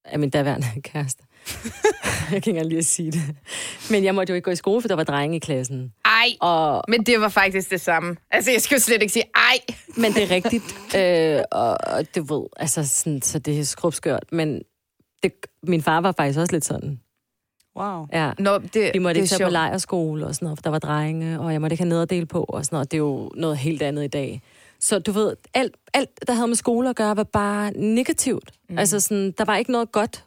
af 0.04 0.18
min 0.18 0.30
daværende 0.30 0.66
kæreste. 0.92 1.24
jeg 2.04 2.26
kan 2.28 2.36
ikke 2.36 2.50
engang 2.50 2.68
lige 2.68 2.78
at 2.78 2.86
sige 2.86 3.12
det. 3.12 3.36
Men 3.90 4.04
jeg 4.04 4.14
måtte 4.14 4.30
jo 4.30 4.34
ikke 4.34 4.44
gå 4.44 4.50
i 4.50 4.56
skole, 4.56 4.80
for 4.80 4.88
der 4.88 4.96
var 4.96 5.04
drenge 5.04 5.36
i 5.36 5.40
klassen. 5.40 5.92
Ej, 6.04 6.28
Og, 6.40 6.84
men 6.88 7.06
det 7.06 7.20
var 7.20 7.28
faktisk 7.28 7.70
det 7.70 7.80
samme. 7.80 8.16
Altså, 8.30 8.50
jeg 8.50 8.62
skal 8.62 8.74
jo 8.74 8.80
slet 8.80 9.02
ikke 9.02 9.12
sige, 9.12 9.24
ej. 9.34 9.74
men 9.96 10.12
det 10.12 10.22
er 10.22 10.30
rigtigt. 10.30 10.64
øh, 10.96 11.42
og, 11.52 11.78
og 11.86 12.14
du 12.16 12.34
ved, 12.34 12.46
altså 12.56 12.88
sådan, 12.88 13.22
så 13.22 13.38
det 13.38 13.60
er 13.60 13.64
skrubskørt. 13.64 14.24
Men 14.32 14.62
det, 15.22 15.32
min 15.62 15.82
far 15.82 16.00
var 16.00 16.12
faktisk 16.12 16.38
også 16.38 16.52
lidt 16.52 16.64
sådan. 16.64 17.00
Wow. 17.76 18.06
Ja. 18.12 18.32
Nå, 18.38 18.58
det, 18.58 18.90
Vi 18.94 18.98
måtte 18.98 19.14
det 19.18 19.24
ikke 19.24 19.30
tage 19.30 19.38
på 19.38 19.42
sjovt. 19.42 19.52
lejerskole 19.52 20.26
og 20.26 20.34
sådan 20.34 20.46
noget, 20.46 20.58
for 20.58 20.62
der 20.62 20.70
var 20.70 20.78
drenge, 20.78 21.40
og 21.40 21.52
jeg 21.52 21.60
måtte 21.60 21.74
ikke 21.74 21.82
have 21.84 21.88
nederdel 21.88 22.26
på 22.26 22.44
og 22.48 22.64
sådan 22.64 22.76
noget. 22.76 22.90
Det 22.90 22.96
er 22.96 22.98
jo 22.98 23.30
noget 23.36 23.56
helt 23.58 23.82
andet 23.82 24.04
i 24.04 24.08
dag. 24.08 24.42
Så 24.80 24.98
du 24.98 25.12
ved, 25.12 25.36
alt, 25.54 25.76
alt 25.94 26.10
der 26.26 26.32
havde 26.32 26.48
med 26.48 26.56
skole 26.56 26.88
at 26.88 26.96
gøre, 26.96 27.16
var 27.16 27.24
bare 27.24 27.70
negativt. 27.76 28.50
Mm. 28.68 28.78
Altså 28.78 29.00
sådan, 29.00 29.34
der 29.38 29.44
var 29.44 29.56
ikke 29.56 29.72
noget 29.72 29.92
godt. 29.92 30.24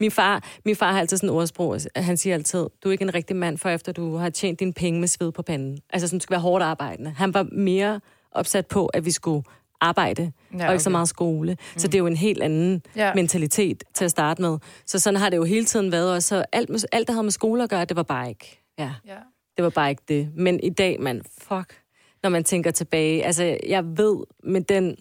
Min 0.00 0.10
far, 0.10 0.44
min 0.64 0.76
far 0.76 0.92
har 0.92 1.00
altid 1.00 1.16
sådan 1.16 1.30
en 1.30 1.36
ordsprog. 1.36 1.78
Han 1.96 2.16
siger 2.16 2.34
altid, 2.34 2.58
du 2.84 2.88
er 2.88 2.92
ikke 2.92 3.02
en 3.02 3.14
rigtig 3.14 3.36
mand, 3.36 3.58
for 3.58 3.68
efter 3.68 3.92
du 3.92 4.16
har 4.16 4.30
tjent 4.30 4.60
dine 4.60 4.72
penge 4.72 5.00
med 5.00 5.08
sved 5.08 5.32
på 5.32 5.42
panden. 5.42 5.78
Altså 5.92 6.08
sådan, 6.08 6.18
du 6.18 6.22
skal 6.22 6.34
være 6.34 6.40
hårdt 6.40 6.64
arbejdende. 6.64 7.10
Han 7.10 7.34
var 7.34 7.46
mere 7.52 8.00
opsat 8.32 8.66
på, 8.66 8.86
at 8.86 9.04
vi 9.04 9.10
skulle 9.10 9.42
arbejde, 9.80 10.32
ja, 10.58 10.66
og 10.66 10.72
ikke 10.72 10.82
så 10.82 10.88
okay. 10.90 10.92
meget 10.94 11.08
skole. 11.08 11.52
Mm. 11.52 11.78
Så 11.78 11.86
det 11.88 11.94
er 11.94 11.98
jo 11.98 12.06
en 12.06 12.16
helt 12.16 12.42
anden 12.42 12.82
Ja. 12.96 13.14
mentalitet 13.14 13.84
til 13.94 14.04
at 14.04 14.10
starte 14.10 14.42
med. 14.42 14.58
Så 14.86 14.98
sådan 14.98 15.20
har 15.20 15.30
det 15.30 15.36
jo 15.36 15.44
hele 15.44 15.64
tiden 15.64 15.92
været. 15.92 16.12
Og 16.14 16.22
så 16.22 16.44
alt, 16.52 16.86
alt 16.92 17.06
der 17.08 17.12
havde 17.14 17.22
med 17.24 17.32
skole 17.32 17.62
at 17.62 17.70
gøre, 17.70 17.84
det 17.84 17.96
var 17.96 18.02
bare 18.02 18.28
ikke... 18.28 18.62
Ja, 18.78 18.92
Ja. 19.06 19.16
det 19.56 19.64
var 19.64 19.70
bare 19.70 19.90
ikke 19.90 20.02
det. 20.08 20.28
Men 20.36 20.60
i 20.62 20.70
dag, 20.70 21.00
man, 21.00 21.22
fuck, 21.38 21.80
når 22.22 22.30
man 22.30 22.44
tænker 22.44 22.70
tilbage. 22.70 23.24
Altså, 23.24 23.58
jeg 23.68 23.84
ved, 23.98 24.16
med 24.44 24.60
den 24.60 24.96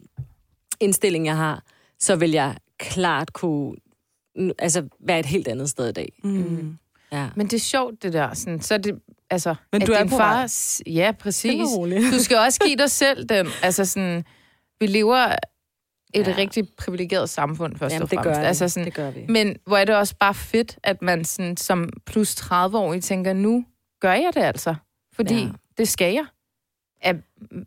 indstilling, 0.80 1.26
jeg 1.26 1.38
har, 1.38 1.64
så 2.00 2.16
vil 2.16 2.32
jeg 2.32 2.56
klart 2.78 3.34
kunne 3.34 3.76
altså, 4.60 4.88
være 5.00 5.20
et 5.20 5.26
helt 5.26 5.48
andet 5.48 5.70
sted 5.70 5.90
i 5.90 5.92
dag. 5.92 6.20
Mm. 6.24 6.78
Ja. 7.12 7.28
Men 7.36 7.46
det 7.48 7.54
er 7.54 7.60
sjovt, 7.60 8.04
det 8.04 8.14
der. 8.14 8.34
Sådan, 8.34 8.62
så 8.62 8.78
det, 8.78 9.00
altså, 9.30 9.56
Men 9.72 9.82
at 9.82 9.88
du 9.88 9.92
er 9.94 10.00
din 10.00 10.10
på 10.10 10.18
far, 10.18 10.36
vej. 10.36 10.96
Ja, 10.96 11.12
præcis. 11.20 11.62
Du 12.14 12.20
skal 12.20 12.38
også 12.38 12.60
give 12.66 12.76
dig 12.78 12.92
selv 12.92 13.26
den. 13.30 13.48
Altså 13.64 13.86
sådan, 13.86 14.24
vi 14.80 14.88
lever 14.88 15.36
et 16.14 16.28
Ja. 16.28 16.34
rigtig 16.38 16.68
privilegeret 16.78 17.30
samfund, 17.30 17.78
først 17.78 17.94
Jamen, 17.94 18.04
og 18.04 18.12
det 18.12 18.18
fremmest. 18.20 18.36
gør 18.36 18.42
vi. 18.42 18.48
altså 18.48 18.70
sådan, 18.70 18.86
det 18.86 18.94
gør 18.94 19.12
vi. 19.12 19.26
Men 19.30 19.56
hvor 19.68 19.78
er 19.78 19.86
det 19.86 19.96
også 19.96 20.16
bare 20.20 20.34
fedt, 20.34 20.80
at 20.84 21.02
man 21.02 21.26
sådan, 21.26 21.58
som 21.58 21.90
plus 22.06 22.36
30-årig 22.36 23.04
tænker, 23.04 23.34
nu 23.34 23.66
gør 24.02 24.14
jeg 24.14 24.32
det 24.34 24.42
altså. 24.42 24.76
Fordi 25.16 25.36
Ja. 25.44 25.50
det 25.78 25.88
skal 25.88 26.14
jeg. 26.14 26.26
Af 27.02 27.16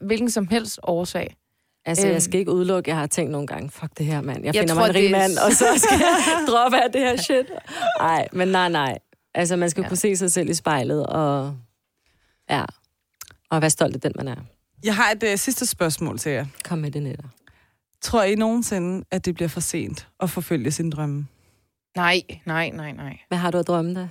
hvilken 0.00 0.30
som 0.30 0.46
helst 0.48 0.80
årsag. 0.82 1.36
Altså, 1.84 2.06
Øhm. 2.06 2.12
jeg 2.12 2.22
skal 2.22 2.40
ikke 2.40 2.52
udelukke, 2.52 2.90
jeg 2.90 2.98
har 2.98 3.06
tænkt 3.06 3.32
nogle 3.32 3.46
gange, 3.46 3.70
fuck 3.70 3.98
det 3.98 4.06
her, 4.06 4.20
mand. 4.20 4.44
Jeg, 4.44 4.54
Jeg 4.54 4.62
finder 4.62 4.74
tror, 4.74 4.82
mig 4.82 4.88
en 4.88 4.94
rig 4.94 5.02
det 5.02 5.10
mand, 5.10 5.38
og 5.46 5.52
så 5.52 5.64
skal 5.76 5.98
jeg 5.98 6.16
droppe 6.50 6.76
af 6.76 6.92
det 6.92 7.00
her 7.00 7.16
shit. 7.16 7.46
Nej, 8.00 8.28
men 8.32 8.48
nej, 8.48 8.68
nej. 8.68 8.98
Altså, 9.34 9.56
man 9.56 9.70
skal 9.70 9.82
Ja. 9.82 9.88
kunne 9.88 9.96
se 9.96 10.16
sig 10.16 10.32
selv 10.32 10.48
i 10.50 10.54
spejlet, 10.54 11.06
og 11.06 11.56
ja, 12.50 12.64
og 13.50 13.60
være 13.60 13.70
stolt 13.70 13.94
af 13.94 14.00
den, 14.00 14.12
man 14.16 14.28
er. 14.28 14.36
Jeg 14.84 14.96
har 14.96 15.10
et 15.10 15.22
uh, 15.22 15.38
sidste 15.38 15.66
spørgsmål 15.66 16.18
til 16.18 16.32
jer. 16.32 16.46
Kom 16.64 16.78
med 16.78 16.90
det, 16.90 17.02
netter. 17.02 17.24
Tror 18.02 18.22
I 18.22 18.34
nogensinde, 18.34 19.04
at 19.10 19.24
det 19.24 19.34
bliver 19.34 19.48
for 19.48 19.60
sent 19.60 20.08
at 20.20 20.30
forfølge 20.30 20.70
sine 20.70 20.90
drømme? 20.90 21.26
Nej, 21.96 22.22
nej, 22.46 22.70
nej, 22.70 22.92
nej. 22.92 23.18
Hvad 23.28 23.38
har 23.38 23.50
du 23.50 23.58
at 23.58 23.66
drømme 23.66 23.94
dig? 23.94 24.10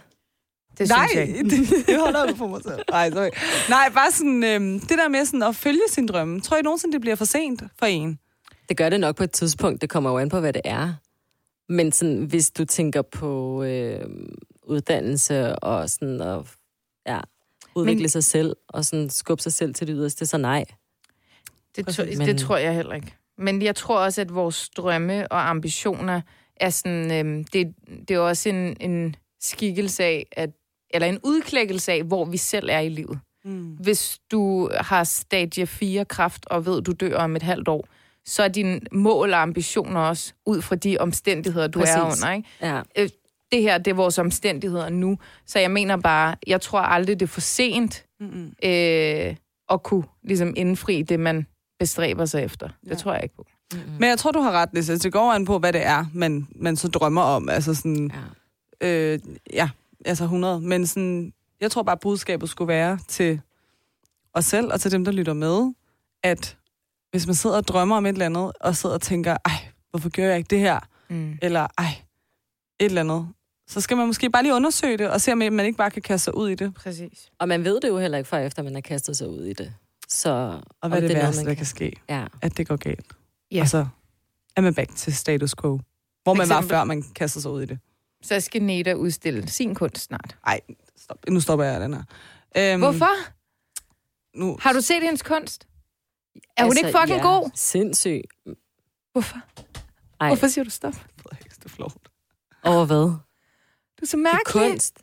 Det 0.78 0.90
Nej, 0.90 1.08
synes 1.08 1.20
jeg 1.20 1.38
ikke. 1.38 1.50
det, 1.50 1.70
det 1.88 2.00
holder 2.00 2.26
jeg 2.26 2.36
på 2.36 2.48
mig 2.48 2.62
selv. 2.64 2.80
Nej, 2.90 3.12
sorry. 3.12 3.30
Nej, 3.70 3.90
bare 3.94 4.12
sådan, 4.12 4.44
øhm, 4.44 4.80
det 4.80 4.98
der 4.98 5.08
med 5.08 5.26
sådan 5.26 5.44
at 5.44 5.56
følge 5.56 5.82
sin 5.90 6.08
drømme. 6.08 6.42
Tror 6.42 6.58
I 6.58 6.62
nogensinde, 6.62 6.94
det 6.94 7.02
bliver 7.02 7.16
for 7.16 7.26
sent 7.26 7.64
for 7.80 7.86
en? 7.86 8.20
Det 8.70 8.78
gør 8.78 8.90
det 8.90 9.00
nok 9.00 9.16
på 9.16 9.24
et 9.24 9.32
tidspunkt. 9.32 9.82
Det 9.82 9.90
kommer 9.90 10.10
jo 10.10 10.18
an 10.18 10.30
på, 10.30 10.40
hvad 10.40 10.54
det 10.54 10.62
er. 10.66 10.94
Men 11.70 11.92
sådan, 11.92 12.24
hvis 12.24 12.52
du 12.52 12.66
tænker 12.66 13.02
på 13.02 13.64
øh, 13.64 14.06
uddannelse 14.64 15.56
og 15.56 15.90
sådan 15.90 16.22
at 16.22 16.40
ja, 17.08 17.20
udvikle 17.78 18.02
Men- 18.02 18.10
sig 18.10 18.24
selv 18.24 18.56
og 18.68 18.86
sådan 18.86 19.10
skubbe 19.10 19.44
sig 19.44 19.54
selv 19.54 19.74
til 19.74 19.88
det 19.88 19.96
yderste, 19.98 20.26
så 20.26 20.38
nej. 20.38 20.66
Det, 21.76 21.86
Præcis. 21.86 22.18
Men- 22.18 22.28
det 22.28 22.40
tror 22.40 22.58
jeg 22.58 22.76
heller 22.76 22.94
ikke. 22.94 23.14
Men 23.38 23.62
jeg 23.62 23.76
tror 23.76 24.00
også, 24.00 24.22
at 24.22 24.36
vores 24.36 24.70
drømme 24.70 25.32
og 25.32 25.50
ambitioner 25.50 26.22
er 26.56 26.70
sådan... 26.70 27.12
Øhm, 27.12 27.44
det, 27.44 27.74
det 28.08 28.16
er 28.16 28.20
også 28.20 28.50
en, 28.50 28.78
en 28.80 29.16
skikkelse 29.42 30.04
af, 30.04 30.28
at, 30.32 30.50
eller 30.90 31.08
en 31.08 31.20
udklækkelse 31.24 31.92
af, 31.92 32.04
hvor 32.04 32.26
vi 32.26 32.38
selv 32.38 32.70
er 32.72 32.80
i 32.80 32.90
livet. 32.90 33.20
Mm. 33.46 33.68
Hvis 33.80 34.20
du 34.32 34.70
har 34.80 35.04
stadie 35.04 35.68
4 35.68 36.06
kraft 36.06 36.46
og 36.46 36.66
ved, 36.66 36.82
du 36.82 36.92
dør 36.92 37.18
om 37.18 37.36
et 37.36 37.44
halvt 37.44 37.68
år, 37.68 37.88
så 38.26 38.44
er 38.44 38.48
dine 38.48 38.80
mål 38.92 39.34
og 39.34 39.42
ambitioner 39.42 40.00
også 40.02 40.34
ud 40.46 40.62
fra 40.62 40.76
de 40.76 40.98
omstændigheder, 41.00 41.68
du 41.68 41.80
Præcis. 41.80 41.96
er 41.96 42.02
under. 42.02 42.32
Ikke? 42.32 42.50
Ja. 42.62 42.82
Det 43.52 43.62
her, 43.62 43.78
det 43.78 43.92
er 43.92 43.96
vores 43.96 44.18
omstændigheder 44.18 44.90
nu. 44.90 45.18
Så 45.46 45.60
jeg 45.60 45.72
mener 45.72 45.98
bare, 45.98 46.36
jeg 46.48 46.62
tror 46.62 46.80
aldrig, 46.80 47.20
det 47.20 47.26
er 47.26 47.28
for 47.30 47.42
sent 47.42 48.06
Mm-mm. 48.20 48.54
øh, 48.64 49.36
at 49.70 49.84
kunne 49.84 50.04
ligesom 50.24 50.54
indfri 50.58 51.02
det, 51.02 51.20
man 51.20 51.48
bestræber 51.80 52.26
sig 52.26 52.44
efter. 52.44 52.68
Det 52.68 52.90
Ja. 52.90 52.96
tror 52.96 53.14
jeg 53.14 53.24
ikke 53.24 53.36
på. 53.36 53.46
Mm-hmm. 53.74 53.92
Men 54.00 54.10
jeg 54.10 54.18
tror, 54.20 54.32
du 54.32 54.40
har 54.40 54.52
ret, 54.52 54.70
Lisa. 54.74 54.96
Det 54.96 55.14
går 55.14 55.32
an 55.34 55.46
på, 55.46 55.60
hvad 55.60 55.74
det 55.74 55.86
er, 55.86 56.06
man, 56.14 56.48
man 56.56 56.76
så 56.76 56.88
drømmer 56.88 57.22
om. 57.22 57.50
Altså 57.50 57.74
sådan, 57.76 58.12
Ja. 58.82 58.88
øh, 58.88 59.20
ja, 59.54 59.70
altså 60.06 60.24
100. 60.24 60.62
Men 60.62 60.88
sådan, 60.88 61.34
jeg 61.62 61.72
tror 61.72 61.84
bare, 61.84 61.98
budskabet 61.98 62.50
skulle 62.50 62.68
være 62.68 63.00
til 63.08 63.42
os 64.34 64.46
selv 64.46 64.74
og 64.74 64.82
til 64.82 64.92
dem, 64.92 65.06
der 65.06 65.12
lytter 65.12 65.34
med, 65.34 65.74
at 66.24 66.58
hvis 67.12 67.28
man 67.28 67.36
sidder 67.36 67.56
og 67.58 67.68
drømmer 67.68 67.98
om 67.98 68.06
et 68.06 68.10
eller 68.10 68.26
andet, 68.26 68.52
og 68.62 68.76
sidder 68.76 68.96
og 68.96 69.02
tænker, 69.02 69.38
ej, 69.46 69.52
hvorfor 69.90 70.10
gør 70.10 70.24
jeg 70.26 70.38
ikke 70.38 70.48
det 70.50 70.60
her? 70.60 70.80
Mm. 71.10 71.38
Eller 71.42 71.68
ej, 71.78 71.90
et 72.80 72.86
eller 72.86 73.02
andet. 73.02 73.28
Så 73.70 73.82
skal 73.82 73.98
man 73.98 74.08
måske 74.08 74.30
bare 74.30 74.44
lige 74.44 74.54
undersøge 74.54 74.98
det, 74.98 75.10
og 75.10 75.22
se, 75.22 75.32
om 75.32 75.38
man 75.38 75.60
ikke 75.60 75.78
bare 75.78 75.92
kan 75.92 76.02
kaste 76.02 76.24
sig 76.24 76.36
ud 76.38 76.50
i 76.50 76.56
det. 76.56 76.74
Præcis. 76.74 77.30
Og 77.40 77.48
man 77.48 77.64
ved 77.64 77.82
det 77.82 77.88
jo 77.88 77.98
heller 78.00 78.18
ikke, 78.18 78.28
før 78.28 78.38
efter 78.38 78.64
man 78.64 78.74
har 78.74 78.82
kastet 78.82 79.18
sig 79.18 79.28
ud 79.30 79.44
i 79.46 79.54
det. 79.54 79.74
Så, 80.08 80.30
Og 80.82 80.90
hvad 80.90 80.98
er 80.98 81.02
det, 81.08 81.10
noget, 81.16 81.24
værste, 81.26 81.46
der 81.46 81.54
kan 81.54 81.66
ske? 81.66 81.94
Ja. 82.10 82.26
At 82.42 82.58
det 82.58 82.68
går 82.68 82.76
galt. 82.76 83.06
Ja. 83.52 83.62
Og 83.62 83.68
så 83.68 83.88
er 84.56 84.62
man 84.62 84.74
back 84.76 84.96
til 84.96 85.16
status 85.16 85.56
quo. 85.62 85.80
Hvor 86.24 86.34
man 86.34 86.50
var, 86.50 86.56
eksempel- 86.56 86.70
før 86.70 86.84
man 86.84 87.04
kastede 87.04 87.42
sig 87.42 87.52
ud 87.52 87.62
i 87.62 87.66
det. 87.66 87.80
Så 88.22 88.40
skal 88.40 88.64
Neda 88.64 88.94
udstille 88.94 89.48
sin 89.48 89.76
kunst 89.76 89.98
snart. 90.04 90.38
Ej, 90.46 90.60
stop. 90.98 91.18
nu 91.30 91.40
stopper 91.40 91.66
jeg 91.66 91.82
den 91.82 91.94
her. 91.94 92.04
Øhm, 92.58 92.80
Hvorfor? 92.82 93.10
Nu, 94.38 94.58
Har 94.62 94.74
du 94.74 94.82
set 94.82 95.04
hendes 95.04 95.22
kunst? 95.24 95.68
Er 96.58 96.64
hun 96.66 96.78
ikke 96.78 96.92
fucking 97.00 97.18
ja, 97.18 97.28
god? 97.28 97.50
Sindssyg. 97.56 98.22
Hvorfor? 99.12 99.38
Ej, 100.20 100.28
Hvorfor 100.28 100.48
siger 100.48 100.64
du 100.64 100.70
stop? 100.70 100.94
det 100.94 101.66
er 101.66 101.70
flot. 101.70 101.94
over 102.64 102.86
hvad? 102.86 103.14
Du 104.00 104.02
er 104.02 104.08
så 104.08 104.18
Det 104.18 104.24
mærkelig. 104.24 104.66
er 104.66 104.70
kunst. 104.70 104.98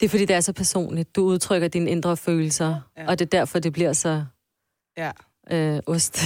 Det 0.00 0.06
er, 0.06 0.10
fordi 0.10 0.24
det 0.24 0.36
er 0.36 0.40
så 0.40 0.52
personligt. 0.52 1.16
Du 1.16 1.22
udtrykker 1.24 1.68
dine 1.68 1.90
indre 1.90 2.16
følelser, 2.16 2.80
Ja. 2.96 3.08
og 3.08 3.18
det 3.18 3.24
er 3.24 3.28
derfor, 3.38 3.58
det 3.58 3.72
bliver 3.72 3.92
så 3.92 4.24
Ja. 4.96 5.10
øh, 5.50 5.80
ost. 5.86 6.18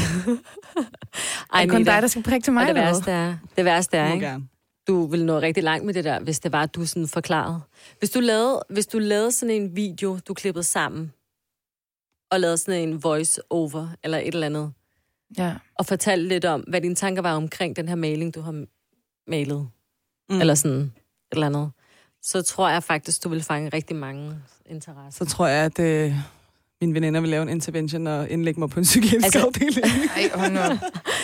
Er 1.55 1.61
det 1.61 1.71
kun 1.71 1.85
dig, 1.85 2.03
der 2.03 2.09
skal 2.09 2.23
prikke 2.23 2.45
til 2.45 2.53
mig? 2.53 2.63
og 2.63 2.69
det 2.69 2.75
værste 2.75 3.11
er, 3.11 3.37
det 3.57 3.65
værste 3.65 3.97
er, 3.97 4.13
ikke? 4.15 4.27
gerne. 4.27 4.49
du 4.89 5.07
vil 5.07 5.25
nå 5.25 5.39
rigtig 5.41 5.63
langt 5.63 5.87
med 5.87 5.95
det 5.95 6.05
der, 6.05 6.21
hvis 6.21 6.41
det 6.41 6.53
var, 6.53 6.63
at 6.63 6.75
du 6.75 6.87
sådan 6.87 7.09
forklarede. 7.09 7.61
Hvis 7.99 8.11
du 8.11 8.21
lavede, 8.21 8.63
hvis 8.71 8.87
du 8.87 8.99
lavede 8.99 9.33
sådan 9.33 9.55
en 9.55 9.77
video, 9.77 10.19
du 10.29 10.35
klippede 10.35 10.65
sammen, 10.65 11.13
og 12.31 12.41
lavede 12.41 12.59
sådan 12.59 12.89
en 12.89 13.03
voice-over, 13.03 13.89
eller 14.05 14.19
et 14.19 14.27
eller 14.35 14.47
andet, 14.47 14.73
Ja. 15.39 15.55
og 15.75 15.87
fortalte 15.87 16.29
lidt 16.29 16.45
om, 16.45 16.61
hvad 16.61 16.81
dine 16.81 16.95
tanker 16.95 17.23
var 17.23 17.35
omkring 17.37 17.77
den 17.77 17.89
her 17.89 17.95
maling, 17.97 18.35
du 18.35 18.41
har 18.41 18.65
malet, 19.31 19.69
mm. 20.31 20.41
eller 20.41 20.55
sådan 20.55 20.77
et 20.81 20.91
eller 21.33 21.47
andet, 21.47 21.71
så 22.23 22.43
tror 22.43 22.69
jeg 22.69 22.83
faktisk, 22.83 23.25
du 23.25 23.29
vil 23.29 23.43
fange 23.43 23.69
rigtig 23.69 23.97
mange 23.97 24.35
interesser. 24.67 25.25
Så 25.25 25.31
tror 25.31 25.47
jeg, 25.47 25.65
at 25.65 25.79
øh, 25.79 26.13
mine 26.81 26.95
veninder 26.95 27.21
vil 27.21 27.31
lave 27.31 27.43
en 27.43 27.49
intervention 27.49 28.07
og 28.07 28.31
indlægge 28.31 28.61
mig 28.61 28.71
på 28.71 28.81
en 28.81 28.85
psykiatrisk 28.85 29.25
Altså- 29.25 29.47
afdeling. 29.47 29.87
Ej, 30.17 30.31
hold 30.35 30.51
nu. 30.51 30.59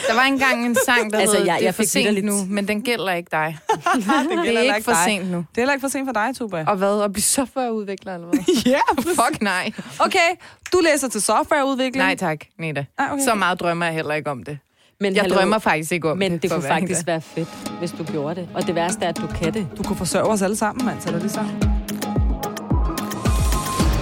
Der 0.09 0.15
var 0.15 0.23
engang 0.23 0.67
en 0.67 0.77
sang, 0.87 1.13
der 1.13 1.19
Altså, 1.19 1.37
hed, 1.37 1.45
jeg- 1.47 1.55
det 1.55 1.63
er 1.63 1.67
jeg 1.67 1.75
for 1.75 1.83
sent 1.83 2.07
vitterligt- 2.09 2.27
nu, 2.27 2.45
men 2.49 2.69
den 2.69 2.83
gælder 2.83 3.13
ikke 3.13 3.29
dig. 3.33 3.59
det 3.69 4.05
Det 4.45 4.57
er 4.69 4.75
ikke 4.75 4.85
for 4.85 4.93
dig. 4.93 5.03
sent 5.07 5.31
nu. 5.31 5.37
Det 5.37 5.45
er 5.57 5.61
heller 5.61 5.73
ikke 5.73 5.81
for 5.85 5.89
sent 5.89 6.09
for 6.09 6.13
dig, 6.13 6.31
Tuba. 6.37 6.65
Og 6.69 6.77
hvad? 6.77 7.01
At 7.03 7.13
blive 7.13 7.23
softwareudvikler, 7.23 8.15
eller 8.15 8.27
hvad? 8.27 8.39
ja, 8.73 8.81
Fuck 8.99 9.43
nej. 9.43 9.73
Okay, 9.99 10.31
du 10.73 10.81
læser 10.93 11.09
til 11.09 11.23
softwareudvikling. 11.23 11.97
Nej 12.05 12.17
tak, 12.17 12.39
Neda. 12.59 12.85
Ah, 12.99 13.13
okay. 13.13 13.25
Så 13.25 13.35
meget 13.35 13.61
drømmer 13.61 13.87
jeg 13.87 13.95
heller 13.95 14.15
ikke 14.15 14.31
om 14.31 14.43
det. 14.45 14.59
Men 15.01 15.15
Jeg 15.15 15.23
hallo, 15.23 15.37
drømmer 15.37 15.59
faktisk 15.59 15.93
ikke 15.93 16.11
om 16.11 16.19
Men 16.19 16.33
det. 16.33 16.43
det 16.43 16.51
for 16.51 16.57
kunne 16.57 16.69
faktisk 16.69 16.99
helt 16.99 17.07
være 17.07 17.21
fedt, 17.21 17.49
hvis 17.79 17.93
du 17.93 18.05
gjorde 18.05 18.35
det. 18.41 18.49
Og 18.55 18.67
det 18.67 18.75
værste 18.75 19.05
er, 19.05 19.09
at 19.09 19.17
du 19.17 19.27
kan 19.27 19.55
det. 19.55 19.67
Du 19.79 19.83
kunne 19.83 19.97
forsørge 19.97 20.29
os 20.29 20.43
alle 20.43 20.57
sammen, 20.57 20.87
mand, 20.87 21.09
er 21.09 21.19
det 21.19 21.31
så. 21.31 21.41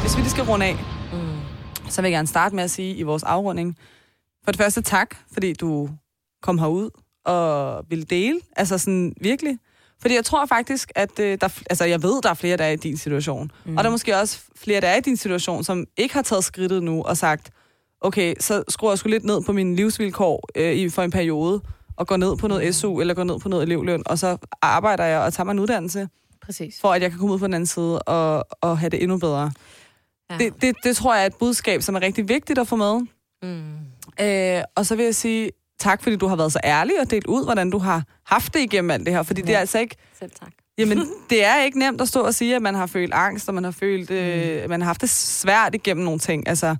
Hvis 0.01 0.17
vi 0.17 0.21
lige 0.21 0.31
skal 0.31 0.45
runde 0.45 0.67
af, 0.67 0.77
Mm. 1.13 1.91
så 1.91 2.03
vil 2.03 2.09
jeg 2.09 2.17
gerne 2.17 2.29
starte 2.29 2.55
med 2.55 2.65
at 2.65 2.71
sige 2.71 2.95
i 2.95 3.03
vores 3.03 3.23
afrunding. 3.23 3.77
For 4.45 4.53
det 4.53 4.61
første 4.61 4.83
tak, 4.83 5.17
fordi 5.33 5.53
du 5.53 5.89
kom 6.43 6.59
herud 6.59 6.91
og 7.25 7.85
ville 7.89 8.05
dele. 8.05 8.41
Altså 8.57 8.79
sådan 8.79 9.15
virkelig. 9.21 9.59
Fordi 10.01 10.15
jeg 10.15 10.25
tror 10.25 10.47
faktisk, 10.47 10.93
at 10.95 11.19
øh, 11.21 11.39
der, 11.41 11.49
altså 11.71 11.85
jeg 11.85 12.03
ved, 12.03 12.23
der 12.23 12.31
er 12.31 12.35
flere, 12.35 12.57
der 12.57 12.65
er 12.65 12.71
i 12.71 12.77
din 12.77 12.97
situation. 12.97 13.51
Mm. 13.65 13.77
Og 13.77 13.85
der 13.85 13.91
er 13.91 13.93
måske 13.93 14.17
også 14.17 14.39
flere, 14.57 14.81
der 14.81 14.89
er 14.89 14.97
i 14.97 15.01
din 15.01 15.17
situation, 15.17 15.65
som 15.65 15.87
ikke 15.97 16.15
har 16.15 16.23
taget 16.23 16.45
skridtet 16.45 16.83
nu 16.83 17.03
og 17.03 17.17
sagt, 17.17 17.51
okay, 18.03 18.35
så 18.41 18.65
skruer 18.69 18.91
jeg 18.91 18.99
sgu 18.99 19.09
lidt 19.09 19.25
ned 19.25 19.43
på 19.43 19.53
mine 19.53 19.77
livsvilkår 19.77 20.49
øh, 20.57 20.73
i, 20.73 20.89
for 20.89 21.03
en 21.03 21.11
periode, 21.11 21.61
og 21.97 22.07
går 22.07 22.17
ned 22.17 22.37
på 22.37 22.49
noget 22.49 22.75
SU, 22.75 23.01
eller 23.01 23.15
går 23.15 23.25
ned 23.25 23.39
på 23.39 23.49
noget 23.49 23.63
elevløn, 23.63 24.03
og 24.07 24.19
så 24.19 24.37
arbejder 24.63 25.05
jeg 25.05 25.21
og 25.21 25.33
tager 25.33 25.45
mig 25.45 25.53
en 25.53 25.59
uddannelse, 25.59 26.09
Præcis. 26.43 26.81
for 26.81 26.93
at 26.93 27.03
jeg 27.03 27.11
kan 27.11 27.19
komme 27.19 27.35
ud 27.35 27.39
på 27.39 27.47
den 27.47 27.55
anden 27.55 27.67
side 27.67 28.03
og, 28.03 28.47
og 28.61 28.79
have 28.79 28.91
det 28.91 29.03
endnu 29.03 29.19
bedre. 29.19 29.53
Ja. 30.31 30.39
Det, 30.39 30.63
det, 30.63 30.77
det 30.85 30.97
tror 30.97 31.15
jeg 31.15 31.23
er 31.23 31.27
et 31.27 31.37
budskab, 31.39 31.83
som 31.83 31.95
er 31.95 32.03
rigtig 32.03 32.29
vigtigt 32.29 32.59
at 32.59 32.69
få 32.69 32.77
med. 32.77 33.01
Mm. 33.43 34.25
Øh, 34.25 34.63
og 34.77 34.87
så 34.87 34.97
vil 34.97 35.05
jeg 35.05 35.15
sige 35.15 35.51
tak, 35.79 36.03
fordi 36.03 36.17
du 36.17 36.27
har 36.27 36.37
været 36.37 36.53
så 36.53 36.61
ærlig 36.65 37.01
og 37.01 37.11
delt 37.11 37.27
ud, 37.27 37.45
hvordan 37.45 37.71
du 37.71 37.79
har 37.79 38.05
haft 38.27 38.55
det 38.55 38.61
igennem 38.61 38.91
alt 38.91 39.07
det 39.07 39.15
her. 39.15 39.23
Fordi 39.23 39.41
ja. 39.41 39.47
det 39.47 39.55
er 39.55 39.59
altså 39.59 39.79
ikke... 39.79 39.97
Selv 40.19 40.31
tak. 40.41 40.53
Jamen, 40.79 40.99
det 41.31 41.45
er 41.45 41.63
ikke 41.63 41.79
nemt 41.79 42.01
at 42.01 42.09
stå 42.09 42.21
og 42.21 42.35
sige, 42.35 42.57
at 42.57 42.63
man 42.63 42.75
har 42.75 42.87
følt 42.87 43.13
angst, 43.15 43.49
og 43.49 43.55
man 43.55 43.65
har 43.65 43.71
følt, 43.71 44.11
øh, 44.11 44.71
man 44.71 44.81
har 44.81 44.87
haft 44.87 45.01
det 45.01 45.11
svært 45.11 45.75
igennem 45.75 46.05
nogle 46.05 46.19
ting. 46.19 46.49
Altså, 46.49 46.77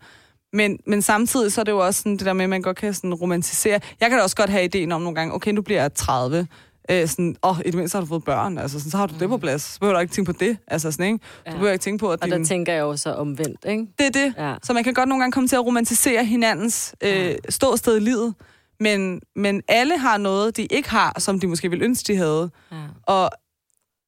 men, 0.53 0.79
men 0.87 1.03
samtidig 1.03 1.53
så 1.53 1.61
er 1.61 1.65
det 1.65 1.73
jo 1.73 1.79
også 1.87 1.99
sådan, 1.99 2.17
det 2.17 2.27
der 2.27 2.33
med, 2.33 2.45
at 2.45 2.51
man 2.51 2.63
godt 2.63 2.77
kan 2.77 2.95
sådan 2.95 3.15
romantisere. 3.15 3.81
Jeg 4.01 4.09
kan 4.11 4.19
da 4.19 4.23
også 4.25 4.37
godt 4.37 4.51
have 4.51 4.65
ideen 4.65 4.93
om 4.93 5.01
nogle 5.03 5.15
gange, 5.15 5.35
okay, 5.35 5.51
nu 5.53 5.63
bliver 5.63 5.81
jeg 5.81 5.95
30. 5.95 6.47
Øh, 6.91 7.09
sådan, 7.09 7.37
åh, 7.43 7.59
i 7.61 7.63
det 7.67 7.75
mindste 7.75 7.97
har 7.97 8.01
du 8.01 8.07
fået 8.07 8.25
børn. 8.25 8.59
Altså, 8.59 8.79
sådan, 8.81 8.91
så 8.91 8.97
har 8.97 9.07
du 9.07 9.15
det 9.21 9.29
på 9.29 9.39
plads. 9.39 9.63
Så 9.63 9.79
behøver 9.81 9.95
du 9.95 10.01
ikke 10.01 10.13
tænke 10.15 10.33
på 10.33 10.39
det. 10.39 10.57
Altså, 10.67 10.91
sådan, 10.93 11.07
ikke? 11.07 11.19
Du 11.19 11.23
Ja. 11.47 11.51
behøver 11.53 11.73
ikke 11.73 11.83
tænke 11.83 11.99
på, 12.01 12.11
at 12.11 12.21
Og 12.23 12.29
din... 12.29 12.41
der 12.41 12.45
tænker 12.47 12.73
jeg 12.73 12.81
jo 12.81 12.97
så 12.97 13.13
omvendt, 13.15 13.65
ikke? 13.69 13.87
Det 13.99 14.07
er 14.07 14.11
det. 14.11 14.35
Ja. 14.39 14.55
Så 14.63 14.73
man 14.73 14.85
kan 14.85 14.95
godt 14.95 15.09
nogle 15.09 15.23
gange 15.23 15.33
komme 15.33 15.49
til 15.49 15.57
at 15.57 15.67
romantisere 15.67 16.25
hinandens 16.25 16.95
øh, 17.05 17.35
ståsted 17.49 17.97
i 17.97 18.01
livet. 18.01 18.35
Men, 18.81 19.21
men 19.37 19.63
alle 19.69 19.99
har 19.99 20.17
noget, 20.19 20.57
de 20.57 20.67
ikke 20.67 20.91
har, 20.91 21.15
som 21.21 21.41
de 21.41 21.47
måske 21.47 21.71
ville 21.71 21.85
ønske, 21.85 22.13
de 22.13 22.17
havde. 22.17 22.51
ja. 22.73 22.77
Og 23.07 23.31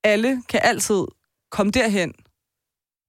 alle 0.05 0.42
kan 0.49 0.61
altid 0.62 1.05
komme 1.51 1.72
derhen, 1.72 2.12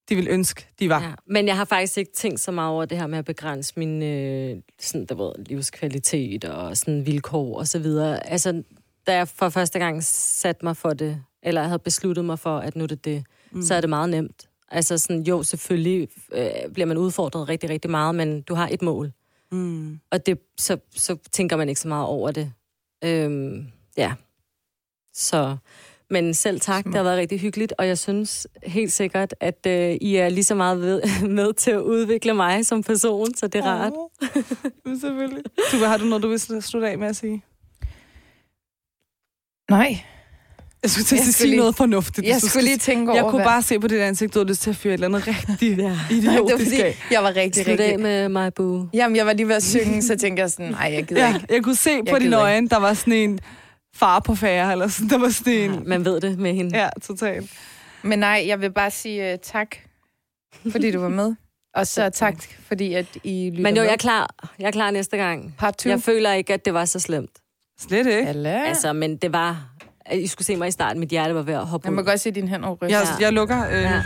de 0.10 0.16
vil 0.16 0.28
ønske, 0.30 0.68
de 0.80 0.90
var. 0.90 1.02
Ja, 1.02 1.14
men 1.26 1.48
jeg 1.48 1.58
har 1.58 1.66
faktisk 1.66 1.98
ikke 1.98 2.12
tænkt 2.12 2.40
så 2.40 2.52
meget 2.52 2.72
over 2.72 2.86
det 2.86 2.98
her 2.98 3.08
med 3.08 3.18
at 3.18 3.26
begrænse 3.26 3.74
min 3.76 4.04
øh, 4.04 4.58
sådan, 4.80 5.06
der 5.06 5.16
ved, 5.16 5.32
livskvalitet 5.46 6.46
og 6.46 6.78
sådan 6.78 7.06
vilkår 7.06 7.58
og 7.58 7.68
så 7.68 7.80
videre. 7.80 8.28
Altså, 8.30 8.64
da 9.08 9.16
jeg 9.16 9.28
for 9.28 9.50
første 9.50 9.80
gang 9.80 10.04
satte 10.04 10.66
mig 10.66 10.78
for 10.78 10.94
det, 10.94 11.22
eller 11.44 11.62
jeg 11.62 11.70
havde 11.70 11.80
besluttet 11.80 12.26
mig 12.26 12.40
for, 12.40 12.58
at 12.58 12.76
nu 12.76 12.84
er 12.84 12.88
det 12.88 13.06
det, 13.06 13.26
mm. 13.52 13.62
så 13.62 13.76
er 13.76 13.82
det 13.82 13.90
meget 13.90 14.10
nemt. 14.10 14.50
Altså 14.72 14.98
sådan, 14.98 15.22
jo, 15.22 15.44
selvfølgelig 15.44 16.08
øh, 16.32 16.50
bliver 16.74 16.86
man 16.86 16.98
udfordret 16.98 17.50
rigtig, 17.50 17.70
rigtig 17.70 17.92
meget, 17.92 18.16
men 18.16 18.42
du 18.42 18.56
har 18.56 18.70
et 18.72 18.82
mål. 18.82 19.12
Mm. 19.52 20.00
Og 20.12 20.26
det, 20.26 20.40
så, 20.58 20.78
så 20.96 21.18
tænker 21.32 21.58
man 21.58 21.70
ikke 21.70 21.82
så 21.82 21.88
meget 21.88 22.06
over 22.06 22.32
det. 22.32 22.52
Øhm, 23.04 23.68
ja. 23.98 24.14
Så, 25.14 25.58
men 26.10 26.34
selv 26.34 26.60
tak, 26.60 26.86
det 26.86 26.96
har 26.96 27.04
været 27.04 27.18
rigtig 27.18 27.40
hyggeligt, 27.40 27.74
og 27.78 27.88
jeg 27.88 27.98
synes 27.98 28.48
helt 28.64 28.92
sikkert, 28.92 29.36
at 29.40 29.66
øh, 29.68 29.96
I 30.02 30.16
er 30.16 30.30
lige 30.30 30.44
så 30.44 30.56
meget 30.56 30.82
ved, 30.82 31.02
med 31.28 31.54
til 31.54 31.72
at 31.72 31.80
udvikle 31.82 32.34
mig 32.34 32.66
som 32.66 32.84
person, 32.84 33.36
så 33.36 33.48
det 33.48 33.60
er 33.60 33.66
rart. 33.66 33.94
Men 34.86 35.00
selvfølgelig. 35.00 35.44
Tuba, 35.72 35.86
har 35.86 35.98
du 35.98 36.06
noget, 36.06 36.24
du 36.24 36.28
vil 36.30 36.40
slutte 36.62 36.90
af 36.90 36.98
med 36.98 37.08
at 37.08 37.16
sige? 37.16 37.44
Nej, 39.70 39.98
Jeg 40.84 40.92
skulle 40.92 41.06
til 41.06 41.16
at 41.16 41.22
sige 41.24 41.48
lige- 41.50 41.58
noget 41.60 41.76
fornuftigt. 41.76 42.28
jeg 42.28 42.42
Du 42.42 42.48
skulle 42.48 42.66
lige 42.66 42.78
tænke 42.78 43.12
over, 43.12 43.22
Jeg 43.22 43.30
kunne 43.32 43.38
hvad- 43.44 43.46
bare 43.46 43.62
se 43.62 43.80
på 43.80 43.88
dit 43.88 44.00
ansigt, 44.00 44.34
du 44.34 44.40
havde 44.40 44.50
lyst 44.50 44.62
til 44.62 44.70
at 44.70 44.76
fyre 44.76 44.94
et 44.94 45.04
eller 45.04 45.08
andet 45.08 45.28
rigtig 45.28 45.70
Ja. 45.70 45.76
det 45.76 46.26
var 46.26 46.32
idiotisk 46.34 46.70
fordi, 46.72 46.82
af. 46.82 46.98
jeg 47.12 47.24
var 47.24 47.36
rigtig, 47.36 47.66
Slut 47.66 47.80
af 47.80 47.84
rigtig... 47.86 48.00
med 48.00 48.30
mig, 48.30 48.54
boo. 48.54 48.88
Jamen, 48.94 49.16
jeg 49.16 49.26
var 49.26 49.34
lige 49.34 49.48
ved 49.48 49.56
at 49.56 49.64
synge, 49.64 50.02
så 50.02 50.18
tænkte 50.18 50.42
jeg 50.42 50.52
sådan, 50.52 50.72
nej, 50.72 50.92
jeg 50.94 51.04
gider 51.04 51.28
Ja, 51.28 51.34
ikke. 51.36 51.48
jeg 51.54 51.64
kunne 51.64 51.76
se 51.76 51.90
på 51.90 52.04
Jeg 52.08 52.16
dine 52.16 52.26
gider 52.26 52.42
øjne, 52.42 52.70
der 52.70 52.78
var 52.80 52.94
sådan 52.94 53.14
en 53.14 53.40
far 53.96 54.20
på 54.20 54.36
færre, 54.36 54.72
eller 54.72 54.88
sådan, 54.88 55.10
der 55.10 55.18
var 55.18 55.30
sådan 55.30 55.54
en... 55.54 55.74
Ja, 55.74 55.80
man 55.86 56.06
ved 56.06 56.22
det 56.22 56.40
med 56.40 56.54
hende. 56.54 56.78
Ja, 56.80 56.90
totalt. 57.04 57.52
Men 58.04 58.20
nej, 58.20 58.44
jeg 58.48 58.62
vil 58.62 58.72
bare 58.72 58.92
sige 58.92 59.34
uh, 59.34 59.40
tak, 59.44 59.68
fordi 60.72 60.92
du 60.92 61.00
var 61.00 61.10
med. 61.10 61.36
Og 61.76 61.88
så 61.88 62.10
tak, 62.24 62.36
fordi 62.68 62.94
at 62.94 63.06
I 63.24 63.50
lytter 63.50 63.64
Men 63.64 63.76
jo, 63.76 63.82
med. 63.82 63.84
jeg 63.88 63.94
er 63.94 63.98
klar. 63.98 64.36
Jeg 64.60 64.68
er 64.68 64.72
klar 64.72 64.92
næste 64.92 65.18
gang. 65.18 65.56
Part 65.58 65.78
2. 65.78 65.90
Jeg 65.90 66.02
føler 66.02 66.34
ikke, 66.34 66.54
at 66.54 66.66
det 66.66 66.74
var 66.74 66.86
så 66.86 67.00
slemt. 67.00 67.32
Slet 67.80 68.08
ikke. 68.08 68.28
Alle. 68.30 68.50
Ja. 68.50 68.64
Altså, 68.66 68.94
men 68.94 69.18
det 69.18 69.34
var... 69.34 69.70
I 70.14 70.28
skulle 70.28 70.46
se 70.46 70.56
mig 70.56 70.68
i 70.68 70.72
starten. 70.72 71.00
Mit 71.00 71.10
hjerte 71.10 71.36
var 71.36 71.42
ved 71.42 71.54
at 71.54 71.66
hoppe 71.66 71.86
Jeg 71.86 71.92
ud. 71.92 71.96
må 71.96 72.02
godt 72.02 72.20
se 72.20 72.32
din 72.32 72.48
hænder 72.48 72.70
ryste. 72.70 72.98
Jeg, 72.98 73.08
Ja. 73.20 73.26
jeg 73.26 73.34
lukker... 73.34 73.68
Øh, 73.68 73.74
Ja, 73.74 73.90
ja. 73.90 74.02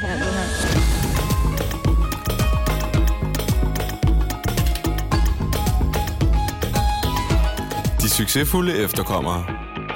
De 8.02 8.10
succesfulde 8.10 8.78
efterkommere. 8.84 9.46